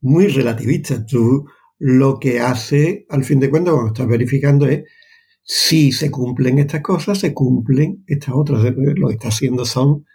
muy 0.00 0.26
relativista. 0.28 1.04
Tú 1.04 1.46
lo 1.78 2.18
que 2.18 2.40
hace, 2.40 3.06
al 3.08 3.24
fin 3.24 3.40
de 3.40 3.50
cuentas, 3.50 3.74
cuando 3.74 3.92
estás 3.92 4.06
verificando 4.06 4.66
es 4.66 4.84
si 5.42 5.92
se 5.92 6.10
cumplen 6.10 6.58
estas 6.58 6.82
cosas, 6.82 7.18
se 7.18 7.32
cumplen 7.32 8.04
estas 8.06 8.34
otras. 8.34 8.62
Lo 8.62 9.08
que 9.08 9.14
estás 9.14 9.34
haciendo 9.34 9.64
son 9.64 10.06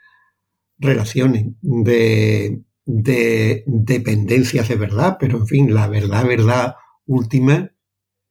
relaciones 0.77 1.47
de, 1.61 2.61
de 2.85 3.63
dependencias 3.65 4.69
de 4.69 4.75
verdad, 4.75 5.17
pero 5.19 5.39
en 5.39 5.47
fin, 5.47 5.73
la 5.73 5.87
verdad, 5.87 6.25
verdad 6.25 6.75
última, 7.05 7.71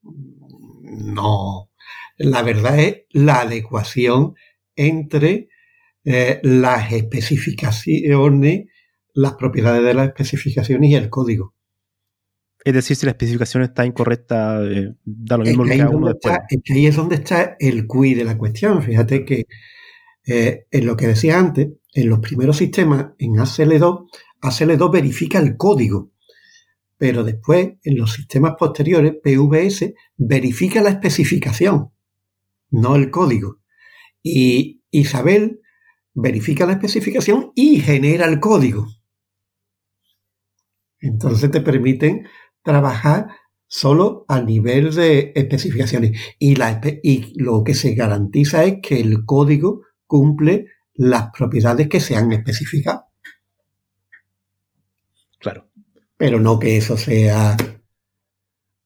no. 0.03 1.71
La 2.17 2.43
verdad 2.43 2.79
es 2.79 3.03
la 3.11 3.41
adecuación 3.41 4.35
entre 4.77 5.49
eh, 6.05 6.41
las 6.43 6.93
especificaciones, 6.93 8.67
las 9.15 9.35
propiedades 9.35 9.83
de 9.83 9.95
las 9.95 10.09
especificaciones 10.09 10.91
y 10.91 10.95
el 10.97 11.09
código. 11.09 11.55
Es 12.65 12.75
decir, 12.75 12.97
si 12.97 13.07
la 13.07 13.13
especificación 13.13 13.63
está 13.63 13.85
incorrecta, 13.85 14.63
eh, 14.65 14.95
da 15.05 15.37
lo 15.37 15.45
mismo 15.45 15.65
que, 15.65 15.73
ahí 16.73 16.87
es 16.87 16.97
donde 16.97 17.17
está 17.17 17.57
el 17.59 17.87
QI 17.87 18.15
de 18.15 18.25
la 18.25 18.39
cuestión. 18.39 18.83
Fíjate 18.83 19.25
que 19.25 19.47
eh, 20.27 20.67
en 20.71 20.87
lo 20.87 20.97
que 20.97 21.07
decía 21.07 21.39
antes, 21.39 21.69
en 21.93 22.09
los 22.09 22.21
primeros 22.21 22.57
sistemas, 22.57 23.09
en 23.19 23.33
ACL2, 23.33 24.07
ACL2 24.41 24.93
verifica 24.93 25.39
el 25.39 25.57
código, 25.57 26.11
pero 26.97 27.25
después, 27.25 27.75
en 27.83 27.99
los 27.99 28.13
sistemas 28.13 28.55
posteriores, 28.59 29.15
PVS 29.23 29.93
verifica 30.17 30.83
la 30.83 30.91
especificación, 30.91 31.91
no 32.71 32.97
el 32.97 33.11
código. 33.11 33.61
Y 34.23 34.83
Isabel 34.91 35.61
verifica 36.15 36.67
la 36.67 36.73
especificación 36.73 37.53
y 37.55 37.81
genera 37.81 38.27
el 38.27 38.41
código. 38.41 38.87
Entonces 41.01 41.51
te 41.51 41.61
permiten 41.61 42.27
trabajar 42.63 43.29
solo 43.67 44.25
a 44.29 44.41
nivel 44.41 44.95
de 44.95 45.33
especificaciones. 45.35 46.19
Y, 46.39 46.55
y 47.03 47.43
lo 47.43 47.63
que 47.65 47.75
se 47.75 47.95
garantiza 47.95 48.65
es 48.65 48.77
que 48.83 49.01
el 49.01 49.25
código 49.25 49.83
cumple 50.07 50.67
las 50.95 51.31
propiedades 51.37 51.89
que 51.89 52.01
se 52.01 52.17
han 52.17 52.33
especificado. 52.33 53.07
Claro. 55.41 55.69
Pero 56.17 56.41
no 56.41 56.59
que 56.59 56.77
eso 56.77 56.97
sea 56.97 57.57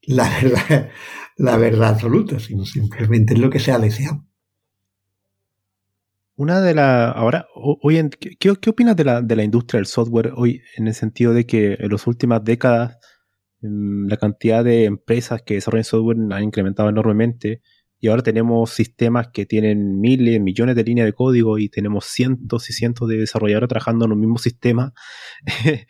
la 0.03 0.29
verdad, 0.43 0.91
la 1.37 1.57
verdad 1.57 1.91
absoluta, 1.91 2.41
sino 2.41 2.65
simplemente 2.65 3.37
lo 3.37 3.51
que 3.51 3.61
se 3.61 3.73
ha 3.73 3.79
deseado. 3.79 4.28
Una 6.39 6.60
de 6.60 6.73
las. 6.73 7.16
Ahora, 7.16 7.48
hoy 7.52 7.98
en, 7.98 8.10
¿qué, 8.10 8.51
opinas 8.70 8.94
de 8.94 9.02
la, 9.02 9.23
de 9.23 9.35
la 9.35 9.43
industria 9.43 9.78
del 9.78 9.86
software 9.86 10.32
hoy 10.36 10.62
en 10.77 10.86
el 10.86 10.94
sentido 10.94 11.35
de 11.35 11.47
que 11.47 11.77
en 11.81 11.90
las 11.90 12.06
últimas 12.06 12.44
décadas 12.44 12.97
em, 13.60 14.06
la 14.06 14.16
cantidad 14.19 14.62
de 14.62 14.85
empresas 14.85 15.43
que 15.43 15.55
desarrollan 15.55 15.82
software 15.82 16.16
ha 16.31 16.40
incrementado 16.40 16.89
enormemente 16.90 17.60
y 17.98 18.06
ahora 18.06 18.23
tenemos 18.23 18.70
sistemas 18.70 19.31
que 19.32 19.47
tienen 19.47 19.98
miles, 19.98 20.40
millones 20.40 20.77
de 20.77 20.85
líneas 20.85 21.06
de 21.06 21.12
código 21.12 21.59
y 21.59 21.70
tenemos 21.70 22.05
cientos 22.05 22.70
y 22.70 22.73
cientos 22.73 23.09
de 23.09 23.16
desarrolladores 23.16 23.69
trabajando 23.69 24.05
en 24.05 24.10
los 24.10 24.19
mismos 24.19 24.43
sistemas. 24.43 24.93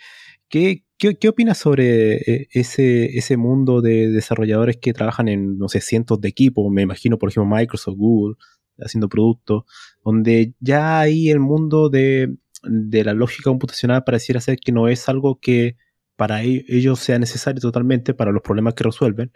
¿Qué, 0.48 0.86
qué, 0.96 1.28
opinas 1.28 1.58
sobre 1.58 2.14
eh, 2.16 2.48
ese, 2.52 3.18
ese 3.18 3.36
mundo 3.36 3.82
de 3.82 4.08
desarrolladores 4.10 4.78
que 4.78 4.94
trabajan 4.94 5.28
en, 5.28 5.58
no 5.58 5.68
sé, 5.68 5.82
cientos 5.82 6.22
de 6.22 6.28
equipos? 6.28 6.64
Me 6.72 6.80
imagino, 6.80 7.18
por 7.18 7.28
ejemplo, 7.28 7.54
Microsoft, 7.54 7.96
Google, 7.98 8.36
haciendo 8.80 9.08
productos, 9.08 9.64
donde 10.08 10.54
ya 10.58 11.00
ahí 11.00 11.28
el 11.28 11.38
mundo 11.38 11.90
de, 11.90 12.34
la 12.62 13.12
lógica 13.12 13.50
computacional 13.50 14.04
pareciera 14.04 14.40
ser 14.40 14.58
que 14.58 14.72
no 14.72 14.88
es 14.88 15.06
algo 15.06 15.38
que 15.38 15.76
para 16.16 16.42
e-, 16.42 16.64
ellos 16.66 16.98
sea 17.00 17.18
necesario 17.18 17.60
totalmente 17.60 18.14
para 18.14 18.32
los 18.32 18.40
problemas 18.40 18.72
que 18.72 18.84
resuelven. 18.84 19.30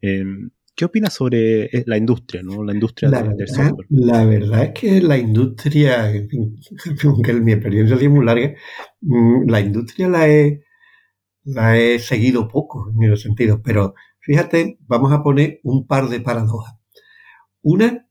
Em, 0.00 0.50
¿Qué 0.74 0.86
opinas 0.86 1.12
sobre 1.12 1.64
eh, 1.64 1.84
la 1.86 1.98
industria, 1.98 2.42
¿no? 2.42 2.64
la 2.64 2.72
industria 2.72 3.10
del 3.10 3.48
software? 3.48 3.86
La 3.90 4.24
verdad 4.24 4.64
es 4.64 4.70
que 4.72 5.02
la 5.02 5.18
industria, 5.18 6.10
aunque 7.04 7.34
mi 7.34 7.52
experiencia 7.52 7.94
es 7.94 8.10
muy 8.10 8.24
larga, 8.24 8.54
mm, 9.02 9.50
la 9.50 9.60
industria 9.60 10.08
la 10.08 10.26
he, 10.26 10.64
la 11.42 11.76
he 11.76 11.98
seguido 11.98 12.48
poco 12.48 12.90
en 12.90 13.12
ese 13.12 13.24
sentido, 13.24 13.60
pero 13.62 13.92
fíjate, 14.20 14.78
vamos 14.86 15.12
a 15.12 15.22
poner 15.22 15.60
un 15.64 15.86
par 15.86 16.08
de 16.08 16.20
paradojas. 16.20 16.76
Una 17.60 18.08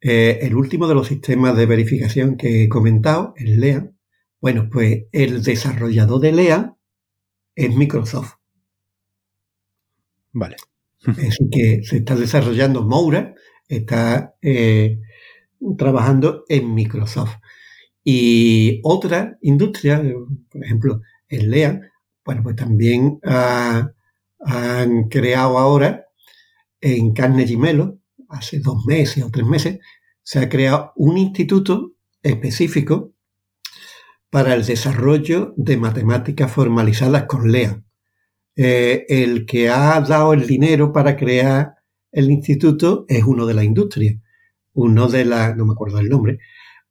eh, 0.00 0.38
el 0.42 0.54
último 0.54 0.86
de 0.86 0.94
los 0.94 1.08
sistemas 1.08 1.56
de 1.56 1.66
verificación 1.66 2.36
que 2.36 2.64
he 2.64 2.68
comentado, 2.68 3.34
el 3.36 3.60
LEAN, 3.60 3.96
bueno, 4.40 4.68
pues 4.70 5.06
el 5.12 5.42
desarrollador 5.42 6.20
de 6.20 6.32
LEAN 6.32 6.76
es 7.56 7.74
Microsoft. 7.74 8.34
Vale. 10.32 10.56
Es 11.18 11.38
que 11.50 11.82
se 11.84 11.98
está 11.98 12.16
desarrollando 12.16 12.82
Moura, 12.82 13.34
está 13.68 14.34
eh, 14.42 15.00
trabajando 15.76 16.44
en 16.48 16.74
Microsoft. 16.74 17.36
Y 18.04 18.80
otra 18.84 19.38
industria, 19.42 20.02
por 20.50 20.64
ejemplo, 20.64 21.00
el 21.28 21.50
LEAN, 21.50 21.82
bueno, 22.24 22.42
pues 22.42 22.56
también 22.56 23.20
han 23.22 25.08
creado 25.08 25.58
ahora 25.58 26.06
en 26.80 27.12
Carnegie 27.12 27.56
Mellon 27.56 27.97
hace 28.28 28.60
dos 28.60 28.84
meses 28.86 29.24
o 29.24 29.30
tres 29.30 29.46
meses, 29.46 29.78
se 30.22 30.38
ha 30.38 30.48
creado 30.48 30.92
un 30.96 31.16
instituto 31.16 31.94
específico 32.22 33.14
para 34.30 34.54
el 34.54 34.64
desarrollo 34.64 35.54
de 35.56 35.76
matemáticas 35.78 36.52
formalizadas 36.52 37.24
con 37.24 37.50
LEA. 37.50 37.82
Eh, 38.56 39.06
el 39.08 39.46
que 39.46 39.70
ha 39.70 40.00
dado 40.00 40.34
el 40.34 40.46
dinero 40.46 40.92
para 40.92 41.16
crear 41.16 41.76
el 42.12 42.30
instituto 42.30 43.04
es 43.08 43.24
uno 43.24 43.46
de 43.46 43.54
la 43.54 43.64
industria, 43.64 44.20
uno 44.74 45.08
de 45.08 45.24
la, 45.24 45.54
no 45.54 45.64
me 45.64 45.72
acuerdo 45.72 46.00
el 46.00 46.08
nombre, 46.08 46.40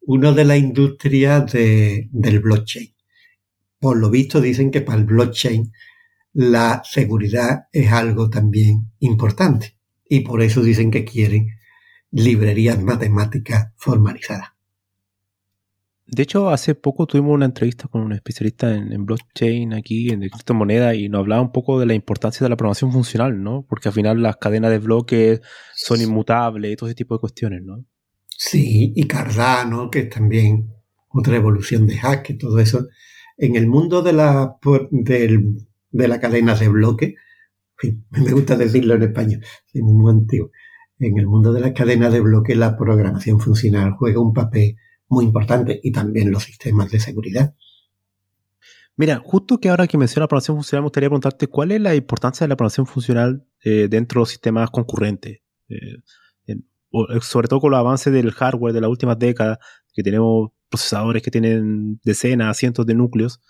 uno 0.01 0.34
de 0.34 0.45
la 0.45 0.57
industria 0.57 1.41
del 1.41 2.39
blockchain. 2.39 2.95
Por 3.80 3.97
lo 3.97 4.09
visto 4.09 4.41
dicen 4.41 4.72
que 4.72 4.81
para 4.81 4.97
el 4.97 5.05
blockchain 5.05 5.72
la 6.34 6.81
seguridad 6.84 7.65
es 7.72 7.91
algo 7.91 8.30
también 8.30 8.91
importante 8.99 9.77
y 10.09 10.21
por 10.21 10.41
eso 10.41 10.61
dicen 10.61 10.91
que 10.91 11.05
quieren 11.05 11.47
librerías 12.11 12.81
matemáticas 12.81 13.73
formalizadas. 13.75 14.57
De 16.09 16.23
hecho, 16.23 16.49
hace 16.49 16.73
poco 16.73 17.05
tuvimos 17.05 17.34
una 17.34 17.45
entrevista 17.45 17.89
con 17.89 18.01
un 18.01 18.13
especialista 18.13 18.73
en, 18.73 19.05
blockchain 19.05 19.73
aquí, 19.73 20.09
en 20.09 20.21
criptomonedas, 20.21 20.95
y 20.95 21.09
nos 21.09 21.19
hablaba 21.19 21.41
un 21.41 21.51
poco 21.51 21.81
de 21.81 21.85
la 21.85 21.95
importancia 21.95 22.45
de 22.45 22.49
la 22.49 22.55
programación 22.55 22.93
funcional, 22.93 23.43
¿no? 23.43 23.65
Porque 23.67 23.89
al 23.89 23.93
final 23.93 24.21
las 24.21 24.38
cadenas 24.38 24.71
de 24.71 24.79
bloques 24.79 25.41
son 25.75 26.01
inmutables 26.01 26.71
y 26.71 26.75
todo 26.77 26.88
ese 26.88 26.95
tipo 26.95 27.13
de 27.15 27.19
cuestiones, 27.19 27.61
¿no? 27.61 27.84
Sí, 28.29 28.93
y 28.95 29.05
Cardano, 29.05 29.89
que 29.89 29.99
es 29.99 30.09
también 30.09 30.73
otra 31.09 31.35
evolución 31.35 31.88
de 31.88 31.97
hack, 31.97 32.29
y 32.29 32.38
todo 32.38 32.57
eso. 32.59 32.88
En 33.38 33.57
el 33.57 33.67
mundo 33.67 34.01
de 34.01 34.13
la, 34.13 34.55
de 35.91 36.07
la 36.07 36.19
cadena 36.21 36.55
de 36.55 36.69
bloques, 36.69 37.15
me 38.12 38.32
gusta 38.32 38.56
decirlo 38.56 38.95
en 38.95 39.04
español, 39.04 39.41
es 39.74 39.82
muy 39.82 40.12
antiguo. 40.12 40.52
En 40.99 41.18
el 41.18 41.28
mundo 41.28 41.54
de 41.54 41.62
las 41.62 41.74
cadenas 41.74 42.12
de 42.12 42.22
bloque, 42.22 42.56
la 42.56 42.76
programación 42.76 43.40
funcional 43.40 43.94
juega 43.98 44.20
un 44.20 44.34
papel 44.34 44.76
muy 45.08 45.26
importante 45.26 45.80
y 45.84 45.91
también 45.91 46.32
los 46.32 46.44
sistemas 46.44 46.90
de 46.91 46.99
seguridad. 46.99 47.56
Mira, 48.95 49.22
justo 49.24 49.60
que 49.60 49.70
ahora 49.70 49.86
que 49.86 49.98
menciona 49.98 50.24
la 50.24 50.28
programación 50.28 50.58
funcional, 50.58 50.82
me 50.82 50.88
gustaría 50.88 51.10
preguntarte 51.10 51.48
cuál 51.48 51.72
es 51.72 51.80
la 51.80 51.94
importancia 51.94 52.45
de 52.45 52.49
la 52.49 52.56
programación 52.56 52.88
funcional 52.88 53.48
eh, 53.64 53.88
dentro 53.90 54.20
de 54.20 54.22
los 54.22 54.30
sistemas 54.30 54.72
concurrentes. 54.72 55.41
Eh, 55.70 56.02
sobre 57.22 57.48
todo 57.48 57.60
con 57.60 57.72
los 57.72 57.80
avances 57.80 58.12
del 58.14 58.32
hardware 58.32 58.74
de 58.74 58.82
las 58.82 58.90
últimas 58.90 59.20
décadas, 59.20 59.60
que 59.94 60.04
tenemos 60.04 60.52
procesadores 60.70 61.22
que 61.22 61.32
tienen 61.32 61.99
decenas, 62.04 62.58
cientos 62.58 62.86
de 62.86 62.95
núcleos. 62.95 63.41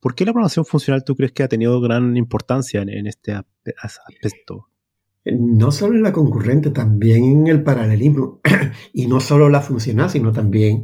¿Por 0.00 0.14
qué 0.14 0.24
la 0.24 0.32
programación 0.32 0.64
funcional 0.64 1.04
tú 1.04 1.16
crees 1.16 1.32
que 1.32 1.42
ha 1.42 1.48
tenido 1.48 1.80
gran 1.80 2.16
importancia 2.16 2.82
en, 2.82 3.06
este 3.06 3.32
aspecto? 3.82 4.68
No 5.24 5.72
solo 5.72 5.94
en 5.94 6.02
la 6.02 6.12
concurrente, 6.12 6.70
también 6.70 7.24
en 7.24 7.46
el 7.48 7.62
paralelismo. 7.62 8.40
y 8.92 9.06
no 9.06 9.20
solo 9.20 9.48
la 9.48 9.60
funcional, 9.60 10.08
sino 10.08 10.32
también 10.32 10.82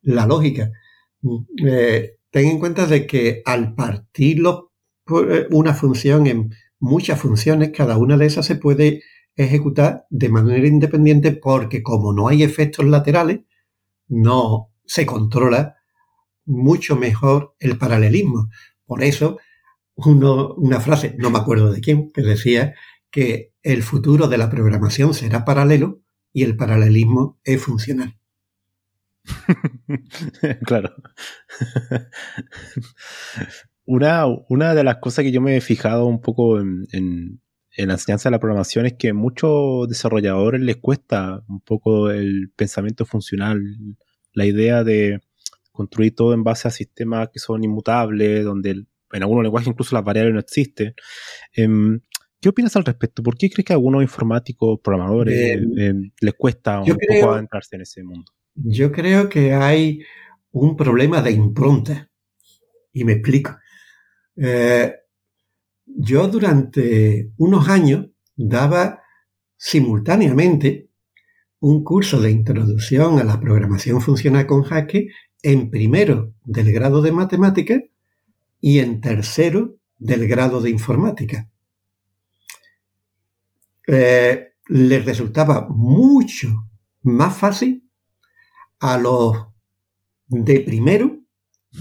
la 0.00 0.26
lógica. 0.26 0.70
Eh, 1.66 2.18
ten 2.30 2.48
en 2.48 2.58
cuenta 2.58 2.86
de 2.86 3.06
que 3.06 3.42
al 3.44 3.74
partir 3.74 4.38
eh, 4.40 5.46
una 5.50 5.74
función 5.74 6.26
en 6.26 6.50
muchas 6.78 7.20
funciones, 7.20 7.70
cada 7.70 7.98
una 7.98 8.16
de 8.16 8.26
esas 8.26 8.46
se 8.46 8.56
puede 8.56 9.02
ejecutar 9.34 10.06
de 10.10 10.28
manera 10.28 10.66
independiente 10.66 11.32
porque 11.32 11.82
como 11.82 12.12
no 12.12 12.28
hay 12.28 12.42
efectos 12.42 12.84
laterales, 12.84 13.40
no 14.08 14.72
se 14.84 15.06
controla 15.06 15.81
mucho 16.44 16.96
mejor 16.96 17.54
el 17.58 17.78
paralelismo. 17.78 18.48
Por 18.84 19.02
eso, 19.02 19.38
una 19.94 20.80
frase, 20.80 21.14
no 21.18 21.30
me 21.30 21.38
acuerdo 21.38 21.72
de 21.72 21.80
quién, 21.80 22.10
que 22.12 22.22
decía 22.22 22.74
que 23.10 23.52
el 23.62 23.82
futuro 23.82 24.28
de 24.28 24.38
la 24.38 24.50
programación 24.50 25.14
será 25.14 25.44
paralelo 25.44 26.00
y 26.32 26.44
el 26.44 26.56
paralelismo 26.56 27.38
es 27.44 27.62
funcional. 27.62 28.18
claro. 30.66 30.94
una, 33.84 34.26
una, 34.48 34.74
de 34.74 34.84
las 34.84 34.96
cosas 34.96 35.24
que 35.24 35.32
yo 35.32 35.40
me 35.40 35.56
he 35.56 35.60
fijado 35.60 36.06
un 36.06 36.20
poco 36.20 36.60
en, 36.60 36.86
en, 36.92 37.40
la 37.76 37.94
enseñanza 37.94 38.28
de 38.28 38.32
la 38.32 38.40
programación 38.40 38.86
es 38.86 38.94
que 38.94 39.10
a 39.10 39.14
muchos 39.14 39.88
desarrolladores 39.88 40.60
les 40.60 40.76
cuesta 40.76 41.42
un 41.48 41.60
poco 41.60 42.10
el 42.10 42.50
pensamiento 42.56 43.06
funcional, 43.06 43.62
la 44.32 44.46
idea 44.46 44.84
de 44.84 45.20
construir 45.72 46.14
todo 46.14 46.34
en 46.34 46.44
base 46.44 46.68
a 46.68 46.70
sistemas 46.70 47.30
que 47.32 47.38
son 47.38 47.64
inmutables, 47.64 48.44
donde 48.44 48.70
en 48.70 49.22
algunos 49.22 49.42
lenguajes 49.42 49.68
incluso 49.68 49.94
las 49.94 50.04
variables 50.04 50.34
no 50.34 50.40
existen. 50.40 50.94
Em, 51.54 52.00
¿Qué 52.40 52.48
opinas 52.48 52.74
al 52.74 52.84
respecto? 52.84 53.22
¿Por 53.22 53.36
qué 53.36 53.48
crees 53.48 53.66
que 53.66 53.72
a 53.72 53.76
algunos 53.76 54.02
informáticos, 54.02 54.80
programadores, 54.82 55.60
em, 55.76 56.10
les 56.20 56.34
cuesta 56.34 56.80
un 56.80 56.86
poco 56.86 57.32
adentrarse 57.32 57.76
en 57.76 57.82
ese 57.82 58.02
mundo? 58.02 58.32
Yo 58.54 58.90
creo 58.90 59.28
que 59.28 59.54
hay 59.54 60.00
un 60.50 60.76
problema 60.76 61.22
de 61.22 61.30
impronta. 61.30 62.10
Y 62.92 63.04
me 63.04 63.12
explico. 63.12 63.56
Eh, 64.36 64.92
yo 65.86 66.28
durante 66.28 67.32
unos 67.36 67.68
años 67.68 68.08
daba 68.36 69.02
simultáneamente 69.56 70.90
un 71.60 71.84
curso 71.84 72.20
de 72.20 72.32
introducción 72.32 73.18
a 73.18 73.24
la 73.24 73.38
programación 73.38 74.00
funcional 74.00 74.46
con 74.46 74.64
Haskell 74.68 75.08
en 75.42 75.70
primero 75.70 76.34
del 76.44 76.72
grado 76.72 77.02
de 77.02 77.12
matemática 77.12 77.82
y 78.60 78.78
en 78.78 79.00
tercero 79.00 79.76
del 79.98 80.26
grado 80.28 80.60
de 80.60 80.70
informática. 80.70 81.48
Eh, 83.86 84.54
les 84.68 85.04
resultaba 85.04 85.66
mucho 85.68 86.68
más 87.02 87.36
fácil 87.36 87.88
a 88.78 88.96
los 88.96 89.46
de 90.28 90.60
primero 90.60 91.18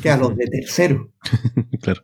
que 0.02 0.10
a 0.10 0.18
los 0.18 0.36
de 0.36 0.48
tercero. 0.48 1.14
claro. 1.82 2.04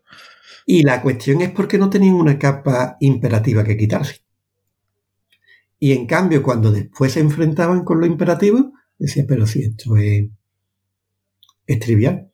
Y 0.66 0.84
la 0.84 1.02
cuestión 1.02 1.42
es 1.42 1.52
porque 1.52 1.78
no 1.78 1.90
tenían 1.90 2.16
una 2.16 2.38
capa 2.38 2.98
imperativa 3.00 3.64
que 3.64 3.78
quitarse. 3.78 4.22
Y 5.80 5.94
en 5.94 6.06
cambio, 6.08 6.44
cuando 6.44 6.72
después 6.72 7.14
se 7.14 7.20
enfrentaban 7.20 7.84
con 7.84 8.00
lo 8.00 8.06
imperativo, 8.06 8.74
decía, 8.98 9.26
pero 9.28 9.46
si 9.46 9.64
esto 9.64 9.96
es 9.98 10.28
es 11.68 11.80
trivial. 11.80 12.32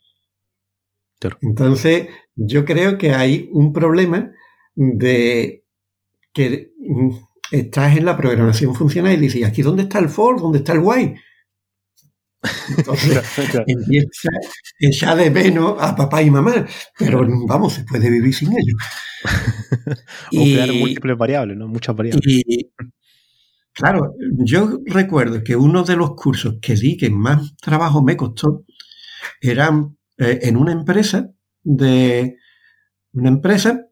Entonces, 1.41 2.07
yo 2.35 2.65
creo 2.65 2.97
que 2.97 3.13
hay 3.13 3.49
un 3.51 3.71
problema 3.73 4.31
de 4.75 5.63
que 6.33 6.71
estás 7.51 7.97
en 7.97 8.05
la 8.05 8.17
programación 8.17 8.75
funcional 8.75 9.13
y 9.13 9.17
dices, 9.17 9.45
¿aquí 9.45 9.61
dónde 9.61 9.83
está 9.83 9.99
el 9.99 10.09
for? 10.09 10.41
¿Dónde 10.41 10.59
está 10.59 10.73
el 10.73 10.79
while? 10.79 11.15
Entonces 12.77 13.23
empieza 13.67 14.29
echar 14.79 15.17
de 15.17 15.29
menos 15.29 15.75
a 15.79 15.95
papá 15.95 16.21
y 16.21 16.29
mamá, 16.29 16.65
pero 16.97 17.25
vamos, 17.47 17.73
se 17.73 17.83
puede 17.83 18.09
vivir 18.09 18.33
sin 18.33 18.49
ellos. 18.51 18.75
o 20.33 20.43
crear 20.43 20.73
múltiples 20.73 21.17
variables, 21.17 21.57
¿no? 21.57 21.67
Muchas 21.67 21.95
variables. 21.95 22.25
Y, 22.25 22.71
claro, 23.71 24.15
yo 24.39 24.79
recuerdo 24.85 25.43
que 25.43 25.55
uno 25.55 25.83
de 25.83 25.95
los 25.95 26.15
cursos 26.15 26.55
que 26.61 26.75
di 26.75 26.97
que 26.97 27.09
más 27.09 27.55
trabajo 27.57 28.03
me 28.03 28.17
costó 28.17 28.65
eran 29.41 29.97
eh, 30.17 30.39
en 30.43 30.57
una 30.57 30.71
empresa 30.71 31.31
de 31.63 32.37
una 33.13 33.29
empresa, 33.29 33.85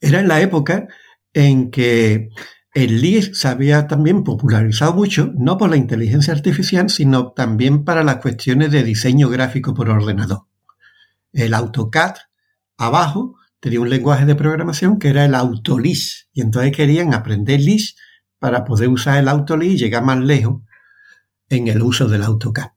era 0.00 0.20
en 0.20 0.28
la 0.28 0.40
época 0.40 0.88
en 1.32 1.70
que 1.70 2.28
el 2.74 3.00
LIS 3.00 3.38
se 3.38 3.48
había 3.48 3.86
también 3.86 4.22
popularizado 4.22 4.92
mucho, 4.92 5.32
no 5.34 5.56
por 5.56 5.70
la 5.70 5.76
inteligencia 5.76 6.34
artificial, 6.34 6.90
sino 6.90 7.32
también 7.32 7.84
para 7.84 8.04
las 8.04 8.16
cuestiones 8.16 8.70
de 8.70 8.82
diseño 8.82 9.30
gráfico 9.30 9.72
por 9.72 9.88
ordenador. 9.88 10.46
El 11.32 11.54
AutoCAD 11.54 12.16
abajo 12.76 13.36
tenía 13.60 13.80
un 13.80 13.88
lenguaje 13.88 14.26
de 14.26 14.34
programación 14.34 14.98
que 14.98 15.08
era 15.08 15.24
el 15.24 15.34
AutoLIS, 15.34 16.28
y 16.34 16.42
entonces 16.42 16.76
querían 16.76 17.14
aprender 17.14 17.60
LIS 17.60 17.96
para 18.38 18.64
poder 18.64 18.88
usar 18.88 19.18
el 19.18 19.28
AutoLIS 19.28 19.72
y 19.72 19.78
llegar 19.78 20.04
más 20.04 20.18
lejos 20.18 20.62
en 21.48 21.68
el 21.68 21.82
uso 21.82 22.08
del 22.08 22.24
AutoCAD. 22.24 22.75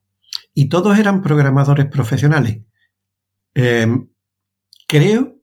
Y 0.59 0.67
todos 0.67 0.99
eran 0.99 1.21
programadores 1.21 1.85
profesionales. 1.85 2.59
Em, 3.53 4.09
creo 4.85 5.37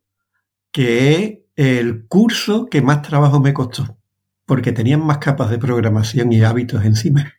que 0.71 1.09
es 1.09 1.39
el 1.57 2.07
curso 2.07 2.67
que 2.67 2.83
más 2.83 3.01
trabajo 3.01 3.41
me 3.41 3.55
costó 3.55 3.97
porque 4.45 4.73
tenían 4.73 5.01
más 5.01 5.17
capas 5.17 5.49
de 5.49 5.57
programación 5.59 6.35
y 6.35 6.43
hábitos 6.43 6.85
encima. 6.85 7.33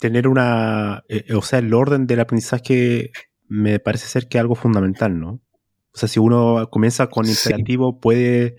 Tener 0.00 0.26
una, 0.26 1.04
eh, 1.10 1.34
o 1.34 1.42
sea, 1.42 1.58
el 1.58 1.74
orden 1.74 2.06
del 2.06 2.20
aprendizaje 2.20 3.10
me 3.46 3.78
parece 3.78 4.06
ser 4.06 4.28
que 4.28 4.38
es 4.38 4.40
algo 4.40 4.54
fundamental, 4.54 5.20
¿no? 5.20 5.42
O 5.92 5.98
sea, 5.98 6.08
si 6.08 6.18
uno 6.18 6.66
comienza 6.70 7.08
con 7.08 7.26
imperativo, 7.26 8.00
puede 8.00 8.56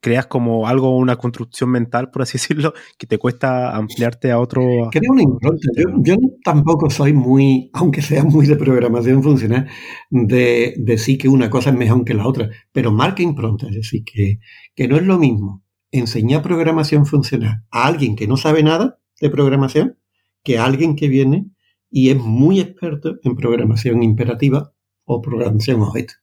creas 0.00 0.26
como 0.26 0.66
algo, 0.66 0.96
una 0.96 1.16
construcción 1.16 1.70
mental, 1.70 2.10
por 2.10 2.22
así 2.22 2.32
decirlo, 2.38 2.74
que 2.98 3.06
te 3.06 3.18
cuesta 3.18 3.76
ampliarte 3.76 4.30
a 4.30 4.38
otro. 4.38 4.62
Crea 4.90 5.10
una 5.10 5.22
impronta. 5.22 5.68
Yo, 6.02 6.16
tampoco 6.44 6.90
soy 6.90 7.12
muy, 7.12 7.70
aunque 7.72 8.02
sea 8.02 8.24
muy 8.24 8.46
de 8.46 8.56
programación 8.56 9.22
funcional, 9.22 9.68
de 10.10 10.74
decir 10.78 11.18
que 11.18 11.28
una 11.28 11.50
cosa 11.50 11.70
es 11.70 11.76
mejor 11.76 12.04
que 12.04 12.14
la 12.14 12.26
otra, 12.26 12.50
pero 12.72 12.90
marca 12.90 13.22
impronta. 13.22 13.68
Es 13.68 13.76
decir, 13.76 14.04
que, 14.04 14.40
que 14.74 14.88
no 14.88 14.96
es 14.96 15.02
lo 15.02 15.18
mismo 15.18 15.62
enseñar 15.92 16.42
programación 16.42 17.04
funcional 17.06 17.64
a 17.70 17.86
alguien 17.86 18.16
que 18.16 18.28
no 18.28 18.36
sabe 18.36 18.62
nada 18.62 19.00
de 19.20 19.28
programación 19.28 19.98
que 20.42 20.58
a 20.58 20.64
alguien 20.64 20.96
que 20.96 21.08
viene 21.08 21.46
y 21.90 22.10
es 22.10 22.16
muy 22.16 22.60
experto 22.60 23.16
en 23.24 23.36
programación 23.36 24.02
imperativa 24.02 24.72
o 25.04 25.20
programación 25.20 25.82
objeto. 25.82 26.14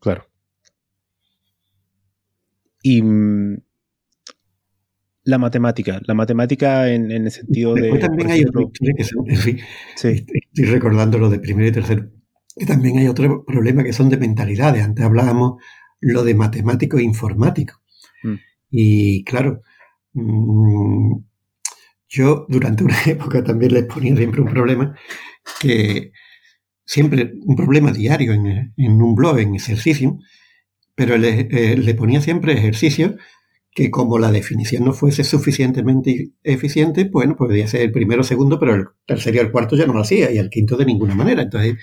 Claro. 0.00 0.33
Y 2.86 3.00
mm, 3.00 3.62
la 5.24 5.38
matemática, 5.38 6.02
la 6.06 6.12
matemática 6.12 6.92
en, 6.92 7.10
el 7.10 7.30
sentido 7.30 7.72
de... 7.74 7.98
también 7.98 8.30
hay 8.30 8.44
otro, 8.44 8.70
estoy 9.96 10.64
recordando 10.66 11.18
lo 11.18 11.30
de 11.30 11.38
primero 11.38 11.66
y 11.66 11.72
tercero, 11.72 12.10
que 12.54 12.66
también 12.66 12.98
hay 12.98 13.08
otro 13.08 13.42
problema 13.46 13.82
que 13.82 13.94
son 13.94 14.10
de 14.10 14.18
mentalidades. 14.18 14.84
Antes 14.84 15.02
hablábamos 15.02 15.62
lo 15.98 16.24
de 16.24 16.34
matemático 16.34 16.98
e 16.98 17.04
informático. 17.04 17.80
Mm. 18.22 18.34
Y 18.70 19.24
claro, 19.24 19.62
mm, 20.12 21.14
yo 22.06 22.44
durante 22.50 22.84
una 22.84 22.96
época 23.06 23.42
también 23.42 23.72
les 23.72 23.84
ponía 23.84 24.14
siempre 24.14 24.42
un 24.42 24.48
problema 24.48 24.94
que 25.58 26.12
siempre 26.84 27.32
un 27.46 27.56
problema 27.56 27.92
diario 27.92 28.34
en, 28.34 28.74
en 28.76 29.02
un 29.02 29.14
blog, 29.14 29.38
en 29.38 29.54
ejercicio, 29.54 30.18
pero 30.94 31.14
eh, 31.16 31.76
le, 31.76 31.94
ponía 31.94 32.20
siempre 32.20 32.52
ejercicio 32.52 33.16
que 33.72 33.90
como 33.90 34.18
la 34.18 34.30
definición 34.30 34.84
no 34.84 34.92
fuese 34.92 35.24
suficientemente 35.24 36.30
eficiente, 36.44 37.04
bueno, 37.04 37.34
podría 37.34 37.66
ser 37.66 37.82
el 37.82 37.92
primero 37.92 38.22
segundo, 38.22 38.58
pero 38.60 38.74
el 38.74 38.86
tercero 39.04 39.36
y 39.36 39.40
el 39.40 39.50
cuarto 39.50 39.76
ya 39.76 39.86
no 39.86 39.94
lo 39.94 40.00
hacía, 40.00 40.30
y 40.30 40.38
el 40.38 40.48
quinto 40.48 40.76
de 40.76 40.84
ninguna 40.84 41.16
manera. 41.16 41.42
Entonces, 41.42 41.74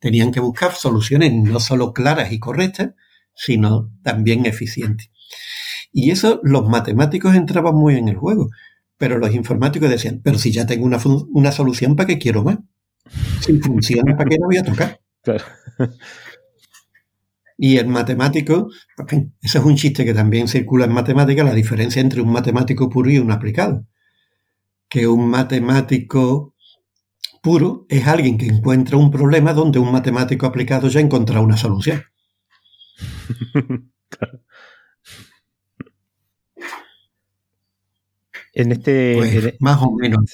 tenían 0.00 0.32
que 0.32 0.40
buscar 0.40 0.72
soluciones 0.72 1.32
no 1.32 1.60
solo 1.60 1.92
claras 1.92 2.32
y 2.32 2.40
correctas, 2.40 2.94
sino 3.32 3.92
también 4.02 4.44
eficientes. 4.44 5.10
Y 5.92 6.10
eso 6.10 6.40
los 6.42 6.68
matemáticos 6.68 7.36
entraban 7.36 7.76
muy 7.76 7.94
en 7.94 8.08
el 8.08 8.16
juego, 8.16 8.50
pero 8.98 9.18
los 9.18 9.32
informáticos 9.32 9.88
decían, 9.88 10.20
pero 10.24 10.38
si 10.38 10.50
ya 10.50 10.66
tengo 10.66 10.84
una, 10.84 10.98
una 11.32 11.52
solución, 11.52 11.94
¿para 11.94 12.08
qué 12.08 12.18
quiero 12.18 12.42
más? 12.42 12.58
Si 13.40 13.58
funciona, 13.60 14.16
¿para 14.16 14.28
qué 14.28 14.36
la 14.40 14.46
voy 14.46 14.56
a 14.56 14.64
tocar? 14.64 15.00
Claro. 15.26 15.44
Y 17.58 17.78
el 17.78 17.88
matemático, 17.88 18.68
ese 19.40 19.58
es 19.58 19.64
un 19.64 19.76
chiste 19.76 20.04
que 20.04 20.12
también 20.12 20.46
circula 20.46 20.84
en 20.84 20.92
matemática, 20.92 21.42
la 21.42 21.54
diferencia 21.54 22.02
entre 22.02 22.20
un 22.20 22.30
matemático 22.30 22.90
puro 22.90 23.10
y 23.10 23.18
un 23.18 23.30
aplicado. 23.30 23.86
Que 24.88 25.06
un 25.08 25.28
matemático 25.28 26.54
puro 27.42 27.86
es 27.88 28.06
alguien 28.06 28.36
que 28.38 28.46
encuentra 28.46 28.98
un 28.98 29.10
problema 29.10 29.54
donde 29.54 29.78
un 29.78 29.90
matemático 29.90 30.46
aplicado 30.46 30.88
ya 30.88 31.00
ha 31.00 31.02
encontrado 31.02 31.44
una 31.44 31.56
solución. 31.56 32.02
En 38.56 38.72
este. 38.72 39.16
Pues, 39.18 39.54
más 39.60 39.82
o 39.82 39.94
menos. 39.94 40.32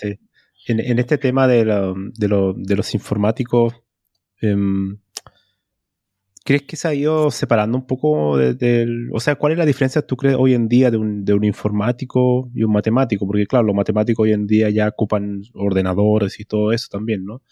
En, 0.69 0.99
este 1.01 1.19
tema 1.19 1.49
de, 1.49 1.65
los 1.65 2.95
informáticos, 2.95 3.75
em, 4.41 4.99
¿Crees 6.45 6.63
que 6.63 6.77
se 6.77 6.89
ha 6.89 6.95
ido 6.95 7.31
separando 7.31 7.79
un 7.79 7.87
poco 7.87 8.37
del... 8.37 9.09
O 9.13 9.21
sea, 9.21 9.37
¿cuál 9.37 9.53
es 9.53 9.59
la 9.59 9.67
diferencia, 9.67 10.03
tú 10.03 10.17
crees, 10.17 10.37
hoy 10.37 10.55
en 10.55 10.67
día 10.69 10.91
de 10.91 10.97
un, 10.97 11.25
de 11.25 11.35
un 11.35 11.45
informático 11.45 12.51
y 12.53 12.65
un 12.65 12.73
matemático? 12.73 13.27
Porque 13.27 13.47
claro, 13.47 13.67
los 13.67 13.77
matemáticos 13.77 14.25
hoy 14.25 14.33
en 14.33 14.47
día 14.47 14.69
ya 14.71 14.89
ocupan 14.89 15.43
ordenadores 15.55 16.41
y 16.41 16.45
todo 16.45 16.73
eso 16.73 16.89
también, 16.91 17.25
¿no? 17.25 17.43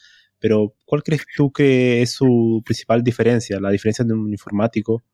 Pero 0.40 0.74
¿cuál 0.86 1.04
crees 1.04 1.24
tú 1.36 1.52
que 1.52 2.02
es 2.02 2.14
su 2.14 2.62
principal 2.64 3.04
diferencia, 3.04 3.60
la 3.60 3.70
diferencia 3.70 4.04
de 4.04 4.12
un 4.12 4.30
informático 4.30 5.04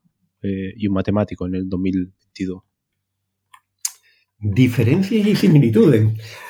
eh, 0.41 0.73
y 0.75 0.87
un 0.87 0.93
matemático 0.95 1.45
en 1.45 1.55
el 1.55 1.69
2022? 1.69 2.63
Diferencias 4.39 5.27
y 5.27 5.35
similitudes. 5.35 6.03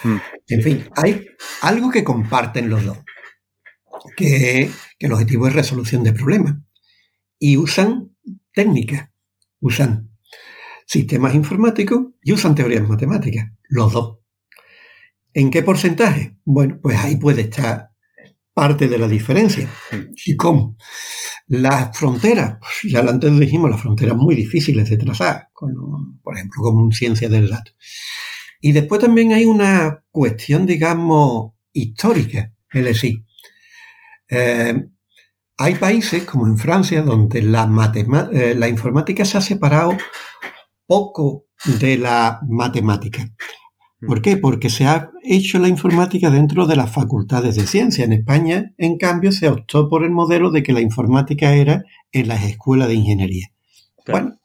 Mm, 0.03 0.17
en 0.47 0.61
fin, 0.61 0.83
hay 0.95 1.25
algo 1.61 1.89
que 1.89 2.03
comparten 2.05 2.69
los 2.69 2.85
dos, 2.85 2.99
que, 4.15 4.69
que 4.97 5.05
el 5.07 5.11
objetivo 5.11 5.47
es 5.47 5.55
resolución 5.55 6.03
de 6.03 6.13
problemas 6.13 6.66
y 7.39 7.57
usan 7.57 8.15
técnicas, 8.53 9.09
usan 9.59 10.11
sistemas 10.85 11.35
informáticos 11.35 12.07
y 12.23 12.33
usan 12.33 12.55
teorías 12.55 12.87
matemáticas, 12.87 13.51
los 13.69 13.91
dos. 13.91 14.19
¿En 15.33 15.51
qué 15.51 15.61
porcentaje? 15.61 16.37
Bueno, 16.45 16.79
pues 16.81 16.97
ahí 16.97 17.17
puede 17.17 17.41
estar 17.41 17.91
parte 18.53 18.87
de 18.87 18.97
la 18.97 19.07
diferencia. 19.07 19.69
¿Y 20.25 20.35
cómo? 20.35 20.77
Las 21.45 21.95
fronteras, 21.95 22.57
pues 22.59 22.91
ya 22.91 23.01
antes 23.01 23.39
dijimos, 23.39 23.69
las 23.69 23.81
fronteras 23.81 24.17
muy 24.17 24.33
difíciles 24.33 24.89
de 24.89 24.97
trazar, 24.97 25.49
por 25.53 26.35
ejemplo, 26.35 26.63
como 26.63 26.91
ciencia 26.91 27.29
del 27.29 27.49
dato. 27.49 27.71
Y 28.59 28.71
después 28.71 28.99
también 28.99 29.33
hay 29.33 29.45
una 29.45 30.03
cuestión, 30.09 30.65
digamos, 30.65 31.53
histórica, 31.71 32.51
es 32.71 32.83
decir, 32.83 33.23
eh, 34.29 34.87
hay 35.57 35.75
países 35.75 36.23
como 36.23 36.45
en 36.47 36.57
Francia 36.57 37.01
donde 37.01 37.41
la, 37.41 37.69
eh, 38.31 38.55
la 38.55 38.67
informática 38.67 39.25
se 39.25 39.37
ha 39.37 39.41
separado 39.41 39.97
poco 40.85 41.45
de 41.79 41.97
la 41.97 42.39
matemática. 42.47 43.27
¿Por 44.05 44.21
qué? 44.21 44.37
Porque 44.37 44.69
se 44.69 44.85
ha 44.85 45.09
hecho 45.23 45.57
la 45.57 45.67
informática 45.67 46.29
dentro 46.29 46.67
de 46.67 46.75
las 46.75 46.91
facultades 46.91 47.55
de 47.55 47.65
ciencia. 47.65 48.05
En 48.05 48.13
España, 48.13 48.73
en 48.77 48.97
cambio, 48.97 49.31
se 49.31 49.49
optó 49.49 49.89
por 49.89 50.03
el 50.03 50.11
modelo 50.11 50.51
de 50.51 50.61
que 50.61 50.71
la 50.71 50.81
informática 50.81 51.55
era 51.55 51.83
en 52.11 52.27
las 52.27 52.43
escuelas 52.43 52.89
de 52.89 52.93
ingeniería. 52.93 53.47
Bueno, 54.05 54.39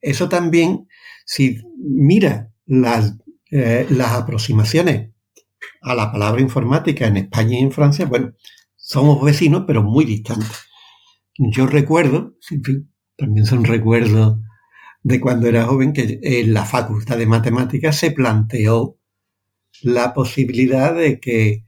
eso 0.00 0.28
también, 0.28 0.88
si 1.24 1.58
mira 1.78 2.50
las, 2.66 3.16
eh, 3.52 3.86
las 3.88 4.12
aproximaciones 4.12 5.10
a 5.80 5.94
la 5.94 6.10
palabra 6.10 6.40
informática 6.40 7.06
en 7.06 7.18
España 7.18 7.60
y 7.60 7.62
en 7.62 7.70
Francia, 7.70 8.06
bueno, 8.06 8.32
somos 8.92 9.24
vecinos, 9.24 9.64
pero 9.66 9.82
muy 9.82 10.04
distantes. 10.04 10.66
Yo 11.38 11.66
recuerdo, 11.66 12.36
también 13.16 13.46
son 13.46 13.64
recuerdos 13.64 14.38
de 15.02 15.18
cuando 15.18 15.48
era 15.48 15.64
joven, 15.64 15.94
que 15.94 16.20
en 16.22 16.52
la 16.52 16.66
Facultad 16.66 17.16
de 17.16 17.26
Matemáticas 17.26 17.96
se 17.96 18.10
planteó 18.10 18.98
la 19.80 20.12
posibilidad 20.12 20.94
de 20.94 21.18
que 21.18 21.64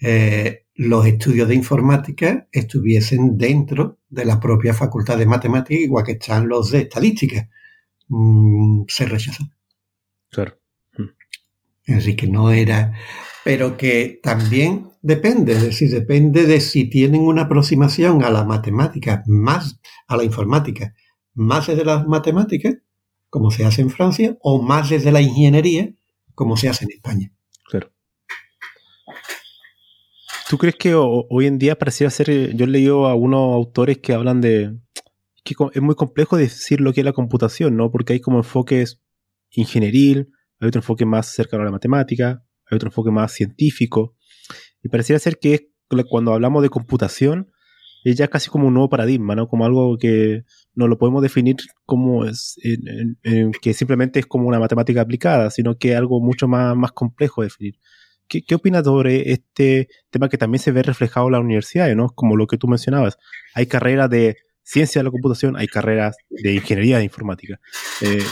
eh, 0.00 0.66
los 0.74 1.06
estudios 1.06 1.46
de 1.48 1.54
informática 1.54 2.48
estuviesen 2.50 3.36
dentro 3.36 3.98
de 4.08 4.24
la 4.24 4.40
propia 4.40 4.72
Facultad 4.72 5.18
de 5.18 5.26
Matemáticas, 5.26 5.84
igual 5.84 6.04
que 6.06 6.12
están 6.12 6.48
los 6.48 6.70
de 6.70 6.80
Estadística. 6.80 7.50
Mm, 8.08 8.84
se 8.88 9.04
rechazó. 9.04 9.44
Claro. 10.30 10.58
Decir, 11.86 12.16
que 12.16 12.28
no 12.28 12.50
era, 12.50 12.94
pero 13.44 13.76
que 13.76 14.20
también 14.22 14.90
depende, 15.02 15.52
es 15.52 15.62
decir, 15.62 15.90
depende 15.90 16.46
de 16.46 16.60
si 16.60 16.88
tienen 16.88 17.22
una 17.22 17.42
aproximación 17.42 18.22
a 18.24 18.30
la 18.30 18.44
matemática 18.44 19.22
más, 19.26 19.80
a 20.06 20.16
la 20.16 20.24
informática, 20.24 20.94
más 21.34 21.66
desde 21.66 21.84
las 21.84 22.06
matemáticas, 22.06 22.76
como 23.28 23.50
se 23.50 23.64
hace 23.64 23.82
en 23.82 23.90
Francia, 23.90 24.36
o 24.40 24.62
más 24.62 24.90
desde 24.90 25.10
la 25.10 25.20
ingeniería, 25.20 25.92
como 26.34 26.56
se 26.56 26.68
hace 26.68 26.84
en 26.84 26.92
España. 26.92 27.32
Claro. 27.68 27.90
¿Tú 30.48 30.58
crees 30.58 30.76
que 30.76 30.94
hoy 30.94 31.46
en 31.46 31.58
día 31.58 31.78
pareciera 31.78 32.10
ser, 32.10 32.30
eh, 32.30 32.52
yo 32.54 32.64
he 32.64 32.68
leído 32.68 33.06
a 33.06 33.12
algunos 33.12 33.54
autores 33.54 33.98
que 33.98 34.12
hablan 34.12 34.40
de, 34.40 34.76
que 35.44 35.54
es 35.72 35.82
muy 35.82 35.94
complejo 35.94 36.36
decir 36.36 36.80
lo 36.80 36.92
que 36.92 37.00
es 37.00 37.04
la 37.04 37.12
computación, 37.12 37.76
¿no? 37.76 37.90
Porque 37.90 38.12
hay 38.12 38.20
como 38.20 38.38
enfoques 38.38 39.00
ingenieril, 39.50 40.28
hay 40.60 40.68
otro 40.68 40.80
enfoque 40.80 41.04
más 41.06 41.28
cercano 41.28 41.62
a 41.62 41.66
la 41.66 41.72
matemática, 41.72 42.44
hay 42.72 42.76
otro 42.76 42.88
enfoque 42.88 43.10
más 43.10 43.32
científico. 43.32 44.16
Y 44.82 44.88
pareciera 44.88 45.18
ser 45.18 45.38
que 45.38 45.68
cuando 46.08 46.32
hablamos 46.32 46.62
de 46.62 46.70
computación, 46.70 47.52
es 48.04 48.16
ya 48.16 48.28
casi 48.28 48.50
como 48.50 48.66
un 48.66 48.74
nuevo 48.74 48.88
paradigma, 48.88 49.36
¿no? 49.36 49.46
Como 49.46 49.64
algo 49.64 49.96
que 49.98 50.44
no 50.74 50.88
lo 50.88 50.98
podemos 50.98 51.22
definir 51.22 51.56
como 51.84 52.24
es, 52.24 52.56
que 53.60 53.74
simplemente 53.74 54.18
es 54.20 54.26
como 54.26 54.48
una 54.48 54.58
matemática 54.58 55.02
aplicada, 55.02 55.50
sino 55.50 55.76
que 55.76 55.92
es 55.92 55.96
algo 55.98 56.20
mucho 56.20 56.48
más, 56.48 56.74
más 56.74 56.92
complejo 56.92 57.42
de 57.42 57.46
definir. 57.46 57.74
¿Qué, 58.26 58.42
¿Qué, 58.42 58.54
opinas 58.54 58.84
sobre 58.84 59.32
este 59.32 59.88
tema 60.10 60.28
que 60.28 60.38
también 60.38 60.60
se 60.60 60.72
ve 60.72 60.82
reflejado 60.82 61.26
en 61.26 61.32
la 61.32 61.40
universidad, 61.40 61.94
¿no? 61.94 62.08
Como 62.08 62.36
lo 62.36 62.46
que 62.46 62.56
tú 62.56 62.66
mencionabas. 62.66 63.18
Hay 63.54 63.66
carreras 63.66 64.08
de 64.08 64.36
ciencia 64.62 65.00
de 65.00 65.04
la 65.04 65.10
computación, 65.10 65.56
hay 65.56 65.68
carreras 65.68 66.16
de 66.30 66.54
ingeniería 66.54 66.98
de 66.98 67.04
informática. 67.04 67.60
Eh, 68.00 68.24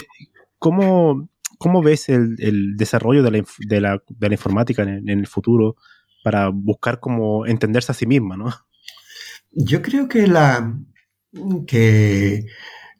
¿cómo, 0.58 1.28
¿cómo, 1.60 1.82
ves 1.82 2.08
el, 2.08 2.76
desarrollo 2.76 3.22
de 3.22 3.80
la, 3.80 4.00
informática 4.30 4.82
en, 4.82 5.08
el 5.08 5.26
futuro 5.26 5.76
para 6.24 6.48
buscar 6.48 7.00
como 7.00 7.44
entenderse 7.46 7.92
a 7.92 7.94
sí 7.94 8.06
misma, 8.06 8.38
¿no? 8.38 8.50
Yo 9.52 9.82
creo 9.82 10.08
que 10.08 10.26
que 11.66 12.46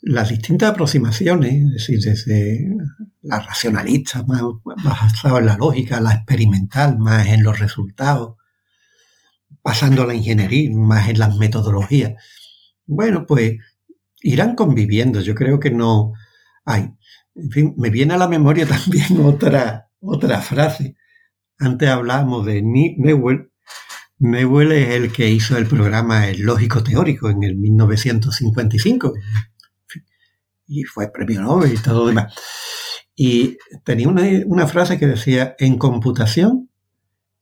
las 0.03 0.29
distintas 0.29 0.71
aproximaciones, 0.71 1.55
es 1.55 1.73
decir, 1.73 2.01
desde 2.01 2.77
la 3.23 3.41
racionalista, 3.41 4.25
más 4.25 4.43
basada 4.85 5.39
en 5.39 5.47
la 5.47 5.57
lógica, 5.57 6.01
la 6.01 6.13
experimental, 6.13 6.99
más 6.99 7.29
en 7.29 7.43
los 7.43 7.59
resultados, 7.59 8.37
pasando 9.63 10.03
a 10.03 10.07
la 10.07 10.15
ingeniería, 10.15 10.71
más 10.75 11.09
en 11.09 11.19
las 11.19 11.35
metodologías, 11.37 12.13
bueno, 12.85 13.25
pues 13.27 13.55
irán 14.21 14.55
conviviendo. 14.55 15.23
Yo 15.23 15.35
creo 15.35 15.61
que 15.61 15.71
no 15.71 16.13
hay. 16.67 16.91
En 17.35 17.51
fin, 17.51 17.75
me 17.77 17.91
viene 17.91 18.15
a 18.15 18.19
la 18.19 18.29
memoria 18.29 18.67
también 18.67 19.25
otra, 19.25 19.89
otra 20.01 20.41
frase. 20.41 20.97
Antes 21.59 21.89
hablábamos 21.89 22.47
de 22.47 22.63
Newell. 22.63 23.51
Newell 24.19 24.73
es 24.73 24.91
el 24.91 25.13
que 25.13 25.31
hizo 25.31 25.57
el 25.57 25.67
programa 25.67 26.29
El 26.29 26.43
Lógico 26.43 26.83
Teórico 26.83 27.31
en 27.31 27.43
el 27.43 27.57
1955 27.57 29.15
y 30.71 30.85
fue 30.85 31.11
premio 31.11 31.43
Nobel 31.43 31.75
y 31.75 31.79
todo 31.79 32.01
lo 32.01 32.07
demás. 32.07 32.33
Y 33.17 33.59
tenía 33.85 34.09
una, 34.09 34.23
una 34.47 34.69
frase 34.69 34.99
que 34.99 35.07
decía, 35.07 35.57
en 35.59 35.79
computación, 35.79 36.71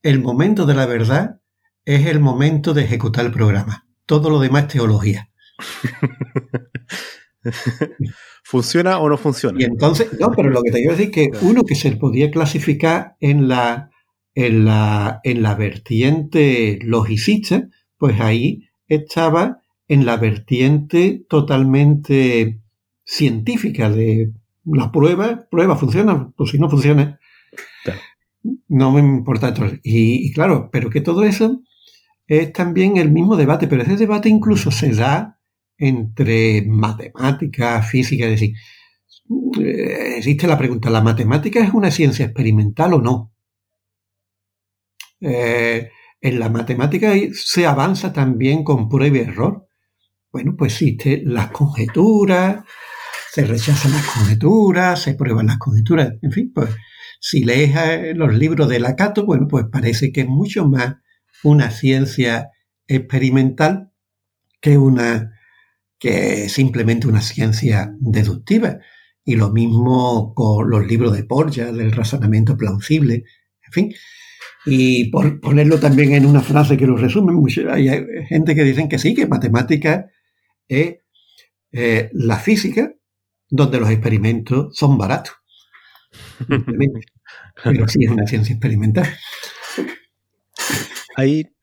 el 0.02 0.20
momento 0.20 0.64
de 0.64 0.74
la 0.74 0.86
verdad 0.86 1.40
es 1.84 2.06
el 2.06 2.20
momento 2.20 2.74
de 2.74 2.84
ejecutar 2.84 3.26
el 3.26 3.32
programa. 3.32 3.86
Todo 4.06 4.30
lo 4.30 4.40
demás 4.40 4.62
es 4.62 4.68
teología. 4.68 5.30
¿Funciona 8.50 8.98
o 8.98 9.10
no 9.10 9.18
funciona? 9.18 9.60
Y 9.60 9.64
entonces, 9.64 10.08
no, 10.18 10.30
pero 10.30 10.48
lo 10.48 10.62
que 10.62 10.70
te 10.70 10.78
quiero 10.78 10.96
decir 10.96 11.08
es 11.08 11.12
que 11.12 11.44
uno 11.44 11.64
que 11.64 11.74
se 11.74 11.92
podía 11.92 12.30
clasificar 12.30 13.14
en 13.20 13.46
la, 13.46 13.90
en 14.34 14.64
la, 14.64 15.20
en 15.22 15.42
la 15.42 15.54
vertiente 15.54 16.78
logicista, 16.82 17.68
pues 17.98 18.18
ahí 18.22 18.70
estaba 18.86 19.60
en 19.86 20.06
la 20.06 20.16
vertiente 20.16 21.26
totalmente 21.28 22.62
científica 23.04 23.90
de 23.90 24.32
la 24.64 24.90
prueba, 24.92 25.46
prueba, 25.50 25.76
funciona, 25.76 26.32
pues 26.34 26.52
si 26.52 26.58
no 26.58 26.70
funciona, 26.70 27.20
no 28.66 28.92
me 28.92 29.00
importa. 29.00 29.52
Y, 29.82 30.26
y 30.26 30.32
claro, 30.32 30.70
pero 30.72 30.88
que 30.88 31.02
todo 31.02 31.24
eso 31.24 31.60
es 32.26 32.50
también 32.54 32.96
el 32.96 33.10
mismo 33.10 33.36
debate, 33.36 33.68
pero 33.68 33.82
ese 33.82 33.98
debate 33.98 34.30
incluso 34.30 34.70
se 34.70 34.94
da 34.94 35.37
entre 35.78 36.64
matemática, 36.66 37.80
física, 37.82 38.24
es 38.26 38.32
decir, 38.32 38.54
eh, 39.60 40.16
existe 40.18 40.46
la 40.46 40.58
pregunta, 40.58 40.90
¿la 40.90 41.02
matemática 41.02 41.60
es 41.60 41.72
una 41.72 41.90
ciencia 41.90 42.26
experimental 42.26 42.94
o 42.94 43.00
no? 43.00 43.32
Eh, 45.20 45.90
en 46.20 46.40
la 46.40 46.48
matemática 46.48 47.12
se 47.32 47.66
avanza 47.66 48.12
también 48.12 48.64
con 48.64 48.88
prueba 48.88 49.18
y 49.18 49.20
error. 49.20 49.66
Bueno, 50.32 50.56
pues 50.56 50.72
existe 50.74 51.22
las 51.24 51.50
conjeturas, 51.50 52.64
se 53.32 53.44
rechazan 53.44 53.92
las 53.92 54.06
conjeturas, 54.06 55.00
se 55.00 55.14
prueban 55.14 55.46
las 55.46 55.58
conjeturas, 55.58 56.14
en 56.22 56.32
fin, 56.32 56.52
pues 56.54 56.70
si 57.20 57.44
lees 57.44 57.74
eh, 57.76 58.14
los 58.14 58.34
libros 58.34 58.68
de 58.68 58.80
Lacato, 58.80 59.24
bueno, 59.24 59.46
pues 59.48 59.66
parece 59.70 60.12
que 60.12 60.22
es 60.22 60.28
mucho 60.28 60.66
más 60.66 60.96
una 61.42 61.70
ciencia 61.70 62.50
experimental 62.86 63.92
que 64.60 64.78
una 64.78 65.37
que 65.98 66.44
es 66.44 66.52
simplemente 66.52 67.08
una 67.08 67.20
ciencia 67.20 67.94
deductiva. 67.98 68.78
Y 69.24 69.36
lo 69.36 69.50
mismo 69.50 70.32
con 70.34 70.70
los 70.70 70.86
libros 70.86 71.14
de 71.14 71.24
Porja, 71.24 71.72
del 71.72 71.92
razonamiento 71.92 72.56
plausible, 72.56 73.24
en 73.66 73.72
fin. 73.72 73.94
Y 74.64 75.10
por 75.10 75.40
ponerlo 75.40 75.78
también 75.78 76.12
en 76.12 76.26
una 76.26 76.40
frase 76.40 76.76
que 76.76 76.86
lo 76.86 76.96
resume, 76.96 77.32
hay 77.70 77.88
gente 78.28 78.54
que 78.54 78.64
dicen 78.64 78.88
que 78.88 78.98
sí, 78.98 79.14
que 79.14 79.26
matemática 79.26 80.10
es 80.66 80.96
eh, 81.72 82.10
la 82.12 82.38
física 82.38 82.92
donde 83.50 83.80
los 83.80 83.90
experimentos 83.90 84.76
son 84.76 84.98
baratos. 84.98 85.34
Pero 87.64 87.88
sí 87.88 88.04
es 88.04 88.10
una 88.10 88.26
ciencia 88.26 88.54
experimental 88.54 89.04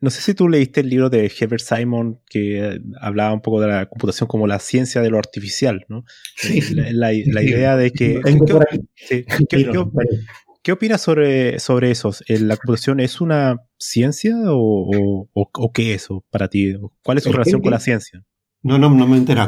no 0.02 0.10
sé 0.10 0.22
si 0.22 0.34
tú 0.34 0.50
leíste 0.50 0.82
el 0.82 0.90
libro 0.90 1.10
de 1.10 1.32
Herbert 1.40 1.62
Simon 1.62 2.20
que 2.30 2.80
hablaba 3.00 3.34
un 3.34 3.42
poco 3.42 3.62
de 3.62 3.68
la 3.68 3.86
computación 3.86 4.28
como 4.28 4.48
la 4.48 4.60
ciencia 4.60 5.02
de 5.02 5.10
lo 5.10 5.18
artificial, 5.18 5.86
¿no? 5.88 6.04
Sí, 6.36 6.62
la, 6.74 7.14
idea 7.14 7.78
de 7.78 7.92
que... 7.92 8.20
¿qué, 10.64 10.72
opinas 10.72 11.02
sobre, 11.02 11.60
sobre 11.60 11.92
eso? 11.92 12.12
¿La 12.28 12.58
computación 12.58 13.00
es 13.00 13.22
una 13.22 13.62
ciencia 13.78 14.36
o, 14.48 15.30
qué 15.74 15.94
es 15.94 16.04
eso 16.04 16.26
para 16.30 16.50
ti? 16.50 16.76
¿Cuál 17.02 17.20
es 17.20 17.24
su 17.24 17.32
relación 17.32 17.62
con 17.62 17.72
la 17.72 17.80
ciencia? 17.80 18.26
No, 18.62 18.78
no, 18.78 18.90
no 18.90 19.08
me 19.08 19.18
enteré. 19.18 19.42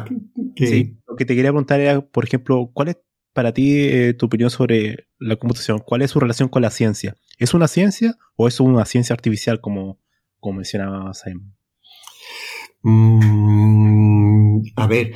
Sí, 0.56 0.98
lo 1.08 1.16
que 1.16 1.26
te 1.26 1.36
quería 1.36 1.52
preguntar 1.52 1.82
era, 1.82 2.02
por 2.02 2.24
ejemplo, 2.24 2.70
¿cuál 2.74 2.90
es 2.90 2.98
para 3.38 3.54
ti 3.54 3.82
eh, 3.82 4.16
tu 4.16 4.26
opinión 4.26 4.50
sobre 4.50 5.10
la 5.20 5.36
computación? 5.36 5.78
¿Cuál 5.78 6.02
es 6.02 6.10
su 6.10 6.20
relación 6.20 6.50
con 6.50 6.64
la 6.64 6.72
ciencia? 6.72 7.18
¿Es 7.38 7.54
una 7.54 7.68
ciencia 7.68 8.18
o 8.36 8.48
es 8.48 8.60
una 8.60 8.84
ciencia 8.84 9.14
artificial 9.14 9.62
como, 9.62 10.00
mencionaba 10.42 11.14
Simon? 11.14 11.56
Mm, 12.82 14.62
a 14.76 14.88
ver, 14.88 15.14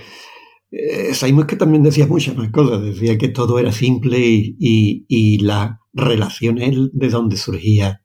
eh, 0.70 1.16
Simon 1.16 1.48
que 1.48 1.56
también 1.56 1.82
decía 1.82 2.06
muchas 2.06 2.36
más 2.36 2.52
cosas, 2.52 2.84
decía 2.84 3.18
que 3.18 3.30
todo 3.30 3.58
era 3.58 3.72
simple 3.72 4.20
y, 4.20 5.40
la 5.40 5.80
relación 5.92 6.60
es 6.60 6.78
de 6.94 7.10
donde 7.10 7.38
surgía 7.38 8.04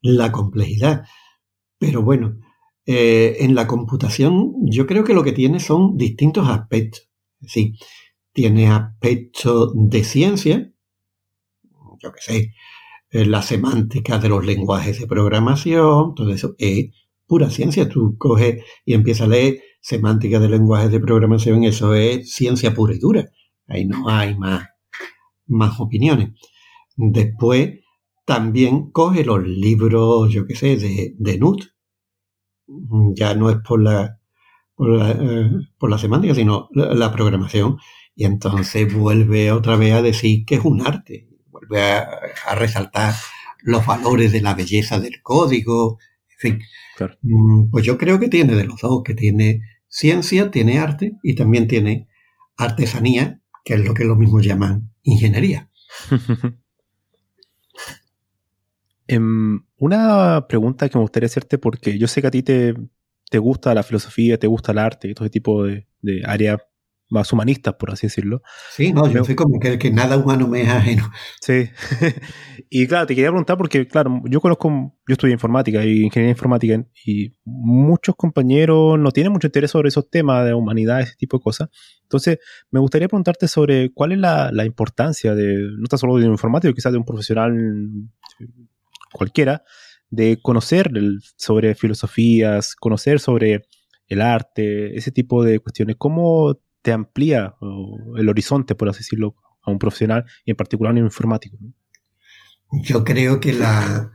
la 0.00 0.32
complejidad. 0.32 1.02
Pero 1.78 2.00
bueno, 2.00 2.38
eh, 2.86 3.36
en 3.40 3.54
la 3.54 3.66
computación 3.66 4.54
yo 4.62 4.86
creo 4.86 5.04
que 5.04 5.12
lo 5.12 5.22
que 5.22 5.32
tiene 5.32 5.60
son 5.60 5.98
distintos 5.98 6.48
aspectos. 6.48 7.10
Sí, 7.42 7.74
tiene 8.32 8.68
aspectos 8.68 9.72
de 9.74 10.04
ciencia, 10.04 10.72
yo 12.02 12.12
qué 12.12 12.20
sé, 12.20 12.54
eh, 13.10 13.26
la 13.26 13.42
semántica 13.42 14.18
de 14.18 14.28
los 14.28 14.44
lenguajes 14.44 14.98
de 14.98 15.06
programación, 15.06 16.14
todo 16.14 16.32
eso 16.32 16.54
es 16.58 16.90
pura 17.26 17.50
ciencia. 17.50 17.88
Tú 17.88 18.16
coges 18.18 18.64
y 18.84 18.94
empiezas 18.94 19.26
a 19.26 19.30
leer 19.30 19.60
semántica 19.80 20.38
de 20.40 20.48
lenguajes 20.48 20.90
de 20.90 21.00
programación, 21.00 21.64
eso 21.64 21.94
es 21.94 22.32
ciencia 22.32 22.74
pura 22.74 22.94
y 22.94 22.98
dura. 22.98 23.30
Ahí 23.68 23.84
no 23.86 24.08
hay 24.08 24.36
más, 24.36 24.68
más 25.46 25.78
opiniones. 25.80 26.30
Después 26.96 27.80
también 28.24 28.90
coge 28.90 29.24
los 29.24 29.46
libros, 29.46 30.32
yo 30.32 30.46
qué 30.46 30.54
sé, 30.54 30.76
de, 30.76 31.14
de 31.18 31.38
NUT. 31.38 31.64
Ya 33.14 33.34
no 33.34 33.50
es 33.50 33.56
por 33.66 33.82
la, 33.82 34.20
por 34.74 34.90
la, 34.90 35.10
eh, 35.10 35.50
por 35.78 35.90
la 35.90 35.98
semántica, 35.98 36.34
sino 36.34 36.68
la 36.72 37.12
programación 37.12 37.78
y 38.14 38.24
entonces 38.24 38.92
vuelve 38.92 39.52
otra 39.52 39.76
vez 39.76 39.94
a 39.94 40.02
decir 40.02 40.44
que 40.44 40.56
es 40.56 40.64
un 40.64 40.86
arte, 40.86 41.28
vuelve 41.50 41.82
a, 41.82 42.54
resaltar 42.54 43.14
los 43.62 43.86
valores 43.86 44.32
de 44.32 44.42
la 44.42 44.54
belleza 44.54 45.00
del 45.00 45.22
código, 45.22 45.98
en 46.30 46.38
fin. 46.38 46.62
Mm, 47.22 47.70
pues 47.70 47.84
yo 47.84 47.96
creo 47.96 48.20
que 48.20 48.28
tiene 48.28 48.54
de 48.54 48.64
los 48.64 48.80
dos, 48.80 49.02
que 49.04 49.14
tiene 49.14 49.62
ciencia, 49.88 50.50
tiene 50.50 50.78
arte 50.78 51.14
y 51.22 51.34
también 51.34 51.68
tiene 51.68 52.08
artesanía, 52.56 53.40
que 53.64 53.74
es 53.74 53.84
lo 53.84 53.94
que 53.94 54.04
lo 54.04 54.16
mismo 54.16 54.40
llaman 54.40 54.92
ingeniería. 55.02 55.70
Em, 59.08 59.60
una 59.76 60.46
pregunta 60.48 60.88
que 60.88 60.96
me 60.96 61.02
gustaría 61.02 61.26
hacerte, 61.26 61.58
porque 61.58 61.98
yo 61.98 62.06
sé 62.06 62.22
que 62.22 62.28
a 62.28 62.30
ti 62.30 62.42
te, 62.42 62.74
te 63.28 63.38
gusta 63.38 63.74
la 63.74 63.82
filosofía, 63.82 64.38
te 64.38 64.46
gusta 64.46 64.72
el 64.72 64.78
arte 64.78 65.08
y 65.08 65.14
todo 65.14 65.26
ese 65.26 65.32
tipo 65.32 65.64
de, 65.64 65.86
de 66.00 66.22
áreas 66.24 66.60
más 67.12 67.32
humanistas, 67.32 67.74
por 67.74 67.90
así 67.90 68.06
decirlo. 68.06 68.42
Sí, 68.70 68.92
no, 68.92 69.06
yo 69.06 69.22
soy 69.24 69.34
como 69.34 69.60
que, 69.60 69.78
que 69.78 69.90
nada 69.90 70.16
humano 70.16 70.48
me 70.48 70.62
es 70.62 70.68
ajeno. 70.68 71.10
Sí. 71.40 71.68
y 72.70 72.86
claro, 72.86 73.06
te 73.06 73.14
quería 73.14 73.28
preguntar 73.28 73.58
porque, 73.58 73.86
claro, 73.86 74.22
yo 74.24 74.40
conozco, 74.40 74.70
yo 75.06 75.12
estudié 75.12 75.34
informática 75.34 75.84
y 75.84 76.04
ingeniería 76.04 76.32
informática 76.32 76.84
y 77.04 77.34
muchos 77.44 78.16
compañeros 78.16 78.98
no 78.98 79.10
tienen 79.10 79.32
mucho 79.32 79.46
interés 79.46 79.70
sobre 79.70 79.88
esos 79.88 80.08
temas 80.08 80.46
de 80.46 80.54
humanidad, 80.54 81.00
ese 81.00 81.14
tipo 81.16 81.36
de 81.36 81.42
cosas. 81.42 81.68
Entonces, 82.02 82.38
me 82.70 82.80
gustaría 82.80 83.08
preguntarte 83.08 83.46
sobre 83.46 83.92
cuál 83.92 84.12
es 84.12 84.18
la, 84.18 84.50
la 84.50 84.64
importancia 84.64 85.34
de, 85.34 85.54
no 85.78 85.86
tan 85.88 85.98
solo 85.98 86.16
de 86.16 86.24
un 86.24 86.32
informático, 86.32 86.72
quizás 86.72 86.92
de 86.92 86.98
un 86.98 87.04
profesional 87.04 87.54
cualquiera, 89.12 89.62
de 90.08 90.38
conocer 90.40 90.90
sobre 91.36 91.74
filosofías, 91.74 92.74
conocer 92.74 93.20
sobre 93.20 93.66
el 94.06 94.20
arte, 94.22 94.96
ese 94.96 95.10
tipo 95.10 95.44
de 95.44 95.58
cuestiones. 95.58 95.96
¿Cómo 95.98 96.58
te 96.82 96.92
amplía 96.92 97.54
el 98.16 98.28
horizonte, 98.28 98.74
por 98.74 98.88
así 98.88 98.98
decirlo, 98.98 99.36
a 99.62 99.70
un 99.70 99.78
profesional 99.78 100.24
y 100.44 100.50
en 100.50 100.56
particular 100.56 100.90
a 100.90 100.98
un 100.98 101.04
informático. 101.04 101.56
Yo 102.82 103.04
creo 103.04 103.40
que 103.40 103.52
la 103.52 104.12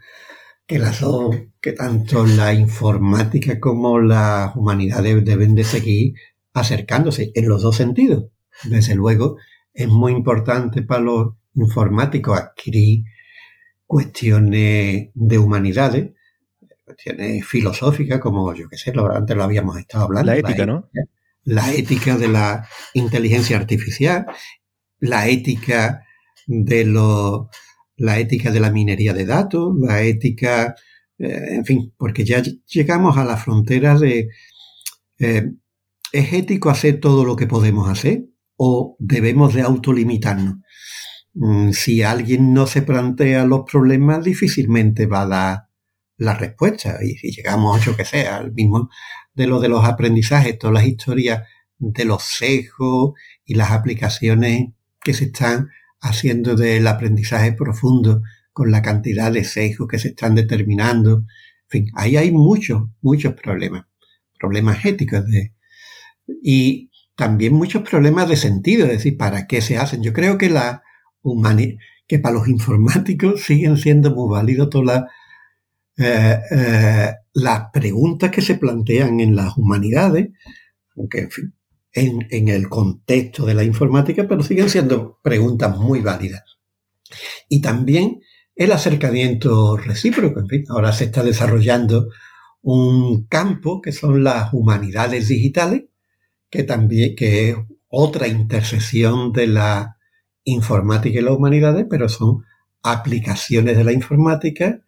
que 0.68 0.80
las 0.80 1.00
dos, 1.00 1.34
que 1.62 1.72
tanto 1.72 2.26
la 2.26 2.54
informática 2.54 3.58
como 3.60 4.00
las 4.00 4.54
humanidades 4.56 5.24
deben 5.24 5.56
de 5.56 5.64
seguir 5.64 6.14
acercándose 6.54 7.32
en 7.34 7.48
los 7.48 7.62
dos 7.62 7.78
sentidos. 7.78 8.26
Desde 8.66 8.94
luego, 8.94 9.38
es 9.74 9.88
muy 9.88 10.12
importante 10.12 10.82
para 10.82 11.02
los 11.02 11.36
informáticos 11.56 12.38
adquirir 12.38 13.06
cuestiones 13.86 15.10
de 15.14 15.38
humanidades, 15.38 16.12
cuestiones 16.84 17.46
filosóficas, 17.46 18.20
como 18.20 18.54
yo 18.54 18.68
que 18.68 18.78
sé, 18.78 18.92
antes 19.14 19.38
lo 19.38 19.44
habíamos 19.44 19.78
estado 19.78 20.04
hablando. 20.04 20.32
La 20.34 20.38
ética, 20.38 20.66
¿no? 20.66 20.90
La 21.48 21.74
ética 21.74 22.18
de 22.18 22.28
la 22.28 22.68
inteligencia 22.94 23.56
artificial, 23.56 24.26
la 25.00 25.30
ética 25.30 26.04
de 26.46 26.84
lo, 26.84 27.50
la 27.96 28.20
ética 28.20 28.52
de 28.52 28.60
la 28.60 28.70
minería 28.70 29.14
de 29.14 29.26
datos, 29.26 29.74
la 29.80 30.02
ética, 30.02 30.76
eh, 31.18 31.56
en 31.56 31.64
fin, 31.64 31.94
porque 31.98 32.26
ya 32.26 32.44
llegamos 32.68 33.18
a 33.18 33.24
la 33.24 33.38
frontera 33.38 33.98
de 33.98 34.28
eh, 35.20 35.52
¿es 36.12 36.34
ético 36.34 36.70
hacer 36.70 37.00
todo 37.00 37.24
lo 37.24 37.38
que 37.38 37.48
podemos 37.48 37.88
hacer 37.90 38.26
o 38.58 38.98
debemos 39.00 39.54
de 39.54 39.62
autolimitarnos? 39.62 40.56
Mm, 41.34 41.72
si 41.72 42.04
alguien 42.04 42.54
no 42.54 42.68
se 42.68 42.82
plantea 42.82 43.46
los 43.46 43.62
problemas, 43.72 44.22
difícilmente 44.22 45.06
va 45.06 45.22
a 45.22 45.28
dar 45.28 45.68
la 46.18 46.34
respuesta. 46.34 47.00
Y 47.02 47.16
si 47.16 47.32
llegamos, 47.32 47.86
yo 47.86 47.96
que 47.96 48.04
sé, 48.04 48.28
al 48.28 48.52
mismo 48.52 48.90
de 49.38 49.48
lo 49.48 49.60
de 49.60 49.70
los 49.70 49.86
aprendizajes, 49.86 50.58
todas 50.58 50.74
las 50.74 50.88
historias 50.88 51.44
de 51.78 52.06
los 52.06 52.24
sesgos 52.24 53.14
y 53.46 53.54
las 53.54 53.72
aplicaciones 53.72 54.70
que 55.02 55.14
se 55.14 55.26
están 55.26 55.70
haciendo 56.02 56.56
del 56.56 56.88
aprendizaje 56.88 57.54
profundo 57.54 58.24
con 58.52 58.72
la 58.72 58.82
cantidad 58.82 59.32
de 59.32 59.44
sesgos 59.44 59.88
que 59.88 60.00
se 60.00 60.10
están 60.10 60.34
determinando. 60.34 61.18
En 61.18 61.70
fin, 61.70 61.92
ahí 61.94 62.18
hay 62.18 62.32
muchos, 62.32 62.90
muchos 63.02 63.36
problemas. 63.36 63.86
Problemas 64.40 64.84
éticos 64.84 65.26
de, 65.28 65.54
y 66.42 66.90
también 67.16 67.54
muchos 67.54 67.88
problemas 67.88 68.28
de 68.28 68.38
sentido, 68.38 68.86
es 68.88 68.94
decir, 68.94 69.18
¿para 69.18 69.46
qué 69.46 69.62
se 69.62 69.78
hacen? 69.78 70.02
Yo 70.02 70.14
creo 70.14 70.38
que 70.38 70.50
la 70.50 70.82
que 72.08 72.20
para 72.20 72.36
los 72.36 72.48
informáticos 72.48 73.42
siguen 73.46 73.78
siendo 73.78 74.16
muy 74.16 74.32
válidos 74.32 74.72
todas 74.72 74.88
las 74.88 75.04
eh, 75.98 76.40
eh, 76.52 77.12
las 77.34 77.72
preguntas 77.74 78.30
que 78.30 78.42
se 78.42 78.56
plantean 78.56 79.20
en 79.20 79.36
las 79.36 79.58
humanidades, 79.58 80.30
aunque 80.96 81.22
en 81.22 81.32
fin, 81.32 81.54
en, 81.94 82.48
el 82.50 82.70
contexto 82.70 83.46
de 83.46 83.56
la 83.56 83.64
informática, 83.64 84.28
pero 84.28 84.44
siguen 84.44 84.70
siendo 84.70 85.20
preguntas 85.24 85.78
muy 85.78 86.02
válidas. 86.02 86.60
Y 87.50 87.62
también 87.62 88.22
el 88.56 88.72
acercamiento 88.72 89.78
recíproco. 89.78 90.40
En 90.40 90.48
fin, 90.48 90.66
ahora 90.70 90.92
se 90.92 91.06
está 91.06 91.24
desarrollando 91.24 92.10
un 92.62 93.26
campo 93.26 93.82
que 93.82 93.92
son 93.92 94.24
las 94.24 94.54
humanidades 94.54 95.28
digitales, 95.30 95.86
que 96.50 96.64
también 96.64 97.16
que 97.16 97.50
es 97.50 97.58
otra 97.88 98.28
intersección 98.28 99.32
de 99.32 99.48
la 99.48 99.98
informática 100.44 101.20
y 101.20 101.24
las 101.24 101.36
humanidades, 101.36 101.86
pero 101.90 102.08
son 102.10 102.44
aplicaciones 102.84 103.78
de 103.78 103.84
la 103.84 103.94
informática 103.94 104.82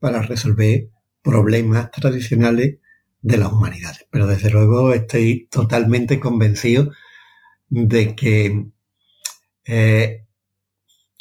para 0.00 0.22
resolver 0.22 0.90
problemas 1.22 1.90
tradicionales 1.90 2.78
de 3.20 3.36
las 3.36 3.52
humanidades. 3.52 4.06
Pero 4.10 4.26
desde 4.26 4.50
luego 4.50 4.92
estoy 4.92 5.48
totalmente 5.50 6.20
convencido 6.20 6.92
de 7.68 8.14
que 8.14 8.66
eh, 9.66 10.24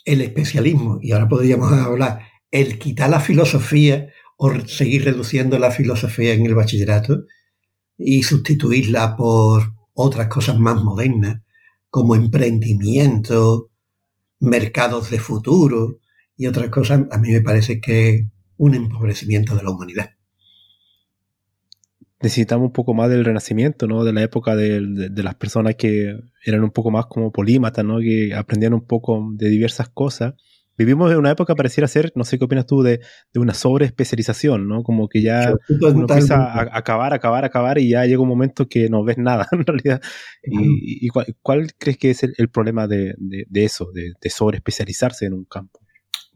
el 0.06 0.22
especialismo, 0.22 1.00
y 1.02 1.12
ahora 1.12 1.28
podríamos 1.28 1.72
hablar, 1.74 2.22
el 2.52 2.80
quitar 2.80 3.10
la 3.10 3.20
filosofía 3.20 4.10
o 4.38 4.54
seguir 4.68 5.04
reduciendo 5.04 5.60
la 5.60 5.72
filosofía 5.72 6.34
en 6.34 6.46
el 6.46 6.56
bachillerato 6.56 7.26
y 7.98 8.24
sustituirla 8.24 9.18
por 9.18 9.74
otras 9.94 10.28
cosas 10.28 10.60
más 10.60 10.82
modernas, 10.84 11.42
como 11.90 12.16
emprendimiento, 12.16 13.72
mercados 14.40 15.10
de 15.10 15.20
futuro 15.20 16.00
y 16.38 16.46
otras 16.46 16.70
cosas, 16.70 17.02
a 17.12 17.18
mí 17.18 17.32
me 17.32 17.42
parece 17.42 17.82
que 17.82 18.28
un 18.58 18.74
empobrecimiento 18.74 19.56
de 19.56 19.64
la 19.64 19.72
humanidad. 19.72 20.12
Necesitamos 22.20 22.68
un 22.68 22.74
poco 22.74 22.96
más 22.96 23.10
del 23.10 23.24
renacimiento, 23.24 23.88
¿no? 23.88 24.04
De 24.04 24.12
la 24.12 24.24
época 24.24 24.56
de, 24.56 24.82
las 25.16 25.36
personas 25.36 25.76
que 25.76 26.18
eran 26.44 26.64
un 26.64 26.72
poco 26.72 26.90
más 26.90 27.06
como 27.06 27.32
polímatas, 27.32 27.86
¿no? 27.86 28.00
Que 28.00 28.34
aprendían 28.34 28.74
un 28.74 28.86
poco 28.86 29.30
de 29.34 29.50
diversas 29.50 29.90
cosas. 29.90 30.34
Vivimos 30.80 31.12
en 31.12 31.18
una 31.18 31.32
época 31.32 31.56
pareciera 31.56 31.88
ser, 31.88 32.12
no 32.16 32.24
sé 32.24 32.38
qué 32.38 32.46
opinas 32.46 32.66
tú, 32.66 32.82
de, 32.82 33.02
una 33.36 33.54
sobreespecialización, 33.54 34.68
¿no? 34.68 34.82
Como 34.82 35.08
que 35.10 35.22
ya 35.22 35.54
uno 35.70 36.02
empieza 36.02 36.44
a 36.44 36.78
acabar, 36.78 37.14
acabar, 37.14 37.46
acabar 37.46 37.78
y 37.78 37.90
ya 37.90 38.06
llega 38.06 38.22
un 38.22 38.28
momento 38.28 38.68
que 38.68 38.90
no 38.90 39.04
ves 39.04 39.20
nada 39.20 39.48
en 39.52 39.66
realidad. 39.66 40.02
¿Y, 40.44 41.08
cuál, 41.10 41.74
crees 41.78 41.98
que 41.98 42.10
es 42.10 42.24
el, 42.24 42.50
problema 42.50 42.88
de, 42.88 43.16
eso, 43.54 43.92
de, 43.94 44.14
de 44.20 44.30
sobreespecializarse 44.32 45.28
en 45.28 45.34
un 45.34 45.46
campo? 45.46 45.87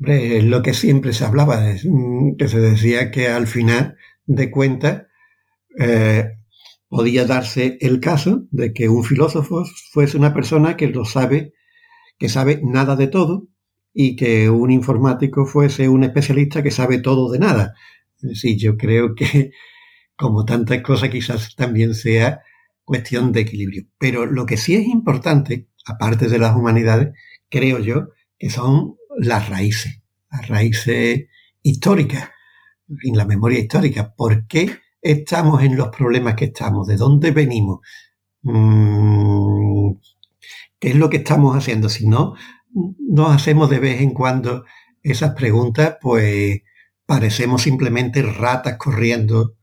Lo 0.02 0.62
que 0.62 0.74
siempre 0.74 1.14
se 1.14 1.26
hablaba, 1.26 1.62
mm, 1.84 2.36
que 2.38 2.48
se 2.48 2.60
decía 2.60 3.12
que 3.12 3.28
al 3.28 3.48
final 3.48 3.98
de 4.26 4.50
cuentas 4.50 5.04
eh, 5.80 6.38
podía 6.90 7.26
darse 7.26 7.78
el 7.82 8.00
caso 8.00 8.48
de 8.52 8.74
que 8.74 8.90
un 8.90 9.04
filósofo 9.04 9.64
fuese 9.92 10.18
una 10.18 10.34
persona 10.34 10.76
que 10.76 10.88
lo 10.88 11.06
sabe, 11.06 11.54
que 12.18 12.30
sabe 12.30 12.60
nada 12.64 12.96
de 12.96 13.08
todo, 13.08 13.48
y 13.94 14.16
que 14.16 14.50
un 14.50 14.72
informático 14.72 15.46
fuese 15.46 15.90
un 15.90 16.04
especialista 16.04 16.64
que 16.64 16.72
sabe 16.72 17.00
todo 17.00 17.32
de 17.32 17.40
nada. 17.40 17.76
Sí, 18.34 18.58
yo 18.58 18.78
creo 18.78 19.16
que 19.16 19.52
como 20.16 20.46
tantas 20.46 20.82
cosas 20.82 21.10
quizás 21.10 21.56
también 21.56 21.94
sea 21.94 22.42
cuestión 22.84 23.32
de 23.32 23.42
equilibrio. 23.42 23.86
Pero 23.98 24.26
lo 24.26 24.46
que 24.46 24.58
sí 24.58 24.76
es 24.76 24.86
importante, 24.86 25.68
aparte 25.86 26.28
de 26.28 26.40
las 26.40 26.56
humanidades, 26.56 27.10
creo 27.50 27.80
yo, 27.80 28.10
que 28.38 28.50
son 28.50 28.96
las 29.22 29.50
raíces, 29.50 30.02
las 30.32 30.48
raíces 30.48 31.28
históricas, 31.62 32.30
en 33.04 33.16
la 33.16 33.26
memoria 33.26 33.60
histórica. 33.60 34.14
¿Por 34.16 34.48
qué 34.48 34.80
estamos 35.00 35.62
en 35.64 35.78
los 35.78 35.90
problemas 35.90 36.36
que 36.36 36.46
estamos? 36.46 36.88
¿De 36.88 36.98
dónde 36.98 37.30
venimos? 37.30 37.82
Mm, 38.42 39.92
¿Qué 40.80 40.90
es 40.90 40.96
lo 40.96 41.10
que 41.10 41.18
estamos 41.18 41.56
haciendo? 41.56 41.88
Si 41.88 42.08
no, 42.08 42.34
nos 42.74 43.36
hacemos 43.36 43.70
de 43.70 43.80
vez 43.80 44.02
en 44.02 44.12
cuando 44.12 44.66
esas 45.04 45.36
preguntas, 45.36 45.98
pues 46.02 46.62
parecemos 47.06 47.62
simplemente 47.62 48.24
ratas 48.24 48.78
corriendo 48.78 49.56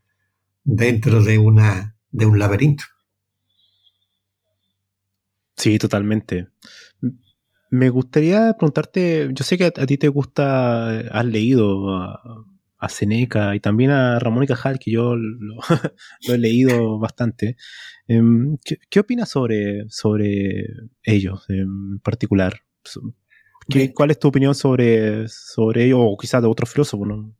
dentro 0.62 1.24
de, 1.24 1.36
una, 1.38 1.96
de 2.12 2.26
un 2.26 2.38
laberinto. 2.38 2.84
Sí, 5.56 5.78
totalmente. 5.78 6.46
Me 7.70 7.90
gustaría 7.90 8.54
preguntarte, 8.54 9.28
yo 9.32 9.44
sé 9.44 9.58
que 9.58 9.66
a, 9.66 9.70
ti 9.70 9.98
te 9.98 10.08
gusta, 10.08 11.00
has 11.00 11.24
leído 11.26 11.96
a, 11.96 12.44
Seneca 12.88 13.56
y 13.56 13.60
también 13.60 13.90
a 13.90 14.18
Ramón 14.20 14.44
y 14.44 14.46
Cajal, 14.46 14.78
que 14.78 14.92
yo 14.92 15.16
lo, 15.16 15.60
he 16.28 16.38
leído 16.38 16.98
bastante. 16.98 17.56
Em, 18.06 18.56
¿Qué, 18.90 19.00
opinas 19.00 19.28
sobre, 19.28 19.84
sobre 19.90 20.64
ellos 21.02 21.44
en 21.50 21.98
particular? 21.98 22.60
¿Cuál 23.94 24.10
es 24.12 24.18
tu 24.18 24.28
opinión 24.28 24.54
sobre, 24.54 25.28
sobre 25.28 25.84
ellos 25.84 25.98
o 26.00 26.16
quizás 26.16 26.40
de 26.40 26.48
otros 26.48 26.70
filósofos? 26.70 27.08
¿no? 27.08 27.34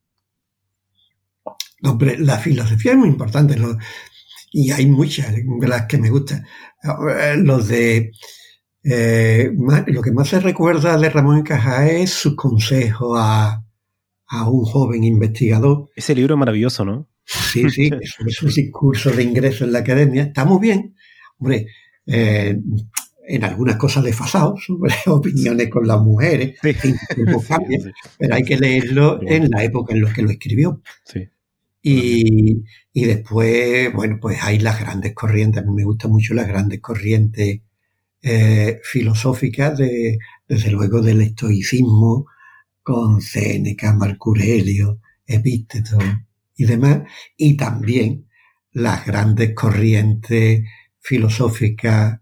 La 2.19 2.39
filosofía 2.39 2.93
es 2.93 2.99
muy 2.99 3.09
importante 3.09 3.57
y 4.53 4.71
hay 4.73 4.87
muchas 4.87 5.35
de 5.35 5.69
las 5.69 5.87
que 5.87 5.99
me 5.99 6.11
gustan. 6.11 6.45
Los 7.37 7.69
de 7.69 8.13
eh, 8.85 9.51
lo 9.87 10.03
que 10.03 10.13
más 10.13 10.29
se 10.29 10.41
recuerda 10.41 10.97
de 10.97 11.11
Ramón 11.11 11.43
Cajal 11.43 11.89
es 11.89 12.11
su 12.11 12.37
consejo 12.37 13.17
a, 13.17 13.65
a 14.29 14.49
un 14.49 14.65
joven 14.65 15.05
investigador. 15.05 15.89
Ese 15.97 16.15
libro 16.15 16.35
es 16.35 16.39
maravilloso, 16.39 16.85
¿no? 16.85 17.09
Sí, 17.25 17.69
sí, 17.71 17.91
es, 18.27 18.43
un 18.43 18.51
discurso 18.51 19.11
de 19.11 19.23
ingreso 19.23 19.65
en 19.65 19.73
la 19.73 19.81
academia. 19.81 20.25
Está 20.25 20.45
muy 20.45 20.61
bien. 20.61 20.95
Hombre, 21.39 21.67
eh, 22.07 22.57
en 23.29 23.45
algunas 23.45 23.77
cosas 23.77 24.05
desfasados, 24.05 24.65
sobre 24.65 24.95
opiniones 25.07 25.69
con 25.69 25.87
las 25.87 26.01
mujeres, 26.01 26.59
pero 26.63 28.35
hay 28.35 28.43
que 28.43 28.57
leerlo 28.57 29.21
en 29.23 29.51
la 29.51 29.63
época 29.65 29.95
en 29.95 30.03
la 30.03 30.13
que 30.13 30.23
lo 30.23 30.31
escribió. 30.31 30.83
Y, 31.83 32.65
y, 32.93 33.05
después, 33.05 33.93
bueno, 33.93 34.19
pues 34.21 34.39
hay 34.43 34.59
las 34.59 34.81
grandes 34.81 35.15
corrientes, 35.15 35.63
a 35.63 35.67
mí 35.67 35.73
me 35.75 35.85
gustan 35.85 36.11
mucho 36.11 36.35
las 36.35 36.49
grandes 36.49 36.81
corrientes 36.81 37.61
eh, 38.23 38.81
filosóficas, 38.83 39.79
de, 39.79 40.19
desde 40.47 40.71
luego 40.71 41.01
del 41.03 41.21
estoicismo, 41.21 42.27
con 42.83 43.21
Séneca, 43.21 43.93
Marco 43.93 44.31
Aurelio, 44.31 45.01
Epíteto 45.27 45.99
y 46.57 46.65
demás, 46.65 47.03
y 47.37 47.57
también 47.57 48.29
las 48.73 49.05
grandes 49.05 49.55
corrientes 49.55 50.63
filosóficas 51.01 52.21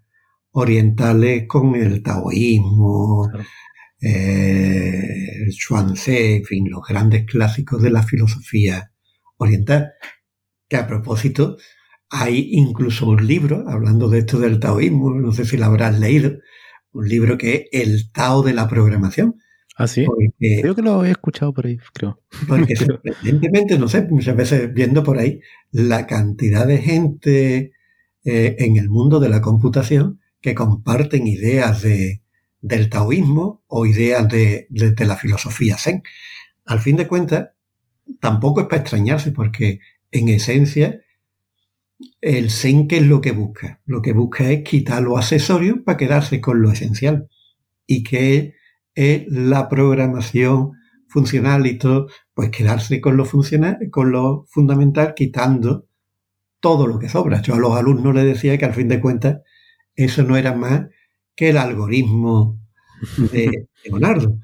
orientales 0.52 1.44
con 1.46 1.74
el 1.74 2.02
taoísmo, 2.02 3.30
eh, 4.00 5.42
el 5.44 5.52
Xuanzé, 5.52 6.36
en 6.36 6.44
fin, 6.44 6.70
los 6.70 6.82
grandes 6.86 7.26
clásicos 7.26 7.82
de 7.82 7.90
la 7.90 8.02
filosofía 8.02 8.92
oriental. 9.36 9.92
Que 10.68 10.76
a 10.76 10.86
propósito, 10.86 11.56
hay 12.10 12.50
incluso 12.52 13.08
un 13.08 13.26
libro, 13.26 13.64
hablando 13.68 14.08
de 14.08 14.20
esto 14.20 14.38
del 14.38 14.60
taoísmo, 14.60 15.14
no 15.14 15.32
sé 15.32 15.44
si 15.44 15.56
lo 15.56 15.66
habrás 15.66 15.98
leído, 15.98 16.38
un 16.92 17.08
libro 17.08 17.36
que 17.36 17.68
es 17.70 17.82
El 17.88 18.12
Tao 18.12 18.42
de 18.42 18.54
la 18.54 18.68
Programación. 18.68 19.36
Ah, 19.78 19.86
sí. 19.86 20.06
creo 20.38 20.74
que 20.74 20.82
lo 20.82 21.04
he 21.04 21.10
escuchado 21.10 21.52
por 21.52 21.66
ahí, 21.66 21.76
creo. 21.92 22.22
Porque 22.48 22.76
sorprendentemente, 22.76 23.78
no 23.78 23.88
sé, 23.88 24.06
muchas 24.08 24.34
veces 24.34 24.72
viendo 24.72 25.02
por 25.02 25.18
ahí 25.18 25.40
la 25.70 26.06
cantidad 26.06 26.66
de 26.66 26.78
gente 26.78 27.72
eh, 28.24 28.56
en 28.58 28.76
el 28.76 28.88
mundo 28.88 29.20
de 29.20 29.28
la 29.28 29.42
computación 29.42 30.20
que 30.40 30.54
comparten 30.54 31.26
ideas 31.26 31.82
de, 31.82 32.22
del 32.60 32.88
taoísmo 32.88 33.62
o 33.68 33.86
ideas 33.86 34.28
de, 34.28 34.66
la 34.70 35.16
filosofía 35.16 35.76
zen. 35.76 36.02
Al 36.64 36.80
fin 36.80 36.96
de 36.96 37.06
cuentas, 37.06 37.50
tampoco 38.20 38.62
es 38.62 38.66
para 38.66 38.82
extrañarse 38.82 39.30
porque 39.32 39.80
en 40.10 40.28
esencia 40.28 41.00
el 42.20 42.50
zen 42.50 42.88
qué 42.88 42.98
es 42.98 43.06
lo 43.06 43.20
que 43.20 43.32
busca. 43.32 43.80
Lo 43.84 44.02
que 44.02 44.12
busca 44.12 44.50
es 44.50 44.62
quitar 44.62 45.02
los 45.02 45.18
accesorios 45.18 45.78
para 45.84 45.96
quedarse 45.96 46.40
con 46.40 46.62
lo 46.62 46.70
esencial 46.70 47.28
y 47.86 48.02
que 48.02 48.54
es 48.94 49.24
la 49.28 49.68
programación 49.68 50.72
funcional 51.08 51.66
y 51.66 51.78
todo, 51.78 52.08
pues 52.34 52.50
quedarse 52.50 53.00
con 53.00 53.16
lo 53.16 53.24
funcional, 53.24 53.78
con 53.90 54.10
lo 54.10 54.44
fundamental, 54.48 55.14
quitando 55.14 55.86
todo 56.60 56.86
lo 56.86 56.98
que 56.98 57.08
sobra. 57.08 57.42
Yo 57.42 57.54
a 57.54 57.58
los 57.58 57.76
alumnos 57.76 58.14
les 58.14 58.24
decía 58.24 58.58
que 58.58 58.64
al 58.64 58.74
fin 58.74 58.88
de 58.88 59.00
cuentas 59.00 59.38
eso 59.94 60.22
no 60.22 60.36
era 60.36 60.54
más 60.54 60.86
que 61.34 61.50
el 61.50 61.58
algoritmo 61.58 62.58
de 63.32 63.68
Leonardo, 63.84 64.38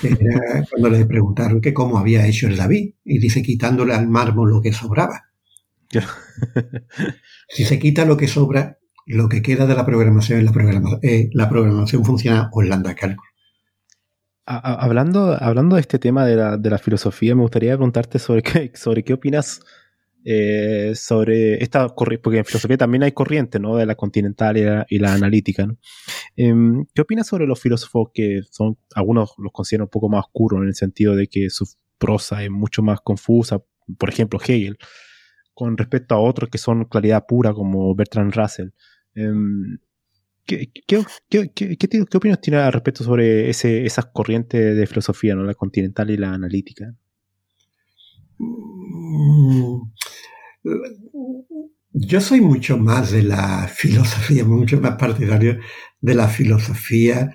que 0.00 0.08
era 0.08 0.64
cuando 0.68 0.90
le 0.90 1.06
preguntaron 1.06 1.60
que 1.60 1.72
cómo 1.72 1.98
había 1.98 2.26
hecho 2.26 2.46
el 2.46 2.56
David, 2.56 2.94
y 3.04 3.18
dice 3.18 3.42
quitándole 3.42 3.94
al 3.94 4.08
mármol 4.08 4.50
lo 4.50 4.60
que 4.60 4.72
sobraba. 4.72 5.31
si 7.48 7.64
se 7.64 7.78
quita 7.78 8.04
lo 8.04 8.16
que 8.16 8.28
sobra, 8.28 8.78
lo 9.06 9.28
que 9.28 9.42
queda 9.42 9.66
de 9.66 9.74
la 9.74 9.84
programación 9.84 10.38
es 10.38 10.44
la, 10.44 10.52
programación, 10.52 11.00
eh, 11.02 11.30
la 11.32 11.48
programación 11.48 12.04
funciona 12.04 12.48
o 12.52 12.62
lambda 12.62 12.94
cálculo. 12.94 13.28
Hablando, 14.44 15.36
hablando 15.40 15.76
de 15.76 15.82
este 15.82 15.98
tema 16.00 16.26
de 16.26 16.36
la, 16.36 16.56
de 16.56 16.70
la 16.70 16.78
filosofía, 16.78 17.34
me 17.34 17.42
gustaría 17.42 17.76
preguntarte 17.76 18.18
sobre 18.18 18.42
qué, 18.42 18.72
sobre 18.74 19.04
qué 19.04 19.12
opinas 19.12 19.60
eh, 20.24 20.92
sobre 20.94 21.62
esta 21.62 21.88
corriente, 21.88 22.22
porque 22.22 22.38
en 22.38 22.44
filosofía 22.44 22.76
también 22.76 23.02
hay 23.02 23.10
corrientes, 23.10 23.60
¿no? 23.60 23.76
De 23.76 23.86
la 23.86 23.96
continental 23.96 24.56
y 24.88 24.98
la, 24.98 25.14
analítica, 25.14 25.66
em, 26.36 26.84
¿Qué 26.94 27.02
opinas 27.02 27.26
sobre 27.26 27.46
los 27.46 27.60
filósofos 27.60 28.10
que 28.14 28.42
son, 28.48 28.78
algunos 28.94 29.32
los 29.38 29.50
consideran 29.52 29.86
un 29.86 29.90
poco 29.90 30.08
más 30.08 30.26
oscuros 30.26 30.60
en 30.62 30.68
el 30.68 30.74
sentido 30.76 31.16
de 31.16 31.26
que 31.26 31.50
su 31.50 31.66
prosa 31.98 32.42
es 32.44 32.50
mucho 32.50 32.82
más 32.82 33.00
confusa, 33.00 33.62
por 33.98 34.08
ejemplo 34.08 34.38
Hegel, 34.40 34.78
con 35.54 35.76
respecto 35.76 36.14
a 36.14 36.20
otros 36.20 36.50
que 36.50 36.58
son 36.58 36.84
claridad 36.86 37.26
pura 37.26 37.52
como 37.52 37.94
Bertrand 37.94 38.34
Russell? 38.34 38.70
Em, 39.14 39.78
¿Qué, 40.44 40.72
qué, 40.86 40.98
opinas 42.16 42.40
tiene 42.40 42.58
al 42.58 42.72
respecto 42.72 43.04
sobre 43.04 43.48
ese, 43.48 43.86
esas 43.86 44.06
corrientes 44.06 44.76
de 44.76 44.86
filosofía, 44.86 45.36
¿no? 45.36 45.44
la 45.44 45.54
continental 45.54 46.10
y 46.10 46.16
la 46.16 46.32
analítica? 46.32 46.94
Mm, 48.38 49.82
yo 51.92 52.20
soy 52.20 52.40
mucho 52.40 52.78
más 52.78 53.12
de 53.12 53.22
la 53.22 53.68
filosofía, 53.68 54.44
mucho 54.46 54.80
más 54.80 54.96
partidario 54.96 55.58
de 56.00 56.14
la 56.14 56.28
filosofía 56.28 57.34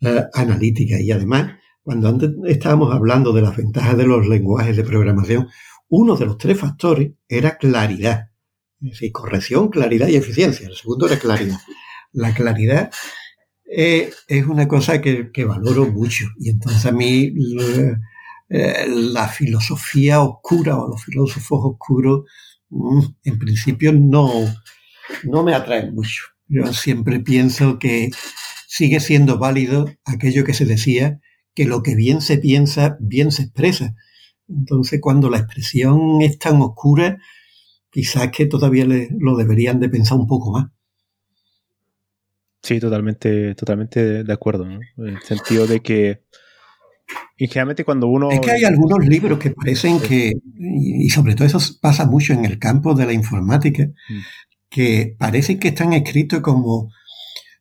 eh, 0.00 0.24
analítica. 0.34 1.00
Y 1.00 1.12
además, 1.12 1.52
cuando 1.82 2.08
antes 2.08 2.30
estábamos 2.46 2.92
hablando 2.94 3.32
de 3.32 3.42
las 3.42 3.56
ventajas 3.56 3.96
de 3.96 4.06
los 4.06 4.26
lenguajes 4.26 4.76
de 4.76 4.84
programación, 4.84 5.48
uno 5.96 6.16
de 6.16 6.26
los 6.26 6.38
tres 6.38 6.58
factores 6.58 7.12
era 7.28 7.56
claridad. 7.56 8.30
Es 8.82 8.90
decir, 8.90 9.12
corrección, 9.12 9.68
claridad 9.68 10.08
y 10.08 10.16
eficiencia. 10.16 10.66
El 10.66 10.74
segundo 10.74 11.06
era 11.06 11.18
claridad. 11.18 11.58
La 12.12 12.34
claridad 12.34 12.90
eh, 13.64 14.10
es 14.26 14.46
una 14.46 14.66
cosa 14.66 15.00
que, 15.00 15.44
valoro 15.44 15.86
mucho. 15.86 16.26
Y 16.38 16.50
entonces 16.50 16.84
a 16.86 16.92
mí 16.92 17.32
eh, 18.48 18.86
la 18.88 19.28
filosofía 19.28 20.20
oscura 20.20 20.76
o 20.78 20.88
los 20.88 21.04
filósofos 21.04 21.60
oscuros, 21.62 22.24
mm, 22.70 23.00
en 23.24 23.38
principio 23.38 23.92
no, 23.92 24.28
no 25.22 25.42
me 25.44 25.54
atraen 25.54 25.94
mucho. 25.94 26.24
Yo 26.48 26.72
siempre 26.72 27.20
pienso 27.20 27.78
que 27.78 28.10
sigue 28.66 28.98
siendo 28.98 29.38
válido 29.38 29.90
aquello 30.04 30.44
que 30.44 30.54
se 30.54 30.66
decía, 30.66 31.20
que 31.54 31.66
lo 31.66 31.82
que 31.84 31.94
bien 31.94 32.20
se 32.20 32.38
piensa, 32.38 32.96
bien 33.00 33.30
se 33.30 33.42
expresa. 33.44 33.94
Entonces, 34.48 35.00
cuando 35.00 35.30
la 35.30 35.38
expresión 35.38 36.20
es 36.20 36.38
tan 36.38 36.60
oscura, 36.60 37.18
quizás 37.90 38.30
que 38.30 38.46
todavía 38.46 38.86
lo 38.86 39.36
deberían 39.36 39.80
de 39.80 39.88
pensar 39.88 40.18
un 40.18 40.26
poco 40.26 40.52
más. 40.52 40.66
Sí, 42.62 42.80
totalmente, 42.80 43.54
totalmente 43.54 44.24
de 44.24 44.32
acuerdo, 44.32 44.64
En 44.64 44.80
el 44.98 45.20
sentido 45.20 45.66
de 45.66 45.80
que 45.80 46.22
y 47.36 47.48
generalmente 47.48 47.84
cuando 47.84 48.06
uno... 48.06 48.30
Es 48.30 48.40
que 48.40 48.52
hay 48.52 48.64
algunos 48.64 49.04
libros 49.06 49.38
que 49.38 49.50
parecen 49.50 50.00
que, 50.00 50.32
y 50.56 51.08
sobre 51.10 51.34
todo 51.34 51.46
eso 51.46 51.58
pasa 51.80 52.06
mucho 52.06 52.32
en 52.32 52.44
el 52.44 52.58
campo 52.58 52.94
de 52.94 53.06
la 53.06 53.12
informática, 53.12 53.84
mm. 53.84 54.20
que 54.70 55.16
parecen 55.18 55.58
que 55.58 55.68
están 55.68 55.92
escritos 55.92 56.40
como, 56.40 56.90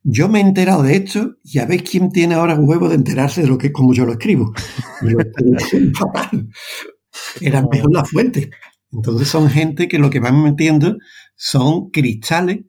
yo 0.04 0.30
me 0.30 0.40
he 0.40 0.42
enterado 0.42 0.84
de 0.84 0.98
esto 0.98 1.36
y 1.44 1.60
a 1.60 1.66
ver 1.66 1.84
quién 1.84 2.12
tiene 2.12 2.36
ahora 2.36 2.56
huevo 2.56 2.90
de 2.90 2.96
enterarse 2.96 3.42
de 3.42 3.48
lo 3.48 3.58
que 3.58 3.72
como 3.72 3.94
yo 3.94 4.06
lo 4.06 4.14
escribo. 4.14 4.54
Eran 7.42 7.68
mejor 7.72 7.94
la 7.94 8.06
fuente. 8.06 8.50
Entonces 8.92 9.28
son 9.28 9.50
gente 9.50 9.88
que 9.88 10.00
lo 10.00 10.10
que 10.10 10.20
van 10.20 10.44
metiendo 10.44 10.98
son 11.36 11.90
cristales 11.90 12.62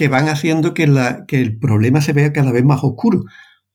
que 0.00 0.08
van 0.08 0.30
haciendo 0.30 0.72
que, 0.72 0.86
la, 0.86 1.26
que 1.26 1.42
el 1.42 1.58
problema 1.58 2.00
se 2.00 2.14
vea 2.14 2.32
cada 2.32 2.52
vez 2.52 2.64
más 2.64 2.82
oscuro. 2.82 3.24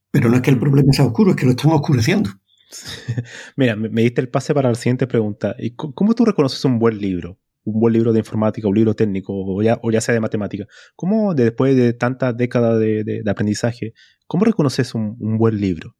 Pero 0.09 0.27
no 0.27 0.37
es 0.37 0.41
que 0.41 0.49
el 0.49 0.59
problema 0.59 0.91
sea 0.91 1.05
oscuro, 1.05 1.31
es 1.31 1.37
que 1.37 1.45
lo 1.45 1.51
están 1.51 1.71
oscureciendo. 1.71 2.31
Mira, 3.55 3.75
me, 3.75 4.01
diste 4.01 4.21
el 4.21 4.29
pase 4.29 4.55
para 4.55 4.69
la 4.69 4.75
siguiente 4.75 5.05
pregunta. 5.05 5.55
¿Y 5.59 5.75
cómo 5.75 6.15
tú 6.15 6.25
reconoces 6.25 6.65
un 6.65 6.79
buen 6.79 6.97
libro? 6.97 7.37
Un 7.65 7.79
buen 7.79 7.93
libro 7.93 8.13
de 8.13 8.19
informática, 8.19 8.67
un 8.67 8.75
libro 8.75 8.93
técnico, 8.93 9.33
o 9.35 9.61
ya, 9.61 9.79
o 9.83 9.91
ya 9.91 10.01
sea 10.01 10.13
de 10.13 10.21
matemática. 10.21 10.65
¿Cómo, 10.95 11.33
después 11.33 11.75
de 11.75 11.93
tantas 11.93 12.37
décadas 12.37 12.79
de, 12.79 13.23
aprendizaje, 13.27 13.93
cómo 14.27 14.45
reconoces 14.45 14.95
un, 14.95 15.17
buen 15.37 15.59
libro? 15.59 15.95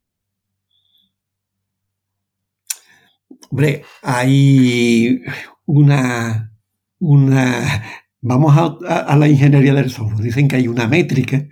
Hombre, 3.50 3.84
hay 4.02 5.22
una, 5.66 6.52
una 6.98 7.82
vamos 8.20 8.56
a, 8.56 9.00
a, 9.00 9.16
la 9.16 9.28
ingeniería 9.28 9.74
del 9.74 9.90
software. 9.90 10.24
Dicen 10.24 10.48
que 10.48 10.56
hay 10.56 10.68
una 10.68 10.86
métrica 10.88 11.46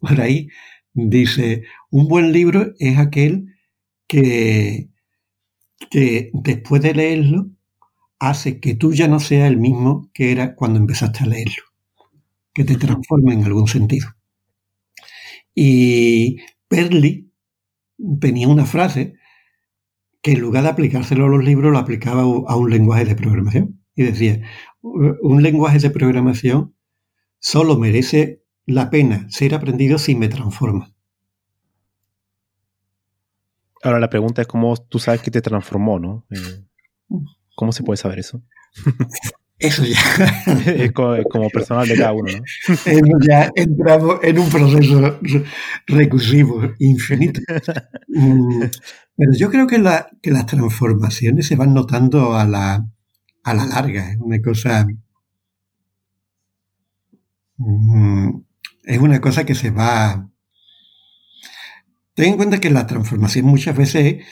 por 0.00 0.20
ahí 0.20 0.48
Dice, 0.94 1.64
un 1.90 2.06
buen 2.06 2.32
libro 2.32 2.72
es 2.78 2.98
aquel 2.98 3.56
que, 4.06 4.90
que 5.90 6.30
después 6.32 6.82
de 6.82 6.94
leerlo 6.94 7.50
hace 8.28 8.60
que 8.60 8.74
tú 8.74 8.92
ya 8.92 9.08
no 9.08 9.20
seas 9.20 9.48
el 9.48 9.58
mismo 9.58 10.10
que 10.12 10.32
era 10.32 10.54
cuando 10.54 10.78
empezaste 10.78 11.24
a 11.24 11.26
leerlo, 11.26 11.64
que 12.52 12.64
te 12.64 12.76
transforma 12.76 13.32
en 13.32 13.44
algún 13.44 13.68
sentido. 13.68 14.08
Y 15.54 16.38
Perly 16.68 17.30
tenía 18.20 18.48
una 18.48 18.66
frase 18.66 19.14
que 20.22 20.32
en 20.32 20.40
lugar 20.40 20.64
de 20.64 20.70
aplicárselo 20.70 21.26
a 21.26 21.28
los 21.28 21.44
libros 21.44 21.70
lo 21.72 21.78
aplicaba 21.78 22.22
a 22.22 22.56
un 22.56 22.70
lenguaje 22.70 23.04
de 23.04 23.14
programación. 23.14 23.80
Y 23.94 24.04
decía, 24.04 24.40
un 24.82 25.42
lenguaje 25.42 25.78
de 25.78 25.90
programación 25.90 26.74
solo 27.38 27.78
merece 27.78 28.42
la 28.66 28.90
pena 28.90 29.26
ser 29.28 29.54
aprendido 29.54 29.98
si 29.98 30.14
me 30.14 30.28
transforma. 30.28 30.94
Ahora 33.82 34.00
la 34.00 34.08
pregunta 34.08 34.40
es 34.40 34.48
cómo 34.48 34.74
tú 34.76 34.98
sabes 34.98 35.20
que 35.20 35.30
te 35.30 35.42
transformó, 35.42 35.98
¿no? 35.98 36.26
Eh, 36.30 36.64
¿Cómo 37.54 37.72
se 37.72 37.82
puede 37.82 37.96
saber 37.96 38.18
eso? 38.18 38.42
Eso 39.58 39.84
ya. 39.84 39.96
es, 40.66 40.92
como, 40.92 41.48
personal 41.50 41.86
de 41.86 41.96
cada 41.96 42.12
uno, 42.12 42.30
¿no? 42.32 42.44
Eso 42.84 43.18
ya 43.26 43.50
entramos 43.54 44.18
en 44.22 44.38
un 44.38 44.48
proceso 44.50 45.20
recursivo 45.86 46.72
infinito. 46.80 47.40
Mm, 48.08 48.64
pero 49.16 49.32
yo 49.34 49.50
creo 49.50 49.66
que, 49.66 49.78
la, 49.78 50.08
que 50.20 50.32
las 50.32 50.46
transformaciones 50.46 51.46
se 51.46 51.56
van 51.56 51.72
notando 51.72 52.36
a 52.36 52.44
la, 52.44 52.86
a 53.44 53.54
la 53.54 53.66
larga. 53.66 54.10
Es 54.10 54.18
una 54.18 54.40
cosa. 54.42 54.86
Mm, 57.56 58.40
es 58.84 58.98
una 58.98 59.20
cosa 59.20 59.44
que 59.46 59.54
se 59.54 59.70
va. 59.70 60.28
Ten 62.14 62.32
en 62.32 62.36
cuenta 62.36 62.60
que 62.60 62.70
la 62.70 62.86
transformación 62.86 63.46
muchas 63.46 63.76
veces 63.76 64.24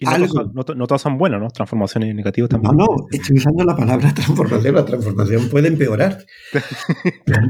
no, 0.00 0.86
todas 0.86 1.00
son 1.00 1.16
buenas, 1.16 1.40
¿no? 1.40 1.48
Transformaciones 1.48 2.14
negativas 2.14 2.50
también. 2.50 2.76
No, 2.76 2.84
no, 2.84 3.06
estoy 3.10 3.38
usando 3.38 3.64
la 3.64 3.74
palabra 3.74 4.12
transformación. 4.14 4.74
La 4.74 4.84
transformación 4.84 5.48
puede 5.48 5.68
empeorar. 5.68 6.24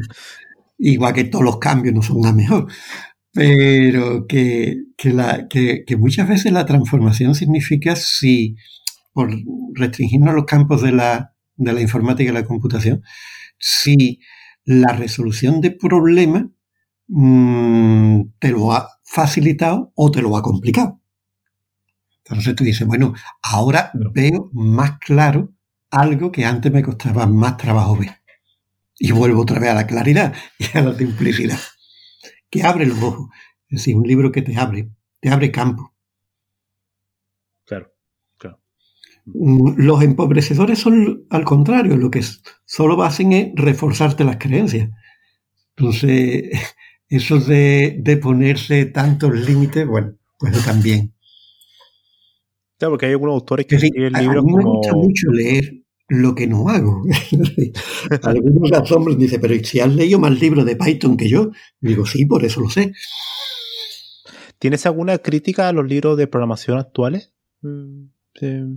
Igual 0.79 1.15
que 1.15 1.25
todos 1.25 1.45
los 1.45 1.59
cambios 1.59 1.95
no 1.95 2.03
son 2.03 2.25
a 2.27 2.33
mejor. 2.33 2.67
Pero 3.33 4.27
que, 4.27 4.85
la, 5.05 5.49
que, 5.49 5.85
muchas 5.99 6.29
veces 6.29 6.53
la 6.53 6.65
transformación 6.67 7.35
significa 7.35 7.97
si, 7.97 8.57
por 9.13 9.31
restringirnos 9.75 10.35
los 10.35 10.45
campos 10.45 10.83
de 10.83 10.93
la, 10.93 11.35
de 11.57 11.73
la 11.73 11.81
informática 11.81 12.31
y 12.31 12.35
la 12.35 12.45
computación, 12.45 13.03
si 13.59 14.21
la 14.65 14.93
resolución 14.93 15.61
de 15.61 15.71
problemas 15.73 16.47
mm, 17.09 18.23
te 18.39 18.51
lo 18.53 18.73
ha 18.73 18.89
facilitado 19.05 19.93
o 19.95 20.11
te 20.11 20.23
lo 20.23 20.37
ha 20.37 20.43
complicado. 20.43 21.01
Entonces 22.29 22.57
tú 22.57 22.65
dices, 22.65 22.87
bueno, 22.87 23.15
ahora 23.43 23.93
veo 24.13 24.51
más 24.53 24.99
claro 24.99 25.53
algo 25.91 26.33
que 26.33 26.45
antes 26.45 26.73
me 26.73 26.83
costaba 26.83 27.27
más 27.27 27.57
trabajo 27.57 27.97
ver. 27.97 28.21
Y 28.99 29.13
vuelvo 29.13 29.43
otra 29.43 29.61
vez 29.61 29.71
a 29.71 29.75
la 29.75 29.87
claridad 29.87 30.35
y 30.59 30.77
a 30.77 30.83
la 30.83 30.95
simplicidad. 30.95 31.59
Que 32.51 32.65
abre 32.65 32.87
los 32.87 33.01
ojos. 33.01 33.29
Es 33.69 33.81
decir, 33.81 33.97
un 33.97 34.07
libro 34.07 34.33
que 34.33 34.43
te 34.43 34.57
abre, 34.57 34.91
te 35.21 35.31
abre 35.31 35.53
campo. 35.53 35.95
Claro, 37.65 37.93
claro. 38.39 38.61
Mm, 39.27 39.75
los 39.77 40.03
empobrecedores 40.03 40.81
son 40.81 41.27
al 41.31 41.45
contrario, 41.45 41.97
lo 41.97 42.11
que 42.11 42.23
solo 42.65 43.01
hacen 43.05 43.33
es 43.33 43.53
reforzarte 43.55 44.25
las 44.25 44.39
creencias. 44.39 44.91
Entonces, 45.77 46.51
eso 47.09 47.39
de, 47.39 47.99
de 48.01 48.17
ponerse 48.17 48.87
tantos 48.87 49.33
límites, 49.33 49.87
bueno, 49.87 50.17
pues 50.39 50.65
también 50.65 51.16
Claro, 52.79 52.93
porque 52.93 53.07
hay 53.07 53.13
algunos 53.13 53.35
autores 53.35 53.67
que 53.67 53.77
escriben 53.77 54.13
libros 54.13 54.45
a 54.45 54.47
mí 54.47 54.55
me 54.55 54.65
gusta 54.65 54.95
mucho 54.95 55.31
leer 55.31 55.87
lo 56.09 56.35
que 56.35 56.47
no 56.47 56.69
hago. 56.69 57.03
Algunos 58.23 58.73
asombros 58.73 59.19
dicen, 59.19 59.41
pero 59.41 59.55
si 59.65 59.81
has 59.81 59.93
leído 59.95 60.19
más 60.19 60.39
libros 60.41 60.65
de 60.65 60.77
Python 60.77 61.17
que 61.17 61.29
yo? 61.29 61.51
digo, 61.81 62.07
sí, 62.07 62.27
por 62.27 62.45
eso 62.45 62.61
lo 62.61 62.69
sé. 62.69 62.93
¿Tienes 64.59 64.87
alguna 64.87 65.19
crítica 65.19 65.69
a 65.69 65.73
los 65.73 65.87
libros 65.87 66.17
de 66.17 66.27
programación 66.27 66.79
actuales? 66.79 67.33
Mm, 67.63 68.07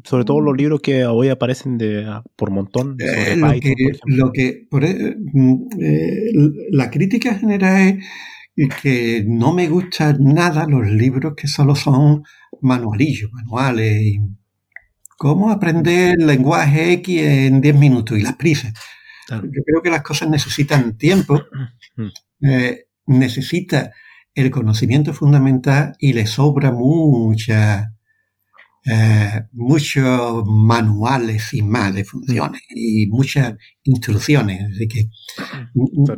sobre 0.04 0.26
todo 0.26 0.42
los 0.42 0.54
mm. 0.54 0.58
libros 0.58 0.82
que 0.82 1.06
hoy 1.06 1.30
aparecen 1.30 1.78
de, 1.78 2.06
por 2.36 2.52
montón. 2.52 2.98
Eh, 3.00 3.36
lo, 4.06 4.32
que, 4.32 4.68
e, 4.72 5.16
mm, 5.34 5.68
eh, 5.82 6.32
la 6.72 6.90
crítica 6.90 7.36
general 7.36 8.00
es 8.56 8.70
que 8.82 9.24
no 9.26 9.54
me 9.54 9.70
gustan 9.70 10.18
nada 10.22 10.66
los 10.68 10.88
libros 10.88 11.34
que 11.36 11.48
solo 11.48 11.76
son 11.76 12.24
manualillos, 12.62 13.32
manuales. 13.32 14.02
Y 14.02 14.20
¿Cómo 15.20 15.52
aprender 15.52 16.16
el 16.18 16.28
lenguaje 16.28 16.94
X 16.94 17.22
en 17.22 17.60
10 17.60 17.76
minutos? 17.76 18.18
Y 18.18 18.22
las 18.22 18.38
prisas. 18.38 18.74
Yo 19.30 19.64
creo 19.66 19.82
que 19.84 19.90
las 19.90 20.02
cosas 20.02 20.30
necesitan 20.30 20.98
tiempo, 20.98 21.42
mm. 21.98 22.48
eh, 22.48 22.86
necesita 23.06 23.92
el 24.34 24.50
conocimiento 24.50 25.14
fundamental 25.14 25.94
y 26.00 26.14
le 26.14 26.26
sobra 26.26 26.72
mucha, 26.72 27.94
eh, 28.86 29.42
muchos 29.52 30.46
manuales 30.48 31.54
y 31.54 31.64
más 31.64 31.94
de 31.94 32.06
funciones 32.06 32.62
y 32.70 33.08
muchas 33.08 33.56
instrucciones. 33.84 34.72
Así 34.74 34.88
que 34.88 35.10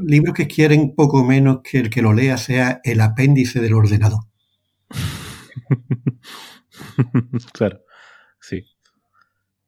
libros 0.05 0.35
que 0.35 0.45
quieren 0.45 0.93
poco 0.95 1.25
menos 1.25 1.61
que 1.63 1.79
el 1.79 1.89
que 1.89 2.03
lo 2.03 2.13
lea 2.13 2.37
sea 2.37 2.81
el 2.83 3.01
apéndice 3.01 3.61
del 3.61 3.73
ordenador. 3.73 4.25
claro, 7.53 7.81
sí. 8.39 8.63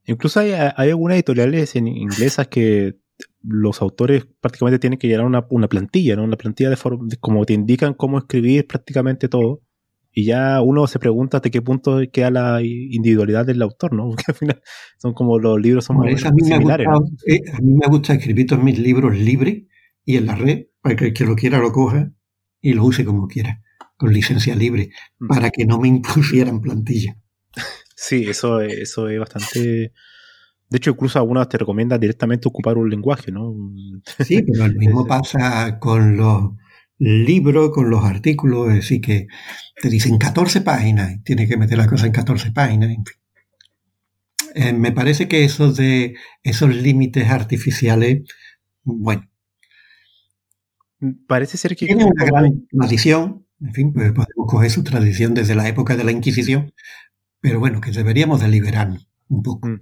Incluso 0.05 0.39
hay, 0.41 0.51
algunas 0.53 1.15
editoriales 1.15 1.75
en 1.75 1.87
inglesas 1.87 2.47
que 2.47 2.95
los 3.41 3.81
autores 3.81 4.27
prácticamente 4.41 4.79
tienen 4.79 4.99
que 4.99 5.07
llenar 5.07 5.25
una, 5.25 5.45
una 5.49 5.67
plantilla, 5.67 6.15
¿no? 6.15 6.23
Una 6.23 6.35
plantilla 6.35 6.69
de, 6.69 6.75
forma, 6.75 7.07
como 7.19 7.45
te 7.45 7.53
indican 7.53 7.93
cómo 7.93 8.17
escribir 8.17 8.67
prácticamente 8.67 9.29
todo. 9.29 9.61
Y 10.15 10.25
ya 10.25 10.61
uno 10.61 10.85
se 10.85 10.99
pregunta 10.99 11.37
hasta 11.37 11.49
qué 11.49 11.61
punto 11.61 11.99
queda 12.11 12.29
la 12.29 12.61
individualidad 12.61 13.45
del 13.45 13.61
autor, 13.61 13.93
¿no? 13.93 14.07
Porque 14.09 14.25
al 14.27 14.35
final 14.35 14.61
son 14.97 15.13
como 15.13 15.39
los 15.39 15.59
libros 15.59 15.85
son 15.85 15.97
muy 15.97 16.17
similares. 16.17 16.87
Eh, 17.25 17.39
a 17.51 17.59
mí 17.61 17.73
me 17.73 17.87
gusta 17.87 18.13
escribir 18.13 18.47
todos 18.47 18.61
mis 18.61 18.77
libros 18.77 19.17
libres 19.17 19.63
y 20.05 20.17
en 20.17 20.25
la 20.25 20.35
red, 20.35 20.67
para 20.81 20.95
que 20.95 21.05
el 21.05 21.13
que 21.13 21.25
lo 21.25 21.35
quiera 21.35 21.59
lo 21.59 21.71
coja 21.71 22.11
y 22.59 22.73
lo 22.73 22.83
use 22.83 23.05
como 23.05 23.27
quiera 23.27 23.61
con 23.97 24.11
licencia 24.11 24.55
libre 24.55 24.89
mm. 25.19 25.27
para 25.27 25.49
que 25.49 25.65
no 25.65 25.79
me 25.79 25.87
impusieran 25.95 26.61
plantilla. 26.61 27.17
Sí, 27.95 28.25
eso, 28.29 28.59
eso 28.61 29.07
es 29.07 29.19
bastante... 29.19 29.93
De 30.69 30.77
hecho, 30.77 30.91
incluso 30.91 31.19
algunas 31.19 31.47
te 31.47 31.57
recomiendan 31.57 31.99
directamente 31.99 32.47
ocupar 32.47 32.77
un 32.77 32.89
lenguaje, 32.89 33.31
¿no? 33.31 33.55
Sí, 34.25 34.41
pero 34.43 34.67
lo 34.67 34.73
mismo 34.73 35.05
pasa 35.07 35.79
con 35.79 36.17
los 36.17 36.51
libros, 36.97 37.71
con 37.71 37.89
los 37.89 38.03
artículos, 38.03 38.69
es 38.69 38.75
decir, 38.75 39.01
que 39.01 39.27
te 39.81 39.89
dicen 39.89 40.17
14 40.17 40.61
páginas 40.61 41.21
tienes 41.23 41.49
que 41.49 41.57
meter 41.57 41.77
la 41.77 41.87
cosa 41.87 42.05
en 42.05 42.11
14 42.11 42.51
páginas, 42.51 42.89
en 42.89 43.05
fin. 43.05 43.17
Eh, 44.55 44.73
me 44.73 44.91
parece 44.91 45.27
que 45.27 45.43
esos 45.43 45.75
de 45.75 46.15
esos 46.43 46.73
límites 46.75 47.29
artificiales, 47.29 48.23
bueno. 48.83 49.29
Parece 51.27 51.57
ser 51.57 51.75
que... 51.75 51.87
Tiene 51.87 52.05
una 52.05 52.25
gran 52.25 52.67
tradición, 52.67 53.45
en 53.59 53.73
fin, 53.73 53.93
pues 53.93 54.11
podemos 54.11 54.47
coger 54.47 54.71
su 54.71 54.83
tradición 54.83 55.33
desde 55.33 55.55
la 55.55 55.67
época 55.67 55.97
de 55.97 56.03
la 56.03 56.11
Inquisición, 56.11 56.73
pero 57.43 57.59
bueno, 57.59 57.81
que 57.81 57.91
deberíamos 57.91 58.39
deliberar 58.39 58.89
un 59.27 59.43
poco. 59.43 59.67
Mm. 59.67 59.81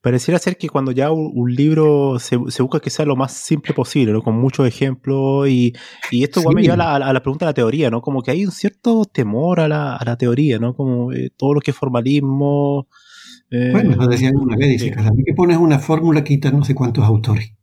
Pareciera 0.00 0.38
ser 0.38 0.56
que 0.56 0.68
cuando 0.68 0.92
ya 0.92 1.10
un, 1.10 1.52
libro 1.52 2.20
se, 2.20 2.36
busca 2.36 2.78
que 2.78 2.90
sea 2.90 3.04
lo 3.04 3.16
más 3.16 3.32
simple 3.32 3.74
posible, 3.74 4.12
¿no? 4.12 4.22
con 4.22 4.36
muchos 4.36 4.68
ejemplos, 4.68 5.48
y, 5.48 5.72
esto 6.12 6.40
igual 6.40 6.54
me 6.54 6.62
lleva 6.62 6.94
a 6.94 7.12
la, 7.12 7.20
pregunta 7.20 7.46
de 7.46 7.50
la 7.50 7.54
teoría, 7.54 7.90
¿no? 7.90 8.00
Como 8.00 8.22
que 8.22 8.30
hay 8.30 8.44
un 8.44 8.52
cierto 8.52 9.06
temor 9.06 9.58
a 9.58 9.66
la, 9.66 10.16
teoría, 10.16 10.58
¿no? 10.60 10.74
Como 10.74 11.12
eh, 11.12 11.32
todo 11.36 11.54
lo 11.54 11.60
que 11.60 11.72
es 11.72 11.76
formalismo. 11.76 12.86
Eh, 13.50 13.70
bueno, 13.72 13.96
lo 13.96 14.06
decía 14.06 14.30
una 14.34 14.56
vez, 14.56 14.68
dice, 14.68 14.92
cada 14.92 15.10
vez 15.10 15.24
que 15.26 15.34
pones 15.34 15.56
una 15.56 15.80
fórmula 15.80 16.22
quita 16.22 16.52
no 16.52 16.64
sé 16.64 16.76
cuántos 16.76 17.04
autores. 17.04 17.54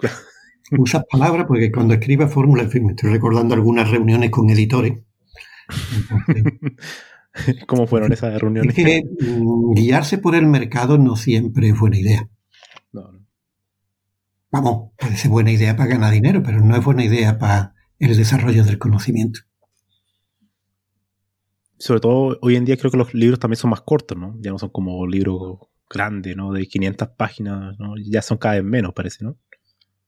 usas 0.78 1.04
palabras 1.10 1.46
porque 1.48 1.72
cuando 1.72 1.94
escribas 1.94 2.32
fórmula, 2.32 2.62
en 2.62 2.70
fin, 2.70 2.84
me 2.84 2.92
estoy 2.92 3.10
recordando 3.10 3.54
algunas 3.54 3.90
reuniones 3.90 4.30
con 4.30 4.48
editores. 4.48 5.00
¿Cómo 7.66 7.86
fueron 7.86 8.12
esas 8.12 8.40
reuniones? 8.40 8.74
que 8.74 9.02
mm, 9.02 9.74
guiarse 9.74 10.18
por 10.18 10.34
el 10.34 10.46
mercado 10.46 10.98
no 10.98 11.16
siempre 11.16 11.68
es 11.68 11.78
buena 11.78 11.98
idea. 11.98 12.28
No, 12.92 13.12
no. 13.12 13.26
Vamos, 14.50 14.92
puede 14.98 15.16
ser 15.16 15.30
buena 15.30 15.52
idea 15.52 15.76
para 15.76 15.90
ganar 15.90 16.12
dinero, 16.12 16.42
pero 16.42 16.60
no 16.60 16.76
es 16.76 16.84
buena 16.84 17.04
idea 17.04 17.38
para 17.38 17.74
el 17.98 18.16
desarrollo 18.16 18.64
del 18.64 18.78
conocimiento. 18.78 19.40
Sobre 21.78 22.00
todo 22.00 22.38
hoy 22.42 22.56
en 22.56 22.64
día 22.64 22.76
creo 22.76 22.90
que 22.90 22.96
los 22.96 23.14
libros 23.14 23.38
también 23.38 23.58
son 23.58 23.70
más 23.70 23.80
cortos, 23.80 24.18
¿no? 24.18 24.36
Ya 24.40 24.50
no 24.50 24.58
son 24.58 24.70
como 24.70 25.06
libros 25.06 25.58
grandes, 25.88 26.36
¿no? 26.36 26.52
De 26.52 26.66
500 26.66 27.08
páginas, 27.16 27.78
¿no? 27.78 27.94
Ya 27.96 28.22
son 28.22 28.38
cada 28.38 28.56
vez 28.56 28.64
menos, 28.64 28.92
parece, 28.92 29.24
¿no? 29.24 29.36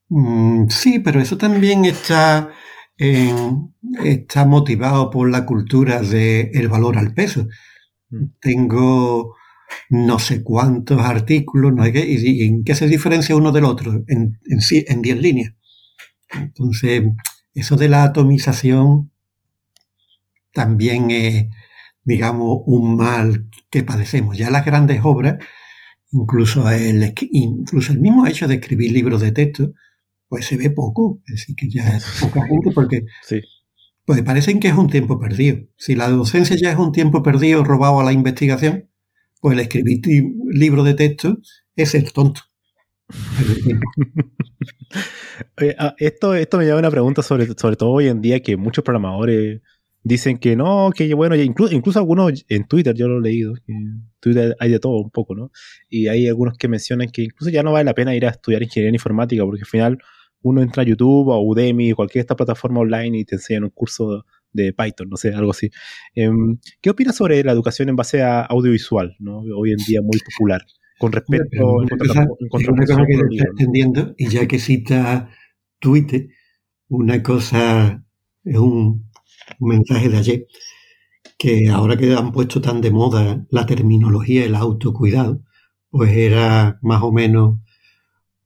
Mm, 0.09 0.67
sí, 0.69 0.99
pero 0.99 1.19
eso 1.19 1.37
también 1.37 1.85
está, 1.85 2.51
está 2.97 4.45
motivado 4.45 5.09
por 5.09 5.29
la 5.29 5.45
cultura 5.45 6.01
del 6.01 6.67
valor 6.67 6.97
al 6.97 7.13
peso. 7.13 7.47
Mm. 8.09 8.25
Tengo 8.39 9.35
no 9.89 10.19
sé 10.19 10.43
cuántos 10.43 11.01
artículos, 11.01 11.73
no 11.73 11.85
y, 11.87 12.43
en 12.43 12.63
qué 12.63 12.75
se 12.75 12.87
diferencia 12.87 13.35
uno 13.35 13.51
del 13.51 13.65
otro, 13.65 14.03
en 14.07 14.39
10 14.45 14.85
en, 14.89 15.21
líneas. 15.21 15.53
Entonces, 16.33 17.03
eso 17.53 17.75
de 17.75 17.89
la 17.89 18.03
atomización 18.03 19.11
también 20.51 21.11
es, 21.11 21.47
digamos, 22.03 22.59
un 22.65 22.95
mal 22.97 23.49
que 23.69 23.83
padecemos. 23.83 24.37
Ya 24.37 24.49
las 24.51 24.65
grandes 24.65 25.01
obras, 25.03 25.37
incluso 26.11 26.69
el, 26.69 27.13
incluso 27.31 27.91
el 27.91 27.99
mismo 27.99 28.27
hecho 28.27 28.47
de 28.47 28.55
escribir 28.55 28.91
libros 28.91 29.21
de 29.21 29.31
texto, 29.31 29.73
pues 30.27 30.45
se 30.45 30.57
ve 30.57 30.69
poco, 30.69 31.21
decir, 31.27 31.55
que 31.55 31.69
ya 31.69 31.95
es 31.95 32.05
poca 32.21 32.45
gente 32.47 32.71
porque 32.71 33.05
Pues 34.05 34.21
parecen 34.23 34.59
que 34.59 34.67
es 34.67 34.73
un 34.73 34.89
tiempo 34.89 35.19
perdido. 35.19 35.59
Si 35.77 35.95
la 35.95 36.09
docencia 36.09 36.55
ya 36.55 36.71
es 36.71 36.77
un 36.77 36.91
tiempo 36.91 37.23
perdido 37.23 37.63
robado 37.63 37.99
a 37.99 38.03
la 38.03 38.13
investigación, 38.13 38.89
pues 39.39 39.53
el 39.53 39.59
escribir 39.59 40.01
libro 40.51 40.83
de 40.83 40.93
texto 40.93 41.37
es 41.75 41.95
el 41.95 42.11
tonto. 42.11 42.41
Ah, 45.77 45.95
esto, 45.97 46.35
esto 46.35 46.57
me 46.57 46.65
lleva 46.65 46.77
a 46.77 46.79
una 46.79 46.91
pregunta 46.91 47.23
sobre, 47.23 47.47
sobre 47.57 47.75
todo 47.75 47.89
hoy 47.89 48.07
en 48.07 48.21
día 48.21 48.41
que 48.41 48.55
muchos 48.55 48.83
programadores 48.83 49.61
dicen 50.03 50.37
que 50.37 50.55
no, 50.55 50.91
que 50.95 51.13
bueno, 51.13 51.35
incluso, 51.35 51.73
incluso 51.73 51.99
algunos 51.99 52.45
en 52.49 52.65
Twitter, 52.65 52.93
yo 52.95 53.07
lo 53.07 53.19
he 53.19 53.21
leído, 53.21 53.53
que 53.55 53.71
en 53.71 54.09
Twitter 54.19 54.55
hay 54.59 54.69
de 54.69 54.79
todo 54.79 54.97
un 54.97 55.09
poco, 55.09 55.33
¿no? 55.35 55.51
Y 55.89 56.07
hay 56.07 56.27
algunos 56.27 56.57
que 56.57 56.67
mencionan 56.67 57.09
que 57.09 57.23
incluso 57.23 57.49
ya 57.49 57.63
no 57.63 57.71
vale 57.71 57.85
la 57.85 57.93
pena 57.93 58.15
ir 58.15 58.25
a 58.25 58.29
estudiar 58.29 58.61
ingeniería 58.63 58.95
informática 58.95 59.43
porque 59.45 59.61
al 59.61 59.67
final 59.67 59.97
uno 60.41 60.61
entra 60.61 60.83
a 60.83 60.85
YouTube 60.85 61.29
o 61.29 61.41
Udemy 61.41 61.93
o 61.93 61.95
cualquier 61.95 62.21
esta 62.21 62.35
plataforma 62.35 62.81
online 62.81 63.19
y 63.19 63.25
te 63.25 63.35
enseñan 63.35 63.63
un 63.63 63.69
curso 63.69 64.25
de 64.51 64.73
Python, 64.73 65.09
no 65.09 65.17
sé, 65.17 65.33
algo 65.33 65.51
así. 65.51 65.71
Em, 66.13 66.59
¿Qué 66.81 66.89
opinas 66.89 67.15
sobre 67.15 67.43
la 67.43 67.53
educación 67.53 67.89
en 67.89 67.95
base 67.95 68.21
a 68.21 68.41
audiovisual, 68.41 69.15
¿no? 69.19 69.39
hoy 69.39 69.71
en 69.71 69.77
día 69.87 70.01
muy 70.01 70.19
popular? 70.19 70.61
Con 70.99 71.11
respecto 71.11 71.81
a 71.81 71.85
que 71.87 73.43
entendiendo, 73.49 74.13
y 74.17 74.27
ya 74.27 74.47
que 74.47 74.59
cita 74.59 75.29
Twitter, 75.79 76.27
una 76.87 77.23
cosa 77.23 78.05
es 78.43 78.57
un 78.57 79.09
un 79.59 79.69
mensaje 79.69 80.09
de 80.09 80.17
ayer, 80.17 80.47
que 81.37 81.69
ahora 81.69 81.97
que 81.97 82.13
han 82.13 82.31
puesto 82.31 82.61
tan 82.61 82.81
de 82.81 82.91
moda 82.91 83.45
la 83.49 83.65
terminología 83.65 84.45
el 84.45 84.55
autocuidado, 84.55 85.41
pues 85.89 86.11
era 86.11 86.79
más 86.81 87.03
o 87.03 87.11
menos 87.11 87.59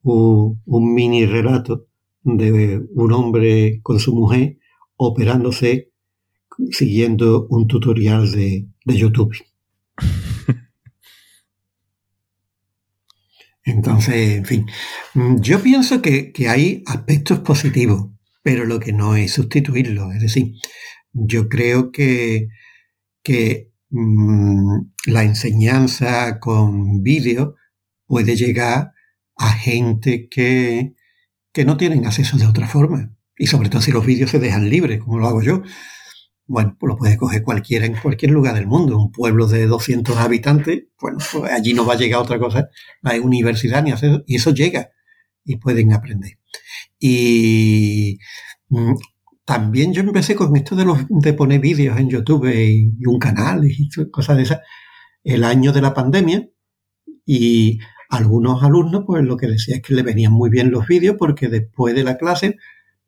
un, 0.04 0.94
mini 0.94 1.26
relato 1.26 1.88
de 2.24 2.82
un 2.94 3.12
hombre 3.14 3.80
con 3.84 4.00
su 4.00 4.16
mujer 4.16 4.58
operándose 4.96 5.92
siguiendo 6.72 7.48
un 7.50 7.68
tutorial 7.68 8.32
de, 8.32 8.68
YouTube. 8.86 9.36
Entonces, 13.64 14.38
en 14.38 14.46
fin, 14.46 14.66
yo 15.42 15.62
pienso 15.62 16.02
que, 16.02 16.32
que, 16.32 16.48
hay 16.50 16.84
aspectos 16.86 17.40
positivos, 17.40 18.10
pero 18.48 18.64
lo 18.64 18.80
que 18.80 18.94
no 18.94 19.18
es 19.18 19.34
sustituirlo. 19.34 20.14
Es 20.14 20.22
decir, 20.22 20.54
yo 21.12 21.50
creo 21.50 21.92
que, 21.92 22.48
que 23.22 23.74
mm, 23.90 24.84
la 25.08 25.24
enseñanza 25.26 26.40
con 26.40 27.04
vídeo 27.04 27.56
puede 28.06 28.38
llegar 28.38 28.94
a 29.36 29.52
gente 29.52 30.30
que, 30.30 30.96
que 31.52 31.66
no 31.66 31.76
tienen 31.76 32.06
acceso 32.06 32.38
de 32.38 32.48
otra 32.48 32.70
forma. 32.70 33.18
Y 33.38 33.48
sobre 33.48 33.68
todo 33.68 33.82
si 33.82 33.92
los 33.92 34.06
vídeos 34.06 34.32
se 34.32 34.40
dejan 34.40 34.70
libres, 34.70 35.02
como 35.02 35.20
lo 35.20 35.28
hago 35.28 35.42
yo. 35.42 35.64
Bueno, 36.46 36.78
pues 36.80 36.88
lo 36.88 36.96
puede 36.96 37.18
coger 37.18 37.44
cualquiera 37.44 37.86
en 37.86 37.98
cualquier 37.98 38.32
lugar 38.32 38.56
del 38.56 38.68
mundo. 38.68 38.98
Un 38.98 39.12
pueblo 39.12 39.48
de 39.48 39.68
200 39.68 40.16
habitantes, 40.16 40.86
bueno, 41.02 41.18
pues 41.34 41.52
allí 41.52 41.74
no 41.74 41.86
va 41.86 41.96
a 41.96 41.98
llegar 41.98 42.22
otra 42.22 42.40
cosa, 42.40 42.70
no 43.02 43.12
hay 43.12 43.20
universidad 43.20 43.84
ni 43.84 43.92
hacer, 43.92 44.24
y 44.26 44.38
eso 44.38 44.54
llega 44.54 44.92
y 45.44 45.58
pueden 45.58 45.92
aprender. 45.92 46.40
Y 47.00 48.20
mm, 48.70 48.94
también 49.46 49.94
yo 49.94 50.02
empecé 50.02 50.36
con 50.36 50.56
esto 50.56 50.76
de, 50.76 50.86
los, 50.86 51.00
de 51.10 51.34
poner 51.34 51.60
vídeos 51.62 51.98
en 51.98 52.10
YouTube 52.10 52.48
y, 52.54 52.92
un 53.08 53.20
canal 53.20 53.64
y 53.66 53.90
cosas 54.12 54.38
de 54.38 54.44
esas 54.44 54.60
el 55.24 55.44
año 55.44 55.74
de 55.74 55.82
la 55.82 55.94
pandemia 55.94 56.48
y 57.26 57.80
algunos 58.10 58.64
alumnos 58.64 59.04
pues 59.06 59.24
lo 59.24 59.38
que 59.38 59.48
decía 59.48 59.78
es 59.78 59.82
que 59.82 59.94
le 59.94 60.04
venían 60.04 60.32
muy 60.34 60.50
bien 60.50 60.72
los 60.72 60.88
vídeos 60.88 61.16
porque 61.20 61.50
después 61.50 61.96
de 61.96 62.04
la 62.04 62.18
clase 62.18 62.58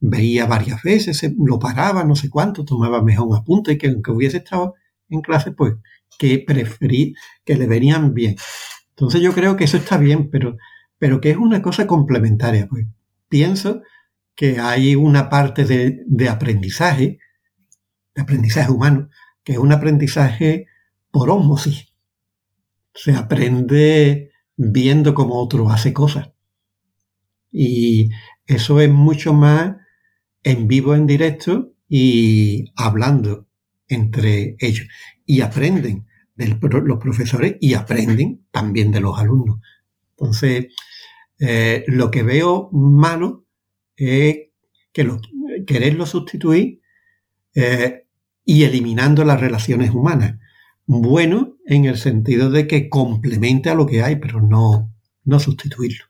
veía 0.01 0.45
varias 0.45 0.81
veces, 0.81 1.21
lo 1.37 1.59
paraba, 1.59 2.03
no 2.03 2.15
sé 2.15 2.29
cuánto, 2.29 2.65
tomaba 2.65 3.01
mejor 3.01 3.27
un 3.27 3.35
apunte 3.35 3.73
y 3.73 3.77
que 3.77 3.87
aunque 3.87 4.11
hubiese 4.11 4.37
estado 4.37 4.75
en 5.09 5.21
clase 5.21 5.51
pues 5.51 5.75
que 6.17 6.43
preferí 6.45 7.15
que 7.45 7.55
le 7.55 7.67
venían 7.67 8.13
bien. 8.13 8.35
Entonces 8.91 9.21
yo 9.21 9.33
creo 9.33 9.55
que 9.55 9.63
eso 9.65 9.77
está 9.77 9.97
bien, 9.97 10.29
pero, 10.29 10.57
pero 10.97 11.21
que 11.21 11.31
es 11.31 11.37
una 11.37 11.61
cosa 11.61 11.87
complementaria. 11.87 12.67
Pues 12.67 12.85
pienso 13.29 13.81
que 14.35 14.59
hay 14.59 14.95
una 14.95 15.29
parte 15.29 15.65
de, 15.65 16.29
aprendizaje, 16.29 17.19
de 18.15 18.21
aprendizaje 18.21 18.71
humano, 18.71 19.09
que 19.43 19.53
es 19.53 19.57
un 19.57 19.71
aprendizaje 19.71 20.67
por 21.11 21.29
ósmosis. 21.29 21.93
Se 22.93 23.13
aprende 23.13 24.31
viendo 24.55 25.13
cómo 25.13 25.35
otro 25.35 25.69
hace 25.69 25.93
cosas. 25.93 26.31
Y 27.51 28.09
eso 28.45 28.79
es 28.79 28.89
mucho 28.89 29.33
más 29.33 29.75
en 30.43 30.67
vivo, 30.67 30.95
en 30.95 31.07
directo 31.07 31.73
y 31.87 32.71
hablando 32.75 33.47
entre 33.87 34.55
ellos. 34.59 34.87
Y 35.25 35.41
aprenden 35.41 36.07
de 36.35 36.47
los 36.47 36.99
profesores 36.99 37.57
y 37.59 37.73
aprenden 37.73 38.45
también 38.51 38.91
de 38.91 39.01
los 39.01 39.19
alumnos. 39.19 39.59
Entonces, 40.11 40.67
eh, 41.39 41.85
lo 41.87 42.11
que 42.11 42.23
veo 42.23 42.69
malo 42.71 43.45
es 43.95 44.49
que 44.91 45.03
lo, 45.03 45.19
quererlo 45.65 46.05
sustituir 46.05 46.81
eh, 47.55 48.05
y 48.45 48.63
eliminando 48.63 49.23
las 49.23 49.39
relaciones 49.39 49.91
humanas. 49.91 50.37
Bueno 50.85 51.57
en 51.65 51.85
el 51.85 51.97
sentido 51.97 52.49
de 52.49 52.67
que 52.67 52.89
complemente 52.89 53.69
a 53.69 53.75
lo 53.75 53.85
que 53.85 54.01
hay, 54.01 54.15
pero 54.15 54.41
no, 54.41 54.91
no 55.23 55.39
sustituirlo. 55.39 56.05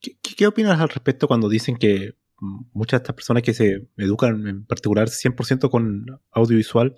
¿Qué, 0.00 0.46
opinas 0.46 0.80
al 0.80 0.88
respecto 0.88 1.28
cuando 1.28 1.48
dicen 1.48 1.76
que 1.76 2.16
muchas 2.40 2.98
de 2.98 3.02
estas 3.04 3.14
personas 3.14 3.42
que 3.44 3.54
se 3.54 3.88
educan 3.96 4.46
en 4.48 4.66
particular 4.66 5.08
100% 5.08 5.70
con 5.70 6.20
audiovisual 6.32 6.96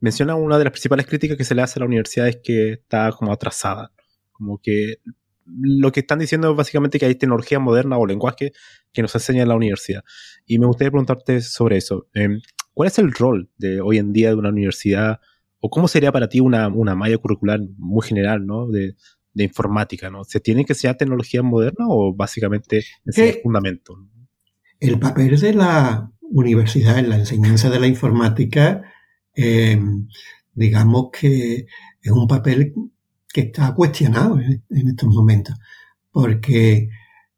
mencionan 0.00 0.36
una 0.36 0.58
de 0.58 0.64
las 0.64 0.72
principales 0.72 1.06
críticas 1.06 1.38
que 1.38 1.44
se 1.44 1.54
le 1.54 1.62
hace 1.62 1.78
a 1.78 1.80
la 1.80 1.86
universidad 1.86 2.28
es 2.28 2.40
que 2.42 2.72
está 2.72 3.10
como 3.12 3.32
atrasada? 3.32 3.92
Como 4.32 4.58
que 4.58 4.98
lo 5.46 5.92
que 5.92 6.00
están 6.00 6.18
diciendo 6.18 6.50
es 6.50 6.56
básicamente 6.56 6.98
que 6.98 7.06
hay 7.06 7.14
tecnología 7.14 7.58
moderna 7.58 7.98
o 7.98 8.06
lenguaje 8.06 8.52
que 8.92 9.02
nos 9.02 9.14
enseña 9.14 9.42
en 9.42 9.48
la 9.48 9.56
universidad. 9.56 10.04
Y 10.46 10.58
me 10.58 10.66
gustaría 10.66 10.90
preguntarte 10.90 11.40
sobre 11.40 11.76
eso. 11.76 12.08
Em, 12.14 12.40
¿Cuál 12.74 12.88
es 12.88 12.98
el 12.98 13.12
rol 13.12 13.50
de 13.58 13.80
hoy 13.80 13.98
en 13.98 14.12
día 14.12 14.30
de 14.30 14.36
una 14.36 14.48
universidad 14.48 15.20
o 15.60 15.70
cómo 15.70 15.88
sería 15.88 16.12
para 16.12 16.28
ti 16.28 16.40
una, 16.40 16.68
una 16.68 16.94
malla 16.94 17.18
curricular 17.18 17.60
muy 17.76 18.06
general 18.06 18.46
¿no? 18.46 18.68
de, 18.68 18.94
informática? 19.34 20.10
¿no? 20.10 20.24
¿Se 20.24 20.40
tiene 20.40 20.64
que 20.64 20.74
ser 20.74 20.96
tecnología 20.96 21.42
moderna 21.42 21.86
o 21.88 22.14
básicamente 22.14 22.82
es 23.04 23.42
fundamento? 23.42 23.96
El 24.80 24.98
papel 24.98 25.38
de 25.38 25.54
la 25.54 26.10
universidad 26.20 26.98
en 26.98 27.10
la 27.10 27.16
enseñanza 27.16 27.68
de 27.70 27.78
la 27.78 27.86
informática, 27.86 28.82
em, 29.34 30.08
digamos 30.54 31.10
que 31.12 31.66
es 32.02 32.10
un 32.10 32.26
papel 32.26 32.74
que 33.32 33.42
está 33.42 33.74
cuestionado 33.74 34.38
en, 34.38 34.88
estos 34.88 35.08
momentos, 35.08 35.56
porque 36.10 36.90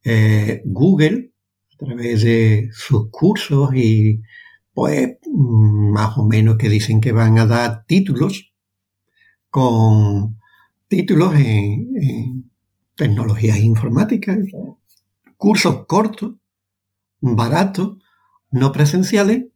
eh, 0.02 0.62
Google, 0.64 1.32
a 1.74 1.76
través 1.84 2.22
de 2.22 2.68
sus 2.72 3.10
cursos 3.10 3.70
y 3.74 4.20
pues 4.72 5.18
más 5.32 6.18
o 6.18 6.26
menos 6.26 6.56
que 6.56 6.68
dicen 6.68 7.00
que 7.00 7.12
van 7.12 7.38
a 7.38 7.46
dar 7.46 7.84
títulos 7.86 8.52
con 9.48 10.40
títulos 10.88 11.34
en, 11.36 11.92
en 11.96 12.50
tecnologías 12.96 13.58
informáticas, 13.58 14.38
cursos 15.36 15.86
cortos, 15.86 16.34
baratos, 17.20 17.98
no 18.50 18.72
presenciales, 18.72 19.46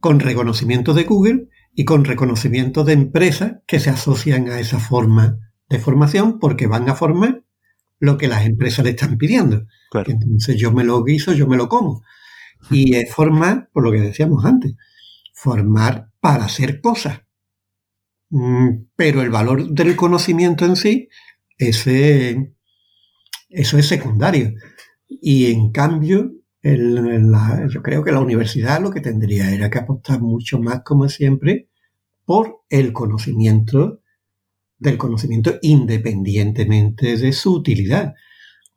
con 0.00 0.20
reconocimiento 0.20 0.94
de 0.94 1.04
Google 1.04 1.48
y 1.74 1.84
con 1.84 2.04
reconocimiento 2.04 2.84
de 2.84 2.92
empresas 2.92 3.56
que 3.66 3.80
se 3.80 3.90
asocian 3.90 4.48
a 4.48 4.60
esa 4.60 4.78
forma 4.78 5.47
de 5.68 5.78
formación 5.78 6.38
porque 6.38 6.66
van 6.66 6.88
a 6.88 6.94
formar 6.94 7.42
lo 8.00 8.16
que 8.16 8.28
las 8.28 8.46
empresas 8.46 8.84
le 8.84 8.92
están 8.92 9.18
pidiendo. 9.18 9.66
Entonces 10.06 10.56
yo 10.56 10.72
me 10.72 10.84
lo 10.84 11.02
guiso, 11.02 11.32
yo 11.32 11.46
me 11.46 11.56
lo 11.56 11.68
como. 11.68 12.02
Y 12.70 12.96
es 12.96 13.12
formar, 13.12 13.68
por 13.72 13.84
lo 13.84 13.92
que 13.92 14.00
decíamos 14.00 14.44
antes, 14.44 14.74
formar 15.34 16.10
para 16.20 16.44
hacer 16.44 16.80
cosas. 16.80 17.22
Mm, 18.30 18.86
pero 18.94 19.22
el 19.22 19.30
valor 19.30 19.68
del 19.70 19.96
conocimiento 19.96 20.64
en 20.64 20.76
sí, 20.76 21.08
ese, 21.56 22.54
eso 23.48 23.78
es 23.78 23.86
secundario. 23.86 24.54
Y 25.08 25.50
en 25.52 25.72
cambio, 25.72 26.32
yo 26.62 27.82
creo 27.82 28.04
que 28.04 28.12
la 28.12 28.20
universidad 28.20 28.80
lo 28.80 28.90
que 28.90 29.00
tendría 29.00 29.52
era 29.52 29.70
que 29.70 29.78
apostar 29.78 30.20
mucho 30.20 30.58
más, 30.58 30.82
como 30.84 31.08
siempre, 31.08 31.68
por 32.24 32.60
el 32.68 32.92
conocimiento 32.92 34.02
del 34.78 34.96
conocimiento 34.96 35.54
independientemente 35.62 37.16
de 37.16 37.32
su 37.32 37.54
utilidad. 37.54 38.14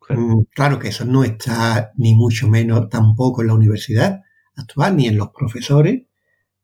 Mm, 0.08 0.42
claro. 0.54 0.78
que 0.78 0.88
eso 0.88 1.04
no 1.04 1.24
está 1.24 1.92
ni 1.96 2.14
mucho 2.14 2.48
menos 2.48 2.88
tampoco 2.88 3.42
en 3.42 3.48
la 3.48 3.54
universidad 3.54 4.20
actual, 4.56 4.96
ni 4.96 5.06
en 5.06 5.16
los 5.16 5.30
profesores, 5.30 6.02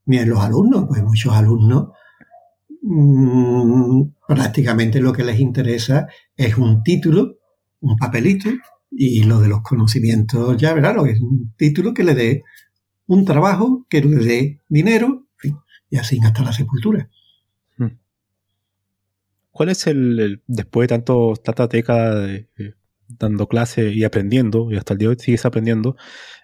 ni 0.06 0.18
en 0.18 0.28
los 0.30 0.40
alumnos, 0.40 0.86
pues 0.88 1.02
muchos 1.02 1.32
alumnos 1.34 1.88
mm, 2.82 4.02
prácticamente 4.26 5.00
lo 5.00 5.12
que 5.12 5.24
les 5.24 5.40
interesa 5.40 6.06
es 6.36 6.56
un 6.58 6.82
título, 6.82 7.38
un 7.80 7.96
papelito, 7.96 8.50
y 8.90 9.24
lo 9.24 9.40
de 9.40 9.48
los 9.48 9.62
conocimientos 9.62 10.56
ya 10.56 10.72
verá 10.72 10.92
lo 10.92 11.04
que 11.04 11.12
es 11.12 11.20
un 11.20 11.52
título 11.56 11.92
que 11.94 12.04
le 12.04 12.14
dé 12.14 12.42
un 13.06 13.24
trabajo 13.24 13.86
que 13.88 14.02
le 14.02 14.16
dé 14.24 14.60
dinero 14.68 15.26
y 15.90 15.96
así 15.96 16.18
hasta 16.22 16.42
la 16.42 16.52
sepultura. 16.52 17.08
¿Cuál 19.58 19.70
es 19.70 19.88
el, 19.88 20.40
después 20.46 20.84
de 20.84 20.94
tanto, 20.94 21.34
tantas 21.42 21.68
décadas 21.68 22.30
dando 23.08 23.48
clases 23.48 23.92
y 23.92 24.04
aprendiendo, 24.04 24.70
y 24.70 24.76
hasta 24.76 24.92
el 24.92 25.00
día 25.00 25.08
de 25.08 25.16
hoy 25.16 25.18
sigues 25.18 25.44
aprendiendo, 25.44 25.96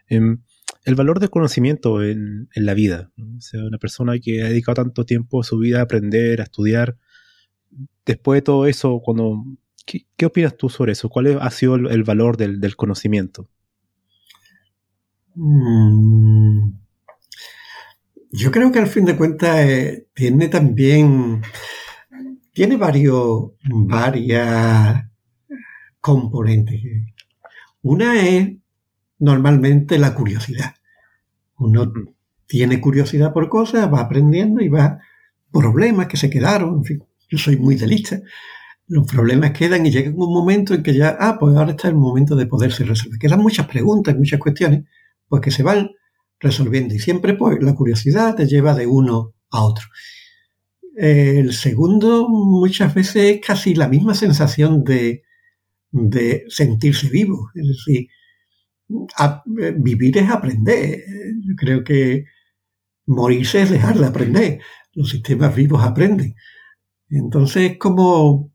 em, 0.09 0.43
el 0.85 0.97
valor 0.97 1.21
del 1.21 1.31
conocimiento 1.31 2.03
en, 2.03 2.49
la 2.57 2.75
vida? 2.75 3.13
O 3.17 3.41
sea, 3.41 3.63
una 3.63 3.79
persona 3.79 4.19
que 4.19 4.43
ha 4.43 4.49
dedicado 4.49 4.83
tanto 4.83 5.07
tiempo 5.07 5.43
a 5.43 5.45
su 5.45 5.59
vida 5.59 5.79
a 5.79 5.83
aprender, 5.83 6.41
a 6.41 6.43
estudiar, 6.43 6.97
después 8.05 8.39
de 8.39 8.43
todo 8.43 8.67
eso, 8.67 9.01
cuando 9.01 9.45
¿qué, 9.87 10.27
opinas 10.27 10.57
tú 10.57 10.69
sobre 10.69 10.91
eso? 10.91 11.09
¿Cuál 11.09 11.39
ha 11.41 11.51
sido 11.53 11.77
el, 11.77 12.03
valor 12.03 12.37
del, 12.37 12.75
conocimiento? 12.75 13.49
Mm. 15.37 16.73
Yo 18.33 18.51
creo 18.51 18.73
que 18.73 18.81
al 18.81 18.89
fin 18.89 19.05
de 19.05 19.17
cuentas 19.17 19.57
eh, 19.61 20.09
tiene 20.15 20.49
también, 20.49 21.43
tiene 22.55 22.77
varios, 22.77 23.51
varias 23.65 25.05
componentes. 26.01 26.81
Una 27.83 28.19
es 28.21 28.53
normalmente 29.19 29.99
la 29.99 30.15
curiosidad. 30.15 30.75
Uno 31.59 31.93
tiene 32.47 32.81
curiosidad 32.81 33.33
por 33.33 33.49
cosas, 33.49 33.93
va 33.93 34.01
aprendiendo 34.01 34.63
y 34.63 34.69
va 34.69 35.01
problemas 35.53 36.07
que 36.07 36.17
se 36.17 36.31
quedaron, 36.31 36.79
en 36.79 36.85
fin, 36.85 37.05
yo 37.29 37.39
soy 37.39 37.57
muy 37.57 37.75
de 37.75 37.87
lista. 37.87 38.21
Los 38.87 39.07
problemas 39.07 39.51
quedan 39.53 39.85
y 39.87 39.91
llega 39.91 40.11
un 40.11 40.33
momento 40.33 40.75
en 40.75 40.83
que 40.83 40.95
ya, 40.95 41.17
ah, 41.19 41.37
pues 41.39 41.57
ahora 41.57 41.73
está 41.73 41.89
el 41.89 41.97
momento 41.97 42.37
de 42.37 42.47
poderse 42.47 42.85
resolver. 42.85 43.19
Quedan 43.19 43.41
muchas 43.41 43.67
preguntas, 43.67 44.17
muchas 44.17 44.39
cuestiones, 44.39 44.85
pues 45.29 45.43
que 45.43 45.51
se 45.51 45.63
van 45.63 45.91
resolviendo. 46.39 46.95
Y 46.95 46.99
siempre, 46.99 47.35
pues, 47.35 47.61
la 47.63 47.75
curiosidad 47.75 48.37
te 48.37 48.47
lleva 48.47 48.75
de 48.75 48.87
uno 48.87 49.33
a 49.51 49.65
otro. 49.65 49.87
El 50.97 51.53
segundo, 51.53 52.29
muchas 52.29 52.95
veces, 52.95 53.17
es 53.17 53.41
casi 53.45 53.75
la 53.75 53.89
misma 53.89 54.15
sensación 54.15 54.85
de, 54.85 55.23
sentirse 56.49 57.09
vivo. 57.09 57.51
Es 57.55 57.69
decir, 57.69 58.09
vivir 59.77 60.19
es 60.19 60.31
aprender. 60.31 61.01
Yo 61.47 61.55
creo 61.57 61.85
que 61.85 62.25
morirse 63.07 63.63
es 63.63 63.71
dejar 63.71 63.99
de 63.99 64.07
aprender. 64.07 64.61
Los 64.93 65.11
sistemas 65.11 65.55
vivos 65.55 65.83
aprenden. 65.83 66.35
Entonces, 67.11 67.73
es 67.73 67.79
como 67.79 68.53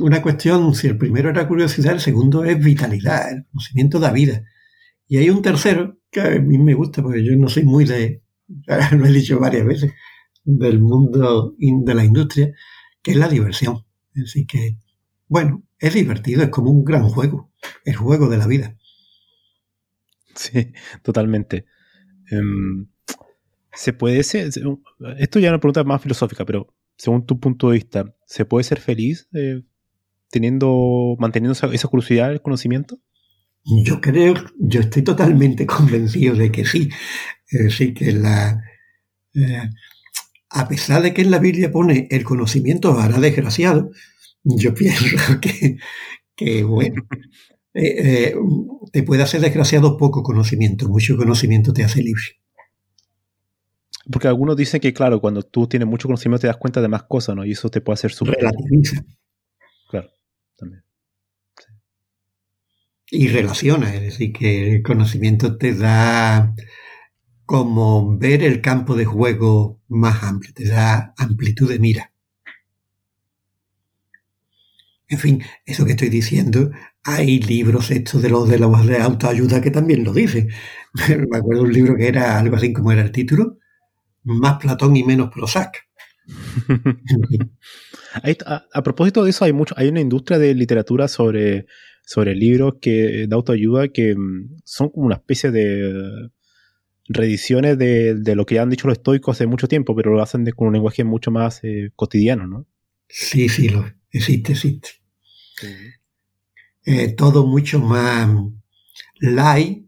una 0.00 0.22
cuestión, 0.22 0.74
si 0.74 0.86
el 0.86 0.98
primero 0.98 1.30
era 1.30 1.48
curiosidad, 1.48 1.94
el 1.94 2.00
segundo 2.00 2.44
es 2.44 2.62
vitalidad, 2.62 3.30
el 3.30 3.44
conocimiento 3.46 3.98
de 3.98 4.06
la 4.06 4.12
vida. 4.12 4.44
Y 5.08 5.18
hay 5.18 5.30
un 5.30 5.42
tercero 5.42 5.98
que 6.10 6.20
a 6.20 6.30
mí 6.38 6.58
me 6.58 6.74
gusta, 6.74 7.02
porque 7.02 7.24
yo 7.24 7.36
no 7.36 7.48
soy 7.48 7.64
muy 7.64 7.84
de, 7.84 8.22
lo 8.92 9.06
he 9.06 9.12
dicho 9.12 9.38
varias 9.38 9.66
veces, 9.66 9.92
del 10.44 10.80
mundo 10.80 11.54
de 11.58 11.94
la 11.94 12.04
industria, 12.04 12.52
que 13.02 13.12
es 13.12 13.16
la 13.16 13.28
diversión. 13.28 13.84
Así 14.22 14.46
que, 14.46 14.78
bueno, 15.28 15.62
es 15.78 15.94
divertido, 15.94 16.42
es 16.42 16.50
como 16.50 16.70
un 16.70 16.84
gran 16.84 17.08
juego, 17.08 17.50
el 17.84 17.96
juego 17.96 18.28
de 18.28 18.38
la 18.38 18.46
vida. 18.46 18.76
Sí, 20.34 20.72
totalmente. 21.02 21.66
Em, 22.30 22.86
se 23.72 23.92
puede 23.92 24.22
ser, 24.22 24.48
esto 25.18 25.38
ya 25.38 25.48
es 25.48 25.52
una 25.52 25.60
pregunta 25.60 25.84
más 25.84 26.02
filosófica, 26.02 26.44
pero 26.44 26.74
según 26.96 27.26
tu 27.26 27.40
punto 27.40 27.68
de 27.68 27.74
vista, 27.74 28.14
¿se 28.26 28.44
puede 28.44 28.64
ser 28.64 28.80
feliz 28.80 29.28
eh, 29.32 29.62
teniendo, 30.30 31.16
manteniendo 31.18 31.52
esa, 31.52 31.88
curiosidad, 31.88 32.32
el 32.32 32.42
conocimiento? 32.42 32.98
Yo 33.64 34.00
creo, 34.00 34.34
yo 34.58 34.80
estoy 34.80 35.02
totalmente 35.02 35.66
convencido 35.66 36.34
de 36.34 36.50
que 36.50 36.64
sí. 36.64 36.88
Es 37.48 37.64
decir, 37.64 37.94
que 37.94 38.12
la, 38.12 38.62
eh, 39.34 39.70
a 40.52 40.68
pesar 40.68 41.02
de 41.02 41.14
que 41.14 41.22
en 41.22 41.30
la 41.30 41.38
Biblia 41.38 41.72
pone 41.72 42.08
el 42.10 42.24
conocimiento 42.24 42.98
hará 42.98 43.18
desgraciado, 43.18 43.90
yo 44.44 44.74
pienso 44.74 45.06
que, 46.36 46.62
bueno, 46.62 47.06
eh, 47.74 48.32
eh, 48.32 48.34
te 48.92 49.02
puede 49.02 49.22
hacer 49.22 49.40
desgraciado 49.40 49.96
poco 49.96 50.22
conocimiento, 50.22 50.88
mucho 50.88 51.16
conocimiento 51.16 51.72
te 51.72 51.84
hace 51.84 52.02
libre. 52.02 52.22
Porque 54.10 54.28
algunos 54.28 54.56
dicen 54.56 54.80
que, 54.80 54.92
claro, 54.92 55.20
cuando 55.20 55.42
tú 55.42 55.68
tienes 55.68 55.88
mucho 55.88 56.08
conocimiento 56.08 56.42
te 56.42 56.48
das 56.48 56.56
cuenta 56.56 56.82
de 56.82 56.88
más 56.88 57.04
cosas, 57.04 57.36
¿no? 57.36 57.44
Y 57.44 57.52
eso 57.52 57.70
te 57.70 57.80
puede 57.80 57.94
hacer 57.94 58.12
súper... 58.12 58.34
Relativiza. 58.34 59.04
Claro, 59.88 60.10
también. 60.56 60.82
Y 63.10 63.28
relaciona, 63.28 63.94
es 63.94 64.02
decir, 64.02 64.32
que 64.32 64.76
el 64.76 64.82
conocimiento 64.82 65.56
te 65.56 65.74
da 65.74 66.52
como 67.52 68.16
ver 68.16 68.42
el 68.42 68.62
campo 68.62 68.96
de 68.96 69.04
juego 69.04 69.78
más 69.86 70.22
amplio, 70.22 70.54
te 70.54 70.68
da 70.68 71.12
amplitud 71.18 71.68
de 71.68 71.78
mira. 71.78 72.10
En 75.06 75.18
fin, 75.18 75.42
eso 75.66 75.84
que 75.84 75.90
estoy 75.90 76.08
diciendo, 76.08 76.70
hay 77.04 77.40
libros 77.40 77.90
estos 77.90 78.22
de 78.22 78.30
los 78.30 78.48
de 78.48 78.58
la 78.58 78.68
de 78.68 78.96
autoayuda 78.96 79.60
que 79.60 79.70
también 79.70 80.02
lo 80.02 80.14
dicen. 80.14 80.48
Me 81.30 81.36
acuerdo 81.36 81.64
un 81.64 81.74
libro 81.74 81.94
que 81.94 82.08
era 82.08 82.38
algo 82.38 82.56
así 82.56 82.72
como 82.72 82.90
era 82.90 83.02
el 83.02 83.12
título, 83.12 83.58
más 84.22 84.58
Platón 84.58 84.96
y 84.96 85.04
menos 85.04 85.28
Prozac. 85.28 85.76
a, 88.46 88.82
propósito 88.82 89.24
de 89.24 89.28
eso, 89.28 89.44
hay 89.44 89.52
mucho, 89.52 89.74
hay 89.76 89.88
una 89.88 90.00
industria 90.00 90.38
de 90.38 90.54
literatura 90.54 91.06
sobre, 91.06 91.66
sobre 92.02 92.34
libros 92.34 92.76
que, 92.80 93.26
de 93.28 93.34
autoayuda 93.34 93.88
que 93.88 94.14
mm, 94.16 94.62
son 94.64 94.88
como 94.88 95.04
una 95.04 95.16
especie 95.16 95.50
de 95.50 96.30
reediciones 97.14 97.78
de, 97.78 98.34
lo 98.34 98.46
que 98.46 98.58
han 98.58 98.70
dicho 98.70 98.88
los 98.88 98.98
estoicos 98.98 99.36
hace 99.36 99.46
mucho 99.46 99.68
tiempo, 99.68 99.94
pero 99.94 100.12
lo 100.12 100.22
hacen 100.22 100.44
con 100.52 100.68
un 100.68 100.74
lenguaje 100.74 101.04
mucho 101.04 101.30
más 101.30 101.60
eh, 101.62 101.90
cotidiano, 101.96 102.46
¿no? 102.46 102.66
Sí, 103.08 103.48
sí, 103.48 103.68
lo, 103.68 103.84
existe, 104.10 104.52
existe. 104.52 104.88
Eh, 106.84 107.12
todo 107.12 107.46
mucho 107.46 107.78
más 107.80 108.28
light, 109.20 109.86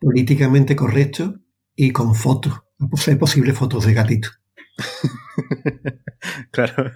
políticamente 0.00 0.76
correcto 0.76 1.40
y 1.74 1.90
con 1.90 2.14
fotos 2.14 2.62
ser 2.96 3.18
posibles 3.18 3.56
fotos 3.56 3.86
de 3.86 3.94
gatito. 3.94 4.28
claro, 6.50 6.92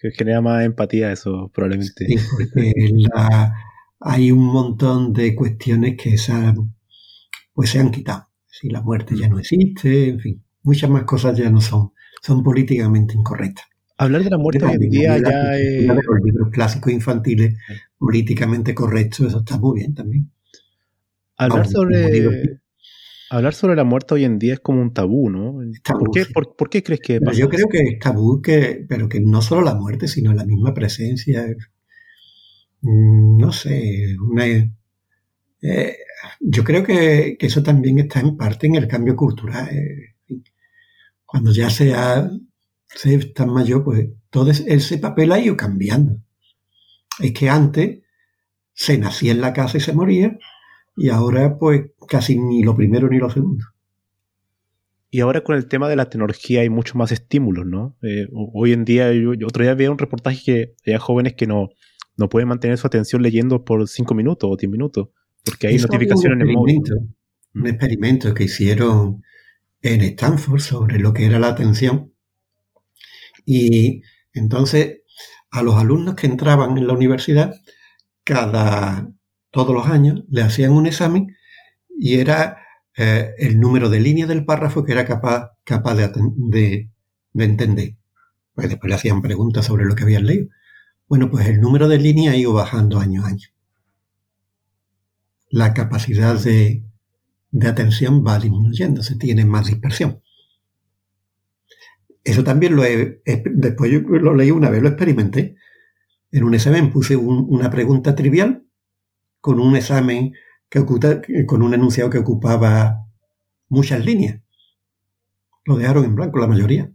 que 0.00 0.10
genera 0.10 0.40
más 0.40 0.64
empatía 0.64 1.12
eso, 1.12 1.50
probablemente. 1.54 2.06
Sí, 2.06 2.16
porque 2.30 2.72
hay 4.00 4.32
un 4.32 4.46
montón 4.46 5.12
de 5.12 5.34
cuestiones 5.34 5.96
que 5.96 6.16
pues 7.52 7.70
se 7.70 7.80
han 7.80 7.90
quitado. 7.90 8.29
Si 8.60 8.68
la 8.68 8.82
muerte 8.82 9.16
ya 9.16 9.26
no 9.26 9.38
existe, 9.38 10.08
en 10.08 10.20
fin, 10.20 10.44
muchas 10.62 10.90
más 10.90 11.04
cosas 11.04 11.38
ya 11.38 11.48
no 11.48 11.62
son, 11.62 11.92
son 12.20 12.42
políticamente 12.42 13.14
incorrectas. 13.14 13.64
Hablar 13.96 14.22
de 14.22 14.30
la 14.30 14.36
muerte 14.36 14.64
hoy 14.64 14.74
en 14.74 14.90
día 14.90 15.18
ya 15.18 15.56
es... 15.56 15.86
los 15.86 16.20
libros 16.22 16.50
clásicos 16.52 16.92
infantiles, 16.92 17.54
políticamente 17.98 18.74
correctos, 18.74 19.28
eso 19.28 19.38
está 19.38 19.58
muy 19.58 19.80
bien 19.80 19.94
también. 19.94 20.30
Hablar 21.36 21.66
sobre 21.66 22.60
hablar 23.30 23.54
sobre 23.54 23.76
la 23.76 23.84
muerte 23.84 24.14
hoy 24.14 24.24
en 24.24 24.38
día 24.38 24.54
es 24.54 24.60
como 24.60 24.82
un 24.82 24.92
tabú, 24.92 25.30
¿no? 25.30 25.60
¿Por, 26.54 26.68
qué, 26.68 26.82
crees 26.82 27.00
que 27.00 27.20
pasa 27.20 27.38
Yo 27.38 27.48
creo 27.48 27.68
que 27.68 27.78
es 27.78 27.98
tabú, 27.98 28.42
que, 28.42 28.84
pero 28.86 29.08
que 29.08 29.20
no 29.20 29.40
solo 29.40 29.62
la 29.62 29.74
muerte, 29.74 30.08
sino 30.08 30.34
la 30.34 30.44
misma 30.44 30.74
presencia. 30.74 31.46
Mm, 32.82 33.38
no 33.38 33.52
sé, 33.52 34.16
eh, 35.62 35.96
yo 36.40 36.64
creo 36.64 36.84
que, 36.84 37.36
eso 37.40 37.62
también 37.62 37.98
está 37.98 38.20
en 38.20 38.36
parte 38.36 38.66
en 38.66 38.76
el 38.76 38.88
cambio 38.88 39.16
cultural. 39.16 39.68
Eh, 39.68 40.14
cuando 41.24 41.52
ya 41.52 41.70
sea, 41.70 42.30
se 42.86 43.18
tan 43.18 43.50
mayor, 43.50 43.84
pues 43.84 44.08
todo 44.30 44.50
ese 44.50 44.98
papel 44.98 45.32
ha 45.32 45.38
ido 45.38 45.56
cambiando. 45.56 46.16
Es 47.18 47.32
que 47.32 47.48
antes 47.48 48.00
se 48.72 48.98
nacía 48.98 49.32
en 49.32 49.40
la 49.40 49.52
casa 49.52 49.78
y 49.78 49.80
se 49.80 49.92
moría, 49.92 50.38
y 50.96 51.10
ahora 51.10 51.58
pues 51.58 51.90
casi 52.08 52.38
ni 52.38 52.62
lo 52.62 52.74
primero 52.74 53.08
ni 53.08 53.18
lo 53.18 53.30
segundo. 53.30 53.64
Y 55.12 55.20
ahora 55.20 55.42
con 55.42 55.56
el 55.56 55.66
tema 55.66 55.88
de 55.88 55.96
la 55.96 56.08
tecnología 56.08 56.60
hay 56.60 56.70
mucho 56.70 56.96
más 56.96 57.10
estímulos, 57.10 57.66
¿no? 57.66 57.96
Eh, 58.02 58.28
hoy 58.32 58.72
en 58.72 58.84
día, 58.84 59.12
yo, 59.12 59.32
otro 59.46 59.64
día 59.64 59.74
veía 59.74 59.90
un 59.90 59.98
reportaje 59.98 60.74
que 60.84 60.92
hay 60.92 60.98
jóvenes 60.98 61.34
que 61.34 61.48
no, 61.48 61.70
no 62.16 62.28
pueden 62.28 62.48
mantener 62.48 62.78
su 62.78 62.86
atención 62.86 63.22
leyendo 63.22 63.64
por 63.64 63.88
5 63.88 64.14
minutos 64.14 64.48
o 64.50 64.56
10 64.56 64.70
minutos, 64.70 65.08
porque 65.44 65.68
hay 65.68 65.78
notificaciones 65.78 66.36
en 66.40 66.48
el 66.48 66.54
móvil. 66.54 66.82
Un 67.54 67.66
experimento 67.66 68.32
que 68.34 68.44
hicieron 68.44 69.22
en 69.82 70.00
Stanford 70.02 70.60
sobre 70.60 70.98
lo 70.98 71.12
que 71.12 71.26
era 71.26 71.38
la 71.38 71.48
atención. 71.48 72.12
Y 73.44 74.02
entonces 74.32 75.00
a 75.50 75.62
los 75.62 75.76
alumnos 75.76 76.14
que 76.14 76.26
entraban 76.26 76.78
en 76.78 76.86
la 76.86 76.92
universidad, 76.92 77.54
cada 78.24 79.10
todos 79.50 79.74
los 79.74 79.86
años, 79.86 80.22
le 80.28 80.42
hacían 80.42 80.72
un 80.72 80.86
examen 80.86 81.36
y 81.98 82.20
era 82.20 82.58
eh, 82.96 83.30
el 83.38 83.58
número 83.58 83.90
de 83.90 84.00
línea 84.00 84.26
del 84.26 84.44
párrafo 84.44 84.84
que 84.84 84.92
era 84.92 85.04
capaz, 85.04 85.50
capaz 85.64 85.96
de, 85.96 86.90
entender. 87.34 87.96
Pues 88.54 88.68
después 88.68 88.88
le 88.88 88.94
hacían 88.94 89.22
preguntas 89.22 89.66
sobre 89.66 89.86
lo 89.86 89.94
que 89.94 90.04
habían 90.04 90.26
leído. 90.26 90.48
Bueno, 91.08 91.30
pues 91.30 91.46
el 91.48 91.60
número 91.60 91.88
de 91.88 91.98
línea 91.98 92.32
ha 92.32 92.36
ido 92.36 92.52
bajando 92.52 93.00
año 93.00 93.24
a 93.24 93.28
año. 93.28 93.48
La 95.50 95.74
capacidad 95.74 96.42
de, 96.42 96.84
de 97.50 97.68
atención 97.68 98.24
va 98.26 98.38
disminuyendo, 98.38 99.02
se 99.02 99.16
tiene 99.16 99.44
más 99.44 99.66
dispersión. 99.66 100.22
Eso 102.22 102.44
también 102.44 102.76
lo 102.76 102.84
he, 102.84 103.22
después 103.52 103.90
yo 103.90 104.00
lo 104.00 104.34
leí 104.34 104.50
una 104.50 104.70
vez, 104.70 104.82
lo 104.82 104.88
experimenté. 104.88 105.56
En 106.30 106.44
un 106.44 106.54
examen 106.54 106.92
puse 106.92 107.16
una 107.16 107.70
pregunta 107.70 108.14
trivial 108.14 108.64
con 109.40 109.58
un 109.58 109.74
examen 109.74 110.32
que 110.68 110.78
oculta, 110.78 111.20
con 111.46 111.62
un 111.62 111.74
enunciado 111.74 112.10
que 112.10 112.18
ocupaba 112.18 113.06
muchas 113.68 114.04
líneas. 114.04 114.40
Lo 115.64 115.76
dejaron 115.76 116.04
en 116.04 116.14
blanco 116.14 116.38
la 116.38 116.46
mayoría. 116.46 116.92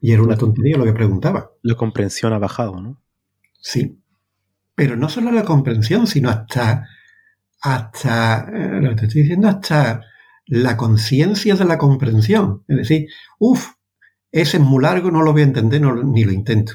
Y 0.00 0.12
era 0.12 0.22
una 0.22 0.36
tontería 0.36 0.76
lo 0.76 0.84
que 0.84 0.92
preguntaba. 0.92 1.50
La 1.62 1.74
comprensión 1.74 2.32
ha 2.32 2.38
bajado, 2.38 2.80
¿no? 2.80 3.02
Sí. 3.60 4.00
Pero 4.74 4.96
no 4.96 5.08
solo 5.08 5.32
la 5.32 5.44
comprensión, 5.44 6.06
sino 6.06 6.28
hasta, 6.28 6.86
hasta, 7.60 8.48
eh, 8.52 8.80
lo 8.80 8.90
que 8.90 8.96
te 8.96 9.06
estoy 9.06 9.22
diciendo, 9.22 9.48
hasta 9.48 10.02
la 10.46 10.76
conciencia 10.76 11.54
de 11.54 11.64
la 11.64 11.78
comprensión. 11.78 12.64
Es 12.68 12.76
decir, 12.76 13.08
uff, 13.38 13.70
ese 14.30 14.58
es 14.58 14.62
muy 14.62 14.82
largo, 14.82 15.10
no 15.10 15.22
lo 15.22 15.32
voy 15.32 15.42
a 15.42 15.44
entender, 15.44 15.80
ni 15.80 16.24
lo 16.24 16.32
intento. 16.32 16.74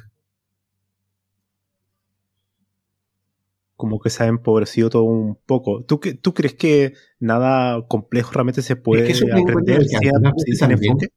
Como 3.75 3.99
que 3.99 4.09
se 4.09 4.23
ha 4.23 4.27
empobrecido 4.27 4.89
todo 4.89 5.03
un 5.03 5.37
poco. 5.45 5.83
¿Tú, 5.83 5.99
tú 6.21 6.33
crees 6.33 6.53
que 6.53 6.93
nada 7.19 7.87
complejo 7.87 8.31
realmente 8.33 8.61
se 8.61 8.75
puede 8.75 9.11
aprender 9.11 9.85
sin, 9.85 10.71
enfoque? 10.71 11.07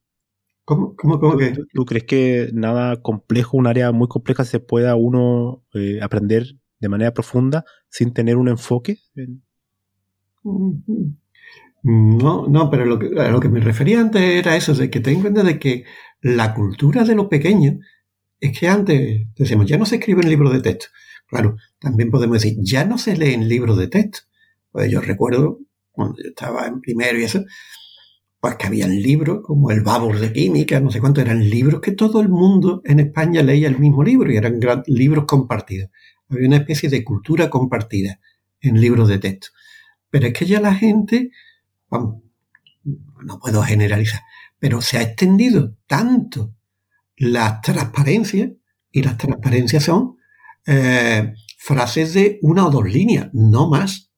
¿Cómo, 0.65 0.97
cómo, 0.97 1.21
cómo 1.21 1.37
que? 1.37 1.55
¿Tú, 1.75 1.85
crees 1.85 2.05
que 2.05 2.51
nada 2.55 3.03
complejo, 3.03 3.59
un 3.59 3.67
área 3.67 3.93
muy 3.93 4.09
compleja, 4.09 4.45
se 4.45 4.61
pueda 4.61 4.97
uno 4.97 5.63
eh, 5.75 5.99
aprender 6.01 6.57
de 6.81 6.89
manera 6.89 7.13
profunda 7.13 7.65
sin 7.91 8.15
tener 8.15 8.37
un 8.37 8.49
enfoque? 8.49 8.99
No, 11.83 12.47
no, 12.49 12.71
pero 12.71 12.87
lo 12.87 12.99
que, 12.99 13.09
a 13.21 13.29
lo 13.31 13.41
que 13.41 13.49
me 13.49 13.61
refería 13.61 14.01
antes 14.01 14.23
era 14.23 14.57
eso, 14.57 14.75
de 14.75 14.91
que 14.91 15.01
ten 15.01 15.17
en 15.17 15.21
cuenta 15.21 15.43
de 15.43 15.59
que 15.59 15.85
la 16.23 16.55
cultura 16.55 17.05
de 17.05 17.15
lo 17.15 17.29
pequeño 17.29 17.79
es 18.41 18.59
que 18.59 18.69
antes 18.69 19.27
decíamos, 19.37 19.67
ya 19.67 19.77
no 19.77 19.87
se 19.87 19.97
escribe 19.97 20.23
en 20.23 20.31
libros 20.31 20.53
de 20.53 20.61
texto. 20.61 20.87
Claro, 21.27 21.57
también 21.79 22.11
podemos 22.11 22.43
decir, 22.43 22.59
ya 22.61 22.85
no 22.85 22.99
se 22.99 23.17
lee 23.17 23.35
en 23.35 23.49
libros 23.49 23.79
de 23.79 23.89
texto. 23.89 24.21
Pues 24.71 24.91
yo 24.91 25.01
recuerdo, 25.01 25.61
cuando 25.91 26.17
yo 26.23 26.31
estaba 26.31 26.67
en 26.67 26.81
primero 26.81 27.19
y 27.19 27.25
eso, 27.25 27.45
pues 28.41 28.57
que 28.57 28.67
habían 28.67 29.01
libros 29.01 29.41
como 29.43 29.71
el 29.71 29.81
Babor 29.83 30.19
de 30.21 30.33
Química, 30.33 30.81
no 30.81 30.91
sé 30.91 31.01
cuánto, 31.01 31.21
eran 31.21 31.49
libros 31.49 31.81
que 31.81 31.93
todo 31.93 32.21
el 32.21 32.29
mundo 32.29 32.83
en 32.85 33.01
España 33.01 33.43
leía 33.43 33.69
el 33.69 33.79
mismo 33.79 34.03
libro 34.03 34.31
y 34.33 34.37
eran 34.37 34.61
libros 34.87 35.25
compartidos. 35.27 35.91
Había 36.29 36.49
una 36.49 36.59
especie 36.59 36.89
de 36.89 37.05
cultura 37.05 37.49
compartida 37.49 38.21
en 38.61 38.81
libros 38.81 39.09
de 39.09 39.19
texto. 39.19 39.49
Pero 40.15 40.29
es 40.29 40.33
que 40.33 40.47
ya 40.47 40.61
la 40.61 40.73
gente, 40.77 41.33
no 41.91 43.41
puedo 43.41 43.65
generalizar, 43.65 44.21
pero 44.61 44.81
se 44.81 44.97
ha 44.97 45.03
extendido 45.03 45.75
tanto 45.89 46.55
la 47.17 47.61
transparencia, 47.61 48.53
y 48.93 49.03
las 49.03 49.19
transparencias 49.19 49.83
son 49.83 50.19
eh, 50.69 51.35
frases 51.59 52.15
de 52.15 52.39
una 52.43 52.65
o 52.65 52.71
dos 52.71 52.85
líneas, 52.85 53.29
no 53.33 53.69
más. 53.69 54.13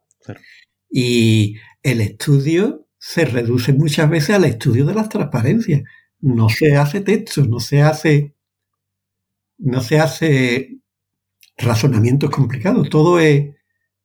Y 0.90 1.56
el 1.82 2.02
estudio 2.02 2.86
se 2.98 3.24
reduce 3.24 3.72
muchas 3.72 4.10
veces 4.10 4.36
al 4.36 4.44
estudio 4.44 4.84
de 4.84 4.92
las 4.92 5.08
transparencias. 5.08 5.80
No 6.20 6.50
se 6.50 6.76
hace 6.76 7.00
texto, 7.00 7.42
no 7.46 7.58
se 7.58 7.80
hace, 7.80 8.34
no 9.56 9.80
se 9.80 9.98
hace 9.98 10.78
razonamientos 11.56 12.28
complicados, 12.28 12.90
todo 12.90 13.18
es 13.18 13.54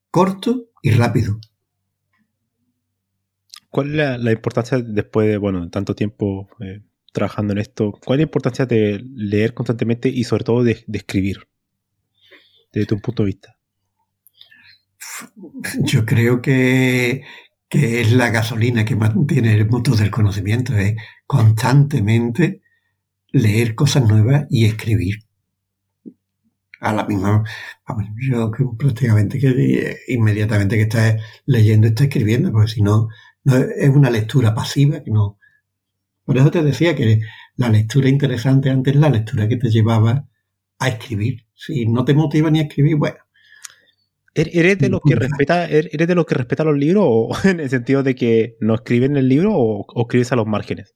corto 0.09 0.69
y 0.81 0.91
rápido. 0.91 1.37
¿Cuál 3.71 3.97
es 3.97 4.19
la, 4.19 4.31
importancia 4.33 4.77
después 4.79 5.29
de, 5.29 5.37
bueno, 5.37 5.69
tanto 5.69 5.95
tiempo 5.95 6.49
eh, 6.59 6.81
trabajando 7.13 7.53
en 7.53 7.59
esto? 7.59 7.93
¿Cuál 8.03 8.17
es 8.17 8.23
la 8.23 8.27
importancia 8.27 8.65
de 8.65 9.01
leer 9.15 9.53
constantemente 9.53 10.09
y 10.09 10.25
sobre 10.25 10.43
todo 10.43 10.63
de, 10.65 10.83
escribir? 10.91 11.47
Desde 12.73 12.85
tu 12.85 12.99
punto 12.99 13.23
de 13.23 13.27
vista. 13.27 13.55
Yo 15.85 16.05
creo 16.05 16.41
que, 16.41 17.23
es 17.69 18.11
la 18.11 18.29
gasolina 18.29 18.83
que 18.83 18.97
mantiene 18.97 19.53
el 19.53 19.69
motor 19.69 19.95
del 19.95 20.11
conocimiento, 20.11 20.75
es 20.75 20.97
constantemente 21.25 22.61
leer 23.31 23.73
cosas 23.75 24.05
nuevas 24.05 24.47
y 24.49 24.65
escribir. 24.65 25.23
A 26.81 26.91
la 26.91 27.05
misma, 27.05 27.43
yo 28.17 28.51
prácticamente 28.77 29.37
que 29.37 29.97
inmediatamente 30.07 30.75
que 30.75 30.81
estás 30.81 31.21
leyendo, 31.45 31.87
estás 31.87 32.07
escribiendo, 32.07 32.51
porque 32.51 32.71
si 32.71 32.81
no, 32.81 33.07
es 33.45 33.89
una 33.89 34.09
lectura 34.09 34.53
pasiva 34.53 35.03
que 35.03 35.11
no. 35.11 35.37
Por 36.23 36.37
eso 36.37 36.51
te 36.51 36.63
decía 36.63 36.95
que 36.95 37.21
la 37.55 37.69
lectura 37.69 38.09
interesante 38.09 38.69
antes 38.69 38.93
es 38.93 38.99
la 38.99 39.09
lectura 39.09 39.47
que 39.47 39.57
te 39.57 39.69
llevaba 39.69 40.27
a 40.79 40.87
escribir. 40.87 41.45
Si 41.53 41.85
no 41.85 42.05
te 42.05 42.13
motiva 42.13 42.49
ni 42.49 42.59
a 42.59 42.63
escribir, 42.63 42.95
bueno. 42.95 43.17
¿Er-, 44.33 44.49
¿Eres 44.53 44.79
de 44.79 44.89
los 44.89 45.01
que 45.05 45.15
respeta, 45.15 45.69
er-, 45.69 45.89
eres 45.91 46.07
de 46.07 46.15
los 46.15 46.25
que 46.25 46.35
respeta 46.35 46.63
los 46.63 46.77
libros 46.77 47.03
o 47.05 47.29
en 47.47 47.59
el 47.59 47.69
sentido 47.69 48.03
de 48.03 48.15
que 48.15 48.55
no 48.59 48.75
escriben 48.75 49.17
el 49.17 49.27
libro 49.27 49.51
o, 49.53 50.01
escribes 50.01 50.31
a 50.31 50.35
los 50.35 50.47
márgenes? 50.47 50.93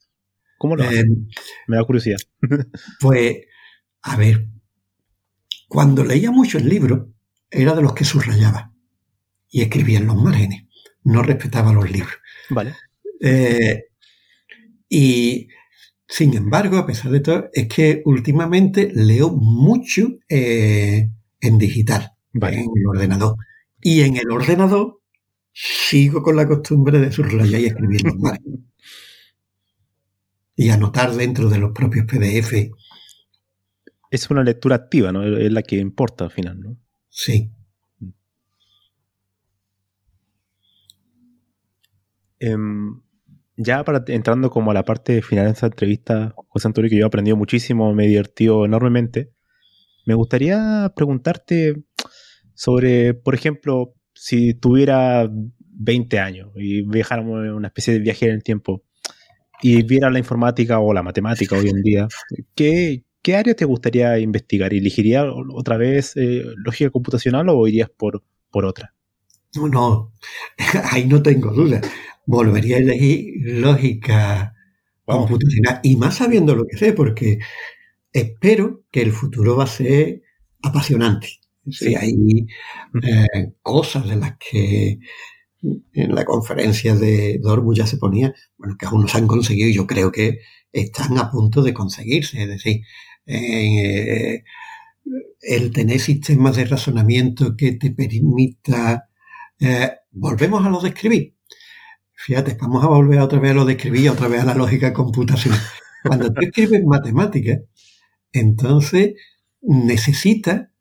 ¿Cómo 0.57 0.75
lo 0.75 0.83
haces? 0.83 1.03
Eh, 1.03 1.27
Me 1.67 1.77
da 1.77 1.83
curiosidad. 1.83 2.17
Pues, 2.99 3.37
a 4.03 4.15
ver, 4.15 4.47
cuando 5.67 6.03
leía 6.05 6.31
mucho 6.31 6.57
el 6.57 6.69
libro, 6.69 7.11
era 7.49 7.73
de 7.73 7.81
los 7.81 7.93
que 7.93 8.05
subrayaba 8.05 8.73
y 9.49 9.61
escribía 9.61 9.99
en 9.99 10.07
los 10.07 10.15
márgenes. 10.15 10.63
No 11.03 11.21
respetaba 11.21 11.73
los 11.73 11.89
libros. 11.91 12.15
Vale. 12.49 12.73
Eh, 13.21 13.85
y 14.89 15.47
sin 16.07 16.35
embargo, 16.35 16.77
a 16.77 16.85
pesar 16.85 17.11
de 17.11 17.19
todo, 17.19 17.49
es 17.53 17.67
que 17.67 18.01
últimamente 18.05 18.91
leo 18.93 19.31
mucho 19.31 20.07
eh, 20.29 21.09
en 21.41 21.57
digital, 21.57 22.11
en 22.33 22.43
el 22.75 22.87
ordenador. 22.87 23.35
Y 23.81 24.01
en 24.01 24.17
el 24.17 24.31
ordenador 24.31 25.01
sigo 25.51 26.21
con 26.21 26.35
la 26.35 26.47
costumbre 26.47 26.99
de 26.99 27.11
subrayar 27.11 27.61
y 27.61 27.65
escribir 27.65 28.03
los 28.03 28.15
y 30.57 30.69
anotar 30.69 31.13
dentro 31.13 31.49
de 31.49 31.59
los 31.59 31.71
propios 31.71 32.05
PDF. 32.05 32.71
Es 34.11 34.29
una 34.29 34.43
lectura 34.43 34.75
activa, 34.75 35.11
¿no? 35.11 35.23
Es 35.37 35.51
la 35.51 35.63
que 35.63 35.77
importa 35.77 36.25
al 36.25 36.31
final, 36.31 36.61
¿no? 36.61 36.77
Sí. 37.09 37.51
Em, 42.39 43.01
ya 43.57 43.83
para 43.83 44.03
entrando 44.07 44.49
como 44.49 44.71
a 44.71 44.73
la 44.73 44.83
parte 44.83 45.21
final 45.21 45.45
de 45.45 45.51
esta 45.51 45.67
entrevista, 45.67 46.33
José 46.49 46.67
Antonio, 46.67 46.89
que 46.89 46.97
yo 46.97 47.05
he 47.05 47.07
aprendido 47.07 47.37
muchísimo, 47.37 47.93
me 47.93 48.05
he 48.05 48.09
divertido 48.09 48.65
enormemente, 48.65 49.31
me 50.05 50.13
gustaría 50.13 50.91
preguntarte 50.95 51.83
sobre, 52.53 53.13
por 53.13 53.33
ejemplo, 53.33 53.95
si 54.13 54.53
tuviera 54.53 55.29
20 55.77 56.19
años 56.19 56.51
y 56.55 56.83
viajáramos 56.83 57.45
en 57.45 57.53
una 57.53 57.67
especie 57.67 57.93
de 57.93 57.99
viaje 57.99 58.27
en 58.27 58.33
el 58.33 58.43
tiempo 58.43 58.83
y 59.61 59.83
viera 59.83 60.09
la 60.09 60.19
informática 60.19 60.79
o 60.79 60.93
la 60.93 61.03
matemática 61.03 61.57
hoy 61.57 61.69
en 61.69 61.81
día, 61.81 62.07
¿qué, 62.55 63.03
área 63.35 63.55
te 63.55 63.65
gustaría 63.65 64.19
investigar? 64.19 64.73
¿Elegirías 64.73 65.25
otra 65.53 65.77
vez 65.77 66.15
eh, 66.17 66.43
lógica 66.57 66.91
computacional 66.91 67.49
o 67.49 67.67
irías 67.67 67.89
por, 67.89 68.23
por 68.51 68.65
otra? 68.65 68.93
No, 69.55 69.67
no, 69.69 70.13
ahí 70.91 71.05
no 71.05 71.21
tengo 71.23 71.51
duda 71.51 71.81
volvería 72.25 72.77
a 72.77 72.79
elegir 72.79 73.33
lógica 73.59 74.53
computacional 75.05 75.79
y 75.83 75.95
más 75.97 76.15
sabiendo 76.15 76.55
lo 76.55 76.65
que 76.65 76.77
sé, 76.77 76.93
porque 76.93 77.39
espero 78.11 78.83
que 78.91 79.01
el 79.01 79.11
futuro 79.11 79.57
va 79.57 79.65
a 79.65 79.67
ser 79.67 80.21
apasionante. 80.63 81.29
Sí. 81.71 81.95
hay 81.95 82.45
eh, 83.03 83.53
cosas 83.63 84.07
de 84.07 84.15
las 84.17 84.37
que 84.37 84.99
en 85.93 86.13
la 86.13 86.25
conferencia 86.25 86.95
de 86.95 87.39
Dortmund 87.41 87.77
ya 87.77 87.87
se 87.87 87.97
ponía, 87.97 88.33
bueno, 88.57 88.75
que 88.77 88.85
aún 88.85 89.01
no 89.01 89.07
se 89.07 89.17
han 89.17 89.27
conseguido 89.27 89.69
y 89.69 89.73
yo 89.73 89.87
creo 89.87 90.11
que 90.11 90.39
están 90.71 91.17
a 91.17 91.31
punto 91.31 91.63
de 91.63 91.73
conseguirse. 91.73 92.43
Es 92.43 92.47
decir, 92.49 92.81
eh, 93.25 94.43
el 95.41 95.71
tener 95.71 95.99
sistemas 95.99 96.55
de 96.55 96.65
razonamiento 96.65 97.55
que 97.55 97.73
te 97.73 97.91
permita... 97.91 99.09
Eh, 99.59 99.91
volvemos 100.11 100.65
a 100.65 100.69
lo 100.69 100.81
de 100.81 100.89
escribir. 100.89 101.34
Fíjate, 102.15 102.57
vamos 102.59 102.83
a 102.83 102.87
volver 102.87 103.19
otra 103.19 103.39
vez 103.39 103.51
a 103.51 103.55
lo 103.55 103.65
de 103.65 103.73
escribir, 103.73 104.09
otra 104.09 104.27
vez 104.27 104.41
a 104.41 104.45
la 104.45 104.55
lógica 104.55 104.93
computacional. 104.93 105.59
Cuando 106.03 106.31
tú 106.31 106.41
escribes 106.41 106.83
matemáticas, 106.85 107.61
entonces 108.31 109.15
necesita, 109.61 110.71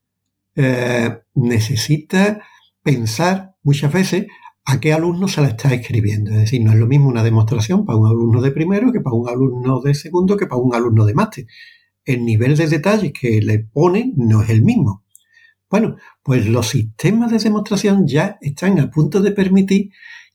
eh, 0.54 1.18
necesita 1.34 2.42
pensar 2.82 3.56
muchas 3.62 3.92
veces 3.92 4.26
a 4.64 4.80
qué 4.80 4.92
alumno 4.92 5.28
se 5.28 5.40
la 5.40 5.48
está 5.48 5.72
escribiendo. 5.74 6.30
Es 6.30 6.38
decir, 6.38 6.62
no 6.62 6.72
es 6.72 6.78
lo 6.78 6.86
mismo 6.86 7.08
una 7.08 7.22
demostración 7.22 7.84
para 7.84 7.98
un 7.98 8.06
alumno 8.06 8.40
de 8.40 8.50
primero 8.50 8.92
que 8.92 9.00
para 9.00 9.16
un 9.16 9.28
alumno 9.28 9.80
de 9.80 9.94
segundo 9.94 10.36
que 10.36 10.46
para 10.46 10.60
un 10.60 10.74
alumno 10.74 11.04
de 11.04 11.14
máster. 11.14 11.46
El 12.04 12.24
nivel 12.24 12.56
de 12.56 12.68
detalle 12.68 13.12
que 13.12 13.40
le 13.40 13.58
ponen 13.58 14.12
no 14.16 14.42
es 14.42 14.50
el 14.50 14.62
mismo. 14.62 15.04
Bueno, 15.70 15.96
pues 16.22 16.46
los 16.46 16.68
sistemas 16.68 17.30
de 17.30 17.38
demostración 17.38 18.06
ya 18.06 18.38
están 18.40 18.78
a 18.78 18.90
punto 18.90 19.20
de 19.20 19.32
permitir 19.32 19.90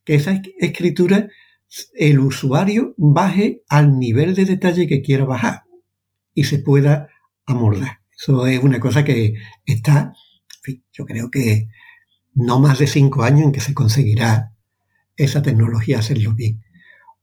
que 0.09 0.15
esa 0.15 0.41
escritura 0.57 1.29
el 1.93 2.19
usuario 2.19 2.95
baje 2.97 3.61
al 3.69 3.99
nivel 3.99 4.33
de 4.33 4.45
detalle 4.45 4.87
que 4.87 5.03
quiera 5.03 5.23
bajar 5.23 5.65
y 6.33 6.45
se 6.45 6.57
pueda 6.57 7.09
amordar. 7.45 7.99
Eso 8.17 8.47
es 8.47 8.59
una 8.63 8.79
cosa 8.79 9.05
que 9.05 9.35
está, 9.67 10.13
yo 10.91 11.05
creo 11.05 11.29
que 11.29 11.67
no 12.33 12.59
más 12.59 12.79
de 12.79 12.87
cinco 12.87 13.21
años 13.21 13.43
en 13.43 13.51
que 13.51 13.59
se 13.59 13.75
conseguirá 13.75 14.55
esa 15.15 15.43
tecnología 15.43 15.99
hacerlo 15.99 16.33
bien. 16.33 16.63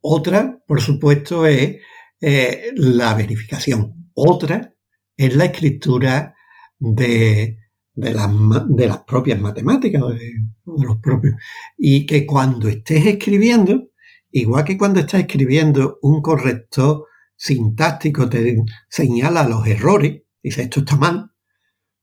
Otra, 0.00 0.62
por 0.64 0.80
supuesto, 0.80 1.44
es 1.44 1.78
eh, 2.20 2.70
la 2.76 3.14
verificación. 3.14 4.12
Otra 4.14 4.74
es 5.16 5.34
la 5.34 5.46
escritura 5.46 6.36
de, 6.78 7.58
de, 7.96 8.14
las, 8.14 8.30
de 8.68 8.86
las 8.86 8.98
propias 8.98 9.40
matemáticas, 9.40 10.02
de, 10.10 10.18
de 10.18 10.86
los 10.86 10.98
propios. 10.98 11.34
Y 11.76 12.06
que 12.06 12.24
cuando 12.24 12.68
estés 12.68 13.06
escribiendo, 13.06 13.88
igual 14.30 14.64
que 14.64 14.78
cuando 14.78 15.00
estás 15.00 15.20
escribiendo 15.20 15.98
un 16.02 16.22
corrector 16.22 17.06
sintáctico 17.34 18.28
te 18.28 18.62
señala 18.88 19.48
los 19.48 19.66
errores, 19.66 20.22
dice 20.42 20.62
esto 20.62 20.80
está 20.80 20.96
mal, 20.96 21.32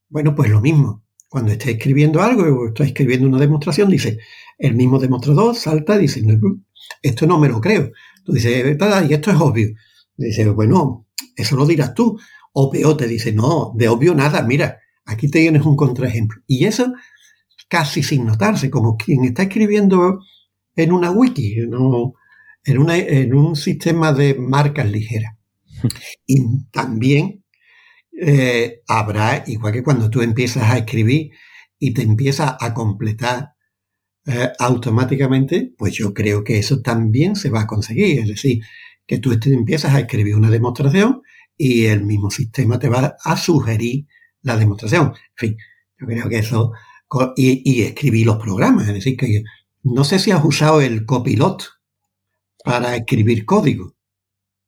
bueno, 0.08 0.34
pues 0.34 0.50
lo 0.50 0.60
mismo. 0.60 1.02
Cuando 1.28 1.50
estés 1.50 1.70
escribiendo 1.74 2.22
algo 2.22 2.42
o 2.42 2.68
estás 2.68 2.88
escribiendo 2.88 3.26
una 3.26 3.38
demostración, 3.38 3.90
dice, 3.90 4.18
el 4.58 4.76
mismo 4.76 5.00
demostrador 5.00 5.56
salta 5.56 5.98
dice, 5.98 6.22
esto 7.02 7.26
no 7.26 7.38
me 7.40 7.48
lo 7.48 7.60
creo. 7.60 7.90
Tú 8.24 8.32
dices, 8.32 8.64
y 9.08 9.12
esto 9.12 9.30
es 9.30 9.36
obvio. 9.40 9.68
Dice, 10.16 10.48
bueno, 10.50 11.08
eso 11.34 11.56
lo 11.56 11.66
dirás 11.66 11.94
tú. 11.94 12.16
O 12.52 12.70
peor, 12.70 12.96
te 12.96 13.08
dice, 13.08 13.32
no, 13.32 13.72
de 13.74 13.88
obvio 13.88 14.14
nada, 14.14 14.42
mira, 14.42 14.78
aquí 15.04 15.28
tienes 15.28 15.64
un 15.64 15.76
contraejemplo. 15.76 16.42
Y 16.46 16.64
eso 16.64 16.92
casi 17.68 18.02
sin 18.02 18.24
notarse, 18.24 18.70
como 18.70 18.96
quien 18.96 19.24
está 19.24 19.44
escribiendo 19.44 20.20
en 20.76 20.92
una 20.92 21.10
wiki, 21.10 21.58
en, 21.58 21.74
una, 22.78 22.96
en 22.96 23.34
un 23.34 23.56
sistema 23.56 24.12
de 24.12 24.34
marcas 24.34 24.90
ligeras. 24.90 25.34
Y 26.26 26.64
también 26.70 27.44
eh, 28.20 28.80
habrá, 28.86 29.44
igual 29.46 29.72
que 29.72 29.82
cuando 29.82 30.08
tú 30.08 30.22
empiezas 30.22 30.62
a 30.64 30.78
escribir 30.78 31.32
y 31.78 31.92
te 31.92 32.02
empiezas 32.02 32.54
a 32.60 32.72
completar 32.72 33.54
eh, 34.26 34.50
automáticamente, 34.58 35.74
pues 35.76 35.94
yo 35.94 36.14
creo 36.14 36.44
que 36.44 36.58
eso 36.58 36.80
también 36.80 37.36
se 37.36 37.50
va 37.50 37.62
a 37.62 37.66
conseguir. 37.66 38.20
Es 38.20 38.28
decir, 38.28 38.62
que 39.06 39.18
tú 39.18 39.32
empiezas 39.32 39.94
a 39.94 40.00
escribir 40.00 40.36
una 40.36 40.50
demostración 40.50 41.22
y 41.56 41.86
el 41.86 42.04
mismo 42.04 42.30
sistema 42.30 42.78
te 42.78 42.88
va 42.88 43.16
a 43.22 43.36
sugerir 43.36 44.06
la 44.44 44.56
demostración. 44.56 45.08
En 45.08 45.36
fin, 45.36 45.56
yo 45.98 46.06
creo 46.06 46.28
que 46.28 46.38
eso... 46.38 46.72
Y, 47.36 47.62
y 47.64 47.82
escribir 47.82 48.26
los 48.26 48.38
programas. 48.38 48.88
Es 48.88 48.94
decir, 48.94 49.16
que 49.16 49.44
no 49.84 50.02
sé 50.02 50.18
si 50.18 50.30
has 50.30 50.44
usado 50.44 50.80
el 50.80 51.04
copilot 51.04 51.62
para 52.64 52.96
escribir 52.96 53.44
código. 53.44 53.94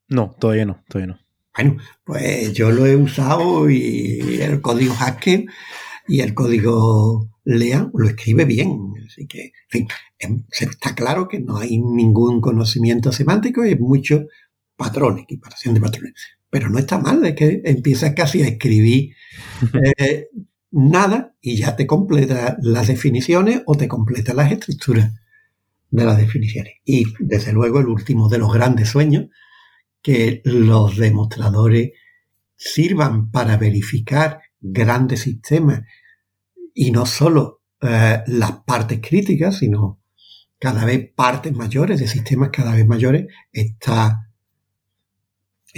No, 0.09 0.37
todavía 0.39 0.67
no, 0.67 0.85
todavía 0.89 1.15
no. 1.15 1.21
Bueno, 1.57 1.79
pues 2.05 2.53
yo 2.53 2.71
lo 2.71 2.87
he 2.87 2.95
usado 2.95 3.71
y 3.71 4.39
el 4.41 4.61
código 4.61 4.95
Haskell 4.95 5.47
y 6.07 6.21
el 6.21 6.35
código 6.35 7.31
Lea 7.45 7.91
lo 7.95 8.07
escribe 8.07 8.45
bien. 8.45 8.93
Así 9.07 9.27
que, 9.27 9.45
en 9.45 9.51
fin, 9.71 9.89
em, 10.19 10.45
está 10.51 10.95
claro 10.95 11.29
que 11.29 11.41
no 11.41 11.57
hay 11.59 11.79
ningún 11.79 12.41
conocimiento 12.41 13.11
semántico 13.11 13.65
y 13.65 13.75
mucho 13.77 14.27
patrones, 14.77 15.25
equiparación 15.25 15.75
de 15.75 15.81
patrones. 15.81 16.15
Pero 16.51 16.71
no 16.71 16.79
está 16.79 16.99
mal, 16.99 17.25
es 17.27 17.35
que 17.35 17.63
empiezas 17.65 18.15
casi 18.15 18.43
a 18.43 18.49
escribir 18.49 19.15
eh, 19.99 20.29
nada 20.71 21.35
y 21.41 21.57
ya 21.57 21.77
te 21.77 21.87
completa 21.87 22.57
las 22.61 22.89
definiciones 22.89 23.63
o 23.67 23.75
te 23.75 23.89
completa 23.89 24.35
las 24.35 24.53
estructuras 24.53 25.13
de 25.91 26.05
las 26.05 26.19
definiciones. 26.19 26.75
Y 26.85 27.05
desde 27.19 27.53
luego 27.53 27.81
el 27.81 27.87
último 27.87 28.29
de 28.29 28.39
los 28.39 28.53
grandes 28.53 28.89
sueños, 28.89 29.27
que 30.03 30.41
los 30.45 30.97
demostradores 30.97 31.91
sirvan 32.55 33.31
para 33.31 33.57
verificar 33.57 34.41
grandes 34.61 35.21
sistemas 35.21 35.83
y 36.75 36.91
no 36.91 37.07
solo 37.07 37.63
eh, 37.81 38.23
las 38.27 38.53
partes 38.67 39.01
críticas, 39.03 39.59
sino 39.59 40.01
cada 40.59 40.85
vez 40.85 41.11
partes 41.15 41.55
mayores 41.55 42.01
de 42.01 42.09
sistemas 42.09 42.51
cada 42.53 42.75
vez 42.75 42.87
mayores, 42.87 43.27
está, 43.53 44.26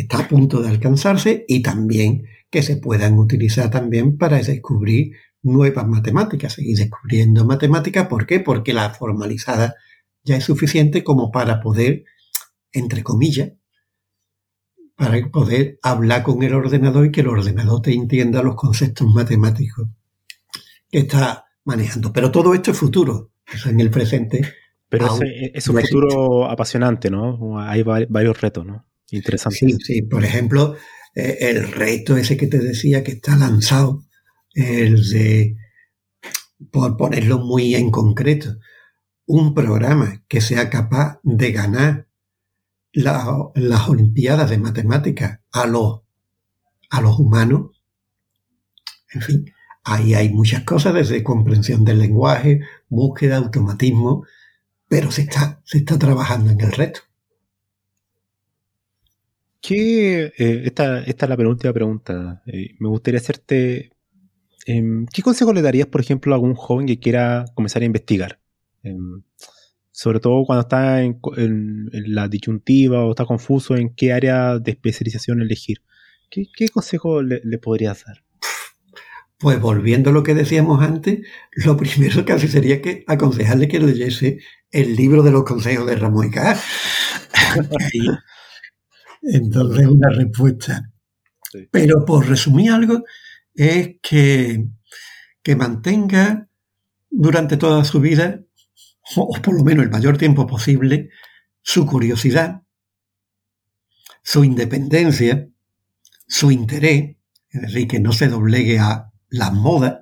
está 0.00 0.20
a 0.20 0.28
punto 0.28 0.62
de 0.62 0.68
alcanzarse 0.68 1.44
y 1.48 1.60
también 1.60 2.26
que 2.50 2.62
se 2.62 2.76
puedan 2.76 3.18
utilizar 3.18 3.70
también 3.70 4.16
para 4.16 4.38
descubrir 4.38 5.12
nuevas 5.42 5.86
matemáticas, 5.86 6.54
seguir 6.54 6.78
descubriendo 6.78 7.44
matemáticas. 7.44 8.06
¿Por 8.06 8.26
qué? 8.26 8.40
Porque 8.40 8.72
la 8.72 8.90
formalizada 8.90 9.74
ya 10.22 10.36
es 10.36 10.44
suficiente 10.44 11.02
como 11.02 11.30
para 11.30 11.60
poder, 11.60 12.04
entre 12.72 13.02
comillas, 13.02 13.52
para 14.96 15.28
poder 15.30 15.78
hablar 15.82 16.22
con 16.22 16.42
el 16.42 16.54
ordenador 16.54 17.06
y 17.06 17.12
que 17.12 17.20
el 17.20 17.28
ordenador 17.28 17.82
te 17.82 17.92
entienda 17.92 18.42
los 18.42 18.54
conceptos 18.54 19.06
matemáticos 19.08 19.88
que 20.90 21.00
está 21.00 21.46
manejando. 21.64 22.12
Pero 22.12 22.30
todo 22.30 22.54
esto 22.54 22.70
es 22.70 22.78
futuro, 22.78 23.32
en 23.66 23.80
el 23.80 23.90
presente. 23.90 24.54
Pero 24.88 25.18
es 25.22 25.68
un 25.68 25.80
futuro 25.80 26.48
apasionante, 26.48 27.10
¿no? 27.10 27.60
Hay 27.60 27.82
varios 27.82 28.40
retos, 28.40 28.64
¿no? 28.64 28.87
Interesantes. 29.10 29.58
Sí, 29.58 29.76
sí. 29.84 30.02
Por 30.02 30.24
ejemplo, 30.24 30.76
eh, 31.14 31.38
el 31.40 31.70
reto 31.70 32.16
ese 32.16 32.36
que 32.36 32.46
te 32.46 32.58
decía 32.58 33.02
que 33.02 33.12
está 33.12 33.36
lanzado, 33.36 34.04
el 34.54 35.08
de, 35.10 35.56
por 36.70 36.96
ponerlo 36.96 37.38
muy 37.38 37.74
en 37.74 37.90
concreto, 37.90 38.56
un 39.26 39.54
programa 39.54 40.22
que 40.28 40.40
sea 40.40 40.70
capaz 40.70 41.20
de 41.22 41.52
ganar 41.52 42.08
las 42.92 43.88
Olimpiadas 43.88 44.50
de 44.50 44.58
Matemáticas 44.58 45.40
a 45.52 45.66
los, 45.66 46.00
a 46.90 47.00
los 47.00 47.18
humanos. 47.18 47.82
En 49.12 49.20
fin, 49.20 49.52
ahí 49.84 50.14
hay 50.14 50.30
muchas 50.30 50.64
cosas, 50.64 50.94
desde 50.94 51.22
comprensión 51.22 51.84
del 51.84 51.98
lenguaje, 51.98 52.60
búsqueda, 52.88 53.36
automatismo, 53.36 54.24
pero 54.88 55.10
se 55.10 55.22
está, 55.22 55.60
se 55.64 55.78
está 55.78 55.98
trabajando 55.98 56.50
en 56.50 56.60
el 56.60 56.72
reto. 56.72 57.00
¿Qué, 59.68 60.32
eh, 60.38 60.62
esta, 60.64 61.00
esta, 61.00 61.26
es 61.26 61.28
la 61.28 61.36
penúltima 61.36 61.74
pregunta. 61.74 62.42
Eh, 62.46 62.74
me 62.78 62.88
gustaría 62.88 63.20
hacerte. 63.20 63.92
Em, 64.64 65.04
¿Qué 65.12 65.20
consejo 65.20 65.52
le 65.52 65.60
darías, 65.60 65.88
por 65.88 66.00
ejemplo, 66.00 66.32
a 66.32 66.36
algún 66.36 66.54
joven 66.54 66.86
que 66.86 66.98
quiera 66.98 67.44
comenzar 67.54 67.82
a 67.82 67.84
investigar? 67.84 68.40
Em, 68.82 69.24
sobre 69.90 70.20
todo 70.20 70.42
cuando 70.46 70.62
está 70.62 71.02
en, 71.02 71.20
la 71.92 72.28
disyuntiva 72.28 73.04
o 73.04 73.10
está 73.10 73.26
confuso 73.26 73.76
en 73.76 73.94
qué 73.94 74.14
área 74.14 74.58
de 74.58 74.70
especialización 74.70 75.42
elegir. 75.42 75.82
¿Qué, 76.30 76.46
consejo 76.72 77.20
le, 77.20 77.42
le, 77.44 77.58
podrías 77.58 78.06
dar? 78.06 78.24
Pues 79.36 79.60
volviendo 79.60 80.08
a 80.08 80.12
lo 80.14 80.22
que 80.22 80.34
decíamos 80.34 80.82
antes, 80.82 81.26
lo 81.52 81.76
primero 81.82 82.24
que 82.24 82.32
hace 82.32 82.48
sería 82.48 82.80
que 82.80 83.04
aconsejarle 83.06 83.68
que 83.68 83.80
leyese 83.80 84.38
el 84.70 84.96
libro 84.96 85.22
de 85.22 85.30
los 85.30 85.44
consejos 85.44 85.86
de 85.86 85.96
Ramón 85.96 86.28
y 86.28 86.30
Cajal. 86.30 86.58
Entonces, 89.22 89.86
una 89.86 90.08
respuesta. 90.10 90.92
Pero 91.70 92.04
por 92.04 92.28
resumir 92.28 92.70
algo, 92.70 93.04
es 93.54 93.96
que, 94.02 94.64
que 95.42 95.56
mantenga 95.56 96.48
durante 97.10 97.56
toda 97.56 97.84
su 97.84 98.00
vida, 98.00 98.40
o 99.16 99.32
por 99.42 99.56
lo 99.56 99.64
menos 99.64 99.84
el 99.84 99.90
mayor 99.90 100.18
tiempo 100.18 100.46
posible, 100.46 101.10
su 101.62 101.86
curiosidad, 101.86 102.62
su 104.22 104.44
independencia, 104.44 105.48
su 106.26 106.50
interés, 106.50 107.16
es 107.50 107.62
decir, 107.62 107.88
que 107.88 108.00
no 108.00 108.12
se 108.12 108.28
doblegue 108.28 108.78
a 108.78 109.10
las 109.30 109.52
modas, 109.52 110.00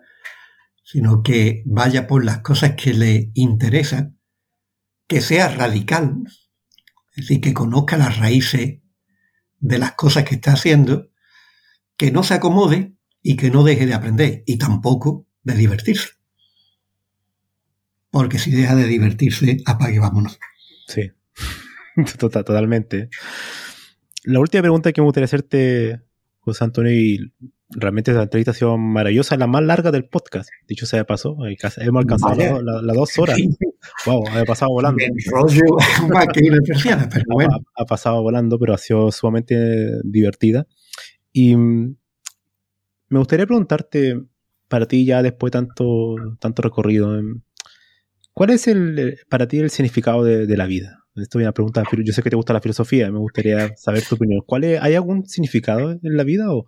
sino 0.84 1.22
que 1.22 1.62
vaya 1.64 2.06
por 2.06 2.24
las 2.24 2.40
cosas 2.40 2.74
que 2.76 2.92
le 2.92 3.30
interesan, 3.34 4.18
que 5.06 5.20
sea 5.20 5.48
radical, 5.48 6.24
es 7.10 7.16
decir, 7.16 7.40
que 7.40 7.54
conozca 7.54 7.96
las 7.96 8.18
raíces 8.18 8.80
de 9.58 9.78
las 9.78 9.92
cosas 9.92 10.24
que 10.24 10.36
está 10.36 10.52
haciendo, 10.52 11.10
que 11.96 12.10
no 12.10 12.22
se 12.22 12.34
acomode 12.34 12.94
y 13.22 13.36
que 13.36 13.50
no 13.50 13.64
deje 13.64 13.86
de 13.86 13.94
aprender 13.94 14.42
y 14.46 14.58
tampoco 14.58 15.26
de 15.42 15.54
divertirse. 15.54 16.10
Porque 18.10 18.38
si 18.38 18.50
deja 18.50 18.74
de 18.74 18.86
divertirse, 18.86 19.58
apague, 19.66 19.98
vámonos. 19.98 20.38
Sí, 20.86 21.10
Total, 22.18 22.44
totalmente. 22.44 23.08
La 24.24 24.40
última 24.40 24.62
pregunta 24.62 24.92
que 24.92 25.00
me 25.00 25.06
gustaría 25.06 25.26
hacerte, 25.26 26.02
José 26.40 26.64
Antonio, 26.64 26.92
y 26.92 27.32
realmente 27.70 28.10
esta 28.10 28.22
entrevista 28.22 28.52
ha 28.52 28.54
sido 28.54 28.78
maravillosa, 28.78 29.36
la 29.36 29.46
más 29.46 29.62
larga 29.62 29.90
del 29.90 30.04
podcast. 30.04 30.50
Dicho 30.66 30.86
sea 30.86 31.00
de 31.00 31.04
paso, 31.04 31.36
hemos 31.78 32.00
alcanzado 32.00 32.62
las 32.62 32.96
dos 32.96 33.18
horas. 33.18 33.36
wow, 34.06 34.24
ha 34.28 34.44
pasado 34.44 34.72
volando. 34.72 35.04
ha, 37.76 37.84
pasado 37.84 38.22
volando, 38.22 38.58
pero 38.58 38.74
ha 38.74 38.78
sido 38.78 39.10
sumamente 39.12 40.00
divertida. 40.04 40.66
Y 41.32 41.56
mm, 41.56 41.96
me 43.08 43.18
gustaría 43.18 43.46
preguntarte, 43.46 44.22
para 44.68 44.86
ti 44.86 45.04
ya 45.04 45.22
después 45.22 45.50
de 45.50 45.58
tanto, 45.58 46.16
tanto 46.40 46.62
recorrido, 46.62 47.20
¿Cuál 48.32 48.50
es 48.50 48.68
el, 48.68 49.18
para 49.30 49.48
ti 49.48 49.60
el 49.60 49.70
significado 49.70 50.22
de, 50.22 50.56
la 50.58 50.66
vida? 50.66 51.04
Esto 51.14 51.38
es 51.38 51.44
una 51.44 51.52
pregunta, 51.52 51.82
yo 51.90 52.12
sé 52.12 52.22
que 52.22 52.28
te 52.28 52.36
gusta 52.36 52.52
la 52.52 52.60
filosofía, 52.60 53.10
me 53.10 53.18
gustaría 53.18 53.74
saber 53.76 54.02
tu 54.02 54.16
opinión. 54.16 54.42
¿Cuál 54.44 54.64
¿Hay 54.64 54.94
algún 54.94 55.26
significado 55.26 55.92
en 55.92 55.98
la 56.02 56.22
vida 56.22 56.52
o, 56.52 56.66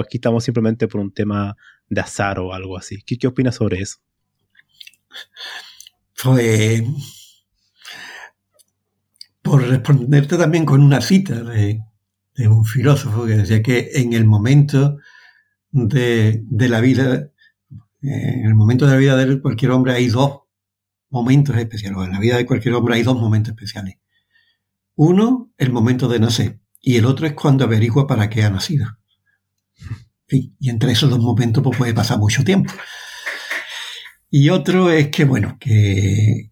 aquí 0.00 0.18
estamos 0.18 0.44
simplemente 0.44 0.88
por 0.88 1.00
un 1.00 1.12
tema 1.12 1.56
de 1.88 2.00
azar 2.00 2.38
o 2.38 2.52
algo 2.52 2.76
así? 2.76 3.02
¿Qué, 3.02 3.16
qué 3.16 3.26
opinas 3.26 3.56
sobre 3.56 3.80
eso? 3.80 3.98
Pues 6.22 6.82
por 9.46 9.62
responderte 9.62 10.36
también 10.36 10.64
con 10.66 10.82
una 10.82 11.00
cita 11.00 11.40
de, 11.40 11.80
un 12.48 12.64
filósofo 12.64 13.26
que 13.26 13.36
decía 13.36 13.62
que 13.62 13.90
en 13.94 14.12
el 14.12 14.24
momento 14.24 14.98
de, 15.70 16.42
la 16.50 16.80
vida, 16.80 17.30
en 18.02 18.44
el 18.44 18.54
momento 18.56 18.86
de 18.86 18.92
la 18.92 18.98
vida 18.98 19.16
de 19.16 19.40
cualquier 19.40 19.70
hombre 19.70 19.92
hay 19.92 20.08
dos 20.08 20.40
momentos 21.10 21.56
especiales, 21.56 21.98
en 22.04 22.12
la 22.12 22.18
vida 22.18 22.36
de 22.36 22.44
cualquier 22.44 22.74
hombre 22.74 22.96
hay 22.96 23.04
dos 23.04 23.16
momentos 23.16 23.52
especiales. 23.52 23.98
Uno, 24.96 25.52
el 25.58 25.70
momento 25.70 26.08
de 26.08 26.18
nacer, 26.18 26.58
y 26.80 26.96
el 26.96 27.06
otro 27.06 27.26
es 27.26 27.34
cuando 27.34 27.64
averigua 27.64 28.08
para 28.08 28.28
qué 28.28 28.42
ha 28.42 28.50
nacido. 28.50 28.86
Y 30.28 30.68
entre 30.68 30.92
esos 30.92 31.10
dos 31.10 31.20
momentos 31.20 31.62
pues, 31.62 31.78
puede 31.78 31.94
pasar 31.94 32.18
mucho 32.18 32.44
tiempo. 32.44 32.72
Y 34.30 34.50
otro 34.50 34.90
es 34.90 35.08
que, 35.08 35.24
bueno, 35.24 35.56
que, 35.60 36.50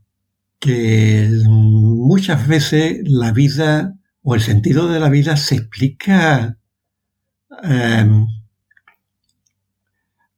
que 0.59 1.29
muchas 1.47 2.47
veces 2.47 3.01
la 3.05 3.33
vida 3.33 3.95
o 4.23 4.35
el 4.35 4.41
sentido 4.41 4.89
de 4.89 5.01
la 5.01 5.11
vida 5.11 5.37
se 5.37 5.57
explica 5.57 6.59
em, 7.63 8.27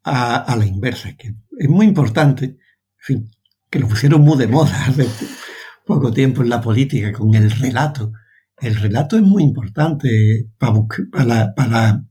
a, 0.02 0.56
la 0.58 0.66
inversa, 0.66 1.16
que 1.16 1.34
es 1.58 1.68
muy 1.68 1.86
importante, 1.86 2.58
que 3.70 3.78
lo 3.78 3.88
pusieron 3.88 4.22
muy 4.22 4.38
de 4.38 4.48
moda 4.48 4.84
hace 4.86 5.06
poco 5.84 6.12
tiempo 6.12 6.42
en 6.42 6.48
la 6.48 6.60
política 6.60 7.12
con 7.12 7.34
el 7.34 7.50
relato. 7.50 8.12
El 8.58 8.76
relato 8.76 9.16
es 9.16 9.22
muy 9.22 9.42
importante 9.42 10.48
para, 10.58 11.54
para 11.54 11.68
la 11.68 12.04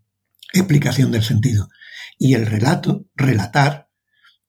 explicación 0.60 1.12
del 1.12 1.24
sentido. 1.24 1.70
Y 2.18 2.34
el 2.34 2.46
relato, 2.46 3.06
relatar, 3.16 3.90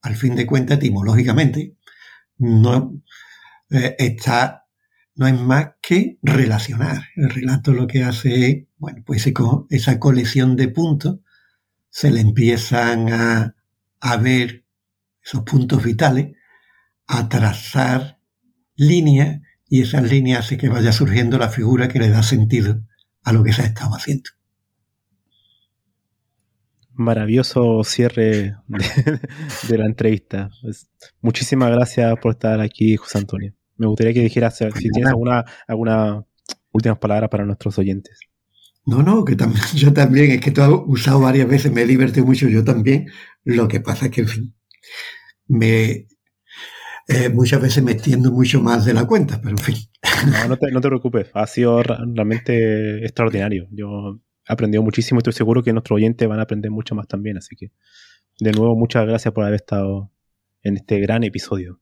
al 0.01 0.15
fin 0.15 0.35
de 0.35 0.45
cuentas, 0.45 0.77
etimológicamente, 0.77 1.75
no, 2.37 3.01
eh, 3.69 3.95
está, 3.99 4.67
no 5.15 5.27
es 5.27 5.39
más 5.39 5.71
que 5.81 6.19
relacionar. 6.21 7.03
El 7.15 7.29
relato 7.29 7.73
lo 7.73 7.87
que 7.87 8.03
hace 8.03 8.49
es, 8.49 8.67
bueno, 8.77 9.03
pues 9.05 9.27
esa 9.69 9.99
colección 9.99 10.55
de 10.55 10.67
puntos 10.69 11.19
se 11.89 12.11
le 12.11 12.21
empiezan 12.21 13.11
a, 13.11 13.55
a 13.99 14.17
ver 14.17 14.65
esos 15.23 15.43
puntos 15.43 15.83
vitales, 15.83 16.33
a 17.07 17.27
trazar 17.27 18.19
líneas 18.75 19.41
y 19.69 19.81
esas 19.81 20.03
líneas 20.03 20.45
hace 20.45 20.57
que 20.57 20.69
vaya 20.69 20.91
surgiendo 20.91 21.37
la 21.37 21.49
figura 21.49 21.87
que 21.89 21.99
le 21.99 22.09
da 22.09 22.23
sentido 22.23 22.81
a 23.23 23.33
lo 23.33 23.43
que 23.43 23.51
se 23.51 23.63
ha 23.63 23.65
estado 23.65 23.95
haciendo. 23.95 24.29
Maravilloso 26.97 27.83
cierre 27.83 28.55
de, 28.67 29.77
la 29.77 29.85
entrevista. 29.85 30.49
Pues, 30.61 30.89
muchísimas 31.21 31.69
gracias 31.69 32.17
por 32.19 32.31
estar 32.33 32.59
aquí, 32.59 32.95
José 32.97 33.19
Antonio. 33.19 33.53
Me 33.77 33.85
gustaría 33.85 34.13
que 34.13 34.21
dijeras 34.21 34.57
si 34.57 34.89
tienes 34.89 35.11
alguna, 35.11 35.45
alguna 35.67 36.25
últimas 36.71 36.97
palabras 36.97 37.29
para 37.29 37.45
nuestros 37.45 37.77
oyentes. 37.77 38.19
No, 38.85 39.03
no, 39.03 39.23
que 39.25 39.35
también, 39.35 39.63
yo 39.75 39.93
también, 39.93 40.31
es 40.31 40.41
que 40.41 40.49
tú 40.49 40.61
has 40.63 40.71
usado 40.87 41.19
varias 41.19 41.47
veces, 41.47 41.71
me 41.71 41.83
he 41.83 41.85
divertido 41.85 42.25
mucho 42.25 42.47
yo 42.49 42.63
también. 42.63 43.07
Lo 43.43 43.67
que 43.67 43.79
pasa 43.79 44.05
es 44.05 44.11
que, 44.11 44.21
en 44.21 44.27
fin, 44.27 44.55
me, 45.47 46.07
eh, 47.09 47.29
muchas 47.29 47.61
veces 47.61 47.83
me 47.83 47.91
extiendo 47.91 48.31
mucho 48.31 48.61
más 48.61 48.85
de 48.85 48.93
la 48.93 49.05
cuenta, 49.05 49.39
pero 49.39 49.51
en 49.51 49.57
fin. 49.59 49.75
No, 50.31 50.47
no 50.49 50.57
te, 50.57 50.71
no 50.71 50.81
te 50.81 50.87
preocupes, 50.87 51.29
ha 51.33 51.45
sido 51.45 51.83
realmente 51.83 53.05
extraordinario. 53.05 53.67
Yo 53.71 54.19
aprendido 54.47 54.83
muchísimo 54.83 55.19
y 55.19 55.21
estoy 55.21 55.33
seguro 55.33 55.63
que 55.63 55.73
nuestros 55.73 55.97
oyentes 55.97 56.27
van 56.27 56.39
a 56.39 56.43
aprender 56.43 56.71
mucho 56.71 56.95
más 56.95 57.07
también, 57.07 57.37
así 57.37 57.55
que 57.55 57.71
de 58.39 58.51
nuevo 58.51 58.75
muchas 58.75 59.05
gracias 59.05 59.33
por 59.33 59.43
haber 59.43 59.55
estado 59.55 60.11
en 60.63 60.77
este 60.77 60.99
gran 60.99 61.23
episodio. 61.23 61.79